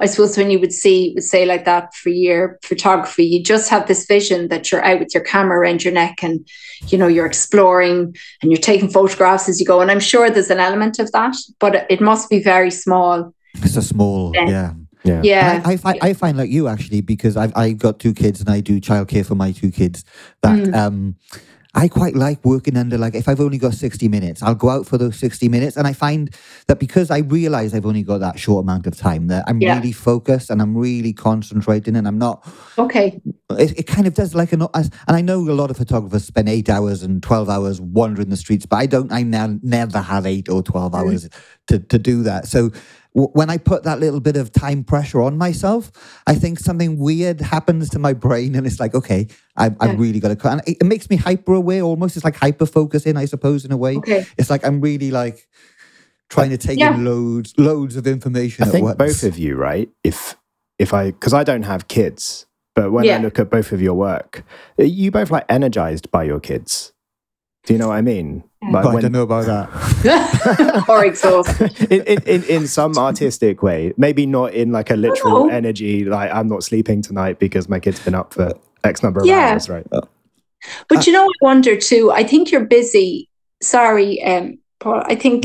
I 0.00 0.06
suppose 0.06 0.36
when 0.36 0.50
you 0.50 0.58
would 0.58 0.72
see 0.72 1.12
would 1.14 1.22
say 1.22 1.46
like 1.46 1.64
that 1.66 1.94
for 1.94 2.08
your 2.08 2.58
photography, 2.62 3.24
you 3.24 3.42
just 3.42 3.70
have 3.70 3.86
this 3.86 4.06
vision 4.06 4.48
that 4.48 4.70
you're 4.72 4.84
out 4.84 4.98
with 4.98 5.14
your 5.14 5.22
camera 5.22 5.58
around 5.58 5.84
your 5.84 5.92
neck 5.92 6.22
and 6.22 6.46
you 6.88 6.98
know 6.98 7.06
you're 7.06 7.26
exploring 7.26 8.16
and 8.42 8.50
you're 8.50 8.60
taking 8.60 8.90
photographs 8.90 9.48
as 9.48 9.60
you 9.60 9.66
go. 9.66 9.80
And 9.80 9.90
I'm 9.90 10.00
sure 10.00 10.30
there's 10.30 10.50
an 10.50 10.58
element 10.58 10.98
of 10.98 11.12
that, 11.12 11.36
but 11.60 11.86
it 11.88 12.00
must 12.00 12.28
be 12.28 12.42
very 12.42 12.70
small. 12.70 13.32
It's 13.54 13.76
a 13.76 13.82
small, 13.82 14.32
yeah. 14.34 14.74
Yeah. 15.04 15.20
yeah. 15.22 15.62
I, 15.64 15.72
I, 15.72 15.76
find, 15.76 15.98
I 16.00 16.12
find 16.14 16.38
like 16.38 16.50
you 16.50 16.66
actually 16.66 17.02
because 17.02 17.36
I've 17.36 17.52
I've 17.54 17.78
got 17.78 17.98
two 18.00 18.14
kids 18.14 18.40
and 18.40 18.48
I 18.48 18.60
do 18.60 18.80
childcare 18.80 19.24
for 19.24 19.34
my 19.34 19.52
two 19.52 19.70
kids 19.70 20.02
that 20.42 20.58
mm. 20.58 20.74
um 20.74 21.16
I 21.76 21.88
quite 21.88 22.14
like 22.14 22.44
working 22.44 22.76
under 22.76 22.96
like 22.96 23.14
if 23.14 23.28
I've 23.28 23.40
only 23.40 23.58
got 23.58 23.74
60 23.74 24.08
minutes, 24.08 24.42
I'll 24.42 24.54
go 24.54 24.70
out 24.70 24.86
for 24.86 24.96
those 24.96 25.18
60 25.18 25.48
minutes. 25.48 25.76
And 25.76 25.86
I 25.86 25.92
find 25.92 26.34
that 26.68 26.78
because 26.78 27.10
I 27.10 27.18
realize 27.18 27.74
I've 27.74 27.86
only 27.86 28.02
got 28.02 28.18
that 28.18 28.38
short 28.38 28.62
amount 28.62 28.86
of 28.86 28.96
time, 28.96 29.26
that 29.28 29.44
I'm 29.46 29.60
yeah. 29.60 29.76
really 29.76 29.92
focused 29.92 30.50
and 30.50 30.62
I'm 30.62 30.76
really 30.76 31.12
concentrating 31.12 31.96
and 31.96 32.06
I'm 32.06 32.18
not 32.18 32.46
okay. 32.78 33.20
It, 33.50 33.78
it 33.78 33.86
kind 33.86 34.06
of 34.06 34.14
does 34.14 34.34
like 34.34 34.52
an 34.52 34.66
and 34.74 34.90
I 35.08 35.20
know 35.20 35.40
a 35.40 35.52
lot 35.52 35.70
of 35.70 35.76
photographers 35.76 36.24
spend 36.24 36.48
eight 36.48 36.68
hours 36.68 37.02
and 37.02 37.22
12 37.22 37.48
hours 37.48 37.80
wandering 37.80 38.30
the 38.30 38.36
streets, 38.36 38.66
but 38.66 38.76
I 38.76 38.86
don't 38.86 39.10
I 39.10 39.22
now 39.22 39.58
never 39.62 40.00
have 40.00 40.26
eight 40.26 40.48
or 40.48 40.62
12 40.62 40.92
mm. 40.92 40.98
hours 40.98 41.28
mm. 41.28 41.40
to, 41.68 41.78
to 41.80 41.98
do 41.98 42.22
that. 42.22 42.46
So 42.46 42.70
when 43.14 43.48
I 43.48 43.58
put 43.58 43.84
that 43.84 44.00
little 44.00 44.18
bit 44.18 44.36
of 44.36 44.50
time 44.52 44.82
pressure 44.82 45.22
on 45.22 45.38
myself, 45.38 45.92
I 46.26 46.34
think 46.34 46.58
something 46.58 46.98
weird 46.98 47.40
happens 47.40 47.88
to 47.90 48.00
my 48.00 48.12
brain, 48.12 48.56
and 48.56 48.66
it's 48.66 48.80
like, 48.80 48.92
okay, 48.92 49.28
I, 49.56 49.66
yeah. 49.66 49.74
I 49.80 49.92
really 49.92 50.20
got 50.20 50.28
to 50.28 50.36
cut. 50.36 50.52
And 50.52 50.62
it, 50.66 50.78
it, 50.80 50.84
makes 50.84 51.08
me 51.08 51.16
hyper 51.16 51.54
aware, 51.54 51.82
almost. 51.82 52.16
It's 52.16 52.24
like 52.24 52.36
hyper 52.36 52.66
focusing, 52.66 53.16
I 53.16 53.24
suppose, 53.26 53.64
in 53.64 53.72
a 53.72 53.76
way. 53.76 53.96
Okay. 53.96 54.26
It's 54.36 54.50
like 54.50 54.64
I'm 54.64 54.80
really 54.80 55.10
like 55.10 55.48
trying 56.28 56.50
to 56.50 56.58
take 56.58 56.78
yeah. 56.78 56.94
in 56.94 57.04
loads, 57.04 57.54
loads 57.56 57.96
of 57.96 58.06
information. 58.06 58.64
I 58.64 58.68
think 58.68 58.84
once. 58.84 58.98
both 58.98 59.22
of 59.22 59.38
you, 59.38 59.56
right? 59.56 59.88
If 60.02 60.36
if 60.78 60.92
I, 60.92 61.12
because 61.12 61.32
I 61.32 61.44
don't 61.44 61.62
have 61.62 61.88
kids, 61.88 62.46
but 62.74 62.90
when 62.90 63.04
yeah. 63.04 63.16
I 63.16 63.20
look 63.20 63.38
at 63.38 63.50
both 63.50 63.70
of 63.70 63.80
your 63.80 63.94
work, 63.94 64.44
you 64.76 65.10
both 65.10 65.30
like 65.30 65.44
energized 65.48 66.10
by 66.10 66.24
your 66.24 66.40
kids. 66.40 66.92
Do 67.64 67.72
you 67.72 67.78
know 67.78 67.88
what 67.88 67.96
I 67.96 68.02
mean? 68.02 68.44
Like 68.70 68.84
when, 68.84 68.96
I 68.96 69.00
don't 69.00 69.12
know 69.12 69.22
about 69.22 69.46
that. 69.46 70.84
or 70.88 71.04
exhausted. 71.04 71.80
In, 71.90 72.22
in, 72.26 72.44
in, 72.44 72.66
some 72.66 72.96
artistic 72.96 73.62
way, 73.62 73.92
maybe 73.96 74.26
not 74.26 74.54
in 74.54 74.72
like 74.72 74.90
a 74.90 74.94
oh, 74.94 74.96
literal 74.96 75.50
energy, 75.50 76.04
like 76.04 76.30
I'm 76.32 76.48
not 76.48 76.62
sleeping 76.62 77.02
tonight 77.02 77.38
because 77.38 77.68
my 77.68 77.78
kid's 77.78 78.00
been 78.00 78.14
up 78.14 78.32
for 78.34 78.52
X 78.84 79.02
number 79.02 79.20
of 79.20 79.26
yeah. 79.26 79.52
hours, 79.52 79.68
right? 79.68 79.86
But 79.90 80.08
uh, 80.90 81.02
you 81.06 81.12
know, 81.12 81.24
I 81.24 81.32
wonder 81.40 81.76
too. 81.76 82.10
I 82.12 82.24
think 82.24 82.50
you're 82.50 82.64
busy. 82.64 83.28
Sorry, 83.62 84.22
um, 84.22 84.58
Paul. 84.80 85.02
I 85.06 85.14
think, 85.14 85.44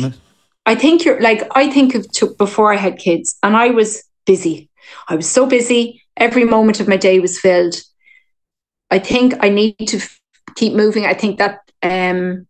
I 0.65 0.75
think 0.75 1.05
you're 1.05 1.21
like 1.21 1.47
I 1.55 1.69
think 1.69 1.95
of 1.95 2.09
to, 2.13 2.35
before 2.35 2.73
I 2.73 2.77
had 2.77 2.97
kids, 2.97 3.37
and 3.43 3.55
I 3.55 3.69
was 3.69 4.03
busy. 4.25 4.69
I 5.07 5.15
was 5.15 5.29
so 5.29 5.45
busy. 5.45 6.03
Every 6.17 6.43
moment 6.43 6.79
of 6.79 6.87
my 6.87 6.97
day 6.97 7.19
was 7.19 7.39
filled. 7.39 7.75
I 8.91 8.99
think 8.99 9.35
I 9.39 9.49
need 9.49 9.77
to 9.87 9.97
f- 9.97 10.19
keep 10.55 10.73
moving. 10.73 11.05
I 11.05 11.13
think 11.13 11.37
that 11.37 11.59
um, 11.81 12.47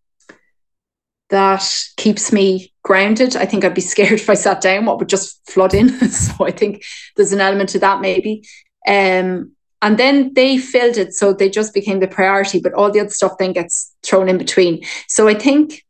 that 1.30 1.86
keeps 1.98 2.32
me 2.32 2.74
grounded. 2.84 3.36
I 3.36 3.46
think 3.46 3.64
I'd 3.64 3.74
be 3.74 3.82
scared 3.94 4.14
if 4.14 4.30
I 4.30 4.34
sat 4.34 4.62
down, 4.62 4.86
what 4.86 5.00
would 5.00 5.10
just 5.10 5.40
flood 5.50 5.74
in. 5.74 5.90
so 6.10 6.46
I 6.46 6.52
think 6.52 6.84
there's 7.16 7.34
an 7.34 7.42
element 7.42 7.70
to 7.70 7.80
that 7.80 8.02
maybe. 8.02 8.44
Um, 8.88 9.52
and 9.82 9.98
then 9.98 10.34
they 10.34 10.58
filled 10.58 10.98
it, 10.98 11.14
so 11.14 11.34
they 11.34 11.50
just 11.50 11.74
became 11.74 12.00
the 12.00 12.08
priority, 12.08 12.60
but 12.60 12.74
all 12.74 12.92
the 12.92 13.00
other 13.00 13.10
stuff 13.10 13.38
then 13.40 13.54
gets 13.54 13.94
thrown 14.04 14.30
in 14.30 14.38
between. 14.38 14.84
So 15.08 15.28
I 15.28 15.34
think, 15.34 15.86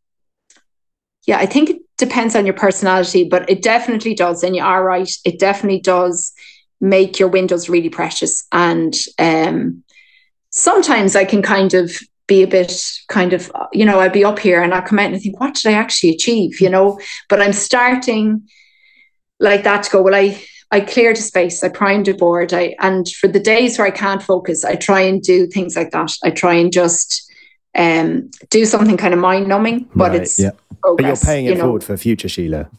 yeah, 1.26 1.38
I 1.38 1.46
think 1.46 1.70
it 1.70 1.82
depends 1.98 2.36
on 2.36 2.46
your 2.46 2.54
personality, 2.54 3.28
but 3.28 3.50
it 3.50 3.62
definitely 3.62 4.14
does. 4.14 4.44
And 4.44 4.56
you 4.56 4.64
are 4.64 4.84
right, 4.84 5.10
it 5.26 5.40
definitely 5.40 5.82
does 5.82 6.32
make 6.80 7.20
your 7.20 7.30
windows 7.30 7.68
really 7.68 7.90
precious. 7.90 8.46
And 8.52 8.96
um, 9.18 9.84
sometimes 10.52 11.16
I 11.16 11.26
can 11.26 11.42
kind 11.42 11.74
of 11.74 11.92
be 12.28 12.44
a 12.44 12.48
bit 12.48 12.72
kind 13.08 13.34
of, 13.34 13.52
you 13.74 13.86
know, 13.86 14.00
I'd 14.00 14.14
be 14.14 14.24
up 14.24 14.40
here 14.40 14.62
and 14.62 14.74
I'd 14.74 14.86
come 14.86 15.00
out 15.00 15.08
and 15.08 15.16
I 15.16 15.20
think, 15.20 15.40
what 15.40 15.56
did 15.56 15.68
I 15.68 15.74
actually 15.74 16.12
achieve? 16.12 16.62
You 16.62 16.70
know, 16.70 17.00
but 17.28 17.42
I'm 17.42 17.54
starting 17.54 18.48
like 19.40 19.64
that 19.64 19.84
to 19.84 19.90
go, 19.90 20.02
well, 20.04 20.16
I 20.16 20.42
I 20.72 20.82
cleared 20.82 21.18
a 21.18 21.22
space, 21.22 21.64
I 21.64 21.70
primed 21.70 22.08
a 22.08 22.14
board, 22.14 22.54
I 22.54 22.76
and 22.80 23.08
for 23.10 23.28
the 23.28 23.40
days 23.40 23.78
where 23.78 23.88
I 23.88 23.92
can't 23.92 24.22
focus, 24.22 24.64
I 24.64 24.76
try 24.76 25.02
and 25.02 25.22
do 25.22 25.48
things 25.48 25.76
like 25.76 25.92
that. 25.92 26.12
I 26.24 26.30
try 26.30 26.54
and 26.54 26.72
just 26.72 27.32
um, 27.76 28.30
do 28.50 28.66
something 28.66 28.98
kind 28.98 29.14
of 29.14 29.20
mind 29.20 29.48
numbing, 29.48 29.90
but 29.96 30.12
Right, 30.12 30.22
it's 30.22 30.38
yeah. 30.40 30.52
But 30.82 30.88
you're 30.88 30.96
progress, 30.98 31.26
paying 31.26 31.46
you 31.46 31.52
it 31.54 31.58
know. 31.58 31.64
forward 31.66 31.84
for 31.84 31.98
future 31.98 32.30
Sile. 32.30 32.70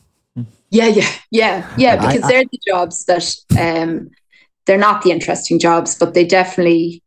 Yeah, 0.70 0.86
yeah, 0.86 1.08
yeah, 1.32 1.70
yeah. 1.76 1.96
I- 2.00 2.06
Because 2.12 2.22
I- 2.24 2.28
they're 2.28 2.44
the 2.44 2.60
jobs 2.66 3.04
that 3.06 3.34
um, 3.58 4.10
they're 4.66 4.78
not 4.78 5.02
the 5.02 5.10
interesting 5.10 5.58
jobs, 5.58 5.96
but 5.98 6.14
they 6.14 6.24
definitely 6.24 7.02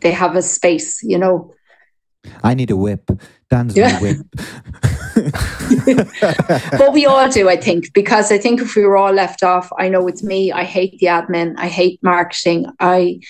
they 0.00 0.12
have 0.12 0.36
a 0.36 0.42
space. 0.42 1.02
You 1.02 1.18
know, 1.18 1.52
I 2.44 2.54
need 2.54 2.70
a 2.70 2.76
whip. 2.76 3.10
Dan's 3.50 3.76
Yeah. 3.76 3.92
my 3.94 4.00
whip. 4.00 4.18
but 6.78 6.92
we 6.92 7.06
all 7.06 7.28
do, 7.28 7.48
I 7.48 7.56
think, 7.56 7.92
because 7.92 8.32
I 8.32 8.38
think 8.38 8.60
if 8.60 8.74
we 8.74 8.84
were 8.84 8.96
all 8.96 9.12
left 9.12 9.42
off, 9.42 9.70
I 9.78 9.88
know 9.88 10.06
it's 10.06 10.22
me. 10.22 10.52
I 10.52 10.64
hate 10.64 10.98
the 10.98 11.06
admin. 11.06 11.54
I 11.56 11.68
hate 11.68 12.02
marketing. 12.02 12.66
I 12.80 13.20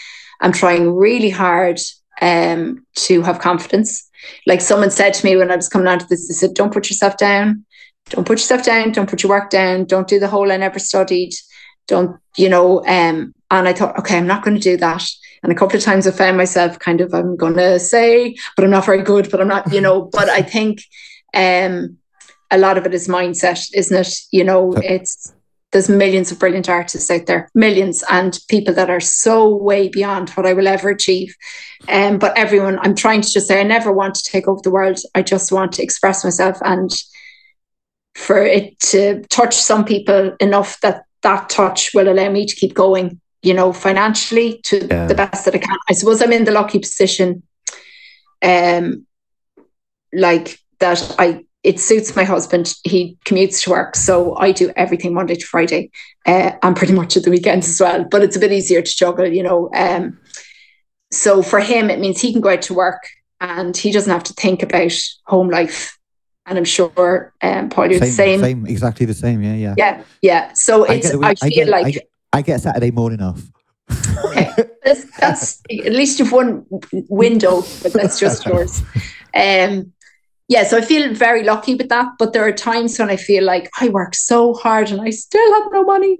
am 0.41 0.53
trying 0.53 0.93
really 0.93 1.31
hard 1.31 1.79
um, 2.23 2.87
to 2.97 3.23
have 3.23 3.39
confidence. 3.41 4.09
Like 4.47 4.61
someone 4.61 4.91
said 4.91 5.15
to 5.15 5.27
me 5.27 5.37
when 5.37 5.51
I 5.51 5.57
was 5.57 5.69
coming 5.69 5.89
onto 5.89 6.07
this, 6.07 6.29
they 6.29 6.35
said, 6.35 6.55
"Don't 6.55 6.73
put 6.73 6.89
yourself 6.89 7.19
down. 7.19 7.65
Don't 8.11 8.27
put 8.27 8.39
yourself 8.39 8.65
down. 8.65 8.93
Don't 8.93 9.09
put 9.09 9.23
your 9.23 9.31
work 9.31 9.51
down. 9.51 9.85
Don't 9.85 10.09
do 10.09 10.19
the 10.19 10.29
whole 10.29 10.51
I 10.51 10.57
never 10.57 10.79
studied. 10.79 11.33
Don't 11.87 12.19
you 12.37 12.49
know?" 12.49 12.85
Um, 12.87 13.35
and 13.51 13.69
I 13.69 13.73
thought, 13.73 13.99
okay, 13.99 14.17
I'm 14.17 14.27
not 14.27 14.43
going 14.43 14.57
to 14.57 14.63
do 14.63 14.77
that. 14.79 15.05
And 15.43 15.53
a 15.53 15.55
couple 15.55 15.77
of 15.77 15.83
times 15.83 16.07
I 16.07 16.11
found 16.11 16.37
myself 16.37 16.79
kind 16.79 17.01
of, 17.01 17.15
I'm 17.15 17.37
going 17.37 17.55
to 17.55 17.79
say, 17.79 18.35
but 18.57 18.65
I'm 18.65 18.71
not 18.71 18.87
very 18.87 19.03
good. 19.03 19.31
But 19.31 19.41
I'm 19.41 19.49
not, 19.49 19.73
you 19.73 19.81
know. 19.81 20.03
But 20.03 20.29
I 20.29 20.43
think 20.43 20.83
um, 21.35 21.99
a 22.51 22.59
lot 22.59 22.79
of 22.79 22.87
it 22.87 22.95
is 22.95 23.09
mindset, 23.09 23.69
isn't 23.75 23.97
it? 23.97 24.15
You 24.31 24.45
know, 24.45 24.75
it's 24.75 25.33
there's 25.73 25.89
millions 25.89 26.31
of 26.31 26.39
brilliant 26.39 26.69
artists 26.69 27.11
out 27.11 27.27
there, 27.27 27.51
millions, 27.53 28.05
and 28.09 28.39
people 28.49 28.73
that 28.75 28.91
are 28.91 29.01
so 29.01 29.57
way 29.57 29.89
beyond 29.89 30.31
what 30.31 30.47
I 30.47 30.53
will 30.53 30.69
ever 30.69 30.89
achieve. 30.89 31.35
Um, 31.89 32.19
but 32.19 32.39
everyone, 32.39 32.79
I'm 32.83 32.95
trying 32.95 33.23
to 33.23 33.31
just 33.31 33.49
say, 33.49 33.61
I 33.61 33.65
never 33.65 33.93
want 33.93 34.15
to 34.15 34.23
take 34.23 34.47
over 34.47 34.61
the 34.63 34.71
world. 34.71 35.01
I 35.17 35.23
just 35.23 35.51
want 35.51 35.73
to 35.73 35.83
express 35.83 36.23
myself 36.23 36.59
and 36.65 36.91
for 38.15 38.41
it 38.41 38.79
to 38.79 39.25
touch 39.31 39.57
some 39.57 39.85
people 39.85 40.37
enough 40.39 40.81
that 40.83 41.03
that 41.23 41.49
touch 41.49 41.91
will 41.93 42.09
allow 42.09 42.31
me 42.31 42.47
to 42.47 42.55
keep 42.55 42.73
going, 42.75 43.21
you 43.43 43.53
know, 43.55 43.73
financially 43.73 44.61
to 44.65 44.87
Yeah. 44.87 45.07
the 45.07 45.15
best 45.17 45.45
that 45.45 45.57
I 45.57 45.59
can. 45.59 45.77
I 45.91 45.95
suppose 45.95 46.23
I'm 46.23 46.33
in 46.33 46.45
the 46.45 46.53
lucky 46.53 46.79
position, 46.79 47.43
um, 48.43 49.07
like 50.13 50.61
that 50.81 51.15
I 51.19 51.45
it 51.63 51.81
suits 51.81 52.15
my 52.15 52.25
husband. 52.25 52.75
He 52.85 53.17
commutes 53.25 53.63
to 53.65 53.71
work, 53.71 53.97
so 53.97 54.37
I 54.37 54.53
do 54.53 54.71
everything 54.77 55.15
Monday 55.15 55.35
to 55.35 55.47
Friday, 55.47 55.91
uh, 56.27 56.53
and 56.63 56.77
pretty 56.77 56.93
much 56.93 57.17
at 57.17 57.23
the 57.23 57.31
weekends 57.31 57.69
as 57.69 57.81
well. 57.81 58.05
But 58.11 58.23
it's 58.23 58.37
a 58.37 58.41
bit 58.41 58.53
easier 58.53 58.83
to 58.83 58.97
juggle, 58.97 59.27
you 59.27 59.43
know. 59.43 59.71
Um, 59.75 60.19
so 61.11 61.43
for 61.43 61.61
him, 61.61 61.91
it 61.91 61.99
means 62.01 62.21
he 62.21 62.33
can 62.33 62.43
go 62.43 62.51
out 62.51 62.63
to 62.63 62.75
work 62.75 63.09
and 63.41 63.77
he 63.77 63.93
doesn't 63.93 64.13
have 64.13 64.25
to 64.25 64.33
think 64.35 64.63
about 64.63 64.93
home 65.27 65.49
life. 65.49 65.99
And 66.47 66.59
I'm 66.59 66.65
sure 66.65 67.33
um, 67.41 67.71
Paul, 67.71 67.91
you're 67.91 68.01
the 68.01 68.07
same, 68.07 68.41
same. 68.41 68.41
same, 68.41 68.67
exactly 68.67 69.07
the 69.07 69.15
same. 69.15 69.43
Yeah, 69.43 69.55
yeah. 69.55 69.75
Yeah, 69.79 70.03
yeah. 70.21 70.53
So 70.53 70.87
I 70.87 70.95
it's 70.95 71.15
I, 71.15 71.17
week- 71.17 71.39
feel 71.39 71.47
I 71.47 71.49
get, 71.51 71.69
like 71.69 71.87
I 71.87 71.91
get, 71.91 72.11
I 72.33 72.43
get 72.43 72.61
Saturday 72.61 72.91
morning 72.91 73.23
off. 73.23 73.41
okay, 74.27 74.51
that's, 74.85 75.05
that's 75.19 75.63
at 75.71 75.93
least 75.93 76.19
you've 76.19 76.33
one 76.33 76.67
window, 77.09 77.63
but 77.83 77.93
that's 77.93 78.19
just 78.19 78.45
yours. 78.45 78.83
Um, 79.37 79.93
yeah, 80.49 80.65
so 80.65 80.77
I 80.77 80.83
feel 80.83 81.15
very 81.15 81.43
lucky 81.43 81.75
with 81.75 81.89
that. 81.89 82.13
But 82.19 82.33
there 82.33 82.47
are 82.47 82.53
times 82.53 82.99
when 82.99 83.09
I 83.09 83.17
feel 83.17 83.45
like 83.45 83.71
I 83.81 83.89
work 83.89 84.15
so 84.15 84.53
hard 84.53 84.91
and 84.91 85.01
I 85.01 85.11
still 85.11 85.55
have 85.55 85.73
no 85.73 85.85
money. 85.85 86.19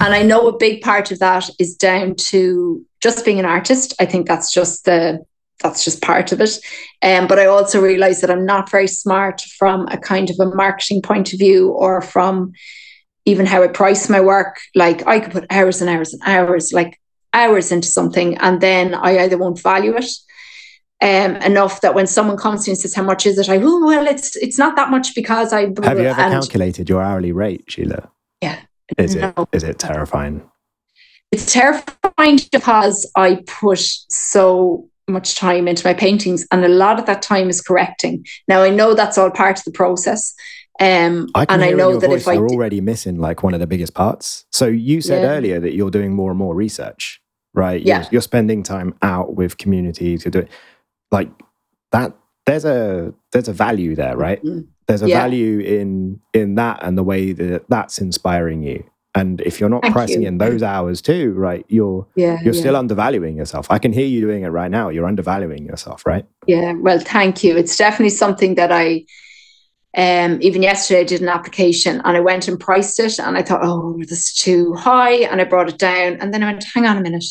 And 0.00 0.12
I 0.12 0.22
know 0.22 0.48
a 0.48 0.56
big 0.56 0.82
part 0.82 1.12
of 1.12 1.20
that 1.20 1.48
is 1.58 1.76
down 1.76 2.16
to 2.16 2.84
just 3.00 3.24
being 3.24 3.38
an 3.38 3.44
artist. 3.44 3.94
I 4.00 4.06
think 4.06 4.26
that's 4.26 4.52
just 4.52 4.84
the 4.86 5.24
that's 5.62 5.84
just 5.84 6.02
part 6.02 6.32
of 6.32 6.40
it. 6.40 6.58
Um, 7.02 7.26
but 7.26 7.38
I 7.38 7.44
also 7.44 7.82
realize 7.82 8.22
that 8.22 8.30
I'm 8.30 8.46
not 8.46 8.70
very 8.70 8.88
smart 8.88 9.42
from 9.58 9.86
a 9.88 9.98
kind 9.98 10.30
of 10.30 10.36
a 10.40 10.54
marketing 10.54 11.02
point 11.02 11.34
of 11.34 11.38
view 11.38 11.68
or 11.68 12.00
from 12.00 12.52
even 13.26 13.44
how 13.44 13.62
I 13.62 13.68
price 13.68 14.08
my 14.08 14.22
work. 14.22 14.58
Like 14.74 15.06
I 15.06 15.20
could 15.20 15.32
put 15.32 15.46
hours 15.50 15.82
and 15.82 15.90
hours 15.90 16.14
and 16.14 16.22
hours, 16.24 16.72
like 16.72 16.98
hours 17.34 17.70
into 17.70 17.88
something, 17.88 18.38
and 18.38 18.60
then 18.60 18.94
I 18.94 19.18
either 19.18 19.36
won't 19.36 19.60
value 19.60 19.96
it 19.96 20.10
um, 21.02 21.36
enough 21.36 21.80
that 21.80 21.94
when 21.94 22.06
someone 22.06 22.36
comes 22.36 22.64
to 22.64 22.70
me 22.70 22.72
and 22.72 22.80
says, 22.80 22.94
"How 22.94 23.02
much 23.02 23.26
is 23.26 23.38
it?" 23.38 23.48
I, 23.48 23.58
oh 23.62 23.86
well, 23.86 24.06
it's 24.06 24.36
it's 24.36 24.58
not 24.58 24.76
that 24.76 24.90
much 24.90 25.14
because 25.14 25.52
I. 25.52 25.62
Have 25.82 25.98
you 25.98 26.06
ever 26.06 26.20
and 26.20 26.32
calculated 26.32 26.88
your 26.88 27.02
hourly 27.02 27.32
rate, 27.32 27.64
Sile? 27.70 28.12
Yeah. 28.42 28.60
Is 28.98 29.14
it 29.14 29.20
No. 29.36 29.48
is 29.52 29.62
it 29.62 29.78
terrifying? 29.78 30.42
it's 31.32 31.52
terrifying 31.52 32.40
because 32.50 33.08
I 33.16 33.42
put 33.46 33.78
so 33.78 34.88
much 35.06 35.36
time 35.36 35.68
into 35.68 35.86
my 35.86 35.94
paintings, 35.94 36.46
and 36.50 36.64
a 36.64 36.68
lot 36.68 36.98
of 36.98 37.06
that 37.06 37.22
time 37.22 37.48
is 37.48 37.60
correcting. 37.60 38.26
Now 38.48 38.62
I 38.62 38.70
know 38.70 38.94
that's 38.94 39.16
all 39.16 39.30
part 39.30 39.58
of 39.58 39.64
the 39.64 39.72
process, 39.72 40.34
um, 40.80 41.28
I 41.34 41.46
and 41.48 41.62
I 41.62 41.70
know 41.70 41.98
that 41.98 42.10
if 42.10 42.26
I 42.26 42.34
you're 42.34 42.48
already 42.48 42.80
missing 42.80 43.18
like 43.18 43.42
one 43.42 43.54
of 43.54 43.60
the 43.60 43.66
biggest 43.66 43.94
parts. 43.94 44.46
So 44.50 44.66
you 44.66 45.00
said 45.00 45.22
Yeah. 45.22 45.30
earlier 45.30 45.60
that 45.60 45.74
you're 45.74 45.90
doing 45.90 46.14
more 46.14 46.30
and 46.30 46.38
more 46.38 46.54
research, 46.54 47.20
right? 47.54 47.80
Yeah. 47.82 48.02
You're, 48.02 48.08
you're 48.12 48.22
spending 48.22 48.62
time 48.62 48.94
out 49.02 49.34
with 49.34 49.58
communities. 49.58 50.24
You're 50.24 50.30
doing 50.32 50.48
like 51.10 51.30
that. 51.92 52.14
There's 52.46 52.64
a 52.64 53.12
there's 53.32 53.48
a 53.48 53.52
value 53.52 53.94
there, 53.94 54.16
right? 54.16 54.42
Mm. 54.42 54.66
There's 54.86 55.02
a 55.02 55.08
Yeah. 55.08 55.20
value 55.20 55.60
in 55.60 56.20
in 56.32 56.56
that 56.56 56.80
and 56.82 56.98
the 56.98 57.04
way 57.04 57.32
that 57.32 57.68
that's 57.68 57.98
inspiring 58.00 58.62
you. 58.62 58.84
And 59.14 59.40
if 59.40 59.58
you're 59.58 59.68
not 59.68 59.82
Thank 59.82 59.94
pricing 59.94 60.22
you. 60.22 60.28
in 60.28 60.38
those 60.38 60.62
hours 60.62 61.02
too, 61.02 61.32
right? 61.32 61.64
You're 61.68 62.06
yeah, 62.14 62.38
you're 62.42 62.54
yeah. 62.54 62.60
still 62.60 62.76
undervaluing 62.76 63.36
yourself. 63.36 63.66
I 63.70 63.78
can 63.78 63.92
hear 63.92 64.06
you 64.06 64.20
doing 64.20 64.44
it 64.44 64.48
right 64.48 64.70
now. 64.70 64.88
You're 64.88 65.06
undervaluing 65.06 65.66
yourself, 65.66 66.06
right? 66.06 66.24
Yeah, 66.46 66.74
well, 66.74 67.00
thank 67.00 67.42
you. 67.42 67.56
It's 67.56 67.76
definitely 67.76 68.10
something 68.10 68.54
that 68.54 68.70
I, 68.70 69.04
um, 69.96 70.38
even 70.40 70.62
yesterday 70.62 71.00
I 71.00 71.04
did 71.04 71.22
an 71.22 71.28
application 71.28 72.00
and 72.04 72.16
I 72.16 72.20
went 72.20 72.46
and 72.46 72.58
priced 72.58 73.00
it 73.00 73.18
and 73.18 73.36
I 73.36 73.42
thought, 73.42 73.64
oh, 73.64 73.96
this 73.98 74.12
is 74.12 74.34
too 74.34 74.74
high, 74.74 75.14
and 75.14 75.40
I 75.40 75.44
brought 75.44 75.68
it 75.68 75.78
down, 75.78 76.14
and 76.20 76.32
then 76.32 76.44
I 76.44 76.46
went, 76.52 76.64
hang 76.72 76.86
on 76.86 76.96
a 76.96 77.00
minute. 77.00 77.24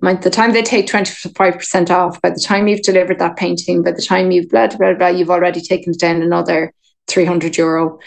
By 0.00 0.14
the 0.14 0.30
time 0.30 0.52
they 0.52 0.62
take 0.62 0.86
twenty 0.86 1.12
five 1.30 1.54
percent 1.54 1.90
off, 1.90 2.20
by 2.20 2.30
the 2.30 2.44
time 2.44 2.68
you've 2.68 2.82
delivered 2.82 3.18
that 3.18 3.36
painting, 3.36 3.82
by 3.82 3.92
the 3.92 4.02
time 4.02 4.30
you've 4.30 4.48
blah 4.48 4.68
blah 4.68 4.94
blah, 4.94 5.08
you've 5.08 5.30
already 5.30 5.60
taken 5.60 5.92
down 5.92 6.22
another 6.22 6.72
three 7.06 7.24
hundred 7.24 7.56
euro, 7.56 7.98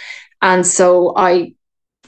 and 0.42 0.66
so 0.68 1.14
I 1.16 1.56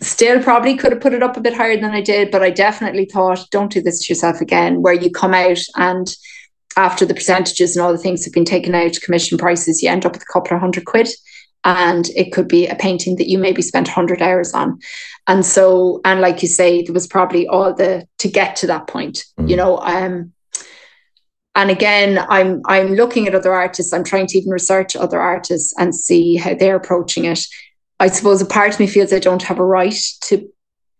still 0.02 0.42
probably 0.42 0.76
could 0.76 0.92
have 0.92 1.02
put 1.02 1.14
it 1.14 1.24
up 1.24 1.38
a 1.38 1.42
bit 1.42 1.54
higher 1.54 1.80
than 1.80 1.92
I 1.92 2.02
did, 2.02 2.32
but 2.32 2.42
I 2.42 2.50
definitely 2.50 3.06
thought, 3.06 3.48
don't 3.52 3.72
do 3.72 3.82
this 3.82 4.06
to 4.06 4.12
yourself 4.12 4.42
again, 4.42 4.82
where 4.82 4.94
you 4.94 5.12
come 5.12 5.34
out 5.34 5.60
and 5.76 6.14
after 6.76 7.06
the 7.06 7.14
percentages 7.14 7.76
and 7.76 7.86
all 7.86 7.92
the 7.92 7.98
things 7.98 8.26
have 8.26 8.34
been 8.34 8.46
taken 8.46 8.74
out, 8.74 9.00
commission 9.04 9.38
prices, 9.38 9.84
you 9.84 9.90
end 9.90 10.06
up 10.06 10.14
with 10.14 10.24
a 10.24 10.34
couple 10.34 10.56
of 10.56 10.62
hundred 10.62 10.86
quid. 10.86 11.10
And 11.64 12.09
it 12.16 12.32
could 12.32 12.47
be 12.47 12.68
a 12.68 12.76
painting 12.76 13.18
that 13.18 13.30
you 13.30 13.38
maybe 13.38 13.62
spent 13.62 13.88
100 13.88 14.22
hours 14.22 14.53
on. 14.53 14.80
And 15.28 15.45
so, 15.45 16.01
and 16.03 16.20
like 16.20 16.41
you 16.41 16.47
say, 16.47 16.82
there 16.82 16.93
was 16.93 17.05
probably 17.07 17.47
all 17.47 17.74
the 17.74 18.07
to 18.20 18.28
get 18.28 18.55
to 18.57 18.68
that 18.68 18.88
point, 18.88 19.26
Mm. 19.39 19.49
you 19.49 19.55
know. 19.55 19.78
Um, 19.78 20.34
and 21.53 21.70
again, 21.70 22.26
I'm 22.30 22.62
I'm 22.66 22.93
looking 22.95 23.28
at 23.28 23.36
other 23.36 23.53
artists. 23.53 23.93
I'm 23.93 24.05
trying 24.05 24.28
to 24.28 24.38
even 24.38 24.51
research 24.51 24.95
other 24.95 25.20
artists 25.20 25.74
and 25.78 25.93
see 25.93 26.38
how 26.38 26.53
they're 26.55 26.78
approaching 26.78 27.26
it. 27.26 27.45
I 27.99 28.07
suppose 28.07 28.41
a 28.41 28.45
part 28.45 28.74
of 28.74 28.80
me 28.80 28.88
feels 28.88 29.14
I 29.14 29.20
don't 29.20 29.43
have 29.43 29.59
a 29.59 29.66
right 29.66 29.99
to 30.22 30.49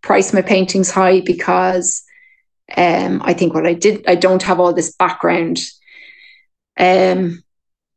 price 0.02 0.32
my 0.32 0.42
paintings 0.42 0.90
high 0.90 1.20
because 1.20 2.02
um, 2.76 3.22
I 3.24 3.32
think 3.34 3.54
what 3.54 3.66
I 3.66 3.74
did, 3.74 4.04
I 4.06 4.14
don't 4.14 4.42
have 4.42 4.60
all 4.60 4.72
this 4.72 4.94
background. 4.94 5.58
Um, 6.78 7.42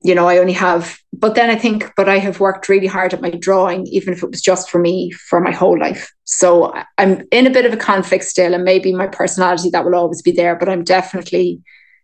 you 0.05 0.13
know, 0.13 0.27
I 0.27 0.37
only 0.37 0.53
have, 0.53 0.99
but 1.13 1.33
then 1.33 1.49
I 1.49 1.55
think, 1.55 1.91
but 1.97 2.07
I 2.07 2.19
have 2.19 2.39
worked 2.39 2.69
really 2.69 2.85
hard 2.85 3.11
at 3.11 3.23
my 3.23 3.31
drawing, 3.31 3.87
even 3.87 4.13
if 4.13 4.21
it 4.21 4.29
was 4.29 4.39
just 4.39 4.69
for 4.69 4.77
me 4.77 5.09
for 5.09 5.41
my 5.41 5.49
whole 5.51 5.79
life. 5.79 6.13
So 6.25 6.71
I'm 6.99 7.23
in 7.31 7.47
a 7.47 7.49
bit 7.49 7.65
of 7.65 7.73
a 7.73 7.77
conflict 7.77 8.23
still, 8.25 8.53
and 8.53 8.63
maybe 8.63 8.93
my 8.93 9.07
personality 9.07 9.71
that 9.71 9.83
will 9.83 9.95
always 9.95 10.21
be 10.21 10.31
there, 10.31 10.55
but 10.55 10.69
I'm 10.69 10.83
definitely 10.83 11.59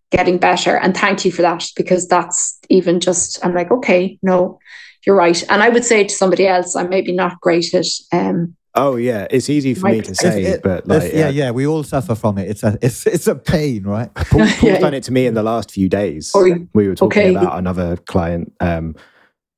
getting 0.10 0.40
better. 0.40 0.78
And 0.78 0.98
thank 0.98 1.26
you 1.26 1.32
for 1.32 1.44
that 1.44 1.64
because 1.76 2.08
that's 2.08 2.58
even 2.70 3.02
just, 3.02 3.46
I'm 3.46 3.54
like, 3.54 3.70
okay, 3.70 4.18
no, 4.24 4.58
you're 5.06 5.16
right. 5.16 5.44
And 5.48 5.62
I 5.62 5.70
would 5.70 5.86
say 5.86 6.04
to 6.04 6.14
somebody 6.14 6.48
else, 6.48 6.76
I'm 6.76 6.90
maybe 6.90 7.12
not 7.12 7.40
great 7.40 7.72
at, 7.76 7.86
um, 8.12 8.56
Oh 8.74 8.96
yeah, 8.96 9.28
it's 9.30 9.50
easy 9.50 9.74
for 9.74 9.88
Might 9.88 9.92
me 9.98 10.02
to 10.02 10.16
say, 10.16 10.44
it- 10.44 10.64
but 10.64 10.88
like 10.88 11.12
yeah, 11.12 11.20
yeah, 11.20 11.30
yeah, 11.30 11.52
we 11.52 11.68
all 11.68 11.84
suffer 11.84 12.16
from 12.16 12.38
it. 12.38 12.50
It's 12.50 12.64
a, 12.64 12.78
it's, 12.82 13.06
it's 13.06 13.28
a 13.28 13.36
pain, 13.36 13.84
right? 13.84 14.14
Paul, 14.16 14.40
Paul's 14.48 14.64
Yeah, 14.64 14.80
done 14.80 14.94
it 14.94 15.04
to 15.04 15.12
me 15.12 15.26
in 15.26 15.34
the 15.34 15.44
last 15.44 15.72
few 15.72 15.90
days. 15.90 16.32
Or- 16.34 16.48
we 16.74 16.88
were 16.88 16.96
talking 16.96 17.22
okay. 17.24 17.36
about 17.36 17.58
another 17.60 17.98
client. 17.98 18.54
Um, 18.62 18.96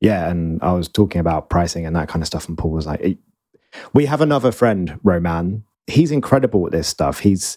yeah, 0.01 0.29
and 0.29 0.61
I 0.63 0.73
was 0.73 0.87
talking 0.89 1.21
about 1.21 1.49
pricing 1.49 1.85
and 1.85 1.95
that 1.95 2.07
kind 2.09 2.23
of 2.23 2.27
stuff, 2.27 2.47
and 2.49 2.57
Paul 2.57 2.71
was 2.71 2.85
like, 2.87 2.99
"Eh, 3.03 3.13
"We 3.93 4.05
have 4.07 4.19
another 4.21 4.51
friend, 4.51 4.99
Romain. 5.03 5.63
He's 5.87 6.11
incredible 6.11 6.65
at 6.65 6.71
this 6.71 6.87
stuff. 6.87 7.19
He's 7.19 7.55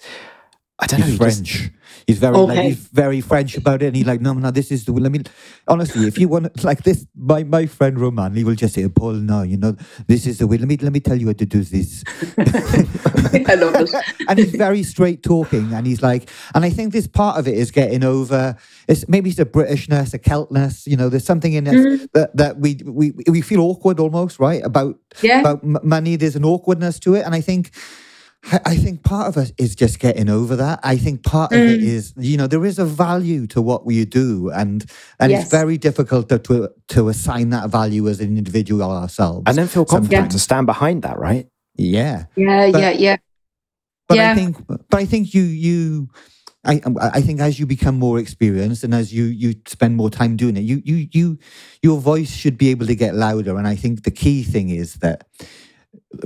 I 0.79 0.87
don't 0.87 1.01
know. 1.01 1.07
He's 1.07 1.14
he 1.18 1.18
just- 1.18 1.37
French. 1.57 1.70
He's 2.07 2.18
very 2.18 2.37
like, 2.37 2.59
he's 2.61 2.77
very 2.93 3.20
French 3.20 3.57
about 3.57 3.83
it, 3.83 3.87
and 3.87 3.97
he's 3.97 4.07
like, 4.07 4.20
no, 4.20 4.33
no, 4.33 4.51
this 4.53 4.70
is 4.70 4.85
the. 4.85 4.93
I 4.93 5.09
mean, 5.09 5.24
honestly, 5.66 6.07
if 6.07 6.18
you 6.18 6.29
want 6.29 6.62
like 6.62 6.85
this, 6.85 7.05
my 7.16 7.43
my 7.43 7.66
friend 7.66 7.99
Romain, 7.99 8.33
he 8.35 8.45
will 8.45 8.55
just 8.55 8.74
say, 8.74 8.87
Paul, 8.89 9.14
no, 9.14 9.43
you 9.43 9.57
know, 9.57 9.74
this 10.07 10.24
is 10.27 10.39
the 10.39 10.47
way. 10.47 10.57
Let 10.59 10.68
me 10.68 10.77
let 10.77 10.93
me 10.93 11.01
tell 11.01 11.16
you 11.16 11.27
how 11.29 11.33
to 11.33 11.47
do 11.47 11.62
this. 11.62 12.05
I 12.39 13.55
love 13.55 13.74
it. 13.77 13.91
and 14.29 14.39
he's 14.39 14.55
very 14.55 14.83
straight 14.83 15.22
talking, 15.22 15.72
and 15.72 15.87
he's 15.87 16.03
like, 16.03 16.29
and 16.55 16.64
I 16.64 16.70
think 16.70 16.93
this 16.93 17.07
part 17.09 17.39
of 17.39 17.49
it 17.49 17.55
is 17.57 17.70
getting 17.72 18.05
over. 18.05 18.57
It's 18.89 19.09
maybe 19.09 19.31
it's 19.31 19.39
a 19.41 19.45
Britishness, 19.47 20.14
a 20.14 20.18
Celtness. 20.18 20.87
You 20.87 20.97
know, 20.97 21.09
there's 21.09 21.24
something 21.24 21.53
in 21.55 21.66
us 21.66 21.74
Mm. 21.74 22.09
that 22.12 22.37
that 22.37 22.59
we 22.61 22.79
we 22.85 23.12
we 23.29 23.41
feel 23.41 23.61
awkward 23.62 23.99
almost, 23.99 24.39
right? 24.39 24.62
About 24.64 24.97
Yeah. 25.22 25.41
about 25.41 25.64
m- 25.64 25.79
money. 25.83 26.16
There's 26.16 26.37
an 26.37 26.45
awkwardness 26.45 27.01
to 27.01 27.14
it, 27.14 27.24
and 27.24 27.35
I 27.35 27.41
think. 27.41 27.70
I- 28.53 28.61
I 28.72 28.76
think 28.76 29.03
part 29.03 29.26
of 29.28 29.36
it 29.36 29.53
is 29.59 29.74
just 29.74 29.99
getting 29.99 30.28
over 30.28 30.55
that. 30.57 30.78
I 30.84 30.97
think 30.97 31.22
part 31.24 31.53
of 31.53 31.59
it 31.59 31.80
Mm. 31.80 31.84
is, 31.84 32.12
you 32.16 32.36
know, 32.36 32.47
there 32.47 32.64
is 32.64 32.78
a 32.78 32.84
value 32.84 33.47
to 33.49 33.61
what 33.61 33.84
we 33.84 34.05
do, 34.05 34.51
and 34.51 34.84
and 35.18 35.30
Yes. 35.32 35.42
it's 35.42 35.51
very 35.51 35.76
difficult 35.78 36.28
to, 36.28 36.38
to 36.40 36.68
to 36.88 37.09
assign 37.09 37.51
that 37.51 37.70
value 37.70 38.09
as 38.09 38.20
an 38.20 38.36
individual 38.36 38.82
ourselves. 38.90 39.42
and 39.47 39.59
then 39.59 39.66
feel 39.66 39.84
confident 39.84 40.24
Yeah. 40.26 40.28
to 40.28 40.38
stand 40.38 40.66
behind 40.66 41.03
that, 41.03 41.18
right? 41.18 41.47
yeah, 41.76 42.24
Yeah, 42.36 42.70
But- 42.70 42.80
yeah, 42.80 42.90
yeah. 42.92 43.16
but 44.09 44.16
Yeah. 44.16 44.32
I 44.32 44.34
think, 44.34 44.57
but 44.66 45.01
I 45.01 45.05
think 45.05 45.34
you 45.34 45.42
you, 45.42 46.09
I 46.64 46.80
I 47.18 47.20
think 47.22 47.40
as 47.40 47.59
you 47.59 47.66
become 47.66 47.99
more 47.99 48.18
experienced 48.18 48.82
and 48.84 48.94
as 48.94 49.12
you 49.12 49.24
you 49.24 49.55
spend 49.66 49.97
more 49.97 50.11
time 50.11 50.36
doing 50.36 50.57
it, 50.57 50.62
you 50.70 50.80
you 50.84 51.09
you 51.12 51.38
your 51.82 51.99
voice 52.01 52.30
should 52.30 52.57
be 52.59 52.68
able 52.70 52.86
to 52.86 52.94
get 52.94 53.14
louder. 53.14 53.57
And 53.59 53.66
I 53.66 53.76
think 53.76 54.03
the 54.05 54.11
key 54.22 54.42
thing 54.44 54.70
is 54.70 54.94
that 54.94 55.24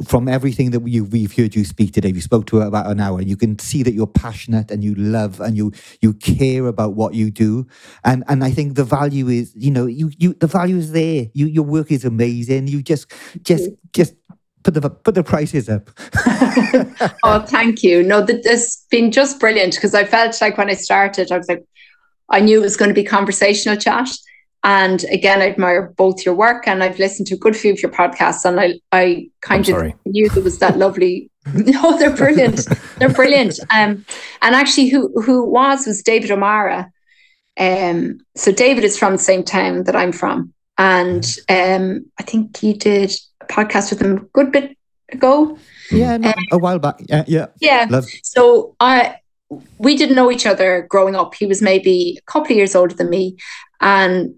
from 0.07 0.29
everything 0.29 0.71
that 0.71 0.87
you 0.87 1.05
we've 1.05 1.35
heard 1.35 1.55
you 1.55 1.65
speak 1.65 1.93
today, 1.93 2.13
we 2.13 2.21
spoke 2.21 2.47
to 2.47 2.59
her 2.59 2.67
about 2.67 2.87
an 2.87 3.01
hour. 3.01 3.21
You 3.21 3.37
can 3.37 3.59
see 3.59 3.83
that 3.83 3.93
you're 3.93 4.07
passionate 4.07 4.71
and 4.71 4.85
you 4.85 4.95
love 4.95 5.41
and 5.41 5.57
you 5.57 5.73
you 6.01 6.13
care 6.15 6.67
about 6.67 6.95
what 6.95 7.15
you 7.15 7.31
do. 7.31 7.67
And 8.05 8.25
and 8.29 8.45
I 8.45 8.51
think 8.51 8.75
the 8.75 8.85
value 8.85 9.29
is, 9.29 9.53
you 9.57 9.71
know, 9.71 9.87
you 9.87 10.11
you 10.19 10.35
the 10.35 10.47
value 10.47 10.77
is 10.77 10.93
there. 10.93 11.27
You 11.35 11.47
your 11.47 11.65
work 11.65 11.91
is 11.91 12.05
amazing. 12.05 12.69
You 12.69 12.83
just 12.83 13.13
just 13.43 13.71
just 13.93 14.15
put 14.63 14.75
the 14.75 14.91
put 14.91 15.15
the 15.15 15.25
prices 15.25 15.69
up. 15.69 15.91
oh, 17.25 17.41
thank 17.41 17.83
you. 17.83 18.03
No, 18.03 18.27
has 18.45 18.85
been 18.91 19.11
just 19.11 19.41
brilliant 19.41 19.75
because 19.75 19.95
I 19.95 20.05
felt 20.05 20.41
like 20.41 20.59
when 20.59 20.71
I 20.71 20.75
started, 20.75 21.33
I 21.33 21.39
was 21.39 21.49
like, 21.49 21.65
I 22.29 22.41
knew 22.41 22.61
it 22.61 22.65
was 22.65 22.77
going 22.77 22.91
to 22.91 22.95
be 22.95 23.05
conversational 23.05 23.77
chat. 23.77 24.09
And 24.63 25.05
again, 25.05 25.41
I 25.41 25.49
admire 25.49 25.93
both 25.97 26.25
your 26.25 26.35
work 26.35 26.69
and 26.69 26.83
I've 26.83 26.99
listened 26.99 27.27
to 27.29 27.35
a 27.35 27.39
good 27.39 27.57
few 27.57 27.73
of 27.73 27.81
your 27.81 27.91
podcasts 27.91 28.45
and 28.45 28.61
I, 28.61 28.81
I 28.93 29.31
kind 29.41 29.67
I'm 29.67 29.75
of 29.75 29.79
sorry. 29.79 29.95
knew 30.05 30.29
there 30.29 30.43
was 30.43 30.59
that 30.59 30.77
lovely. 30.77 31.31
no, 31.55 31.99
they're 31.99 32.15
brilliant. 32.15 32.67
They're 32.99 33.09
brilliant. 33.09 33.59
Um, 33.75 34.05
and 34.43 34.55
actually, 34.55 34.89
who 34.89 35.09
who 35.23 35.45
was 35.45 35.87
was 35.87 36.03
David 36.03 36.31
O'Mara. 36.31 36.93
Um, 37.59 38.21
so 38.37 38.53
David 38.53 38.85
is 38.85 38.99
from 38.99 39.13
the 39.15 39.19
same 39.19 39.43
town 39.43 39.85
that 39.85 39.97
I'm 39.97 40.13
from, 40.13 40.53
and 40.77 41.25
um, 41.49 42.05
I 42.19 42.23
think 42.25 42.63
you 42.63 42.75
did 42.75 43.13
a 43.41 43.47
podcast 43.47 43.91
with 43.91 44.03
him 44.03 44.17
a 44.19 44.21
good 44.21 44.53
bit 44.53 44.77
ago. 45.11 45.59
Yeah, 45.91 46.19
no, 46.19 46.33
a 46.53 46.59
while 46.59 46.79
back. 46.79 47.01
Yeah, 47.09 47.25
yeah. 47.27 47.47
Yeah, 47.61 47.87
Love. 47.89 48.07
so 48.23 48.77
I 48.79 49.17
we 49.79 49.97
didn't 49.97 50.17
know 50.17 50.31
each 50.31 50.47
other 50.47 50.87
growing 50.89 51.17
up. 51.17 51.35
He 51.35 51.47
was 51.47 51.61
maybe 51.63 52.19
a 52.19 52.31
couple 52.31 52.53
of 52.53 52.57
years 52.57 52.75
older 52.75 52.95
than 52.95 53.11
me, 53.11 53.37
and 53.81 54.35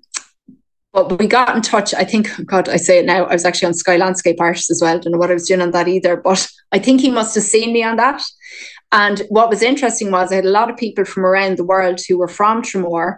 but 0.93 1.19
we 1.19 1.27
got 1.27 1.57
in 1.57 1.63
touch. 1.63 1.95
I 1.95 2.05
think, 2.05 2.29
God, 2.47 2.69
I 2.69 2.77
say 2.77 2.99
it 2.99 3.07
now. 3.07 3.25
I 3.25 3.33
was 3.33 3.45
actually 3.45 3.69
on 3.69 3.75
Sky 3.75 3.97
Landscape 3.97 4.41
Artists 4.41 4.71
as 4.71 4.83
well. 4.83 4.99
Don't 4.99 5.13
know 5.13 5.19
what 5.19 5.31
I 5.31 5.35
was 5.35 5.49
doing 5.49 5.63
on 5.63 5.71
that 5.71 5.89
either, 5.89 6.17
but 6.17 6.47
I 6.71 6.79
think 6.79 7.01
he 7.01 7.11
must 7.11 7.35
have 7.35 7.45
seen 7.45 7.73
me 7.73 7.83
on 7.83 7.97
that. 7.97 8.23
And 8.93 9.21
what 9.31 9.49
was 9.49 9.63
interesting 9.63 10.11
was 10.11 10.31
I 10.31 10.37
had 10.37 10.45
a 10.45 10.51
lot 10.51 10.71
of 10.71 10.77
people 10.77 11.07
from 11.07 11.25
around 11.25 11.57
the 11.57 11.65
world 11.65 12.01
who 12.07 12.19
were 12.19 12.29
from 12.29 12.61
Tramore, 12.61 13.17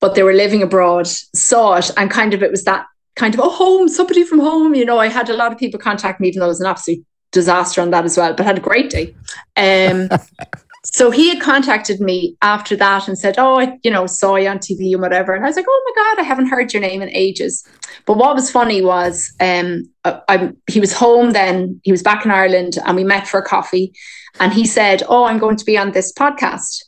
but 0.00 0.14
they 0.14 0.22
were 0.22 0.34
living 0.34 0.62
abroad, 0.62 1.06
saw 1.06 1.76
it, 1.76 1.90
and 1.96 2.10
kind 2.10 2.34
of 2.34 2.42
it 2.42 2.50
was 2.50 2.64
that 2.64 2.84
kind 3.16 3.32
of 3.34 3.40
oh 3.40 3.50
home, 3.50 3.88
somebody 3.88 4.22
from 4.22 4.40
home. 4.40 4.74
You 4.74 4.84
know, 4.84 4.98
I 4.98 5.08
had 5.08 5.30
a 5.30 5.36
lot 5.36 5.52
of 5.52 5.58
people 5.58 5.80
contact 5.80 6.20
me, 6.20 6.28
even 6.28 6.40
though 6.40 6.46
it 6.46 6.48
was 6.48 6.60
an 6.60 6.66
absolute 6.66 7.04
disaster 7.32 7.80
on 7.80 7.90
that 7.90 8.04
as 8.04 8.18
well, 8.18 8.34
but 8.34 8.44
had 8.44 8.58
a 8.58 8.62
great 8.62 8.90
day. 8.90 9.14
Um, 9.56 10.08
so 10.82 11.10
he 11.10 11.28
had 11.28 11.42
contacted 11.42 12.00
me 12.00 12.36
after 12.40 12.74
that 12.76 13.06
and 13.06 13.18
said, 13.18 13.34
"Oh, 13.36 13.60
I, 13.60 13.78
you 13.82 13.90
know, 13.90 14.06
saw 14.06 14.36
you 14.36 14.48
on 14.48 14.58
TV 14.58 14.92
and 14.92 15.02
whatever." 15.02 15.34
And 15.34 15.44
I 15.44 15.48
was 15.48 15.56
like, 15.56 15.66
"Oh 15.68 15.92
my 15.94 16.02
god, 16.02 16.22
I 16.22 16.24
haven't 16.26 16.48
heard 16.48 16.72
your 16.72 16.80
name 16.80 17.02
in 17.02 17.10
ages." 17.10 17.66
But 18.06 18.16
what 18.16 18.34
was 18.34 18.50
funny 18.50 18.80
was, 18.80 19.30
um, 19.40 19.88
I, 20.04 20.20
I, 20.28 20.52
he 20.70 20.80
was 20.80 20.92
home 20.94 21.32
then. 21.32 21.80
He 21.84 21.92
was 21.92 22.02
back 22.02 22.24
in 22.24 22.30
Ireland, 22.30 22.78
and 22.86 22.96
we 22.96 23.04
met 23.04 23.28
for 23.28 23.38
a 23.38 23.44
coffee. 23.46 23.92
And 24.38 24.54
he 24.54 24.66
said, 24.66 25.02
"Oh, 25.06 25.24
I'm 25.24 25.38
going 25.38 25.56
to 25.56 25.64
be 25.64 25.76
on 25.76 25.92
this 25.92 26.12
podcast. 26.12 26.82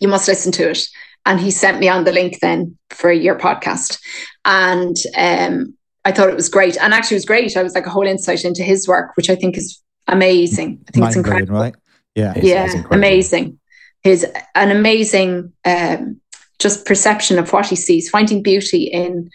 You 0.00 0.08
must 0.08 0.26
listen 0.26 0.50
to 0.52 0.70
it." 0.70 0.84
And 1.26 1.40
he 1.40 1.50
sent 1.50 1.78
me 1.78 1.88
on 1.88 2.04
the 2.04 2.12
link 2.12 2.40
then 2.40 2.76
for 2.90 3.12
your 3.12 3.38
podcast, 3.38 4.00
and 4.44 4.96
um, 5.16 5.76
I 6.04 6.10
thought 6.10 6.28
it 6.28 6.34
was 6.34 6.48
great. 6.48 6.76
And 6.76 6.92
actually, 6.92 7.16
it 7.16 7.18
was 7.18 7.24
great. 7.24 7.56
I 7.56 7.62
was 7.62 7.74
like 7.76 7.86
a 7.86 7.90
whole 7.90 8.06
insight 8.06 8.44
into 8.44 8.64
his 8.64 8.88
work, 8.88 9.12
which 9.16 9.30
I 9.30 9.36
think 9.36 9.56
is 9.56 9.80
amazing. 10.08 10.80
I 10.88 10.90
think 10.90 11.06
it's 11.06 11.16
Mind 11.16 11.24
blowing, 11.24 11.38
incredible 11.40 11.60
right? 11.60 11.74
Yeah. 12.16 12.30
It's- 12.30 12.36
it's 12.38 12.46
yeah, 12.46 12.64
incredible. 12.64 12.96
amazing. 12.96 13.60
His 14.02 14.26
an 14.54 14.70
amazing 14.70 15.52
um, 15.64 16.20
just 16.58 16.84
perception 16.86 17.38
of 17.38 17.52
what 17.52 17.66
he 17.66 17.76
sees, 17.76 18.08
finding 18.08 18.42
beauty 18.42 18.84
in 18.84 19.30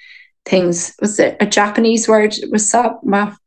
things. 0.45 0.93
Was 1.01 1.19
it 1.19 1.37
a 1.39 1.45
Japanese 1.45 2.07
word? 2.07 2.31
Wasabi. 2.53 2.97
Well, 3.03 3.37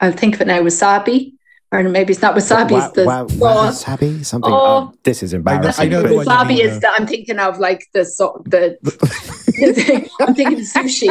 I'll 0.00 0.12
think 0.12 0.34
of 0.34 0.40
it 0.42 0.46
now. 0.46 0.60
Wasabi, 0.60 1.32
or 1.72 1.82
maybe 1.84 2.12
it's 2.12 2.20
not 2.22 2.34
wasabi. 2.36 2.70
Wa- 2.72 2.84
it's 2.86 2.94
the 2.94 3.04
wa- 3.06 3.26
sauce. 3.26 3.84
wasabi? 3.84 4.24
Something. 4.26 4.52
Oh. 4.52 4.90
oh, 4.92 4.94
this 5.04 5.22
is 5.22 5.32
embarrassing. 5.32 5.86
I 5.86 5.88
know 5.88 6.02
but- 6.02 6.08
the 6.10 6.16
one 6.16 6.26
you 6.26 6.32
Wasabi 6.32 6.48
mean, 6.48 6.66
is 6.66 6.80
that 6.80 6.92
I'm 6.98 7.06
thinking 7.06 7.38
of 7.38 7.58
like 7.58 7.86
the 7.94 8.04
so, 8.04 8.42
the. 8.46 8.76
I'm 10.20 10.34
thinking 10.34 10.58
of 10.60 10.66
sushi. 10.66 11.08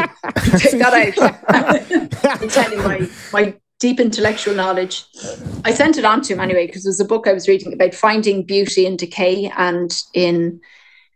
Take 0.59 0.79
that 0.79 0.93
out. 0.93 2.41
I'm 2.41 2.49
telling 2.49 2.79
my 2.79 3.09
my 3.31 3.55
deep 3.83 3.99
intellectual 3.99 4.55
knowledge. 4.55 5.03
I 5.65 5.73
sent 5.73 5.97
it 5.97 6.05
on 6.05 6.21
to 6.21 6.33
him 6.33 6.39
anyway 6.39 6.67
because 6.67 6.85
it 6.85 6.89
was 6.89 7.01
a 7.01 7.05
book 7.05 7.27
I 7.27 7.33
was 7.33 7.49
reading 7.49 7.73
about 7.73 7.93
finding 7.93 8.43
beauty 8.43 8.85
in 8.85 8.95
decay 8.95 9.51
and 9.57 9.93
in 10.13 10.61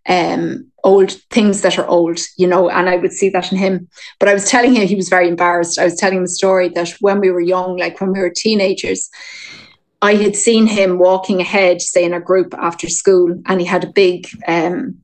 um, 0.09 0.70
old 0.84 1.11
things 1.32 1.61
that 1.61 1.80
are 1.80 1.88
old, 1.88 2.20
you 2.36 2.45
know, 2.45 2.70
and 2.70 2.89
I 2.89 2.97
would 2.97 3.13
see 3.13 3.30
that 3.30 3.53
in 3.53 3.57
him. 3.57 3.88
But 4.20 4.28
I 4.28 4.34
was 4.34 4.49
telling 4.49 4.76
him 4.76 4.86
he 4.86 4.97
was 4.97 5.07
very 5.07 5.30
embarrassed. 5.30 5.80
I 5.80 5.86
was 5.86 5.95
telling 5.95 6.18
him 6.18 6.26
a 6.26 6.39
story 6.41 6.68
that 6.76 6.89
when 6.99 7.22
we 7.22 7.32
were 7.32 7.39
young, 7.39 7.78
like 7.78 8.01
when 8.01 8.11
we 8.11 8.20
were 8.20 8.30
teenagers, 8.30 9.09
I 10.01 10.15
had 10.15 10.36
seen 10.36 10.68
him 10.68 10.99
walking 10.99 11.39
ahead, 11.39 11.82
say 11.82 12.03
in 12.03 12.13
a 12.13 12.20
group 12.20 12.53
after 12.57 12.89
school, 12.89 13.41
and 13.45 13.61
he 13.61 13.65
had 13.65 13.86
a 13.86 13.93
big 14.03 14.28
um, 14.45 14.97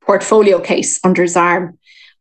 portfolio 0.00 0.58
case 0.58 1.00
under 1.04 1.20
his 1.20 1.36
arm. 1.36 1.78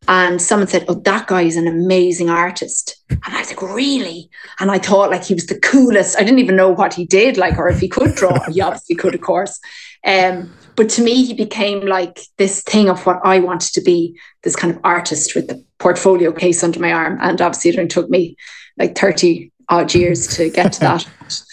And 0.08 0.42
someone 0.42 0.68
said, 0.68 0.86
Oh, 0.88 0.96
that 0.96 1.28
guy 1.28 1.44
is 1.44 1.56
an 1.56 1.68
amazing 1.68 2.30
artist. 2.30 2.98
And 3.10 3.22
I 3.24 3.40
was 3.40 3.50
like, 3.50 3.62
Really? 3.62 4.30
And 4.60 4.70
I 4.70 4.80
thought 4.80 5.12
like 5.12 5.24
he 5.24 5.34
was 5.34 5.46
the 5.46 5.60
coolest. 5.60 6.18
I 6.18 6.24
didn't 6.24 6.40
even 6.40 6.56
know 6.56 6.70
what 6.70 6.94
he 6.94 7.06
did, 7.06 7.38
like, 7.38 7.58
or 7.58 7.70
if 7.70 7.80
he 7.80 7.88
could 7.88 8.16
draw. 8.16 8.40
he 8.50 8.62
obviously 8.62 8.96
could, 8.96 9.16
of 9.16 9.22
course. 9.22 9.60
Um, 10.06 10.54
but 10.76 10.90
to 10.90 11.04
me, 11.04 11.24
he 11.24 11.34
became 11.34 11.86
like 11.86 12.20
this 12.38 12.62
thing 12.62 12.90
of 12.90 13.06
what 13.06 13.20
I 13.24 13.40
wanted 13.40 13.74
to 13.74 13.82
be 13.82 14.20
this 14.44 14.56
kind 14.56 14.74
of 14.74 14.82
artist 14.84 15.36
with 15.36 15.48
the 15.48 15.64
portfolio 15.80 16.32
case 16.32 16.64
under 16.64 16.80
my 16.80 16.92
arm. 16.92 17.18
And 17.22 17.40
obviously, 17.42 17.72
it 17.72 17.78
only 17.78 17.88
took 17.88 18.10
me 18.10 18.36
like 18.78 18.98
30 18.98 19.52
odd 19.70 19.94
years 19.94 20.28
to 20.36 20.50
get 20.50 20.74
to 20.74 20.80
that. 20.82 21.10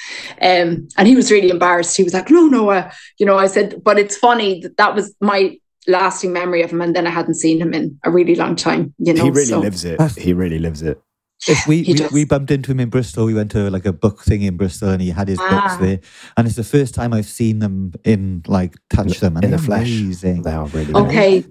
Um, 0.42 0.88
and 0.96 1.06
he 1.06 1.14
was 1.14 1.30
really 1.30 1.50
embarrassed. 1.50 1.96
He 1.96 2.02
was 2.02 2.14
like, 2.14 2.30
no, 2.30 2.46
no, 2.46 2.70
uh, 2.70 2.90
you 3.18 3.26
know, 3.26 3.38
I 3.38 3.46
said, 3.46 3.82
but 3.84 3.98
it's 3.98 4.16
funny 4.16 4.60
that 4.62 4.76
that 4.76 4.94
was 4.94 5.14
my 5.20 5.59
lasting 5.86 6.32
memory 6.32 6.62
of 6.62 6.70
him. 6.70 6.80
And 6.80 6.94
then 6.94 7.06
I 7.06 7.10
hadn't 7.10 7.34
seen 7.34 7.60
him 7.60 7.72
in 7.72 7.98
a 8.04 8.10
really 8.10 8.34
long 8.34 8.56
time, 8.56 8.94
you 8.98 9.12
know. 9.14 9.24
he 9.24 9.30
really 9.30 9.44
so, 9.46 9.60
lives 9.60 9.84
it. 9.84 10.00
He 10.16 10.32
really 10.32 10.58
lives 10.58 10.82
it. 10.82 11.00
If 11.48 11.66
we, 11.66 11.82
we, 11.84 12.06
we 12.12 12.24
bumped 12.26 12.50
into 12.50 12.70
him 12.70 12.80
in 12.80 12.90
Bristol. 12.90 13.24
We 13.24 13.32
went 13.32 13.50
to 13.52 13.70
like 13.70 13.86
a 13.86 13.94
book 13.94 14.20
thing 14.22 14.42
in 14.42 14.58
Bristol, 14.58 14.90
and 14.90 15.00
he 15.00 15.08
had 15.08 15.28
his 15.28 15.38
books 15.38 15.52
Ah. 15.52 15.78
there. 15.80 16.00
And 16.36 16.46
it's 16.46 16.56
the 16.56 16.64
first 16.64 16.94
time 16.94 17.14
I've 17.14 17.24
seen 17.26 17.60
them 17.60 17.94
in 18.04 18.42
like 18.46 18.76
touch 18.90 19.20
them 19.20 19.36
and 19.36 19.44
in 19.46 19.50
the 19.52 19.56
they're 19.56 19.64
flesh. 19.64 19.88
Amazing. 19.88 20.42
They 20.42 20.52
are 20.52 20.66
really. 20.66 20.92
nice. 20.92 21.06
Okay. 21.06 21.44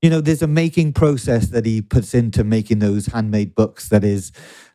You 0.00 0.10
know, 0.10 0.20
there's 0.22 0.42
a 0.42 0.46
making 0.46 0.94
process 0.94 1.48
that 1.48 1.66
he 1.66 1.82
puts 1.82 2.14
into 2.14 2.42
making 2.42 2.78
those 2.78 3.06
handmade 3.06 3.54
books 3.54 3.88
that 3.90 4.02
is 4.04 4.32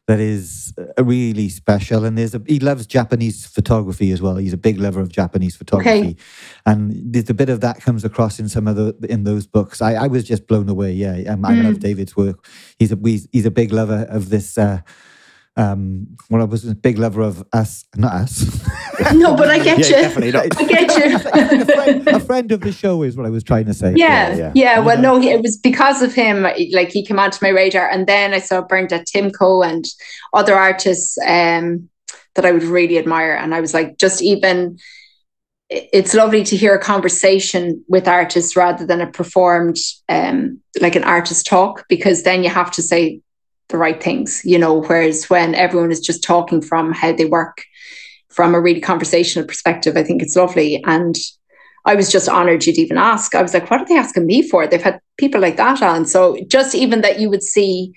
that 0.10 0.20
is 0.20 0.74
really 0.98 1.50
special. 1.50 2.04
And 2.04 2.18
there's 2.18 2.34
a 2.34 2.42
he 2.48 2.60
loves 2.60 2.88
Japanese 2.88 3.46
photography 3.46 4.12
as 4.12 4.22
well. 4.24 4.38
He's 4.38 4.54
a 4.54 4.58
big 4.58 4.80
lover 4.80 5.02
of 5.02 5.10
Japanese 5.10 5.56
photography, 5.56 6.18
and 6.66 6.92
there's 7.14 7.30
a 7.30 7.34
bit 7.36 7.50
of 7.50 7.62
that 7.62 7.80
comes 7.82 8.04
across 8.04 8.40
in 8.40 8.50
some 8.50 8.68
of 8.68 8.76
the 8.76 8.96
in 9.08 9.24
those 9.24 9.46
books. 9.46 9.82
I, 9.84 9.94
I 9.94 10.08
was 10.08 10.24
just 10.24 10.48
blown 10.48 10.68
away. 10.68 10.94
Yeah, 10.94 11.32
um, 11.34 11.46
I 11.46 11.54
Mm. 11.54 11.64
love 11.66 11.80
David's 11.80 12.18
work. 12.18 12.38
He's 12.80 12.92
a 12.92 12.98
he's, 13.04 13.28
he's 13.32 13.46
a 13.46 13.52
big 13.52 13.72
lover 13.72 14.08
of 14.10 14.30
this. 14.30 14.58
Uh, 14.58 14.80
um, 15.60 16.08
well, 16.30 16.42
I 16.42 16.46
was 16.46 16.66
a 16.66 16.74
big 16.76 16.98
lover 16.98 17.22
of 17.22 17.44
us, 17.54 17.86
not 17.96 18.14
us. 18.14 18.36
No, 19.14 19.36
but 19.36 19.50
I 19.50 19.60
get 19.64 19.80
Yeah, 19.80 19.86
you. 19.86 19.92
definitely 19.92 20.32
not. 20.32 20.60
I 20.60 20.64
get 20.66 21.14
a, 21.16 21.66
friend, 21.66 22.06
you. 22.08 22.16
a 22.16 22.20
friend 22.20 22.52
of 22.52 22.62
the 22.62 22.72
show 22.72 23.04
is 23.04 23.16
what 23.18 23.26
I 23.26 23.30
was 23.30 23.44
trying 23.44 23.66
to 23.66 23.74
say. 23.74 23.94
Yeah, 23.96 24.36
yeah. 24.36 24.52
yeah, 24.56 24.80
Well, 24.80 24.98
You 24.98 25.02
no, 25.02 25.20
he, 25.20 25.30
it 25.30 25.42
was 25.42 25.58
because 25.58 26.02
of 26.02 26.14
him. 26.14 26.44
Like 26.44 26.90
he 26.92 27.06
came 27.06 27.18
onto 27.20 27.40
my 27.42 27.50
radar, 27.50 27.88
and 27.90 28.08
then 28.08 28.34
I 28.34 28.40
saw 28.40 28.62
Bernadette 28.62 29.08
Timko 29.08 29.66
and 29.66 29.86
other 30.34 30.54
artists 30.56 31.18
um, 31.26 31.90
that 32.36 32.46
I 32.46 32.52
would 32.52 32.64
really 32.64 32.98
admire. 32.98 33.34
And 33.36 33.56
I 33.56 33.62
was 33.62 33.74
like, 33.74 33.98
just 33.98 34.22
even 34.22 34.78
it's 35.70 36.14
lovely 36.14 36.44
to 36.44 36.58
hear 36.58 36.74
a 36.74 36.80
conversation 36.82 37.84
with 37.88 38.08
artists 38.08 38.56
rather 38.56 38.86
than 38.86 39.02
a 39.02 39.08
performed 39.12 39.78
um, 40.10 40.60
like 40.82 40.96
an 40.96 41.04
artist 41.04 41.46
talk 41.46 41.86
because 41.88 42.24
then 42.24 42.44
you 42.44 42.50
have 42.50 42.72
to 42.72 42.82
say 42.82 43.22
the 43.70 43.78
right 43.78 44.02
things 44.02 44.42
you 44.44 44.58
know 44.58 44.82
whereas 44.82 45.30
when 45.30 45.56
everyone 45.56 45.92
is 45.92 46.00
just 46.00 46.24
talking 46.24 46.62
from 46.62 46.92
how 46.92 47.12
they 47.12 47.26
work 47.26 47.64
from 48.30 48.54
a 48.54 48.62
really 48.62 48.82
conversational 48.82 49.48
perspective 49.48 49.96
i 49.96 50.04
think 50.04 50.22
it's 50.22 50.36
lovely. 50.36 50.84
And 50.86 51.16
i 51.86 51.96
was 51.96 52.12
just 52.12 52.28
honored 52.28 52.66
you'd 52.66 52.78
even 52.78 52.98
ask. 52.98 53.36
I 53.36 53.42
was 53.42 53.54
like 53.54 53.70
what 53.70 53.82
are 53.82 53.86
they 53.86 53.98
asking 53.98 54.26
me 54.26 54.48
for? 54.48 54.68
They've 54.68 54.82
had 54.82 55.00
people 55.18 55.42
like 55.42 55.58
that 55.58 55.82
on. 55.82 56.06
So 56.06 56.38
just 56.48 56.76
even 56.76 57.02
that 57.02 57.20
you 57.20 57.30
would 57.30 57.44
see 57.44 57.94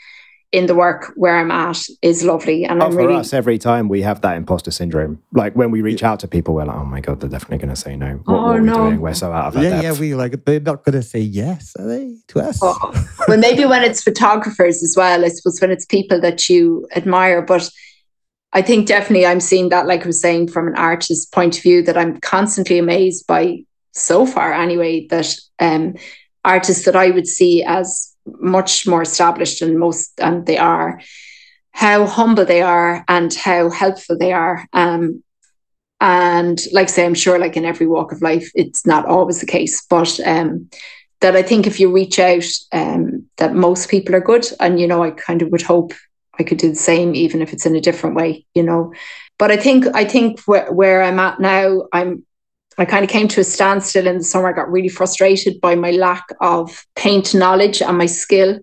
in 0.53 0.67
the 0.67 0.75
work 0.75 1.13
where 1.17 1.39
I'm 1.39 1.51
at 1.51 1.79
is 2.03 2.23
lovely. 2.23 2.65
And 2.65 2.83
oh, 2.83 2.87
I'm 2.87 2.93
for 2.93 2.99
really 2.99 3.15
us, 3.17 3.33
every 3.33 3.57
time 3.59 3.89
we 3.89 4.03
have 4.03 4.21
that 4.21 4.37
imposter 4.37 4.71
syndrome. 4.71 5.23
Like 5.33 5.57
when 5.57 5.71
we 5.71 5.81
reach 5.81 6.03
out 6.03 6.21
to 6.21 6.29
people, 6.29 6.55
we're 6.55 6.67
like, 6.67 6.77
"Oh 6.77 6.85
my 6.85 7.01
god, 7.01 7.21
they're 7.21 7.31
definitely 7.31 7.59
going 7.59 7.71
to 7.75 7.77
say 7.81 7.97
no. 7.97 8.21
What, 8.25 8.37
Oh, 8.39 8.43
what 8.45 8.57
are 8.57 8.61
we 8.61 8.67
no. 8.69 8.75
doing? 8.75 9.01
We're 9.01 9.15
so 9.15 9.33
out 9.33 9.47
of 9.47 9.57
our 9.57 9.63
Yeah, 9.63 9.71
depth." 9.71 9.83
yeah, 9.83 9.93
we 10.01 10.15
like 10.15 10.45
they're 10.45 10.61
not 10.61 10.85
going 10.85 10.95
to 10.95 11.03
say 11.03 11.21
yes, 11.21 11.75
are 11.79 11.87
they, 11.89 12.17
to 12.29 12.41
us? 12.41 12.59
Oh, 12.63 13.07
well, 13.27 13.39
maybe 13.39 13.65
when 13.65 13.83
it's 13.83 14.03
photographers 14.03 14.83
as 14.83 14.95
well, 14.97 15.25
I 15.25 15.29
suppose 15.29 15.59
when 15.61 15.71
it's 15.71 15.87
people 15.87 16.21
that 16.21 16.49
you 16.51 16.87
admire. 16.95 17.41
But 17.41 17.71
I 18.53 18.61
think 18.61 18.87
definitely 18.87 19.25
I'm 19.25 19.41
seeing 19.41 19.71
that, 19.71 19.87
like 19.87 20.03
I 20.03 20.07
was 20.07 20.21
saying, 20.21 20.49
from 20.49 20.69
an 20.69 20.75
artist's 20.77 21.25
point 21.25 21.57
of 21.57 21.63
view, 21.63 21.83
that 21.85 21.97
I'm 21.97 22.21
constantly 22.21 22.79
amazed 22.79 23.27
by 23.27 23.65
so 23.93 24.27
far, 24.27 24.53
anyway, 24.53 25.07
that 25.09 25.35
um, 25.59 25.95
artists 26.45 26.85
that 26.85 26.97
I 26.97 27.09
would 27.11 27.27
see 27.27 27.63
as 27.65 28.12
much 28.27 28.87
more 28.87 29.03
established 29.03 29.61
than 29.61 29.79
most, 29.79 30.21
and 30.21 30.47
they 30.47 30.59
are, 30.59 31.01
how 31.73 32.07
humble 32.07 32.45
they 32.45 32.63
are 32.63 33.05
and 33.09 33.33
how 33.35 33.71
helpful 33.71 34.17
they 34.19 34.33
are. 34.33 34.67
Um, 34.73 35.23
and 36.01 36.61
like 36.73 36.89
say, 36.89 37.07
I'm 37.07 37.15
sure, 37.15 37.39
like 37.39 37.57
in 37.57 37.65
every 37.65 37.87
walk 37.87 38.13
of 38.13 38.23
life, 38.23 38.51
it's 38.55 38.85
not 38.85 39.07
always 39.07 39.41
the 39.41 39.47
case, 39.47 39.87
but 39.89 40.19
um, 40.27 40.69
that 41.21 41.37
I 41.37 41.43
think 41.43 41.67
if 41.67 41.79
you 41.79 41.93
reach 41.93 42.19
out, 42.19 42.45
um, 42.73 43.27
that 43.37 43.55
most 43.55 43.89
people 43.89 44.15
are 44.15 44.21
good. 44.21 44.47
And, 44.59 44.81
you 44.81 44.87
know, 44.87 45.03
I 45.03 45.13
kind 45.13 45.43
of 45.43 45.51
would 45.51 45.63
hope 45.63 45.95
I 46.39 46.43
could 46.43 46.59
do 46.59 46.71
the 46.71 46.75
same, 46.75 47.15
even 47.15 47.41
if 47.41 47.53
it's 47.53 47.67
in 47.67 47.77
a 47.77 47.81
different 47.81 48.17
way, 48.17 48.45
you 48.55 48.63
know. 48.63 48.93
But 49.39 49.51
I 49.51 49.57
think, 49.57 49.87
I 49.95 50.05
think 50.05 50.41
where, 50.41 50.73
where 50.73 51.03
I'm 51.03 51.19
at 51.21 51.41
now, 51.41 51.85
I'm, 51.93 52.27
I 52.79 52.85
kind 52.85 53.05
of 53.05 53.11
came 53.11 53.29
to 53.29 53.41
a 53.41 53.45
standstill 53.45 54.07
in 54.07 54.19
the 54.19 54.25
summer. 54.25 54.49
I 54.49 54.53
got 54.53 54.71
really 54.71 54.89
frustrated 54.89 55.61
by 55.61 55.75
my 55.75 55.91
lack 55.91 56.25
of 56.41 56.87
paint 56.97 57.35
knowledge 57.35 57.83
and 57.83 57.99
my 57.99 58.07
skill. 58.07 58.59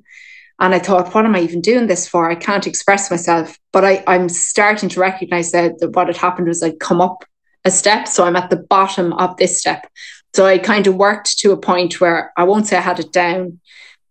And 0.60 0.76
I 0.76 0.80
thought, 0.80 1.14
what 1.14 1.26
am 1.26 1.36
I 1.36 1.42
even 1.42 1.62
doing 1.62 1.88
this 1.88 2.08
for? 2.08 2.30
I 2.30 2.36
can't 2.36 2.68
express 2.68 3.10
myself. 3.10 3.58
But 3.72 3.86
I, 3.86 4.04
I'm 4.08 4.28
starting 4.28 4.90
to 4.90 5.00
recognize 5.00 5.52
that, 5.52 5.80
that 5.80 5.96
what 5.96 6.08
had 6.08 6.18
happened 6.18 6.48
was 6.48 6.62
I'd 6.62 6.80
come 6.80 7.02
up 7.02 7.24
a 7.66 7.72
step. 7.72 8.08
So 8.08 8.26
I'm 8.26 8.36
at 8.36 8.50
the 8.50 8.58
bottom 8.58 9.14
of 9.14 9.38
this 9.38 9.60
step. 9.60 9.88
So 10.34 10.46
I 10.46 10.58
kind 10.58 10.88
of 10.88 10.96
worked 10.96 11.40
to 11.40 11.52
a 11.52 11.58
point 11.58 12.02
where 12.02 12.32
I 12.38 12.44
won't 12.44 12.68
say 12.68 12.78
I 12.78 12.82
had 12.82 13.00
it 13.00 13.12
down, 13.12 13.60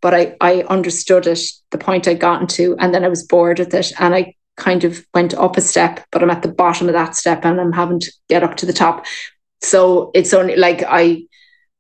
but 0.00 0.14
I, 0.14 0.36
I 0.40 0.62
understood 0.62 1.26
it, 1.26 1.40
the 1.70 1.78
point 1.78 2.08
I'd 2.08 2.20
gotten 2.20 2.46
to, 2.48 2.76
and 2.78 2.94
then 2.94 3.04
I 3.04 3.08
was 3.08 3.26
bored 3.26 3.58
with 3.58 3.74
it. 3.74 3.92
And 4.00 4.14
I 4.14 4.34
kind 4.56 4.84
of 4.84 5.06
went 5.14 5.34
up 5.34 5.56
a 5.56 5.60
step, 5.60 6.04
but 6.10 6.22
I'm 6.22 6.30
at 6.30 6.42
the 6.42 6.48
bottom 6.48 6.88
of 6.88 6.94
that 6.94 7.14
step 7.14 7.44
and 7.44 7.60
I'm 7.60 7.72
having 7.72 8.00
to 8.00 8.12
get 8.28 8.42
up 8.42 8.56
to 8.56 8.66
the 8.66 8.72
top. 8.72 9.06
So 9.62 10.10
it's 10.14 10.32
only 10.34 10.56
like 10.56 10.82
I 10.86 11.24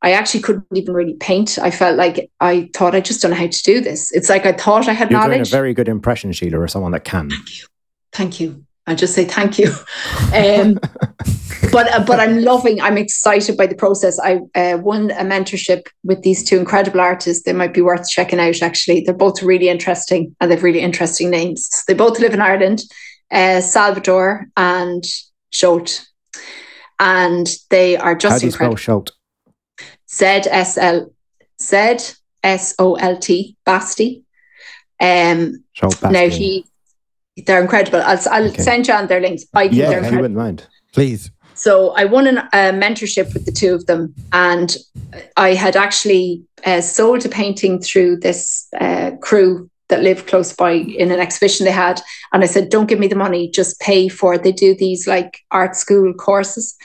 I 0.00 0.12
actually 0.12 0.40
couldn't 0.40 0.66
even 0.74 0.94
really 0.94 1.14
paint. 1.14 1.58
I 1.58 1.70
felt 1.70 1.96
like 1.96 2.30
I 2.40 2.70
thought 2.74 2.94
I 2.94 3.00
just 3.00 3.20
don't 3.20 3.32
know 3.32 3.36
how 3.36 3.46
to 3.46 3.62
do 3.62 3.80
this. 3.80 4.12
It's 4.12 4.28
like 4.28 4.46
I 4.46 4.52
thought 4.52 4.88
I 4.88 4.92
had 4.92 5.10
You're 5.10 5.22
doing 5.22 5.40
a 5.40 5.44
very 5.44 5.74
good 5.74 5.88
impression, 5.88 6.32
Sile, 6.32 6.54
or 6.54 6.68
someone 6.68 6.92
that 6.92 7.04
can. 7.04 7.30
thank 7.30 7.58
you. 7.58 7.66
Thank 8.12 8.40
you 8.40 8.64
i 8.88 8.94
just 8.94 9.14
say 9.14 9.24
thank 9.26 9.58
you. 9.58 9.70
Um, 10.34 10.78
but 11.72 11.92
uh, 11.92 12.04
but 12.04 12.18
I'm 12.18 12.42
loving. 12.42 12.80
I'm 12.80 12.96
excited 12.96 13.56
by 13.56 13.66
the 13.66 13.74
process. 13.74 14.18
I 14.18 14.40
uh, 14.54 14.78
won 14.78 15.10
a 15.10 15.24
mentorship 15.24 15.86
with 16.02 16.22
these 16.22 16.42
two 16.42 16.58
incredible 16.58 17.00
artists. 17.00 17.44
They 17.44 17.52
might 17.52 17.74
be 17.74 17.82
worth 17.82 18.08
checking 18.08 18.40
out. 18.40 18.62
Actually, 18.62 19.02
they're 19.02 19.14
both 19.14 19.42
really 19.42 19.68
interesting 19.68 20.34
and 20.40 20.50
they've 20.50 20.62
really 20.62 20.80
interesting 20.80 21.28
names. 21.28 21.84
They 21.86 21.92
both 21.92 22.18
live 22.18 22.32
in 22.32 22.40
Ireland, 22.40 22.82
uh, 23.30 23.60
Salvador 23.60 24.46
and 24.56 25.04
Zsolt, 25.52 26.06
and 27.00 27.48
they 27.70 27.96
are 27.96 28.12
How 28.14 28.18
just 28.18 28.40
do 28.40 28.46
you 28.46 28.52
spell 28.52 28.70
incredible. 28.70 29.04
Zsolt? 29.04 29.10
Z 30.10 30.24
S 30.50 30.78
L 30.78 31.12
Z 31.60 31.98
S 32.42 32.74
O 32.78 32.94
L 32.94 33.18
T 33.18 33.56
Basti. 33.64 34.24
Um, 35.00 35.64
now 36.02 36.28
he, 36.28 36.64
they're 37.46 37.60
incredible. 37.62 38.02
I'll, 38.02 38.18
I'll 38.30 38.48
Okay. 38.48 38.62
send 38.62 38.88
you 38.88 38.94
on 38.94 39.06
their 39.06 39.20
links. 39.20 39.44
I 39.54 39.68
think 39.68 39.74
Yeah, 39.74 39.90
they're 39.90 40.04
if 40.04 40.12
you 40.12 40.18
wouldn't 40.18 40.38
mind. 40.38 40.66
Please. 40.92 41.30
So 41.54 41.90
I 41.90 42.04
won 42.04 42.26
an, 42.26 42.38
a 42.38 42.72
mentorship 42.72 43.32
with 43.34 43.44
the 43.44 43.52
two 43.52 43.74
of 43.74 43.86
them, 43.86 44.14
and 44.32 44.76
I 45.36 45.54
had 45.54 45.76
actually 45.76 46.42
uh, 46.64 46.80
sold 46.80 47.24
a 47.26 47.28
painting 47.28 47.80
through 47.80 48.18
this 48.18 48.68
uh, 48.80 49.12
crew 49.20 49.70
that 49.88 50.02
lived 50.02 50.26
close 50.26 50.52
by 50.52 50.72
in 50.72 51.10
an 51.10 51.20
exhibition 51.20 51.64
they 51.64 51.72
had. 51.72 52.00
And 52.32 52.42
I 52.42 52.46
said, 52.46 52.68
"Don't 52.68 52.88
give 52.88 52.98
me 52.98 53.08
the 53.08 53.16
money; 53.16 53.50
just 53.50 53.80
pay 53.80 54.08
for 54.08 54.34
it." 54.34 54.42
They 54.42 54.52
do 54.52 54.74
these 54.74 55.06
like 55.06 55.40
art 55.50 55.76
school 55.76 56.12
courses. 56.14 56.76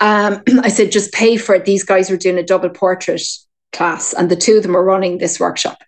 Um, 0.00 0.42
I 0.62 0.68
said, 0.68 0.92
"Just 0.92 1.12
pay 1.12 1.36
for 1.36 1.54
it." 1.54 1.64
These 1.64 1.84
guys 1.84 2.10
were 2.10 2.16
doing 2.16 2.38
a 2.38 2.42
double 2.42 2.70
portrait 2.70 3.22
class, 3.72 4.12
and 4.12 4.30
the 4.30 4.36
two 4.36 4.56
of 4.56 4.62
them 4.62 4.72
were 4.72 4.84
running 4.84 5.18
this 5.18 5.40
workshop. 5.40 5.78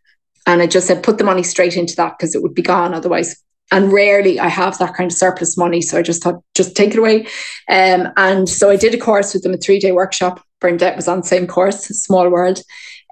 And 0.47 0.63
I 0.63 0.67
just 0.67 0.87
said, 0.87 1.03
"Put 1.03 1.19
the 1.19 1.25
money 1.25 1.43
straight 1.43 1.77
into 1.77 1.97
that 1.97 2.19
because 2.19 2.35
it 2.35 2.43
would 2.43 2.55
be 2.55 2.63
gone 2.63 2.95
otherwise." 2.95 3.37
And 3.71 3.91
rarely 3.91 4.39
I 4.39 4.49
have 4.49 4.77
that 4.79 4.95
kind 4.95 5.11
of 5.11 5.17
surplus 5.17 5.57
money, 5.57 5.81
so 5.81 5.97
I 5.97 6.03
just 6.03 6.23
thought, 6.23 6.43
just 6.55 6.77
take 6.77 6.91
it 6.91 6.99
away. 6.99 7.27
Um, 7.71 8.13
and 8.19 8.47
so 8.47 8.69
I 8.69 8.77
did 8.77 8.93
a 8.93 8.99
course 8.99 9.33
with 9.33 9.45
them, 9.45 9.55
a 9.55 9.57
three 9.57 9.79
day 9.79 9.93
workshop. 9.93 10.45
Bernadette 10.61 10.95
was 10.95 11.09
on 11.09 11.21
the 11.21 11.27
same 11.27 11.47
course, 11.47 11.87
Small 11.87 12.29
World. 12.29 12.61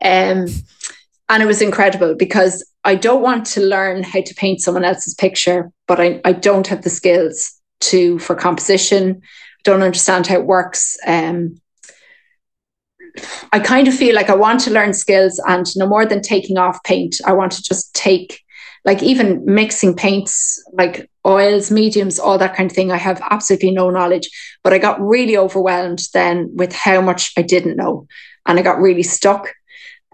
Um, 0.05 0.47
and 1.31 1.43
it 1.43 1.47
was 1.47 1.63
incredible 1.63 2.15
because 2.15 2.69
I 2.85 2.97
don't 2.97 3.23
want 3.23 3.47
to 3.47 3.61
learn 3.61 4.03
how 4.03 4.21
to 4.21 4.35
paint 4.35 4.61
someone 4.61 4.85
else's 4.85 5.15
picture, 5.15 5.71
but 5.87 6.01
I, 6.01 6.21
I 6.25 6.33
don't 6.33 6.67
have 6.67 6.83
the 6.83 6.91
skills 6.91 7.53
to 7.83 8.19
for 8.19 8.35
composition. 8.35 9.23
I 9.23 9.61
don't 9.63 9.83
understand 9.83 10.27
how 10.27 10.35
it 10.35 10.45
works. 10.45 10.99
Um, 11.07 11.61
I 13.53 13.61
kind 13.61 13.87
of 13.87 13.95
feel 13.95 14.15
like 14.15 14.29
I 14.29 14.35
want 14.35 14.61
to 14.61 14.73
learn 14.73 14.93
skills 14.93 15.41
and 15.47 15.67
no 15.77 15.87
more 15.87 16.05
than 16.05 16.21
taking 16.21 16.59
off 16.59 16.83
paint, 16.83 17.21
I 17.25 17.33
want 17.33 17.53
to 17.53 17.63
just 17.63 17.95
take 17.95 18.43
like 18.85 19.03
even 19.03 19.45
mixing 19.45 19.95
paints, 19.95 20.63
like 20.73 21.11
oils, 21.27 21.71
mediums, 21.71 22.19
all 22.19 22.39
that 22.39 22.57
kind 22.57 22.71
of 22.71 22.75
thing. 22.75 22.91
I 22.91 22.97
have 22.97 23.23
absolutely 23.31 23.73
no 23.73 23.91
knowledge, 23.91 24.29
but 24.65 24.73
I 24.73 24.79
got 24.79 25.01
really 25.01 25.37
overwhelmed 25.37 26.03
then 26.15 26.51
with 26.55 26.73
how 26.73 27.01
much 27.01 27.33
I 27.37 27.43
didn't 27.43 27.77
know. 27.77 28.07
And 28.47 28.59
I 28.59 28.63
got 28.63 28.81
really 28.81 29.03
stuck. 29.03 29.53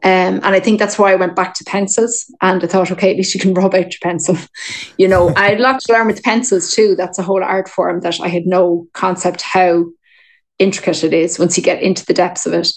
Um, 0.03 0.41
and 0.43 0.47
I 0.47 0.61
think 0.61 0.79
that's 0.79 0.99
why 0.99 1.13
I 1.13 1.17
went 1.17 1.35
back 1.35 1.55
to 1.55 1.65
pencils 1.65 2.33
and 2.43 2.63
I 2.63 2.67
thought, 2.67 2.93
okay, 2.93 3.11
at 3.11 3.17
least 3.17 3.35
you 3.35 3.41
can 3.41 3.55
rub 3.55 3.75
out 3.75 3.93
your 3.93 3.99
pencil. 4.03 4.37
you 4.99 5.09
know, 5.09 5.35
I 5.35 5.51
had 5.51 5.61
a 5.61 5.63
lot 5.63 5.81
to 5.81 5.93
learn 5.93 6.07
with 6.07 6.23
pencils 6.23 6.73
too. 6.73 6.95
That's 6.97 7.19
a 7.19 7.23
whole 7.23 7.43
art 7.43 7.69
form 7.69 8.01
that 8.01 8.21
I 8.21 8.29
had 8.29 8.47
no 8.47 8.87
concept 8.93 9.43
how 9.43 9.87
intricate 10.59 11.05
it 11.05 11.13
is 11.13 11.39
once 11.39 11.57
you 11.57 11.63
get 11.63 11.83
into 11.83 12.05
the 12.05 12.15
depths 12.15 12.47
of 12.47 12.53
it. 12.53 12.69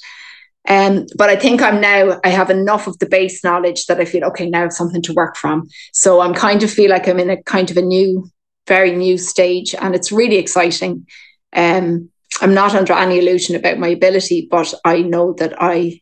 Um, 0.67 1.07
but 1.17 1.29
I 1.29 1.35
think 1.35 1.61
I'm 1.61 1.81
now, 1.81 2.19
I 2.23 2.29
have 2.29 2.49
enough 2.49 2.87
of 2.87 2.99
the 2.99 3.07
base 3.07 3.43
knowledge 3.43 3.85
that 3.85 3.99
I 3.99 4.05
feel, 4.05 4.25
okay, 4.25 4.49
now 4.49 4.59
I 4.59 4.63
have 4.63 4.73
something 4.73 5.01
to 5.03 5.13
work 5.13 5.35
from. 5.35 5.67
So 5.93 6.21
I'm 6.21 6.33
kind 6.33 6.63
of 6.63 6.71
feel 6.71 6.89
like 6.89 7.07
I'm 7.07 7.19
in 7.19 7.29
a 7.29 7.41
kind 7.43 7.71
of 7.71 7.77
a 7.77 7.81
new, 7.81 8.29
very 8.67 8.95
new 8.95 9.17
stage 9.17 9.73
and 9.73 9.95
it's 9.95 10.11
really 10.11 10.37
exciting. 10.37 11.07
Um, 11.53 12.09
I'm 12.41 12.53
not 12.53 12.75
under 12.75 12.93
any 12.93 13.19
illusion 13.19 13.55
about 13.55 13.79
my 13.79 13.87
ability, 13.87 14.47
but 14.49 14.73
I 14.85 15.01
know 15.01 15.33
that 15.33 15.61
I, 15.61 16.01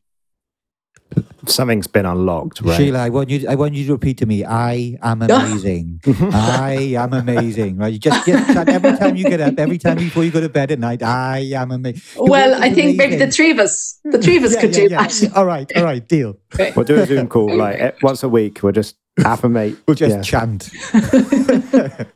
Something's 1.45 1.87
been 1.87 2.05
unlocked, 2.05 2.59
right? 2.61 2.77
Sile, 2.77 2.97
I 2.97 3.07
want 3.09 3.29
you. 3.29 3.47
I 3.47 3.55
want 3.55 3.73
you 3.73 3.85
to 3.87 3.93
repeat 3.93 4.17
to 4.17 4.25
me. 4.25 4.43
I 4.43 4.97
am 5.01 5.21
amazing. 5.29 6.01
I 6.05 6.93
am 6.97 7.13
amazing. 7.13 7.77
Right? 7.77 7.93
You 7.93 7.99
just 7.99 8.25
get 8.25 8.45
that 8.53 8.67
every 8.67 8.97
time 8.97 9.15
you 9.15 9.23
get 9.23 9.39
up, 9.39 9.57
every 9.57 9.77
time 9.77 9.97
before 9.97 10.25
you 10.25 10.31
go 10.31 10.41
to 10.41 10.49
bed 10.49 10.71
at 10.71 10.79
night. 10.79 11.01
I 11.01 11.39
am 11.55 11.71
amazing. 11.71 12.01
well, 12.17 12.61
I 12.61 12.73
think 12.73 12.97
maybe 12.97 13.15
the 13.15 13.31
three 13.31 13.51
of 13.51 13.59
us, 13.59 13.97
the 14.03 14.17
three 14.17 14.35
of 14.37 14.43
us 14.43 14.57
could 14.57 14.71
do 14.71 14.89
that. 14.89 15.31
All 15.35 15.45
right, 15.45 15.71
all 15.77 15.83
right, 15.85 16.05
deal. 16.05 16.37
We'll 16.75 16.83
do 16.85 16.95
a 16.97 17.05
Zoom 17.05 17.27
call 17.29 17.55
like 17.63 17.79
eh, 17.79 17.91
once 18.01 18.23
a 18.23 18.29
week. 18.29 18.61
We'll 18.61 18.73
just 18.73 18.97
affirmate. 19.23 19.77
We'll 19.87 19.95
just 19.95 20.15
Yeah. 20.17 20.21
chant. 20.21 20.69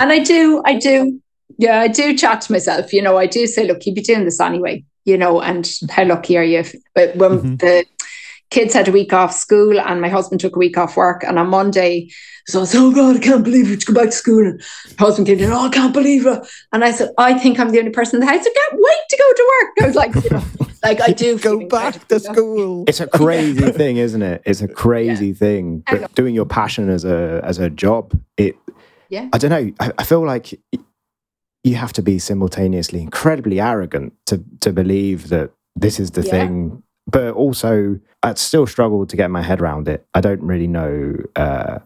And 0.00 0.12
I 0.12 0.20
do, 0.20 0.62
I 0.64 0.76
do, 0.78 1.20
yeah, 1.58 1.80
I 1.80 1.88
do 1.88 2.16
chat 2.16 2.40
to 2.42 2.52
myself. 2.52 2.92
You 2.92 3.02
know, 3.02 3.16
I 3.18 3.26
do 3.26 3.48
say, 3.48 3.66
look, 3.66 3.84
you'd 3.84 3.96
be 3.96 4.00
doing 4.00 4.24
this 4.24 4.40
anyway, 4.40 4.84
you 5.08 5.16
know, 5.18 5.40
and 5.40 5.68
how 5.90 6.04
lucky 6.04 6.36
are 6.36 6.44
you? 6.44 6.58
If, 6.60 6.74
but 6.94 7.16
when 7.16 7.40
Mhm. 7.40 7.60
the 7.60 7.84
kids 8.50 8.74
had 8.74 8.88
a 8.88 8.92
week 8.92 9.12
off 9.12 9.32
school 9.34 9.78
and 9.80 10.00
my 10.00 10.08
husband 10.08 10.40
took 10.40 10.54
a 10.56 10.58
week 10.58 10.76
off 10.78 10.96
work, 10.96 11.22
and 11.24 11.38
on 11.38 11.48
Monday, 11.48 12.08
so 12.46 12.62
I 12.62 12.64
said, 12.64 12.80
oh 12.80 12.92
God, 12.92 13.16
I 13.16 13.18
can't 13.18 13.44
believe 13.44 13.70
it. 13.70 13.80
To 13.80 13.86
go 13.92 14.00
back 14.00 14.10
to 14.10 14.16
school. 14.16 14.46
And 14.46 14.62
my 14.98 15.06
husband 15.06 15.26
came 15.26 15.38
in, 15.40 15.50
oh, 15.52 15.66
I 15.66 15.68
can't 15.68 15.92
believe 15.92 16.26
it. 16.26 16.40
And 16.72 16.82
I 16.84 16.92
said, 16.92 17.10
I 17.18 17.38
think 17.38 17.58
I'm 17.60 17.70
the 17.70 17.78
only 17.78 17.90
person 17.90 18.16
in 18.16 18.20
the 18.26 18.32
house 18.32 18.44
who 18.46 18.52
can't 18.52 18.80
wait 18.88 19.02
to 19.10 19.16
go 19.18 19.32
to 19.38 19.52
work. 19.54 19.72
I 19.82 19.86
was 19.86 19.96
like, 19.96 20.14
you 20.24 20.30
know, 20.36 20.44
like 20.82 21.00
I 21.02 21.12
do 21.12 21.38
Go 21.38 21.66
back 21.66 22.08
to 22.08 22.20
school. 22.20 22.84
It's 22.86 23.00
a 23.00 23.06
crazy 23.06 23.70
thing, 23.72 23.96
isn't 23.98 24.22
it? 24.22 24.42
It's 24.46 24.62
a 24.62 24.68
crazy 24.68 25.32
thing. 25.34 25.82
But 25.90 26.14
doing 26.14 26.34
your 26.34 26.46
passion 26.46 26.88
as 26.88 27.04
a 27.04 27.40
as 27.44 27.58
a 27.58 27.68
job, 27.68 28.18
it 28.36 28.56
Yeah. 29.10 29.28
I 29.32 29.38
don't 29.38 29.50
know. 29.50 29.72
I, 29.80 29.92
I 29.98 30.04
feel 30.04 30.24
like 30.24 30.58
you 31.64 31.74
have 31.76 31.92
to 31.94 32.02
be 32.02 32.18
simultaneously 32.18 33.00
incredibly 33.02 33.60
arrogant 33.60 34.12
to 34.26 34.42
to 34.60 34.72
believe 34.72 35.28
that 35.28 35.50
this 35.76 35.98
is 36.00 36.10
the 36.12 36.22
Yeah. 36.22 36.30
thing, 36.30 36.82
but 37.10 37.34
also 37.34 37.98
I 38.22 38.34
still 38.34 38.66
struggle 38.66 39.06
to 39.06 39.16
get 39.16 39.30
my 39.30 39.42
head 39.42 39.60
around 39.60 39.88
it. 39.88 40.06
I 40.14 40.20
don't 40.20 40.42
really 40.42 40.66
know. 40.66 41.14
Uh, 41.36 41.78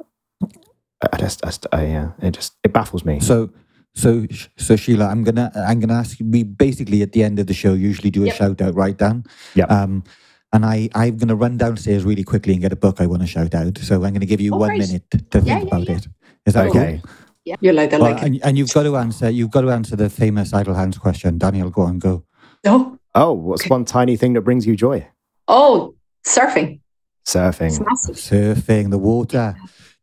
I 1.12 1.16
just, 1.18 1.44
I, 1.44 1.48
just- 1.48 1.66
I, 1.72 1.86
yeah, 1.86 2.10
it 2.20 2.30
just 2.32 2.54
it 2.62 2.72
baffles 2.72 3.04
me. 3.04 3.18
So, 3.20 3.50
so, 3.94 4.24
so 4.56 4.76
Sile, 4.76 5.02
I'm 5.02 5.24
gonna, 5.24 5.50
I'm 5.54 5.80
gonna 5.80 5.94
ask 5.98 6.18
you. 6.20 6.26
We 6.26 6.44
basically 6.44 7.02
at 7.02 7.12
the 7.12 7.22
end 7.24 7.38
of 7.38 7.46
the 7.48 7.54
show 7.54 7.74
usually 7.74 8.10
do 8.10 8.22
a 8.22 8.26
Yep. 8.26 8.36
shout 8.36 8.60
out, 8.62 8.74
right, 8.74 8.96
Dan? 8.96 9.24
Yep. 9.54 9.70
Um, 9.70 10.04
and 10.52 10.64
I, 10.64 10.88
I'm 10.94 11.16
gonna 11.18 11.34
run 11.34 11.56
downstairs 11.58 12.04
really 12.04 12.24
quickly 12.24 12.52
and 12.52 12.62
get 12.62 12.72
a 12.72 12.76
book 12.76 13.00
I 13.00 13.06
want 13.06 13.22
to 13.22 13.28
shout 13.28 13.54
out. 13.54 13.78
So 13.78 13.96
I'm 14.04 14.12
gonna 14.12 14.26
give 14.26 14.40
you 14.40 14.54
Oh, 14.54 14.58
one 14.58 14.68
great. 14.70 14.80
minute 14.80 15.10
to 15.10 15.18
Yeah, 15.18 15.40
think 15.40 15.46
yeah, 15.46 15.62
about 15.62 15.88
yeah. 15.88 15.96
it. 15.96 16.06
Is 16.46 16.54
that 16.54 16.66
okay. 16.68 17.00
cool? 17.02 17.10
Yeah, 17.44 17.56
you're 17.60 17.73
like 17.73 17.90
that. 17.90 18.01
Well, 18.01 18.12
like 18.12 18.23
and, 18.23 18.40
and 18.44 18.56
you've 18.56 18.73
got 18.73 18.85
to 18.85 18.97
answer. 18.97 19.28
You've 19.31 19.51
got 19.51 19.62
to 19.62 19.70
answer 19.70 19.97
the 19.97 20.09
famous 20.09 20.52
idle 20.52 20.74
hands 20.74 20.98
question. 20.98 21.39
Daniel, 21.39 21.70
go 21.70 21.82
on, 21.82 21.98
go. 21.98 22.24
no. 22.64 22.98
Oh, 23.14 23.32
what's 23.32 23.69
one 23.69 23.85
tiny 23.85 24.16
thing 24.16 24.32
that 24.35 24.40
brings 24.40 24.66
you 24.66 24.74
joy? 24.74 25.06
Oh, 25.47 25.94
surfing. 26.27 26.81
Surfing. 27.27 27.78
massive. 27.86 28.16
Surfing, 28.16 28.90
the 28.90 28.97
water. 28.98 29.55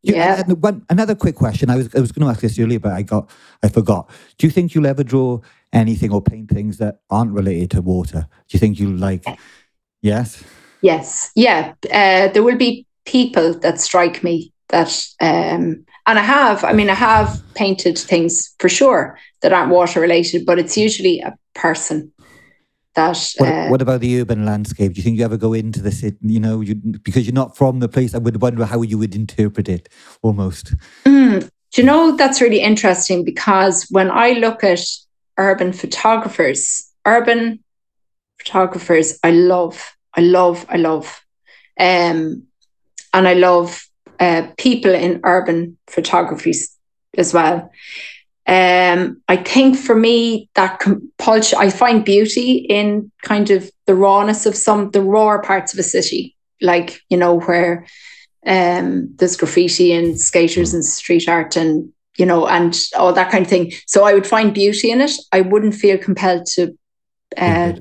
You- 0.04 0.14
Yeah. 0.16 0.44
one, 0.44 0.86
another 0.90 1.16
quick 1.16 1.36
question. 1.36 1.70
I 1.72 1.76
was 1.78 1.94
I 1.96 2.00
was 2.02 2.12
going 2.12 2.26
to 2.26 2.32
ask 2.32 2.42
this 2.42 2.60
earlier, 2.60 2.80
but 2.80 2.94
I 2.94 3.02
got 3.02 3.30
I 3.64 3.70
forgot. 3.70 4.10
Do 4.38 4.46
you 4.46 4.52
think 4.52 4.76
you'll 4.76 4.86
ever 4.86 5.04
draw 5.04 5.40
anything 5.74 6.12
or 6.12 6.22
paint 6.22 6.50
things 6.50 6.78
that 6.78 7.00
aren't 7.10 7.32
related 7.32 7.72
to 7.72 7.82
water? 7.82 8.28
Do 8.48 8.56
you 8.56 8.60
think 8.60 8.80
you 8.80 8.96
like? 8.96 9.26
Yes. 10.02 10.44
Yes. 10.82 11.32
Yeah. 11.36 11.74
Uh, 11.92 12.28
there 12.28 12.44
will 12.44 12.58
be 12.58 12.86
people 13.06 13.54
that 13.60 13.80
strike 13.82 14.24
me 14.24 14.54
that, 14.70 15.04
um, 15.20 15.84
and 16.10 16.18
I 16.18 16.24
have, 16.24 16.64
I 16.64 16.74
mean, 16.74 16.90
I 16.90 16.96
have 16.96 17.40
painted 17.54 17.96
things 17.96 18.56
for 18.58 18.68
sure 18.68 19.20
that 19.42 19.54
aren't 19.54 19.70
water 19.70 20.02
related, 20.02 20.44
but 20.44 20.58
it's 20.58 20.76
usually 20.76 21.20
a 21.20 21.38
person 21.54 22.12
that, 22.96 23.34
What, 23.38 23.48
uh, 23.48 23.68
what 23.68 23.82
about 23.84 24.02
the 24.02 24.20
urban 24.20 24.44
landscape? 24.44 24.94
Do 24.94 24.98
you 24.98 25.04
think 25.04 25.20
you 25.20 25.24
ever 25.24 25.38
go 25.38 25.54
into 25.54 25.84
the 25.84 25.92
city? 25.92 26.18
You 26.22 26.40
know, 26.40 26.62
you 26.62 26.74
because 26.74 27.28
you're 27.28 27.36
not 27.36 27.56
from 27.56 27.80
the 27.80 27.88
place. 27.88 28.16
I 28.16 28.18
would 28.18 28.42
wonder 28.42 28.66
how 28.66 28.82
you 28.82 28.98
would 28.98 29.14
interpret 29.14 29.70
it. 29.70 29.88
Almost. 30.24 30.74
Mm, 31.06 31.42
do 31.42 31.82
you 31.82 31.86
know 31.86 32.16
that's 32.18 32.42
really 32.42 32.62
interesting 32.62 33.24
because 33.24 33.86
when 33.92 34.10
I 34.10 34.32
look 34.32 34.64
at 34.64 34.82
urban 35.38 35.74
photographers, 35.74 36.92
urban 37.06 37.64
photographers, 38.40 39.20
I 39.24 39.30
love, 39.30 39.96
I 40.16 40.22
love, 40.22 40.66
I 40.70 40.78
love, 40.78 41.24
um, 41.80 42.48
and 43.14 43.28
I 43.28 43.36
love 43.36 43.89
uh, 44.20 44.48
people 44.58 44.94
in 44.94 45.22
urban 45.24 45.78
photography 45.88 46.54
as 47.18 47.34
well. 47.34 47.72
Um, 48.46 49.22
I 49.28 49.38
think 49.38 49.78
for 49.78 49.96
me 49.96 50.50
that 50.56 50.80
compulsion, 50.80 51.60
I 51.60 51.70
find 51.70 52.04
beauty 52.04 52.54
in 52.58 53.12
kind 53.22 53.52
of 53.52 53.70
the 53.86 53.94
rawness 53.96 54.46
of 54.46 54.56
some 54.56 54.90
the 54.92 55.02
rawer 55.02 55.42
parts 55.42 55.72
of 55.72 55.80
a 55.80 55.84
city, 55.84 56.36
like 56.60 57.00
you 57.10 57.18
know 57.18 57.40
where 57.40 57.86
um, 58.48 59.14
there's 59.18 59.38
graffiti 59.38 59.94
and 59.94 60.20
skaters 60.20 60.74
and 60.74 60.84
street 60.84 61.30
art 61.30 61.56
and 61.56 61.92
you 62.18 62.26
know 62.26 62.48
and 62.48 62.76
all 62.98 63.14
that 63.14 63.32
kind 63.32 63.46
of 63.46 63.50
thing. 63.50 63.72
So 63.86 64.04
I 64.04 64.16
would 64.16 64.26
find 64.26 64.54
beauty 64.54 64.90
in 64.90 65.02
it. 65.02 65.12
I 65.32 65.42
wouldn't 65.42 65.76
feel 65.76 66.00
compelled 66.00 66.48
to. 66.56 66.76
Uh, 67.38 67.74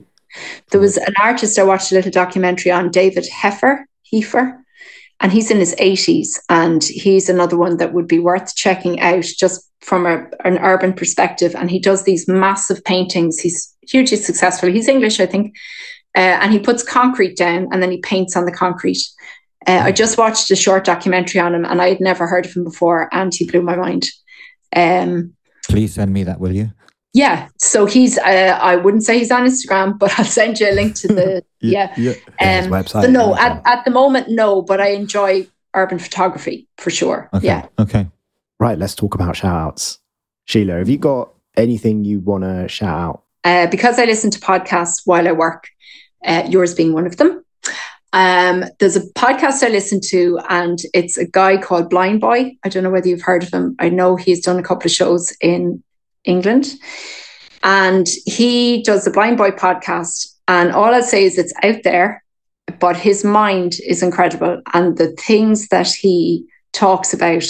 there 0.71 0.81
was 0.81 0.99
an 0.99 1.15
artist 1.19 1.59
I 1.59 1.63
watched 1.63 1.91
a 1.91 1.95
little 1.95 2.11
documentary 2.11 2.71
on, 2.71 2.91
David 2.91 3.25
Hepher, 3.25 3.85
Heifer, 4.13 4.63
and 5.21 5.33
he's 5.33 5.51
in 5.51 5.59
his 5.59 5.75
80s, 5.77 6.39
and 6.49 6.83
he's 6.83 7.29
another 7.29 7.57
one 7.57 7.79
that 7.79 7.93
would 7.93 8.07
be 8.07 8.19
worth 8.19 8.55
checking 8.55 9.01
out 9.01 9.25
just 9.25 9.69
from 9.81 10.07
a, 10.07 10.27
an 10.45 10.59
urban 10.59 10.93
perspective. 10.93 11.55
And 11.57 11.71
he 11.71 11.79
does 11.79 12.05
these 12.05 12.29
massive 12.29 12.85
paintings. 12.85 13.41
He's 13.41 13.75
hugely 13.89 14.17
successful. 14.17 14.71
He's 14.71 14.89
English, 14.89 15.19
I 15.19 15.27
think, 15.27 15.57
uh, 16.17 16.39
and 16.41 16.53
he 16.53 16.59
puts 16.59 16.83
concrete 16.83 17.37
down 17.37 17.69
and 17.73 17.83
then 17.83 17.91
he 17.91 17.99
paints 17.99 18.37
on 18.37 18.45
the 18.45 18.53
concrete. 18.53 18.99
Uh, 19.67 19.81
I 19.85 19.93
just 19.93 20.19
watched 20.19 20.51
a 20.51 20.57
short 20.57 20.85
documentary 20.85 21.41
on 21.41 21.55
him, 21.55 21.65
and 21.65 21.83
I 21.83 21.89
had 21.89 22.01
never 22.01 22.27
heard 22.27 22.47
of 22.47 22.55
him 22.55 22.65
before, 22.65 23.09
and 23.13 23.35
he 23.35 23.45
blew 23.45 23.61
my 23.61 23.77
mind. 23.77 24.09
Um, 24.75 25.35
Please 25.69 25.95
send 25.95 26.13
me 26.13 26.23
that, 26.25 26.41
will 26.41 26.53
you? 26.53 26.71
Yeah, 27.15 27.49
so 27.57 27.87
he's. 27.87 28.19
Uh, 28.19 28.59
I 28.61 28.77
wouldn't 28.77 29.03
say 29.03 29.19
he's 29.19 29.31
on 29.31 29.47
Instagram, 29.47 29.99
but 29.99 30.13
I'll 30.19 30.25
send 30.25 30.61
you 30.61 30.71
a 30.71 30.73
link 30.73 30.95
to 30.97 31.09
the. 31.09 31.45
yeah, 31.61 31.95
yeah. 31.97 32.15
Yeah, 32.41 32.57
his 32.57 32.67
um, 32.67 32.73
website. 32.73 33.03
so 33.03 33.11
no, 33.11 33.35
yeah, 33.35 33.47
at, 33.65 33.79
at 33.79 33.85
the 33.85 33.91
moment, 33.91 34.29
no, 34.31 34.63
but 34.63 34.81
I 34.81 34.89
enjoy 34.91 35.47
urban 35.75 35.99
photography 35.99 36.69
for 36.77 36.91
sure. 36.91 37.29
Okay. 37.33 37.47
Yeah. 37.47 37.67
Okay. 37.79 38.09
Right, 38.61 38.79
let's 38.79 38.95
talk 38.95 39.15
about 39.15 39.37
shout 39.37 39.57
outs. 39.57 40.01
Sile, 40.47 40.69
have 40.69 40.89
you 40.89 40.99
got 40.99 41.33
anything 41.57 42.05
you 42.05 42.21
want 42.21 42.45
to 42.45 42.69
shout 42.69 42.99
out? 42.99 43.23
Uh, 43.45 43.67
because 43.69 43.99
I 43.99 44.05
listen 44.05 44.31
to 44.31 44.41
podcasts 44.41 45.03
while 45.05 45.29
I 45.29 45.33
work, 45.33 45.69
uh, 46.25 46.45
yours 46.49 46.75
being 46.75 46.93
one 46.93 47.07
of 47.07 47.17
them. 47.17 47.45
Um, 48.13 48.65
there's 48.79 48.97
a 48.97 49.07
podcast 49.13 49.63
I 49.63 49.69
listen 49.69 50.01
to, 50.09 50.41
and 50.49 50.79
it's 50.95 51.17
a 51.19 51.27
guy 51.27 51.59
called 51.59 51.93
Blindboy. 51.93 52.59
I 52.65 52.69
don't 52.69 52.83
know 52.83 52.91
whether 52.91 53.09
you've 53.09 53.23
heard 53.23 53.43
of 53.43 53.53
him. 53.53 53.77
I 53.79 53.91
know 53.91 54.17
he's 54.17 54.45
done 54.45 54.59
a 54.59 54.63
couple 54.63 54.87
of 54.87 54.93
shows 54.93 55.37
in 55.41 55.83
England, 56.29 56.75
and 57.63 58.07
he 58.27 58.83
does 58.83 59.05
the 59.05 59.11
Blindboy 59.11 59.59
podcast. 59.59 60.35
And 60.47 60.73
all 60.73 60.95
I'll 60.95 61.03
say 61.03 61.25
is 61.25 61.37
it's 61.37 61.53
out 61.63 61.83
there, 61.85 62.23
but 62.79 62.97
his 62.97 63.25
mind 63.25 63.77
is 63.87 64.03
incredible, 64.03 64.63
and 64.75 64.97
the 64.97 65.09
things 65.13 65.69
that 65.69 65.89
he 65.89 66.47
talks 66.73 67.13
about. 67.13 67.45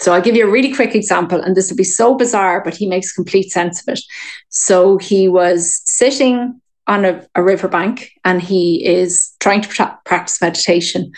So 0.00 0.12
I'll 0.12 0.22
give 0.22 0.36
you 0.36 0.46
a 0.46 0.50
really 0.50 0.74
quick 0.74 0.94
example, 0.94 1.40
and 1.40 1.56
this 1.56 1.70
will 1.70 1.76
be 1.76 1.84
so 1.84 2.14
bizarre, 2.14 2.62
but 2.62 2.76
he 2.76 2.86
makes 2.86 3.12
complete 3.12 3.50
sense 3.50 3.82
of 3.82 3.94
it. 3.94 4.00
So 4.48 4.96
he 4.98 5.28
was 5.28 5.80
sitting 5.84 6.60
on 6.88 7.04
a, 7.04 7.24
a 7.34 7.42
riverbank 7.42 8.10
and 8.24 8.42
he 8.42 8.84
is 8.84 9.32
trying 9.40 9.60
to 9.60 9.68
pra- 9.68 9.98
practice 10.04 10.40
meditation. 10.40 11.12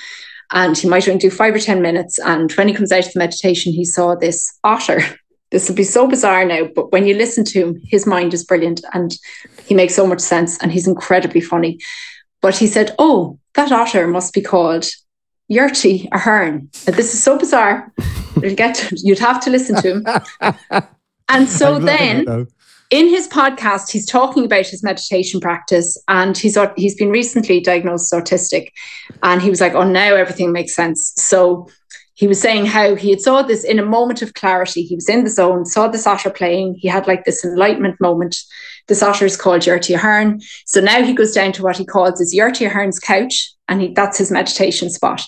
And 0.53 0.77
he 0.77 0.89
might 0.89 1.07
only 1.07 1.21
do 1.21 1.31
five 1.31 1.55
or 1.55 1.61
10 1.61 1.81
minutes. 1.81 2.19
And 2.19 2.51
when 2.53 2.67
he 2.67 2.75
comes 2.75 2.91
out 2.91 3.07
of 3.07 3.13
the 3.13 3.21
meditation, 3.21 3.73
he 3.73 3.85
saw 3.85 4.17
this 4.17 4.53
otter. 4.65 5.01
This 5.51 5.69
will 5.69 5.77
be 5.77 5.85
so 5.85 6.07
bizarre 6.07 6.45
now, 6.45 6.69
but 6.75 6.93
when 6.93 7.07
you 7.07 7.15
listen 7.15 7.45
to 7.47 7.61
him, 7.61 7.81
his 7.85 8.07
mind 8.07 8.33
is 8.35 8.45
brilliant 8.45 8.85
and 8.93 9.17
he 9.67 9.75
makes 9.75 9.95
so 9.95 10.07
much 10.07 10.21
sense 10.21 10.59
and 10.59 10.71
he's 10.71 10.87
incredibly 10.87 11.41
funny. 11.41 11.79
But 12.41 12.57
he 12.57 12.67
said, 12.67 12.95
Oh, 12.99 13.39
that 13.55 13.73
otter 13.73 14.07
must 14.07 14.33
be 14.33 14.41
called 14.41 14.89
Yurti 15.51 16.09
Ahern. 16.13 16.71
And 16.87 16.97
this 16.97 17.13
is 17.13 17.23
so 17.23 17.37
bizarre. 17.39 17.93
You'll 18.43 18.55
get 18.55 18.77
to, 18.77 18.97
you'd 19.03 19.19
have 19.19 19.41
to 19.45 19.51
listen 19.51 19.77
to 19.83 19.91
him. 19.91 20.85
And 21.31 21.49
so 21.49 21.79
then 21.79 22.49
in 22.91 23.09
his 23.09 23.29
podcast, 23.29 23.91
he's 23.91 24.05
talking 24.05 24.45
about 24.45 24.67
his 24.67 24.83
meditation 24.83 25.41
practice, 25.41 25.97
and 26.09 26.37
he's 26.37 26.59
he's 26.77 26.97
been 26.97 27.11
recently 27.11 27.61
diagnosed 27.61 28.13
as 28.13 28.21
autistic, 28.21 28.71
and 29.23 29.41
he 29.41 29.49
was 29.49 29.61
like, 29.61 29.75
"Oh, 29.75 29.85
now 29.85 30.17
everything 30.17 30.51
makes 30.53 30.75
sense." 30.75 31.13
So 31.17 31.69
he 32.21 32.27
was 32.27 32.39
saying 32.39 32.67
how 32.67 32.95
he 32.97 33.09
had 33.09 33.23
saw 33.23 33.41
this 33.41 33.65
in 33.65 33.79
a 33.79 33.83
moment 33.83 34.21
of 34.21 34.35
clarity. 34.35 34.83
He 34.83 34.95
was 34.95 35.09
in 35.09 35.25
the 35.25 35.31
zone, 35.31 35.65
saw 35.65 35.89
this 35.89 36.07
otter 36.07 36.29
playing. 36.29 36.75
He 36.75 36.87
had 36.87 37.07
like 37.07 37.25
this 37.25 37.43
enlightenment 37.43 37.99
moment. 37.99 38.37
This 38.89 39.03
otter 39.03 39.25
is 39.25 39.39
called 39.39 39.63
Yurti 39.63 39.95
Ahern. 39.95 40.43
So 40.67 40.83
now 40.83 41.03
he 41.03 41.15
goes 41.15 41.33
down 41.33 41.53
to 41.53 41.63
what 41.63 41.79
he 41.79 41.87
calls 41.87 42.19
his 42.19 42.35
Yurti 42.35 42.67
Ahern's 42.67 42.99
couch, 42.99 43.51
and 43.69 43.81
he, 43.81 43.95
that's 43.95 44.19
his 44.19 44.31
meditation 44.31 44.91
spot. 44.91 45.23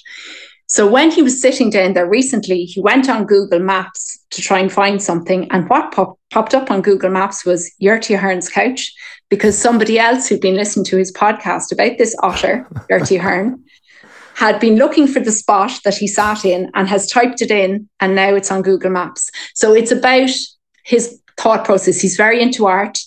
So 0.66 0.86
when 0.86 1.10
he 1.10 1.22
was 1.22 1.40
sitting 1.40 1.70
down 1.70 1.94
there 1.94 2.06
recently, 2.06 2.66
he 2.66 2.82
went 2.82 3.08
on 3.08 3.24
Google 3.24 3.60
Maps 3.60 4.18
to 4.32 4.42
try 4.42 4.58
and 4.58 4.70
find 4.70 5.02
something. 5.02 5.50
And 5.50 5.70
what 5.70 5.92
pop- 5.92 6.18
popped 6.30 6.54
up 6.54 6.70
on 6.70 6.82
Google 6.82 7.10
Maps 7.10 7.46
was 7.46 7.72
Yurti 7.80 8.16
Ahern's 8.16 8.50
couch, 8.50 8.92
because 9.30 9.56
somebody 9.56 9.98
else 9.98 10.28
who'd 10.28 10.42
been 10.42 10.56
listening 10.56 10.84
to 10.84 10.98
his 10.98 11.10
podcast 11.10 11.72
about 11.72 11.96
this 11.96 12.14
otter, 12.22 12.68
Yurti 12.90 13.18
Ahern, 13.18 13.64
had 14.42 14.58
been 14.58 14.74
looking 14.74 15.06
for 15.06 15.20
the 15.20 15.30
spot 15.30 15.70
that 15.84 15.96
he 15.96 16.08
sat 16.08 16.44
in 16.44 16.68
and 16.74 16.88
has 16.88 17.06
typed 17.08 17.40
it 17.42 17.52
in, 17.52 17.88
and 18.00 18.16
now 18.16 18.34
it's 18.34 18.50
on 18.50 18.60
Google 18.60 18.90
Maps. 18.90 19.30
So 19.54 19.72
it's 19.72 19.92
about 19.92 20.30
his 20.82 21.20
thought 21.38 21.64
process. 21.64 22.00
He's 22.00 22.16
very 22.16 22.42
into 22.42 22.66
art. 22.66 22.98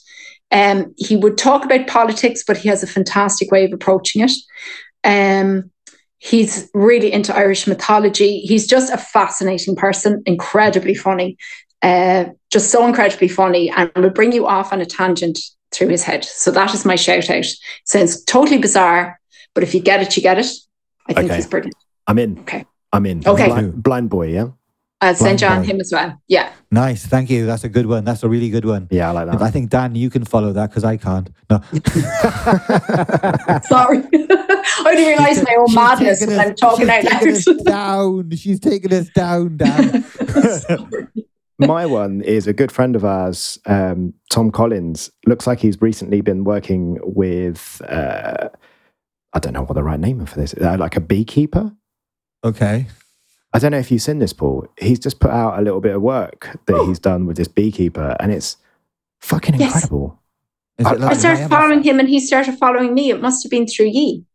Um, 0.50 0.96
he 0.96 1.18
would 1.18 1.38
talk 1.38 1.66
about 1.66 1.88
politics, 1.88 2.42
but 2.48 2.56
he 2.56 2.70
has 2.70 2.84
a 2.84 2.88
fantastic 2.88 3.52
way 3.52 3.66
of 3.66 3.74
approaching 3.74 4.24
it. 4.24 4.32
Um, 5.04 5.72
he's 6.20 6.70
really 6.74 7.12
into 7.12 7.36
Irish 7.36 7.68
mythology. 7.68 8.40
He's 8.40 8.66
just 8.66 8.94
a 8.94 8.98
fascinating 8.98 9.76
person, 9.76 10.24
incredibly 10.26 10.96
funny, 10.96 11.36
uh, 11.82 12.28
just 12.50 12.72
so 12.72 12.88
incredibly 12.88 13.28
funny, 13.28 13.70
and 13.72 13.92
will 13.98 14.10
bring 14.10 14.32
you 14.32 14.48
off 14.48 14.72
on 14.72 14.80
a 14.80 14.86
tangent 14.86 15.38
through 15.72 15.90
his 15.90 16.04
head. 16.04 16.24
So 16.24 16.50
that 16.52 16.74
is 16.74 16.86
my 16.86 16.96
shout 16.96 17.30
out. 17.30 17.46
Sounds 17.84 18.24
totally 18.24 18.58
bizarre, 18.58 19.20
but 19.54 19.64
if 19.64 19.74
you 19.74 19.82
get 19.82 20.02
it, 20.02 20.16
you 20.16 20.24
get 20.24 20.40
it. 20.40 20.48
I 21.08 21.14
think 21.14 21.26
Okay. 21.28 21.36
he's 21.38 21.48
brilliant. 21.48 21.76
I'm 22.08 22.20
in. 22.20 22.40
Okay. 22.40 22.66
I'm 22.94 23.06
in. 23.06 23.24
Okay. 23.28 23.48
Blind, 23.48 23.84
blind 23.84 24.10
boy, 24.10 24.28
yeah? 24.28 24.48
I'll 25.02 25.14
send 25.14 25.42
you 25.42 25.48
boy. 25.50 25.62
him 25.64 25.80
as 25.82 25.92
well. 25.92 26.20
Yeah. 26.28 26.52
Nice. 26.72 27.06
Thank 27.06 27.30
you. 27.30 27.46
That's 27.46 27.64
a 27.64 27.70
good 27.70 27.86
one. 27.86 28.06
That's 28.06 28.24
a 28.24 28.30
really 28.30 28.50
good 28.50 28.66
one. 28.66 28.88
Yeah, 28.90 29.10
I 29.10 29.12
like 29.12 29.28
that. 29.32 29.42
I 29.42 29.52
think 29.52 29.70
Dan, 29.70 29.94
you 29.96 30.10
can 30.10 30.24
follow 30.24 30.54
that 30.54 30.70
because 30.70 30.84
I 30.84 30.98
can't. 30.98 31.30
No. 31.50 31.62
Sorry. 33.64 34.04
I 34.14 34.84
only 34.88 35.06
realised 35.08 35.44
my 35.44 35.56
own 35.60 35.74
madness 35.74 36.20
taking 36.20 36.36
when 36.38 36.40
us- 36.40 36.48
I'm 36.48 36.56
talking 36.56 36.88
she's 36.88 36.90
out 36.90 37.22
taking 37.22 37.36
us 37.36 37.48
loud. 37.48 37.66
down. 37.66 38.32
She's 38.38 38.60
taking 38.60 38.94
us 38.94 39.10
down, 39.10 39.58
Dan. 39.58 40.06
my 41.60 41.86
one 41.86 42.22
is 42.22 42.48
a 42.48 42.54
good 42.54 42.72
friend 42.72 42.96
of 42.96 43.06
ours, 43.06 43.60
um, 43.66 44.14
Tom 44.32 44.52
Collins. 44.52 45.12
Looks 45.26 45.46
like 45.48 45.60
he's 45.60 45.80
recently 45.82 46.22
been 46.22 46.44
working 46.44 47.00
with, 47.04 47.82
uh, 47.88 48.50
I 49.36 49.40
don't 49.40 49.54
know 49.54 49.62
what 49.64 49.74
the 49.76 49.84
right 49.84 50.00
name 50.00 50.26
for 50.26 50.40
this, 50.40 50.54
uh, 50.56 50.78
like 50.80 50.96
a 50.96 51.02
beekeeper. 51.02 51.72
Okay. 52.44 52.88
I 53.54 53.60
don't 53.60 53.72
know 53.72 53.78
if 53.80 53.92
you've 53.92 54.02
seen 54.02 54.20
this, 54.20 54.34
Paul. 54.34 54.68
He's 54.80 55.00
just 55.00 55.20
put 55.20 55.32
out 55.32 55.60
a 55.60 55.62
little 55.62 55.82
bit 55.82 55.96
of 55.96 56.02
work 56.02 56.58
that 56.66 56.76
Oh. 56.76 56.88
he's 56.88 57.00
done 57.00 57.26
with 57.26 57.38
this 57.38 57.48
beekeeper, 57.48 58.16
and 58.20 58.32
it's 58.32 58.58
fucking 59.22 59.56
Yes. 59.56 59.74
incredible. 59.76 60.20
Is 60.78 60.86
I- 60.86 60.94
it 60.94 61.00
like 61.00 61.12
I 61.12 61.14
started 61.18 61.40
Maya 61.42 61.50
following 61.50 61.84
him 61.84 62.00
and 62.00 62.10
he 62.10 62.20
started 62.20 62.58
following 62.58 62.94
me. 62.94 63.10
It 63.10 63.22
must 63.22 63.44
have 63.44 63.50
been 63.52 63.66
through 63.68 63.88
ye. 63.88 64.26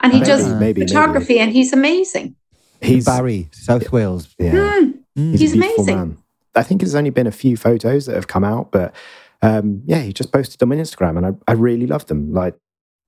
And 0.00 0.12
he 0.12 0.20
Maybe, 0.20 0.26
does 0.30 0.46
maybe, 0.48 0.58
maybe. 0.80 0.86
photography 0.86 1.38
and 1.38 1.52
he's 1.52 1.72
amazing. 1.72 2.34
He's 2.82 3.04
Barry, 3.06 3.48
South 3.52 3.90
Wales. 3.92 4.34
yeah. 4.38 4.50
Hmm. 4.80 4.90
Mm. 5.18 5.38
He's 5.38 5.52
a 5.52 5.56
beautiful 5.56 5.84
amazing. 5.84 5.96
man. 5.96 6.16
I 6.54 6.62
think 6.62 6.80
there's 6.80 6.94
only 6.94 7.10
been 7.10 7.26
a 7.26 7.32
few 7.32 7.56
photos 7.56 8.06
that 8.06 8.14
have 8.14 8.26
come 8.26 8.44
out, 8.44 8.70
but 8.72 8.94
um, 9.42 9.82
yeah, 9.86 10.00
he 10.00 10.12
just 10.14 10.32
posted 10.32 10.58
them 10.60 10.72
on 10.72 10.78
Instagram, 10.78 11.16
and 11.18 11.26
I, 11.26 11.32
I 11.46 11.52
really 11.52 11.86
love 11.86 12.06
them. 12.06 12.32
Like, 12.32 12.54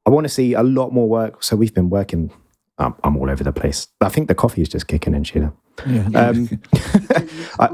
I 0.08 0.10
want 0.10 0.24
to 0.24 0.30
see 0.30 0.54
a 0.54 0.62
lot 0.62 0.90
more 0.90 1.06
work. 1.06 1.42
So 1.42 1.54
we've 1.54 1.74
been 1.74 1.90
working. 1.90 2.30
Um, 2.78 2.96
I'm 3.04 3.14
all 3.18 3.28
over 3.28 3.44
the 3.44 3.52
place. 3.52 3.88
I 4.00 4.08
think 4.08 4.28
the 4.28 4.34
coffee 4.34 4.62
is 4.62 4.68
just 4.70 4.86
kicking 4.86 5.12
in, 5.12 5.22
Sile. 5.22 5.54
Yeah. 5.86 6.08
Um, 6.14 6.48
I, 7.58 7.68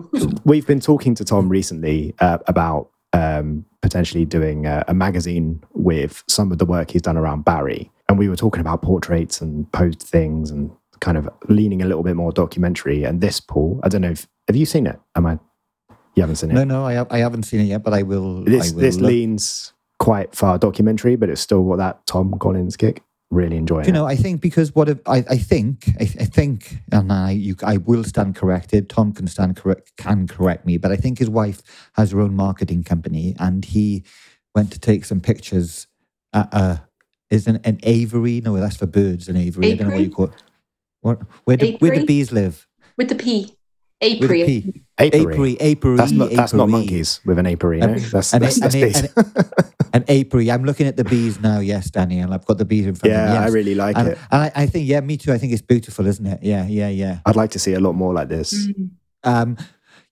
we've 0.44 0.66
been 0.66 0.80
talking 0.80 1.14
to 1.14 1.24
Tom 1.24 1.48
recently 1.48 2.12
uh, 2.18 2.38
about 2.48 2.90
um, 3.12 3.64
potentially 3.82 4.24
doing 4.24 4.66
a, 4.66 4.82
a 4.88 4.94
magazine 4.94 5.62
with 5.74 6.24
some 6.26 6.50
of 6.50 6.58
the 6.58 6.64
work 6.64 6.90
he's 6.90 7.02
done 7.02 7.16
around 7.16 7.44
Barry, 7.44 7.92
and 8.08 8.18
we 8.18 8.28
were 8.28 8.34
talking 8.34 8.60
about 8.60 8.82
portraits 8.82 9.40
and 9.40 9.70
posed 9.70 10.02
things 10.02 10.50
and 10.50 10.72
kind 11.00 11.16
of 11.16 11.28
leaning 11.48 11.82
a 11.82 11.86
little 11.86 12.02
bit 12.02 12.16
more 12.16 12.32
documentary. 12.32 13.04
And 13.04 13.20
this, 13.20 13.38
Paul, 13.38 13.78
I 13.84 13.88
don't 13.88 14.00
know 14.00 14.10
if 14.10 14.26
have 14.48 14.56
you 14.56 14.66
seen 14.66 14.88
it? 14.88 14.98
Am 15.14 15.24
I? 15.26 15.38
You 16.16 16.22
haven't 16.22 16.36
seen 16.36 16.50
it. 16.50 16.54
no, 16.54 16.64
no, 16.64 16.84
I, 16.84 17.06
I 17.14 17.18
haven't 17.18 17.44
seen 17.44 17.60
it 17.60 17.64
yet, 17.64 17.84
but 17.84 17.94
I 17.94 18.02
will. 18.02 18.42
this 18.42 18.72
I 18.72 18.74
will 18.74 18.80
this 18.80 18.96
leans 18.96 19.73
quite 19.98 20.34
far 20.34 20.58
documentary, 20.58 21.16
but 21.16 21.28
it's 21.28 21.40
still 21.40 21.62
got 21.68 21.76
that 21.76 22.06
Tom 22.06 22.38
Collins 22.38 22.76
kick. 22.76 23.02
Really 23.30 23.56
enjoying 23.56 23.86
you 23.86 23.90
it. 23.90 23.94
know, 23.94 24.06
I 24.06 24.14
think 24.14 24.40
because 24.40 24.74
what 24.74 24.88
if, 24.88 25.00
I, 25.06 25.24
I 25.28 25.38
think, 25.38 25.88
I, 25.98 26.04
I 26.04 26.24
think, 26.24 26.76
and 26.92 27.12
I, 27.12 27.30
you, 27.32 27.56
I 27.64 27.78
will 27.78 28.04
stand 28.04 28.36
corrected. 28.36 28.88
Tom 28.88 29.12
can 29.12 29.26
stand 29.26 29.56
correct, 29.56 29.92
can 29.96 30.28
correct 30.28 30.66
me, 30.66 30.76
but 30.76 30.92
I 30.92 30.96
think 30.96 31.18
his 31.18 31.30
wife 31.30 31.60
has 31.94 32.12
her 32.12 32.20
own 32.20 32.36
marketing 32.36 32.84
company, 32.84 33.34
and 33.40 33.64
he 33.64 34.04
went 34.54 34.70
to 34.72 34.78
take 34.78 35.04
some 35.04 35.20
pictures. 35.20 35.88
At 36.32 36.52
a, 36.52 36.88
is 37.30 37.46
an, 37.48 37.60
an 37.64 37.80
aviary? 37.82 38.40
No, 38.40 38.54
that's 38.56 38.76
for 38.76 38.86
birds. 38.86 39.28
An 39.28 39.36
aviary. 39.36 39.72
I 39.72 39.76
don't 39.76 39.88
know 39.88 39.94
what 39.94 40.04
you 40.04 40.10
call 40.10 40.26
it. 40.26 40.42
What? 41.00 41.22
Where 41.44 41.56
do 41.56 41.72
where 41.80 41.94
do 41.94 42.06
bees 42.06 42.30
live? 42.30 42.68
With 42.96 43.08
the 43.08 43.16
P. 43.16 43.53
With 44.20 44.22
a 44.22 44.24
Apiary. 44.24 44.44
P. 44.46 44.82
apiary. 44.98 45.24
Apiary. 45.34 45.60
Apiary. 45.60 45.96
That's 45.96 46.12
not 46.12 46.30
that's 46.30 46.52
not 46.54 46.68
monkeys 46.68 47.20
with 47.24 47.38
an 47.38 47.46
apiary. 47.46 47.78
No, 47.80 47.88
An- 47.88 47.98
that's 48.12 48.32
an- 48.32 48.42
that's, 48.42 48.60
that's 48.60 48.74
bees. 48.74 49.02
an- 49.16 49.44
An 49.94 50.04
apiary. 50.08 50.50
I'm 50.50 50.64
looking 50.64 50.86
at 50.88 50.96
the 50.96 51.04
bees 51.04 51.38
now. 51.40 51.60
Yes, 51.60 51.88
Daniel. 51.90 52.32
I've 52.34 52.44
got 52.46 52.58
the 52.58 52.64
bees 52.64 52.84
in 52.86 52.94
front 52.96 53.14
of 53.14 53.28
me. 53.28 53.32
yeah, 53.34 53.42
I 53.44 53.46
really 53.48 53.74
like 53.76 53.96
and, 53.96 54.08
it. 54.08 54.18
and 54.32 54.42
I, 54.42 54.52
I 54.54 54.66
think, 54.66 54.88
yeah, 54.88 54.98
me 55.00 55.16
too. 55.16 55.32
I 55.32 55.38
think 55.38 55.52
it's 55.52 55.62
beautiful, 55.62 56.06
isn't 56.08 56.26
it? 56.26 56.40
Yeah, 56.42 56.66
yeah, 56.66 56.88
yeah. 56.88 57.20
I'd 57.24 57.36
like 57.36 57.52
to 57.52 57.60
see 57.60 57.74
a 57.74 57.80
lot 57.80 57.92
more 57.94 58.12
like 58.12 58.28
this. 58.28 58.66
Mm. 58.66 58.90
Um, 59.22 59.56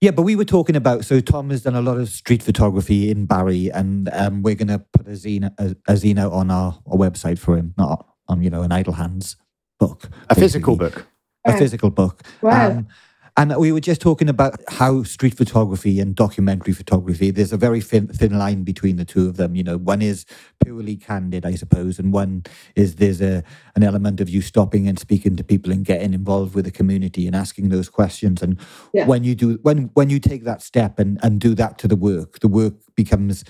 yeah, 0.01 0.13
but 0.13 0.23
we 0.23 0.37
were 0.37 0.45
talking 0.45 0.77
about 0.77 1.05
so 1.05 1.21
Tom 1.21 1.51
has 1.51 1.63
done 1.63 1.75
a 1.75 1.83
lot 1.83 1.99
of 1.99 2.09
street 2.09 2.43
photography 2.45 3.11
in 3.11 3.27
Barry, 3.27 3.71
and 3.73 4.09
um, 4.13 4.43
we're 4.43 4.55
going 4.55 4.69
to 4.69 4.79
put 4.93 5.07
a 5.09 5.13
zine 5.13 5.53
a, 5.59 5.77
a 5.91 5.95
zine 5.95 6.19
out 6.19 6.33
on 6.33 6.51
our, 6.53 6.79
our 6.87 6.97
website 6.97 7.39
for 7.41 7.57
him, 7.57 7.75
not 7.77 8.07
on 8.29 8.41
you 8.43 8.51
know 8.51 8.63
an 8.63 8.71
idle 8.73 8.93
hands 8.95 9.35
book, 9.81 10.09
A 10.31 10.35
physical 10.37 10.77
book. 10.77 11.07
a 11.45 11.59
physical 11.59 11.91
book. 11.91 12.23
Wow. 12.41 12.71
Um, 12.71 12.89
and 13.37 13.57
we 13.57 13.73
were 13.73 13.81
just 13.81 14.01
talking 14.03 14.29
about 14.29 14.61
how 14.69 15.03
street 15.05 15.35
photography 15.37 16.01
and 16.01 16.15
documentary 16.15 16.75
photography, 16.75 17.31
there's 17.31 17.53
a 17.53 17.57
very 17.57 17.81
thin, 17.81 18.09
thin 18.09 18.39
line 18.39 18.63
between 18.63 18.97
the 18.97 19.07
two 19.07 19.27
of 19.27 19.37
them. 19.39 19.55
You 19.57 19.63
know, 19.65 19.79
one 19.79 20.03
is 20.03 20.27
purely 20.63 20.97
candid, 20.97 21.47
I 21.47 21.55
suppose, 21.55 21.99
and 21.99 22.13
one 22.13 22.45
is 22.77 22.97
there's 22.97 23.23
a 23.23 23.43
an 23.75 23.83
element 23.83 24.21
of 24.21 24.29
you 24.29 24.43
stopping 24.43 24.87
and 24.87 24.99
speaking 24.99 25.37
to 25.37 25.45
people 25.45 25.73
and 25.73 25.85
getting 25.85 26.13
involved 26.13 26.55
with 26.55 26.67
the 26.67 26.71
community 26.71 27.27
and 27.27 27.35
asking 27.35 27.71
those 27.71 27.89
questions. 27.89 28.43
And 28.43 28.59
Yeah. 28.93 29.07
when 29.07 29.25
you 29.25 29.35
do, 29.35 29.59
when 29.63 29.91
when 29.95 30.11
you 30.11 30.19
take 30.21 30.45
that 30.45 30.61
step 30.63 30.99
and 30.99 31.19
and 31.23 31.41
do 31.41 31.55
that 31.55 31.79
to 31.79 31.89
the 31.89 31.97
work, 31.97 32.41
the 32.41 32.49
work 32.49 32.75
becomes. 32.97 33.45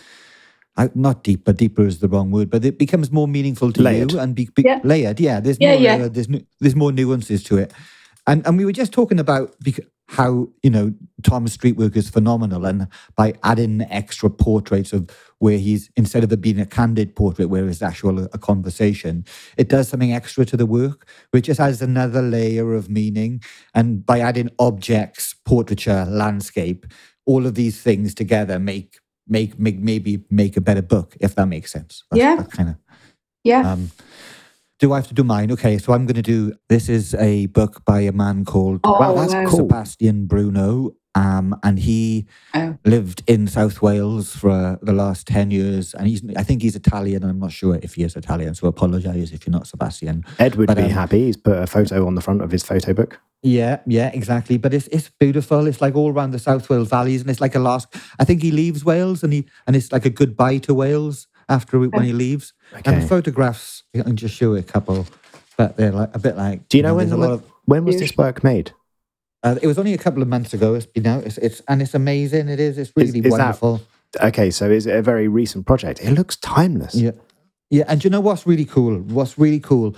Not 0.94 1.22
deeper, 1.22 1.52
deeper 1.52 1.84
is 1.86 1.98
the 1.98 2.08
wrong 2.08 2.30
word, 2.30 2.48
but 2.48 2.64
it 2.64 2.78
becomes 2.78 3.12
more 3.12 3.28
meaningful 3.28 3.72
to 3.72 3.82
Layered. 3.82 4.10
you 4.12 4.18
and 4.18 4.34
be, 4.34 4.48
be 4.54 4.62
Yeah. 4.64 4.80
layered. 4.82 5.20
Yeah, 5.20 5.38
there's 5.38 5.58
Yeah, 5.60 5.72
more, 5.74 5.82
yeah. 5.82 5.94
uh, 5.96 6.08
there's 6.08 6.28
there's 6.60 6.74
more 6.74 6.90
nuances 6.92 7.42
to 7.44 7.58
it. 7.58 7.72
And 8.26 8.46
and 8.46 8.56
we 8.56 8.64
were 8.64 8.72
just 8.72 8.92
talking 8.92 9.18
about 9.18 9.54
how 10.08 10.48
you 10.62 10.70
know 10.70 10.92
Tom's 11.22 11.52
street 11.52 11.76
work 11.76 11.96
is 11.96 12.10
phenomenal, 12.10 12.66
and 12.66 12.86
by 13.16 13.34
adding 13.42 13.82
extra 13.90 14.30
portraits 14.30 14.92
of 14.92 15.08
where 15.38 15.58
he's 15.58 15.90
instead 15.96 16.22
of 16.22 16.32
it 16.32 16.40
being 16.40 16.60
a 16.60 16.66
candid 16.66 17.16
portrait 17.16 17.46
where 17.46 17.66
it's 17.66 17.82
actual 17.82 18.24
a, 18.24 18.38
conversation, 18.38 19.24
it 19.56 19.68
does 19.68 19.88
something 19.88 20.12
extra 20.12 20.44
to 20.44 20.56
the 20.56 20.66
work, 20.66 21.08
which 21.30 21.46
just 21.46 21.60
adds 21.60 21.82
another 21.82 22.22
layer 22.22 22.74
of 22.74 22.88
meaning. 22.88 23.42
And 23.74 24.04
by 24.04 24.20
adding 24.20 24.50
objects, 24.58 25.34
portraiture, 25.44 26.04
landscape, 26.04 26.86
all 27.26 27.46
of 27.46 27.54
these 27.54 27.80
things 27.80 28.14
together 28.14 28.58
make 28.58 28.98
make 29.26 29.58
make 29.58 29.78
maybe 29.78 30.24
make 30.30 30.56
a 30.56 30.60
better 30.60 30.82
book 30.82 31.16
if 31.20 31.34
that 31.34 31.46
makes 31.46 31.72
sense. 31.72 32.04
Yeah. 32.12 32.44
kind 32.50 32.68
of. 32.68 32.76
Yeah. 33.44 33.72
Um, 33.72 33.90
do 34.78 34.92
I 34.92 34.96
have 34.96 35.08
to 35.08 35.14
do 35.14 35.22
mine? 35.24 35.52
Okay, 35.52 35.78
so 35.78 35.92
I'm 35.92 36.06
going 36.06 36.16
to 36.16 36.22
do. 36.22 36.52
This 36.68 36.88
is 36.88 37.14
a 37.14 37.46
book 37.46 37.84
by 37.84 38.00
a 38.00 38.12
man 38.12 38.44
called 38.44 38.80
oh, 38.84 38.98
wow, 38.98 39.14
that's 39.14 39.32
wow. 39.34 39.46
cool. 39.46 39.58
Sebastien 39.58 40.26
Bruno, 40.26 40.92
um, 41.14 41.54
and 41.62 41.78
he 41.78 42.26
Oh. 42.54 42.76
lived 42.84 43.22
in 43.26 43.46
South 43.46 43.80
Wales 43.82 44.34
for 44.34 44.50
uh, 44.50 44.76
the 44.82 44.92
last 44.92 45.26
ten 45.26 45.50
years. 45.50 45.94
And 45.94 46.08
he's, 46.08 46.22
I 46.36 46.42
think 46.42 46.62
he's 46.62 46.74
Italian. 46.74 47.22
I'm 47.22 47.38
not 47.38 47.52
sure 47.52 47.78
if 47.82 47.94
he 47.94 48.02
is 48.02 48.16
Italian, 48.16 48.54
so 48.54 48.66
apologise 48.66 49.30
if 49.32 49.46
you're 49.46 49.52
not 49.52 49.66
Sebastian. 49.66 50.24
Ed 50.38 50.56
would 50.56 50.66
But, 50.66 50.78
be 50.78 50.84
um, 50.84 50.90
happy. 50.90 51.26
He's 51.26 51.36
put 51.36 51.56
a 51.58 51.66
photo 51.66 52.06
on 52.06 52.14
the 52.16 52.20
front 52.20 52.42
of 52.42 52.50
his 52.50 52.64
photo 52.64 52.92
book. 52.92 53.20
Yeah, 53.44 53.80
yeah, 53.86 54.10
exactly. 54.14 54.56
But 54.56 54.72
it's 54.74 54.86
it's 54.88 55.10
beautiful. 55.18 55.66
It's 55.66 55.80
like 55.80 55.94
all 55.96 56.12
around 56.12 56.30
the 56.32 56.38
South 56.38 56.68
Wales 56.70 56.88
valleys, 56.88 57.20
and 57.20 57.30
it's 57.30 57.40
like 57.40 57.54
a 57.54 57.58
last. 57.58 57.94
I 58.18 58.24
think 58.24 58.40
he 58.42 58.50
leaves 58.52 58.84
Wales, 58.84 59.22
and 59.22 59.32
he 59.32 59.46
and 59.66 59.74
it's 59.76 59.92
like 59.92 60.04
a 60.06 60.10
goodbye 60.10 60.58
to 60.58 60.74
Wales 60.74 61.26
after 61.48 61.78
when 61.78 62.04
he 62.04 62.12
leaves. 62.12 62.52
And 62.84 63.02
the 63.02 63.06
photographs, 63.06 63.82
I 63.94 64.02
can 64.02 64.16
just 64.16 64.34
show 64.34 64.52
you 64.52 64.58
a 64.58 64.62
couple, 64.62 65.06
but 65.56 65.76
they're 65.76 65.92
like 65.92 66.14
a 66.14 66.18
bit 66.18 66.36
like. 66.36 66.68
Do 66.68 66.76
you 66.76 66.82
know 66.82 66.94
when 66.94 67.08
there's 67.08 67.16
a 67.16 67.20
when, 67.20 67.28
lot 67.30 67.34
of 67.34 67.44
when 67.64 67.84
was 67.84 67.98
this 67.98 68.16
work 68.16 68.42
made? 68.42 68.72
Uh, 69.42 69.56
it 69.60 69.66
was 69.66 69.78
only 69.78 69.92
a 69.92 69.98
couple 69.98 70.22
of 70.22 70.28
months 70.28 70.54
ago. 70.54 70.74
It's 70.74 70.86
been 70.86 71.06
out. 71.06 71.24
It's, 71.24 71.38
it's 71.38 71.60
and 71.68 71.82
it's 71.82 71.94
amazing. 71.94 72.48
It 72.48 72.60
is. 72.60 72.78
It's 72.78 72.92
really 72.96 73.18
is 73.18 73.24
that- 73.24 73.30
wonderful. 73.30 73.82
Okay, 74.20 74.50
so 74.50 74.70
is 74.70 74.86
it 74.86 74.94
a 74.94 75.00
very 75.00 75.26
recent 75.26 75.66
project? 75.66 76.00
It 76.02 76.10
looks 76.10 76.36
timeless. 76.36 76.94
Yeah, 76.94 77.12
yeah. 77.70 77.84
And 77.88 77.98
do 77.98 78.06
you 78.06 78.10
know 78.10 78.20
what's 78.20 78.46
really 78.46 78.66
cool? 78.66 78.98
What's 78.98 79.38
really 79.38 79.58
cool, 79.60 79.96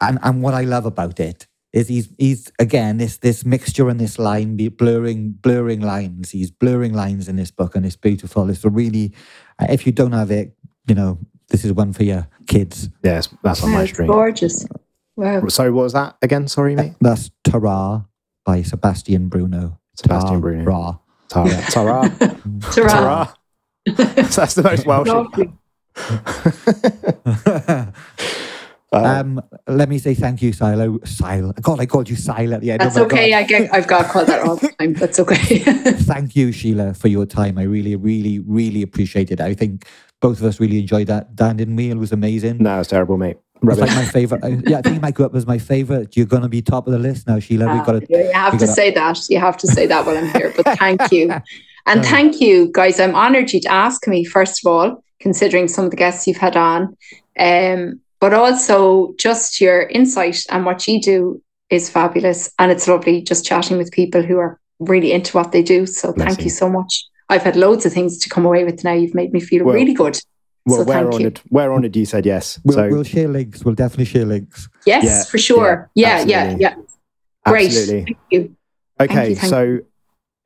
and 0.00 0.18
and 0.22 0.42
what 0.42 0.52
I 0.52 0.64
love 0.64 0.84
about 0.84 1.18
it 1.18 1.46
is 1.72 1.88
he's 1.88 2.08
he's 2.18 2.52
again 2.58 2.98
this 2.98 3.16
this 3.16 3.44
mixture 3.46 3.88
and 3.88 3.98
this 3.98 4.18
line 4.18 4.56
be 4.56 4.68
blurring 4.68 5.30
blurring 5.30 5.80
lines. 5.80 6.30
He's 6.30 6.50
blurring 6.50 6.92
lines 6.92 7.28
in 7.28 7.36
this 7.36 7.50
book, 7.50 7.74
and 7.74 7.86
it's 7.86 7.96
beautiful. 7.96 8.50
It's 8.50 8.64
a 8.64 8.68
really. 8.68 9.14
If 9.58 9.86
you 9.86 9.92
don't 9.92 10.12
have 10.12 10.30
it, 10.30 10.54
you 10.86 10.94
know 10.94 11.18
this 11.48 11.64
is 11.64 11.72
one 11.72 11.92
for 11.92 12.04
your 12.04 12.28
kids. 12.46 12.88
Yes, 13.02 13.28
that's 13.42 13.62
on 13.62 13.70
Wow, 13.70 13.76
my 13.78 13.82
it's 13.84 13.92
stream. 13.92 14.08
gorgeous. 14.08 14.66
Wow. 15.16 15.46
Sorry, 15.48 15.70
what 15.70 15.82
was 15.82 15.92
that 15.92 16.16
again? 16.22 16.48
Sorry, 16.48 16.74
mate. 16.74 16.94
That's 17.00 17.30
Ta-ra 17.44 18.02
by 18.44 18.62
Sebastien 18.62 19.28
Bruno. 19.28 19.78
Sebastien 19.94 20.40
Bruno. 20.40 20.64
Tara. 21.28 21.50
Tara. 21.70 22.10
Tara. 22.10 22.36
Ta-ra. 22.70 23.34
Tara. 23.96 24.14
That's 24.24 24.54
the 24.54 24.62
most 24.62 24.86
Welsh. 24.86 25.08
Lovely. 25.08 25.52
Uh, 28.92 28.96
Um, 29.20 29.40
let 29.68 29.88
me 29.88 29.98
say 29.98 30.14
thank 30.14 30.42
you, 30.42 30.52
Silo. 30.52 30.98
Silo. 31.04 31.52
God, 31.62 31.78
I 31.78 31.86
called 31.86 32.10
you 32.10 32.16
Silo 32.16 32.56
at 32.56 32.60
the 32.60 32.72
end. 32.72 32.80
That's 32.80 32.96
Oh 32.96 33.04
okay. 33.04 33.30
God. 33.30 33.36
I 33.38 33.42
get, 33.44 33.72
I've 33.74 33.86
got 33.86 34.06
called 34.06 34.26
that 34.26 34.40
all 34.40 34.56
the 34.56 34.68
time. 34.80 34.94
That's 34.94 35.20
okay. 35.20 35.58
Thank 35.60 36.34
you, 36.34 36.50
Sile, 36.52 36.92
for 36.94 37.06
your 37.06 37.24
time. 37.24 37.56
I 37.58 37.62
really, 37.62 37.94
really, 37.94 38.40
really 38.40 38.82
appreciate 38.82 39.30
it. 39.30 39.40
I 39.40 39.54
think 39.54 39.86
both 40.20 40.38
of 40.38 40.44
us 40.44 40.60
really 40.60 40.78
enjoyed 40.78 41.06
that. 41.08 41.34
Dan, 41.34 41.56
didn't 41.56 41.76
we? 41.76 41.90
It 41.90 41.96
was 41.96 42.12
amazing. 42.12 42.58
no, 42.58 42.80
it's 42.80 42.88
terrible, 42.90 43.16
mate. 43.16 43.36
It's 43.62 43.78
like 43.78 43.90
my 43.90 44.04
favorite. 44.06 44.40
Yeah, 44.66 44.78
I 44.78 44.82
think 44.82 44.96
it 44.96 45.02
might 45.02 45.14
go 45.14 45.24
up 45.26 45.34
as 45.34 45.46
my 45.46 45.58
favorite. 45.58 46.16
You're 46.16 46.24
going 46.26 46.42
to 46.42 46.48
be 46.48 46.62
top 46.62 46.86
of 46.86 46.92
the 46.94 46.98
list 46.98 47.26
now, 47.26 47.38
Sile. 47.38 47.68
We've 47.74 47.84
got 47.84 47.92
to. 48.00 48.06
You 48.08 48.30
have 48.32 48.52
to 48.54 48.58
gotta- 48.60 48.72
say 48.72 48.90
that. 48.92 49.18
You 49.28 49.38
have 49.38 49.56
to 49.58 49.66
say 49.66 49.86
that 49.86 50.06
while 50.06 50.16
I'm 50.16 50.28
here. 50.30 50.52
But 50.56 50.78
thank 50.78 51.12
you. 51.12 51.30
And 51.86 52.04
thank 52.04 52.40
you, 52.40 52.70
guys. 52.72 52.98
I'm 53.00 53.14
honored 53.14 53.52
you 53.52 53.60
to 53.60 53.70
ask 53.72 54.06
me, 54.06 54.24
first 54.24 54.64
of 54.64 54.70
all, 54.70 55.04
considering 55.18 55.68
some 55.68 55.84
of 55.86 55.90
the 55.90 55.96
guests 55.96 56.26
you've 56.26 56.36
had 56.38 56.56
on. 56.56 56.96
Um, 57.38 58.00
but 58.18 58.32
also 58.34 59.14
just 59.18 59.60
your 59.60 59.82
insight 59.88 60.38
and 60.50 60.64
what 60.64 60.86
you 60.86 61.00
do 61.00 61.42
is 61.70 61.88
fabulous. 61.90 62.50
And 62.58 62.70
it's 62.70 62.86
lovely 62.88 63.22
just 63.22 63.44
chatting 63.44 63.76
with 63.78 63.90
people 63.92 64.22
who 64.22 64.38
are 64.38 64.58
really 64.78 65.12
into 65.12 65.36
what 65.36 65.52
they 65.52 65.62
do. 65.62 65.84
So 65.86 66.12
Bless 66.12 66.26
thank 66.28 66.38
you. 66.40 66.44
you 66.44 66.50
so 66.50 66.68
much. 66.70 67.04
I've 67.30 67.42
had 67.42 67.56
loads 67.56 67.86
of 67.86 67.92
things 67.92 68.18
to 68.18 68.28
come 68.28 68.44
away 68.44 68.64
with 68.64 68.84
now. 68.84 68.92
You've 68.92 69.14
made 69.14 69.32
me 69.32 69.40
feel 69.40 69.64
Well, 69.64 69.74
really 69.74 69.94
good. 69.94 70.20
well, 70.66 70.80
so 70.80 70.84
we're 70.84 70.92
thank 70.92 71.12
you. 71.12 71.18
honoured. 71.20 71.40
We're 71.50 71.72
honoured 71.72 71.96
you 71.96 72.04
said 72.04 72.26
yes. 72.26 72.60
We'll, 72.64 72.76
so 72.76 72.88
we'll 72.88 73.04
share 73.04 73.28
links. 73.28 73.64
We'll 73.64 73.74
definitely 73.74 74.04
share 74.06 74.26
links. 74.26 74.68
Yes, 74.84 75.04
Yeah, 75.04 75.24
for 75.24 75.38
sure. 75.38 75.90
yeah, 75.94 76.18
Yeah, 76.24 76.24
yeah, 76.24 76.44
absolutely. 76.50 76.60
yeah. 76.60 76.74
Great. 77.46 77.66
absolutely. 77.66 78.04
Thank 78.04 78.18
you. 78.30 78.56
Okay, 79.00 79.28
you, 79.30 79.36
thank 79.36 79.48
so 79.50 79.78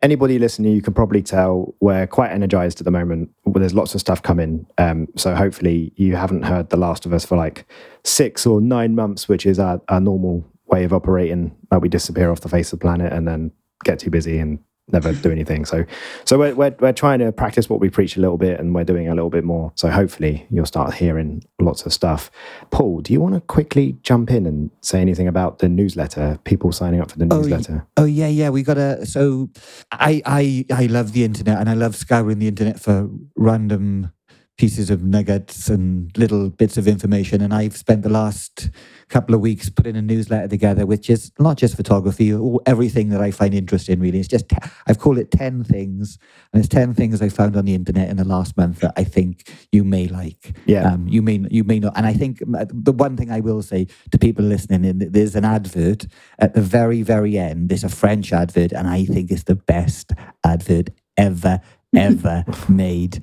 anybody 0.02 0.38
listening, 0.38 0.74
you 0.74 0.82
can 0.82 0.92
probably 0.94 1.22
tell 1.22 1.74
we're 1.80 2.06
quite 2.06 2.30
energized 2.30 2.80
at 2.80 2.84
the 2.84 2.90
moment. 2.90 3.30
Well, 3.46 3.60
there's 3.60 3.74
lots 3.74 3.94
of 3.94 4.00
stuff 4.00 4.22
coming. 4.22 4.66
Um, 4.78 5.08
so 5.16 5.34
hopefully 5.34 5.92
you 5.96 6.14
haven't 6.16 6.42
heard 6.42 6.68
The 6.68 6.76
Last 6.76 7.06
of 7.06 7.12
Us 7.14 7.24
for 7.24 7.36
like 7.36 7.66
six 8.04 8.46
or 8.46 8.60
nine 8.60 8.94
months, 8.94 9.28
which 9.28 9.46
is 9.46 9.58
our, 9.58 9.80
our 9.88 10.00
normal 10.00 10.44
way 10.66 10.84
of 10.84 10.92
operating. 10.92 11.56
Like 11.70 11.80
we 11.80 11.88
disappear 11.88 12.30
off 12.30 12.40
the 12.42 12.48
face 12.50 12.72
of 12.72 12.78
the 12.78 12.84
planet 12.84 13.12
and 13.12 13.26
then 13.26 13.50
get 13.82 13.98
too 13.98 14.10
busy 14.10 14.38
and 14.38 14.58
never 14.88 15.12
do 15.12 15.30
anything. 15.30 15.64
So, 15.64 15.84
so 16.24 16.38
we're, 16.38 16.54
we're, 16.54 16.74
we're 16.78 16.92
trying 16.92 17.20
to 17.20 17.32
practice 17.32 17.68
what 17.70 17.80
we 17.80 17.88
preach 17.88 18.16
a 18.16 18.20
little 18.20 18.36
bit 18.36 18.60
and 18.60 18.74
we're 18.74 18.84
doing 18.84 19.08
a 19.08 19.14
little 19.14 19.30
bit 19.30 19.44
more. 19.44 19.72
So 19.76 19.88
hopefully 19.90 20.46
you'll 20.50 20.66
start 20.66 20.94
hearing 20.94 21.42
lots 21.60 21.86
of 21.86 21.92
stuff. 21.92 22.30
Paul, 22.70 23.00
do 23.00 23.12
you 23.12 23.20
want 23.20 23.34
to 23.34 23.40
quickly 23.40 23.96
jump 24.02 24.30
in 24.30 24.44
and 24.46 24.70
say 24.82 25.00
anything 25.00 25.26
about 25.26 25.60
the 25.60 25.68
newsletter, 25.68 26.38
people 26.44 26.70
signing 26.72 27.00
up 27.00 27.10
for 27.10 27.18
the 27.18 27.26
Oh, 27.30 27.40
newsletter? 27.40 27.86
Oh 27.96 28.04
yeah, 28.04 28.28
yeah. 28.28 28.50
We 28.50 28.62
got 28.62 28.74
to. 28.74 29.06
So 29.06 29.48
I, 29.90 30.20
I, 30.26 30.64
I 30.70 30.86
love 30.86 31.12
the 31.12 31.24
internet, 31.24 31.58
and 31.58 31.68
I 31.70 31.74
love 31.74 31.96
scouring 31.96 32.38
the 32.38 32.48
internet 32.48 32.78
for 32.78 33.08
random 33.36 34.12
pieces 34.56 34.88
of 34.88 35.02
nuggets 35.02 35.68
and 35.68 36.16
little 36.16 36.48
bits 36.48 36.76
of 36.76 36.86
information. 36.86 37.40
And 37.40 37.52
I've 37.52 37.76
spent 37.76 38.02
the 38.02 38.08
last 38.08 38.70
couple 39.08 39.34
of 39.34 39.40
weeks 39.40 39.68
putting 39.68 39.96
a 39.96 40.02
newsletter 40.02 40.46
together, 40.46 40.86
which 40.86 41.10
is 41.10 41.32
not 41.38 41.56
just 41.56 41.76
photography, 41.76 42.32
or 42.32 42.60
everything 42.66 43.08
that 43.08 43.20
I 43.20 43.30
find 43.30 43.52
interesting. 43.52 43.98
Really, 44.00 44.20
it's 44.20 44.28
just 44.28 44.52
I've 44.86 44.98
called 44.98 45.18
it 45.18 45.30
ten 45.30 45.64
things, 45.64 46.18
and 46.52 46.60
it's 46.64 46.68
ten 46.68 46.94
things 46.94 47.20
I 47.20 47.28
found 47.28 47.56
on 47.56 47.64
the 47.64 47.74
internet 47.74 48.08
in 48.08 48.16
the 48.16 48.24
last 48.24 48.56
month 48.56 48.80
that 48.80 48.92
I 48.96 49.04
think 49.04 49.52
you 49.72 49.82
may 49.82 50.06
like. 50.06 50.56
Yeah. 50.66 50.92
Um, 50.92 51.08
you 51.08 51.22
may 51.22 51.44
you 51.50 51.64
may 51.64 51.80
not, 51.80 51.96
and 51.96 52.06
I 52.06 52.12
think 52.12 52.40
uh, 52.42 52.66
the 52.68 52.92
one 52.92 53.16
thing 53.16 53.30
I 53.30 53.40
will 53.40 53.62
say 53.62 53.88
to 54.12 54.18
people 54.18 54.44
listening, 54.44 54.84
in 54.84 55.10
there's 55.12 55.34
an 55.34 55.44
advert 55.44 56.06
at 56.38 56.54
the 56.54 56.62
very 56.62 57.02
very 57.02 57.38
end. 57.38 57.68
There's 57.70 57.84
a 57.84 57.88
French 57.88 58.32
advert, 58.32 58.72
and 58.72 58.88
I 58.88 59.04
think 59.04 59.30
it's 59.30 59.44
the 59.44 59.56
best 59.56 60.12
advert 60.44 60.90
ever 61.16 61.60
ever 61.96 62.44
made 62.68 63.22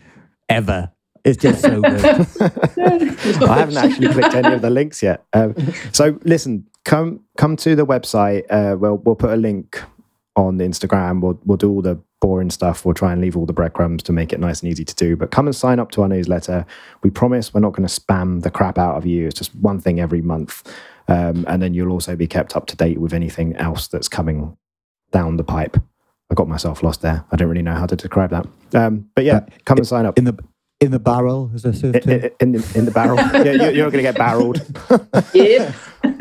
ever. 0.50 0.92
It's 1.24 1.42
just 1.42 1.62
so 1.62 1.82
good. 1.82 2.06
I 3.44 3.60
haven't 3.60 3.78
actually 3.78 4.10
clicked 4.10 4.34
any 4.34 4.54
of 4.54 4.62
the 4.62 4.70
links 4.70 5.04
yet. 5.04 5.24
Um, 5.34 5.56
so 5.92 6.20
listen, 6.24 6.66
come 6.86 7.22
come 7.38 7.56
to 7.58 7.76
the 7.76 7.86
website. 7.86 8.44
Uh, 8.50 8.76
we'll 8.78 8.98
we'll 8.98 9.16
put 9.16 9.32
a 9.32 9.36
link 9.36 9.82
on 10.36 10.58
Instagram. 10.58 11.22
We'll 11.22 11.40
we'll 11.46 11.58
do 11.58 11.70
all 11.70 11.82
the 11.82 12.00
boring 12.22 12.50
stuff. 12.50 12.86
We'll 12.86 12.94
try 12.94 13.12
and 13.12 13.22
leave 13.22 13.36
all 13.36 13.46
the 13.46 13.54
breadcrumbs 13.54 14.04
to 14.04 14.12
make 14.12 14.32
it 14.32 14.40
nice 14.40 14.62
and 14.62 14.72
easy 14.72 14.86
to 14.86 14.96
do. 14.96 15.16
But 15.16 15.32
come 15.32 15.48
and 15.48 15.56
sign 15.56 15.80
up 15.80 15.92
to 15.92 16.04
our 16.04 16.08
newsletter. 16.08 16.66
We 17.04 17.10
promise 17.10 17.54
we're 17.54 17.62
not 17.62 17.74
going 17.74 17.88
to 17.88 18.02
spam 18.02 18.42
the 18.42 18.52
crap 18.52 18.78
out 18.78 18.96
of 18.96 19.06
you. 19.06 19.28
It's 19.28 19.38
just 19.38 19.56
one 19.56 19.80
thing 19.80 20.00
every 20.00 20.22
month, 20.22 20.72
um, 21.08 21.46
and 21.48 21.62
then 21.62 21.74
you'll 21.74 21.92
also 21.92 22.16
be 22.16 22.28
kept 22.28 22.56
up 22.56 22.68
to 22.68 22.76
date 22.76 23.00
with 23.00 23.14
anything 23.14 23.56
else 23.58 23.88
that's 23.88 24.08
coming 24.08 24.58
down 25.12 25.38
the 25.38 25.44
pipe. 25.44 25.78
I 26.32 26.34
got 26.34 26.48
myself 26.48 26.82
lost 26.82 27.02
there. 27.02 27.26
I 27.32 27.36
don't 27.36 27.50
really 27.50 27.62
know 27.62 27.74
how 27.74 27.86
to 27.86 27.96
describe 27.96 28.30
that. 28.30 28.48
Um, 28.74 29.10
but 29.16 29.26
yeah, 29.26 29.42
come 29.66 29.78
and 29.78 29.88
sign 29.88 30.06
up. 30.06 30.18
in 30.18 30.24
the 30.24 30.38
in 30.82 30.92
the 30.92 31.00
barrel 31.00 31.52
as 31.54 31.64
a 31.64 31.74
sort 31.74 31.96
of 31.96 32.08
In, 32.10 32.32
in, 32.40 32.52
the, 32.54 32.72
in 32.76 32.86
the 32.86 32.92
barrel. 32.92 33.16
yeah, 33.34 33.44
you're, 33.44 33.72
you're 33.72 33.86
not 33.86 33.92
going 33.94 34.04
to 34.04 34.12
get 34.12 34.18
barreled. 34.18 34.62
Yeah. 35.34 35.74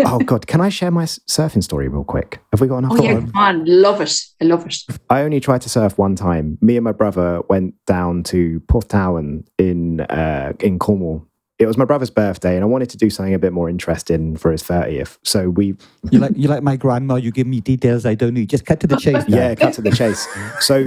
oh 0.04 0.18
God, 0.18 0.46
can 0.46 0.60
I 0.60 0.68
share 0.68 0.90
my 0.90 1.04
surfing 1.04 1.62
story 1.62 1.88
real 1.88 2.04
quick? 2.04 2.40
Have 2.52 2.60
we 2.60 2.68
got 2.68 2.78
enough 2.78 2.92
Oh 2.94 3.02
yeah, 3.02 3.14
time? 3.14 3.32
come 3.32 3.42
on, 3.42 3.64
love 3.66 4.00
it. 4.02 4.12
I 4.40 4.44
love 4.44 4.66
it. 4.66 4.76
I 5.08 5.22
only 5.22 5.40
tried 5.40 5.62
to 5.62 5.68
surf 5.70 5.96
one 5.98 6.14
time. 6.16 6.58
Me 6.60 6.76
and 6.76 6.84
my 6.84 6.92
brother 6.92 7.40
went 7.48 7.74
down 7.86 8.22
to 8.24 8.60
Porthtowan 8.68 9.46
in 9.58 10.02
uh, 10.02 10.52
in 10.60 10.78
Cornwall. 10.78 11.26
It 11.58 11.66
was 11.66 11.76
my 11.76 11.84
brother's 11.84 12.10
birthday, 12.10 12.54
and 12.54 12.62
I 12.64 12.66
wanted 12.66 12.88
to 12.90 12.96
do 12.96 13.10
something 13.10 13.34
a 13.34 13.38
bit 13.38 13.52
more 13.52 13.68
interesting 13.68 14.36
for 14.36 14.50
his 14.52 14.62
thirtieth. 14.62 15.18
So 15.24 15.48
we, 15.50 15.76
you 16.10 16.18
like 16.18 16.32
you 16.36 16.48
like 16.48 16.62
my 16.62 16.76
grandma. 16.76 17.16
You 17.16 17.30
give 17.32 17.46
me 17.46 17.60
details 17.60 18.04
I 18.06 18.14
don't 18.14 18.34
need. 18.34 18.50
Just 18.50 18.66
cut 18.66 18.80
to 18.80 18.86
the 18.86 18.96
chase. 18.96 19.24
Dan. 19.24 19.28
yeah, 19.28 19.54
cut 19.54 19.74
to 19.74 19.82
the 19.82 19.90
chase. 19.90 20.26
So 20.60 20.84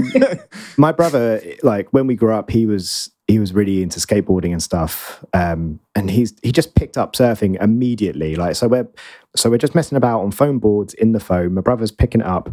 my 0.78 0.92
brother, 0.92 1.42
like 1.64 1.90
when 1.92 2.08
we 2.08 2.16
grew 2.16 2.34
up, 2.34 2.50
he 2.50 2.66
was 2.66 3.10
he 3.28 3.40
was 3.40 3.54
really 3.54 3.82
into 3.82 4.00
skateboarding 4.00 4.52
and 4.52 4.62
stuff. 4.62 5.24
Um, 5.34 5.80
and 5.96 6.10
he's 6.10 6.34
he 6.44 6.52
just 6.52 6.76
picked 6.76 6.98
up 6.98 7.14
surfing 7.14 7.62
immediately. 7.62 8.36
Like 8.36 8.56
so 8.56 8.68
we're 8.68 8.88
so 9.36 9.50
we're 9.50 9.58
just 9.58 9.76
messing 9.76 9.98
about 9.98 10.22
on 10.22 10.32
foam 10.32 10.60
boards 10.60 10.94
in 10.94 11.14
the 11.14 11.20
foam. 11.20 11.54
My 11.54 11.62
brother's 11.62 11.92
picking 11.92 12.22
it 12.22 12.28
up 12.28 12.50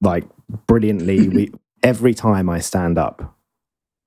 like 0.00 0.24
brilliantly. 0.66 1.28
we 1.28 1.52
every 1.82 2.14
time 2.14 2.48
I 2.48 2.60
stand 2.60 2.98
up, 2.98 3.36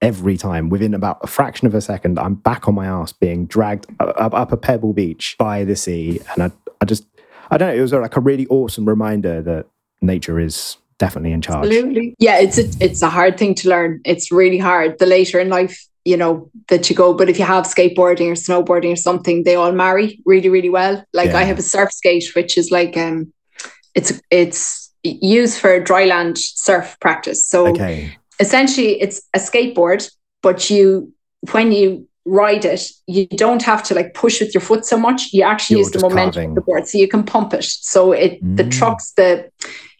every 0.01 0.37
time 0.37 0.69
within 0.69 0.93
about 0.93 1.19
a 1.21 1.27
fraction 1.27 1.67
of 1.67 1.75
a 1.75 1.81
second, 1.81 2.17
I'm 2.17 2.35
back 2.35 2.67
on 2.67 2.75
my 2.75 2.85
ass 2.85 3.11
being 3.11 3.45
dragged 3.45 3.87
up, 3.99 4.33
up 4.33 4.51
a 4.51 4.57
pebble 4.57 4.93
beach 4.93 5.35
by 5.37 5.63
the 5.65 5.75
sea. 5.75 6.21
And 6.33 6.43
I 6.43 6.51
I 6.79 6.85
just 6.85 7.05
I 7.51 7.57
don't 7.57 7.69
know, 7.69 7.75
it 7.75 7.81
was 7.81 7.93
like 7.93 8.15
a 8.15 8.21
really 8.21 8.47
awesome 8.47 8.87
reminder 8.87 9.41
that 9.41 9.67
nature 10.01 10.39
is 10.39 10.77
definitely 10.97 11.33
in 11.33 11.41
charge. 11.41 11.65
Absolutely. 11.65 12.15
Yeah, 12.19 12.39
it's 12.39 12.57
a 12.57 12.65
it's 12.79 13.01
a 13.01 13.09
hard 13.09 13.37
thing 13.37 13.53
to 13.55 13.69
learn. 13.69 14.01
It's 14.05 14.31
really 14.31 14.57
hard. 14.57 14.97
The 14.99 15.05
later 15.05 15.39
in 15.39 15.49
life, 15.49 15.85
you 16.05 16.15
know, 16.17 16.49
that 16.69 16.89
you 16.89 16.95
go. 16.95 17.13
But 17.13 17.29
if 17.29 17.37
you 17.39 17.45
have 17.45 17.65
skateboarding 17.65 18.29
or 18.31 18.35
snowboarding 18.35 18.93
or 18.93 18.95
something, 18.95 19.43
they 19.43 19.55
all 19.55 19.71
marry 19.71 20.21
really, 20.25 20.49
really 20.49 20.69
well. 20.69 21.03
Like 21.13 21.31
Yeah. 21.31 21.39
I 21.39 21.43
have 21.43 21.59
a 21.59 21.63
surf 21.63 21.91
skate, 21.91 22.25
which 22.35 22.57
is 22.57 22.71
like 22.71 22.95
um 22.95 23.33
it's 23.95 24.21
it's 24.31 24.93
used 25.03 25.59
for 25.59 25.79
dryland 25.81 26.37
surf 26.37 26.95
practice. 26.99 27.47
So 27.47 27.67
Okay. 27.67 28.15
essentially 28.39 29.01
it's 29.01 29.21
a 29.33 29.39
skateboard, 29.39 30.09
but 30.41 30.69
you 30.69 31.11
when 31.51 31.71
you 31.71 32.07
ride 32.27 32.65
it, 32.65 32.81
you 33.07 33.27
don't 33.27 33.61
have 33.61 33.83
to 33.83 33.93
like 33.93 34.13
push 34.15 34.41
with 34.41 34.53
your 34.53 34.61
foot 34.61 34.83
so 34.85 34.97
much. 34.97 35.31
You 35.31 35.43
actually 35.43 35.75
You're 35.77 35.85
use 35.85 35.91
the 35.91 35.99
momentum 35.99 36.33
carving. 36.33 36.49
of 36.49 36.55
the 36.55 36.61
board. 36.61 36.87
So 36.87 36.97
you 36.97 37.07
can 37.07 37.23
pump 37.23 37.53
it. 37.53 37.63
So 37.65 38.11
it 38.13 38.39
the 38.57 38.63
Mm. 38.63 38.71
trucks, 38.71 39.11
the 39.11 39.49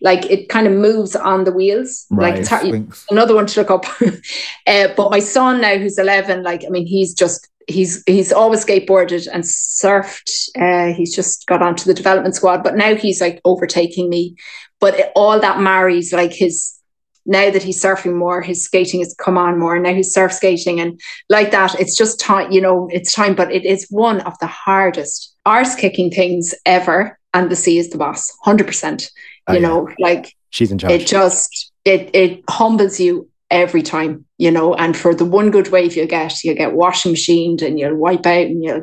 like 0.06 0.30
it 0.30 0.50
kind 0.50 0.68
of 0.68 0.74
moves 0.74 1.16
on 1.16 1.46
the 1.46 1.52
wheels. 1.52 2.06
Like 2.12 2.36
it's 2.36 2.48
hard, 2.48 2.94
another 3.10 3.34
one 3.34 3.48
to 3.48 3.60
look 3.60 3.72
up. 3.72 3.86
uh, 4.68 4.90
but 4.96 5.10
my 5.10 5.18
son 5.18 5.62
now, 5.62 5.78
who's 5.78 5.98
11, 5.98 6.44
like, 6.44 6.64
I 6.64 6.70
mean, 6.70 6.86
he's 6.86 7.16
just, 7.16 7.50
he's 7.68 8.04
he's 8.06 8.32
always 8.32 8.64
skateboarded 8.64 9.28
and 9.34 9.44
surfed. 9.44 10.50
Uh, 10.56 10.94
he's 10.94 11.16
just 11.16 11.48
got 11.48 11.64
onto 11.64 11.86
the 11.86 11.94
development 11.96 12.36
squad, 12.36 12.64
but 12.64 12.76
now 12.76 12.94
he's 12.94 13.20
like 13.20 13.42
overtaking 13.46 14.08
me. 14.08 14.36
But 14.80 14.94
it, 14.94 15.12
all 15.16 15.40
that 15.40 15.60
marries 15.60 16.14
like 16.14 16.34
his, 16.34 16.78
now 17.26 17.50
that 17.50 17.64
he's 17.64 17.84
surfing 17.84 18.14
more, 18.14 18.44
his 18.44 18.64
skating 18.64 19.00
has 19.00 19.16
come 19.18 19.40
on 19.40 19.58
more. 19.58 19.80
Now 19.80 19.96
he's 19.96 20.14
surf 20.14 20.34
skating 20.34 20.80
and 20.80 21.02
like 21.30 21.50
that. 21.50 21.80
It's 21.80 21.98
just 21.98 22.20
time, 22.20 22.52
you 22.52 22.62
know, 22.62 22.88
it's 22.92 23.12
time, 23.12 23.34
but 23.34 23.52
it 23.52 23.66
is 23.66 23.88
one 23.90 24.22
of 24.22 24.38
the 24.38 24.46
hardest 24.46 25.36
arse 25.48 25.74
kicking 25.74 26.12
things 26.12 26.54
ever. 26.64 27.18
And 27.34 27.50
the 27.50 27.56
sea 27.56 27.80
is 27.80 27.90
the 27.90 27.98
boss, 27.98 28.32
100%. 28.46 29.10
Oh, 29.48 29.54
you 29.54 29.60
yeah. 29.62 29.68
know, 29.68 29.90
like 30.00 30.34
She's 30.50 30.72
in 30.72 30.78
charge. 30.78 30.94
it 30.94 31.08
just 31.08 31.72
it 31.84 32.10
it 32.14 32.44
humbles 32.50 33.00
you 33.00 33.30
every 33.52 33.84
time 33.84 34.26
you 34.40 34.50
know 34.50 34.74
and 34.74 34.98
for 34.98 35.14
the 35.14 35.24
one 35.24 35.52
good 35.52 35.68
wave 35.70 35.96
you 35.96 36.08
get 36.08 36.44
you 36.44 36.54
get 36.56 36.74
washing 36.74 37.12
machined 37.12 37.62
and 37.62 37.78
you'll 37.80 37.96
wipe 37.96 38.26
out 38.26 38.48
and 38.48 38.64
you'll 38.64 38.82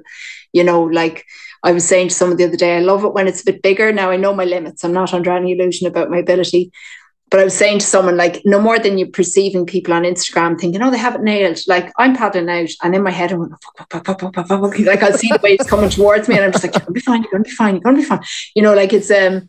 you 0.52 0.62
know 0.62 0.84
like 0.84 1.24
i 1.64 1.72
was 1.72 1.84
saying 1.86 2.08
to 2.08 2.14
someone 2.14 2.36
the 2.36 2.44
other 2.44 2.56
day 2.56 2.76
i 2.76 2.80
love 2.80 3.04
it 3.04 3.12
when 3.12 3.26
it's 3.26 3.42
a 3.42 3.44
bit 3.44 3.60
bigger. 3.60 3.92
Now 3.92 4.10
i 4.10 4.16
know 4.16 4.32
my 4.32 4.44
limits. 4.44 4.84
I'm 4.84 4.92
not 4.92 5.12
under 5.12 5.32
any 5.32 5.52
illusion 5.52 5.88
about 5.88 6.10
my 6.10 6.18
ability. 6.18 6.70
But 7.28 7.40
i 7.40 7.44
was 7.44 7.56
saying 7.56 7.80
to 7.80 7.86
someone 7.86 8.16
like 8.16 8.42
no 8.44 8.60
more 8.60 8.78
than 8.78 8.98
you 8.98 9.06
perceiving 9.06 9.64
people 9.66 9.94
on 9.94 10.02
instagram 10.02 10.60
thinking 10.60 10.82
oh 10.82 10.90
they 10.90 10.98
have 10.98 11.14
it 11.16 11.22
nailed 11.22 11.58
like 11.66 11.90
i'm 11.98 12.14
paddling 12.14 12.50
out 12.50 12.68
and 12.82 12.94
in 12.94 13.02
my 13.02 13.10
head 13.10 13.32
i'm 13.32 13.38
going 13.38 13.54
fuck, 13.90 14.04
fuck, 14.04 14.20
fuck, 14.20 14.46
fuck, 14.46 14.78
like 14.80 15.02
i'll 15.02 15.18
see 15.18 15.28
the 15.28 15.40
waves 15.42 15.66
coming 15.66 15.88
towards 15.90 16.28
me 16.28 16.36
and 16.36 16.44
i'm 16.44 16.52
just 16.52 16.62
like 16.62 16.74
you're 16.74 16.80
gonna 16.80 16.92
be 16.92 17.00
fine 17.00 17.22
you're 17.22 17.32
gonna 17.32 17.44
be 17.44 17.50
fine 17.50 17.74
you're 17.74 17.80
gonna 17.82 17.96
be 17.96 18.04
fine. 18.04 18.22
You 18.54 18.62
know 18.62 18.74
like 18.74 18.92
it's 18.92 19.10
um 19.10 19.48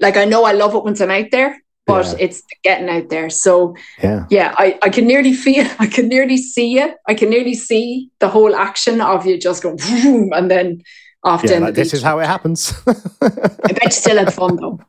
like 0.00 0.16
I 0.16 0.24
know 0.24 0.44
I 0.44 0.52
love 0.52 0.74
it 0.74 0.84
once 0.84 1.00
I'm 1.00 1.10
out 1.10 1.30
there, 1.30 1.60
but 1.86 2.06
Yeah. 2.06 2.14
it's 2.20 2.42
getting 2.62 2.88
out 2.88 3.08
there. 3.08 3.30
So 3.30 3.74
yeah. 4.02 4.26
yeah, 4.30 4.54
I, 4.58 4.78
I 4.82 4.88
can 4.90 5.06
nearly 5.06 5.32
feel, 5.34 5.66
I 5.78 5.86
can 5.86 6.08
nearly 6.08 6.36
see 6.36 6.68
you. 6.68 6.94
I 7.06 7.14
can 7.14 7.30
nearly 7.30 7.54
see 7.54 8.10
the 8.20 8.28
whole 8.28 8.54
action 8.54 9.00
of 9.00 9.26
you 9.26 9.38
just 9.38 9.62
going 9.62 9.78
vroom, 9.78 10.32
and 10.32 10.50
then 10.50 10.82
off 11.24 11.42
Yeah, 11.44 11.58
like, 11.58 11.74
the 11.74 11.80
this 11.80 11.88
beach. 11.88 11.94
is 11.94 12.02
how 12.02 12.18
it 12.20 12.26
happens. 12.26 12.72
I 13.20 13.72
bet 13.72 13.84
you 13.84 13.90
still 13.90 14.18
had 14.18 14.32
fun 14.32 14.56
though. 14.56 14.80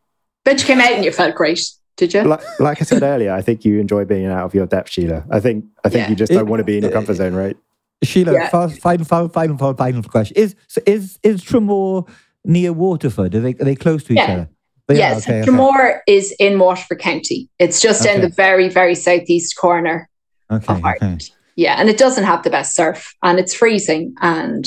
Bet 0.45 0.59
you 0.61 0.65
came 0.67 0.79
out 0.81 0.91
and 0.93 1.03
you 1.03 1.11
felt 1.11 1.35
great. 1.35 1.59
Did 1.97 2.13
you? 2.13 2.23
like, 2.23 2.41
like 2.61 2.81
I 2.81 2.85
said 2.85 3.03
earlier, 3.03 3.33
I 3.33 3.41
think 3.41 3.65
you 3.65 3.77
enjoy 3.77 4.05
being 4.05 4.25
out 4.27 4.45
of 4.45 4.55
your 4.55 4.65
depth, 4.65 4.91
Sile. 4.93 5.25
I 5.29 5.41
think 5.41 5.65
I 5.83 5.89
think 5.89 6.03
Yeah. 6.05 6.09
you 6.11 6.15
just 6.15 6.31
don't 6.31 6.47
want 6.47 6.61
to 6.61 6.63
be 6.63 6.77
in 6.77 6.83
your 6.83 6.93
comfort 6.93 7.15
zone, 7.15 7.33
right? 7.33 7.57
Sile, 8.05 8.31
Yeah. 8.33 8.47
final, 8.47 8.69
final, 8.77 9.05
final, 9.05 9.27
final, 9.29 9.57
final, 9.57 9.73
final 9.75 10.03
question: 10.03 10.37
Is 10.37 10.55
so 10.67 10.81
is 10.85 11.19
is 11.23 11.43
Tramore 11.43 12.07
near 12.45 12.71
Waterford? 12.71 13.35
Are 13.35 13.41
they 13.41 13.51
are 13.51 13.65
they 13.65 13.75
close 13.75 14.05
to 14.05 14.13
each 14.13 14.19
Yeah. 14.19 14.31
other? 14.33 14.49
They 14.89 14.97
yes, 14.97 15.25
okay, 15.27 15.41
okay. 15.41 15.49
Tramore 15.51 15.99
is 16.07 16.35
in 16.39 16.57
Waterford 16.57 16.99
County. 16.99 17.47
It's 17.59 17.79
just 17.79 18.05
in 18.07 18.21
the 18.21 18.27
very, 18.29 18.69
very 18.69 18.95
southeast 18.95 19.55
corner 19.55 20.09
Okay, 20.51 20.65
of 20.73 20.79
okay. 20.83 20.95
Ireland. 20.99 21.29
Yeah, 21.55 21.75
and 21.77 21.89
it 21.89 21.97
doesn't 21.99 22.23
have 22.23 22.41
the 22.43 22.49
best 22.49 22.75
surf, 22.75 23.13
and 23.21 23.37
it's 23.37 23.53
freezing, 23.53 24.15
and 24.19 24.65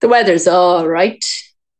the 0.00 0.08
weather's 0.08 0.48
all 0.48 0.88
right. 0.88 1.22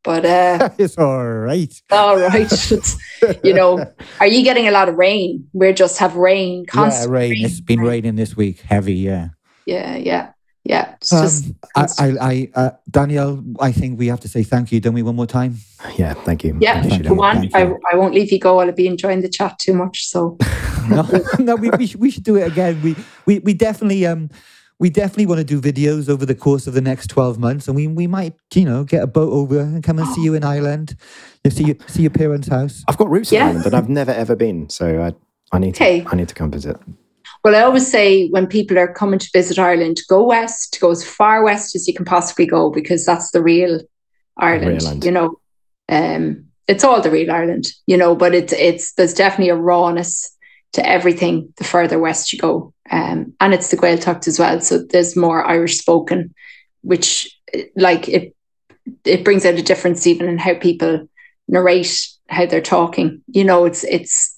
But 0.03 0.25
uh, 0.25 0.69
it's 0.77 0.97
all 0.97 1.25
right. 1.27 1.73
all 1.91 2.17
right, 2.19 2.51
It's- 2.71 2.97
you 3.43 3.53
know, 3.53 3.83
are 4.19 4.27
you 4.27 4.43
getting 4.43 4.67
a 4.67 4.71
lot 4.71 4.87
of 4.87 4.95
rain? 4.95 5.49
We 5.51 5.73
just 5.73 5.97
have 5.97 6.15
rain, 6.15 6.67
constantly. 6.67 6.77
Yeah, 6.77 6.85
constant 6.91 7.11
rain. 7.41 7.45
It's 7.45 7.61
been 7.61 7.81
raining 7.81 8.15
this 8.15 8.37
week, 8.37 8.59
heavy. 8.61 8.93
Yeah. 8.95 9.29
Yeah, 9.65 9.95
yeah, 9.97 10.31
yeah. 10.69 10.93
It's 11.01 11.11
Um, 11.11 11.23
just 11.23 11.45
I, 11.75 11.87
I, 11.97 12.17
I 12.21 12.49
uh, 12.53 12.69
Danielle, 12.89 13.43
I 13.59 13.71
think 13.71 13.97
we 13.97 14.07
have 14.07 14.19
to 14.19 14.27
say 14.27 14.43
thank 14.43 14.71
you. 14.71 14.79
Don't 14.79 14.93
we? 14.93 15.01
One 15.01 15.15
more 15.15 15.25
time. 15.25 15.55
Yeah, 15.97 16.13
thank 16.13 16.43
you. 16.43 16.55
yeah. 16.61 16.81
Thank 16.81 16.85
you, 16.85 16.89
Thank 16.91 17.03
Go 17.07 17.15
Sile. 17.15 17.23
on. 17.23 17.35
Thank 17.41 17.55
I, 17.55 17.63
you. 17.63 17.79
I 17.91 17.95
won't 17.95 18.13
leave 18.13 18.31
you 18.31 18.39
go. 18.39 18.59
I'll 18.59 18.71
be 18.71 18.85
enjoying 18.85 19.21
the 19.21 19.29
chat 19.29 19.57
too 19.57 19.73
much. 19.73 20.05
So 20.05 20.37
no, 20.89 21.07
no, 21.39 21.55
we, 21.55 21.71
we, 21.71 21.87
should, 21.87 21.99
we 21.99 22.11
should 22.11 22.23
do 22.23 22.35
it 22.35 22.47
again. 22.47 22.79
We, 22.83 22.95
we, 23.25 23.39
we 23.39 23.53
definitely, 23.55 24.05
um, 24.05 24.29
we 24.77 24.91
definitely 24.91 25.25
want 25.25 25.39
to 25.39 25.43
do 25.43 25.59
videos 25.59 26.07
over 26.07 26.23
the 26.23 26.35
course 26.35 26.67
of 26.67 26.75
the 26.75 26.81
next 26.81 27.07
12 27.07 27.39
months 27.39 27.67
and 27.67 27.75
we, 27.75 27.87
we 27.87 28.05
might 28.07 28.35
you 28.53 28.63
know 28.63 28.83
get 28.83 29.03
a 29.03 29.07
boat 29.07 29.33
over 29.33 29.59
and 29.59 29.83
come 29.83 29.99
and 29.99 30.07
see 30.09 30.23
you 30.23 30.35
in 30.35 30.43
ireland 30.45 30.95
you 31.43 31.51
see, 31.51 31.75
see 31.87 32.03
your 32.03 32.11
parents 32.11 32.47
house 32.47 32.85
i've 32.87 32.95
got 32.95 33.09
roots 33.09 33.29
yeah. 33.29 33.41
in 33.41 33.47
ireland 33.47 33.65
and 33.65 33.75
i've 33.75 33.89
never 33.89 34.11
ever 34.11 34.37
been 34.37 34.69
so 34.69 35.01
i, 35.03 35.11
I 35.53 35.59
need 35.59 35.75
to 35.75 35.83
okay. 35.83 36.05
i 36.09 36.15
need 36.15 36.29
to 36.29 36.33
come 36.33 36.49
visit 36.49 36.77
well 37.43 37.55
i 37.55 37.61
always 37.61 37.89
say 37.89 38.27
when 38.29 38.47
people 38.47 38.77
are 38.77 38.93
coming 38.93 39.19
to 39.19 39.29
visit 39.33 39.59
ireland 39.59 39.97
go 40.09 40.23
west 40.23 40.77
go 40.81 40.91
as 40.91 41.03
far 41.03 41.43
west 41.43 41.75
as 41.75 41.87
you 41.87 41.93
can 41.93 42.05
possibly 42.05 42.45
go 42.45 42.69
because 42.69 43.05
that's 43.05 43.31
the 43.31 43.41
real 43.41 43.79
ireland 44.37 44.81
real 44.81 45.05
you 45.05 45.11
know 45.11 45.39
um, 45.89 46.45
it's 46.67 46.83
all 46.83 47.01
the 47.01 47.11
real 47.11 47.31
ireland 47.31 47.71
you 47.87 47.97
know 47.97 48.15
but 48.15 48.35
it's 48.35 48.53
it's 48.53 48.93
there's 48.93 49.13
definitely 49.13 49.49
a 49.49 49.55
rawness 49.55 50.35
to 50.73 50.87
everything 50.87 51.53
the 51.57 51.63
further 51.63 51.99
west 51.99 52.31
you 52.31 52.39
go. 52.39 52.73
Um, 52.91 53.33
and 53.39 53.53
it's 53.53 53.69
the 53.69 53.77
Gaeltacht 53.77 54.27
as 54.27 54.39
well. 54.39 54.61
So 54.61 54.79
there's 54.79 55.15
more 55.15 55.43
Irish 55.43 55.77
spoken, 55.77 56.33
which 56.81 57.35
like 57.75 58.07
it 58.07 58.35
it 59.05 59.23
brings 59.23 59.45
out 59.45 59.55
a 59.55 59.63
difference 59.63 60.07
even 60.07 60.27
in 60.27 60.37
how 60.37 60.55
people 60.55 61.07
narrate 61.47 62.07
how 62.27 62.45
they're 62.45 62.61
talking. 62.61 63.21
You 63.27 63.43
know, 63.43 63.65
it's 63.65 63.83
it's 63.83 64.35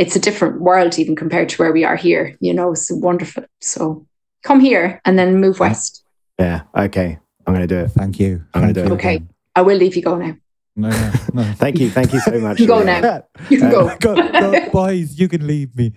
it's 0.00 0.16
a 0.16 0.18
different 0.18 0.62
world 0.62 0.98
even 0.98 1.14
compared 1.14 1.50
to 1.50 1.56
where 1.62 1.72
we 1.72 1.84
are 1.84 1.94
here. 1.94 2.34
You 2.40 2.54
know, 2.54 2.72
it's 2.72 2.90
wonderful. 2.90 3.44
So 3.60 4.06
come 4.42 4.58
here 4.58 4.98
and 5.04 5.18
then 5.18 5.40
move 5.40 5.60
west. 5.60 6.02
Yeah. 6.38 6.62
Okay. 6.74 7.18
I'm 7.46 7.54
going 7.54 7.68
to 7.68 7.74
do 7.74 7.80
it. 7.80 7.88
Thank 7.88 8.18
you. 8.18 8.42
I'm 8.54 8.62
going 8.62 8.74
to 8.74 8.80
do 8.80 8.86
it. 8.86 8.96
Okay. 8.96 9.22
I 9.54 9.60
will 9.60 9.76
leave 9.76 9.94
you 9.96 10.02
go 10.02 10.16
now. 10.16 10.36
No, 10.74 10.88
no, 10.88 11.12
no. 11.34 11.42
Thank 11.56 11.78
you. 11.78 11.90
Thank 11.90 12.14
you 12.14 12.20
so 12.20 12.38
much. 12.40 12.58
You 12.58 12.66
go 12.66 12.82
now. 12.82 13.24
You 13.50 13.58
can 13.58 13.70
go. 13.70 13.94
go, 14.00 14.14
go. 14.14 14.70
Boys, 14.70 15.18
you 15.20 15.28
can 15.28 15.46
leave 15.46 15.76
me. 15.76 15.92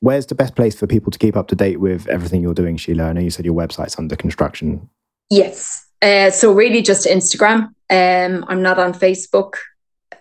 Where's 0.00 0.26
the 0.26 0.34
best 0.34 0.56
place 0.56 0.74
for 0.74 0.88
people 0.88 1.12
to 1.12 1.18
keep 1.18 1.36
up 1.36 1.46
to 1.48 1.54
date 1.54 1.78
with 1.78 2.08
everything 2.08 2.42
you're 2.42 2.54
doing, 2.54 2.76
Sile? 2.76 3.02
I 3.02 3.12
know 3.12 3.20
you 3.20 3.30
said 3.30 3.44
your 3.44 3.54
website's 3.54 3.96
under 3.96 4.16
construction. 4.16 4.90
Yes. 5.30 5.86
Uh, 6.02 6.30
so 6.30 6.52
really 6.52 6.82
just 6.82 7.06
Instagram. 7.06 7.72
Um, 7.88 8.44
I'm 8.48 8.62
not 8.62 8.80
on 8.80 8.94
Facebook 8.94 9.54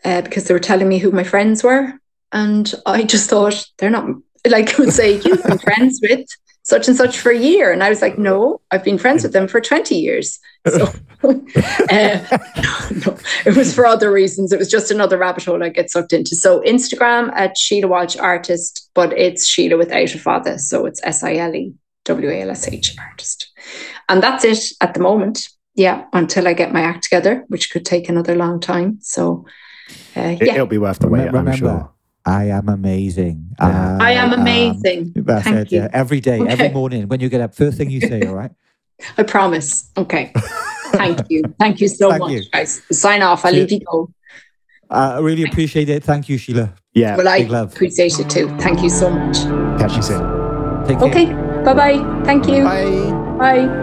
uh, 0.06 0.22
because 0.22 0.44
they 0.44 0.54
were 0.54 0.60
telling 0.60 0.88
me 0.88 1.00
who 1.00 1.10
my 1.10 1.24
friends 1.24 1.64
were. 1.64 1.94
And 2.34 2.74
I 2.86 3.04
just 3.04 3.30
thought 3.30 3.66
they're 3.78 3.90
not 3.90 4.08
like 4.48 4.74
I 4.74 4.78
would 4.84 4.94
say, 4.94 5.22
you've 5.22 5.44
been 5.44 5.60
friends 5.60 6.00
with 6.02 6.28
such 6.64 6.88
and 6.88 6.96
such 6.96 7.20
for 7.20 7.32
a 7.32 7.38
year. 7.38 7.72
And 7.72 7.84
I 7.84 7.90
was 7.90 8.02
like, 8.02 8.18
no, 8.18 8.62
I've 8.72 8.84
been 8.84 8.98
friends 8.98 9.24
with 9.24 9.34
them 9.34 9.48
for 9.48 9.60
20 9.60 9.96
years. 9.96 10.40
So 10.68 10.86
uh, 11.24 12.38
no, 13.06 13.18
it 13.46 13.56
was 13.56 13.76
for 13.76 13.86
other 13.86 14.12
reasons. 14.12 14.54
It 14.54 14.60
was 14.60 14.72
just 14.72 14.90
another 14.90 15.18
rabbit 15.18 15.44
hole 15.44 15.62
I 15.62 15.70
get 15.70 15.92
sucked 15.92 16.14
into. 16.14 16.36
So 16.36 16.62
Instagram 16.62 17.32
at 17.36 17.58
Sile 17.58 17.90
Walsh 17.90 18.16
Artist, 18.16 18.90
but 18.94 19.12
it's 19.14 19.46
Sile 19.46 19.78
without 19.78 20.16
a 20.16 20.18
fada. 20.18 20.58
So 20.58 20.86
it's 20.86 21.02
S 21.04 21.24
I 21.24 21.36
L 21.36 21.54
E 21.54 21.74
W 22.06 22.30
A 22.30 22.42
L 22.42 22.52
S 22.52 22.68
H 22.68 22.96
artist. 22.98 23.52
And 24.08 24.24
that's 24.24 24.46
it 24.46 24.64
at 24.80 24.94
the 24.94 25.00
moment. 25.00 25.50
Yeah, 25.76 26.06
until 26.14 26.48
I 26.48 26.54
get 26.54 26.72
my 26.72 26.82
act 26.82 27.04
together, 27.04 27.46
which 27.48 27.72
could 27.72 27.86
take 27.86 28.08
another 28.08 28.36
long 28.36 28.60
time. 28.60 29.00
So 29.02 29.46
uh, 30.16 30.38
yeah. 30.40 30.54
It'll 30.54 30.68
be 30.68 30.78
worth 30.78 31.00
the 31.00 31.08
wait, 31.08 31.28
I'm 31.28 31.52
sure. 31.54 31.93
I 32.26 32.46
am 32.46 32.70
amazing. 32.70 33.56
Yeah. 33.60 33.98
I, 34.00 34.10
I, 34.10 34.12
am 34.12 34.34
um, 34.34 34.40
amazing. 34.40 35.14
that's 35.16 35.44
Thank 35.44 35.58
it. 35.58 35.72
You. 35.72 35.80
Yeah. 35.82 35.90
Every 35.92 36.22
day, 36.22 36.40
okay. 36.40 36.52
every 36.52 36.70
morning, 36.70 37.08
when 37.08 37.20
you 37.20 37.30
get 37.30 37.42
up, 37.42 37.54
first 37.54 37.78
thing 37.78 37.90
you 37.90 38.02
say, 38.02 38.22
all 38.28 38.36
right? 38.36 38.52
I 39.18 39.24
promise. 39.24 39.92
Okay. 39.98 40.32
Thank 40.94 41.20
you. 41.30 41.44
Thank 41.60 41.82
you 41.82 41.88
so 41.88 42.10
Thank 42.10 42.22
much, 42.22 42.32
you. 42.32 42.44
guys. 42.52 42.82
Sign 42.92 43.22
off. 43.22 43.46
I'll 43.46 43.52
leave 43.52 43.72
you 43.72 43.80
go. 43.80 44.10
I 44.90 45.20
really 45.20 45.44
appreciate 45.44 45.90
it. 45.90 46.04
Thank 46.04 46.30
you, 46.30 46.38
Sile. 46.38 46.74
Yeah. 46.94 47.18
Well, 47.18 47.28
I 47.28 47.38
appreciate 47.38 48.20
it 48.20 48.30
too. 48.30 48.48
Thank 48.60 48.84
you 48.84 48.90
so 48.90 49.10
much. 49.10 49.38
Catch 49.80 49.96
you 49.96 50.04
soon. 50.04 50.86
Take 50.86 51.00
care. 51.00 51.08
Okay. 51.10 51.34
Bye 51.64 51.74
bye. 51.74 52.24
Thank 52.24 52.48
you. 52.48 52.64
Bye. 52.64 53.34
Bye. 53.40 53.83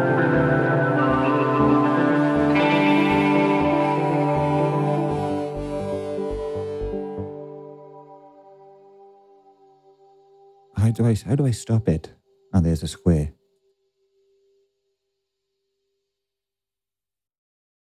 Do 10.91 11.07
I 11.07 11.17
how 11.27 11.35
do 11.37 11.47
I 11.47 11.51
stop 11.53 11.89
it? 11.89 12.13
And 12.53 12.65
there's 12.67 12.83
a 12.83 12.89
square. 12.89 13.33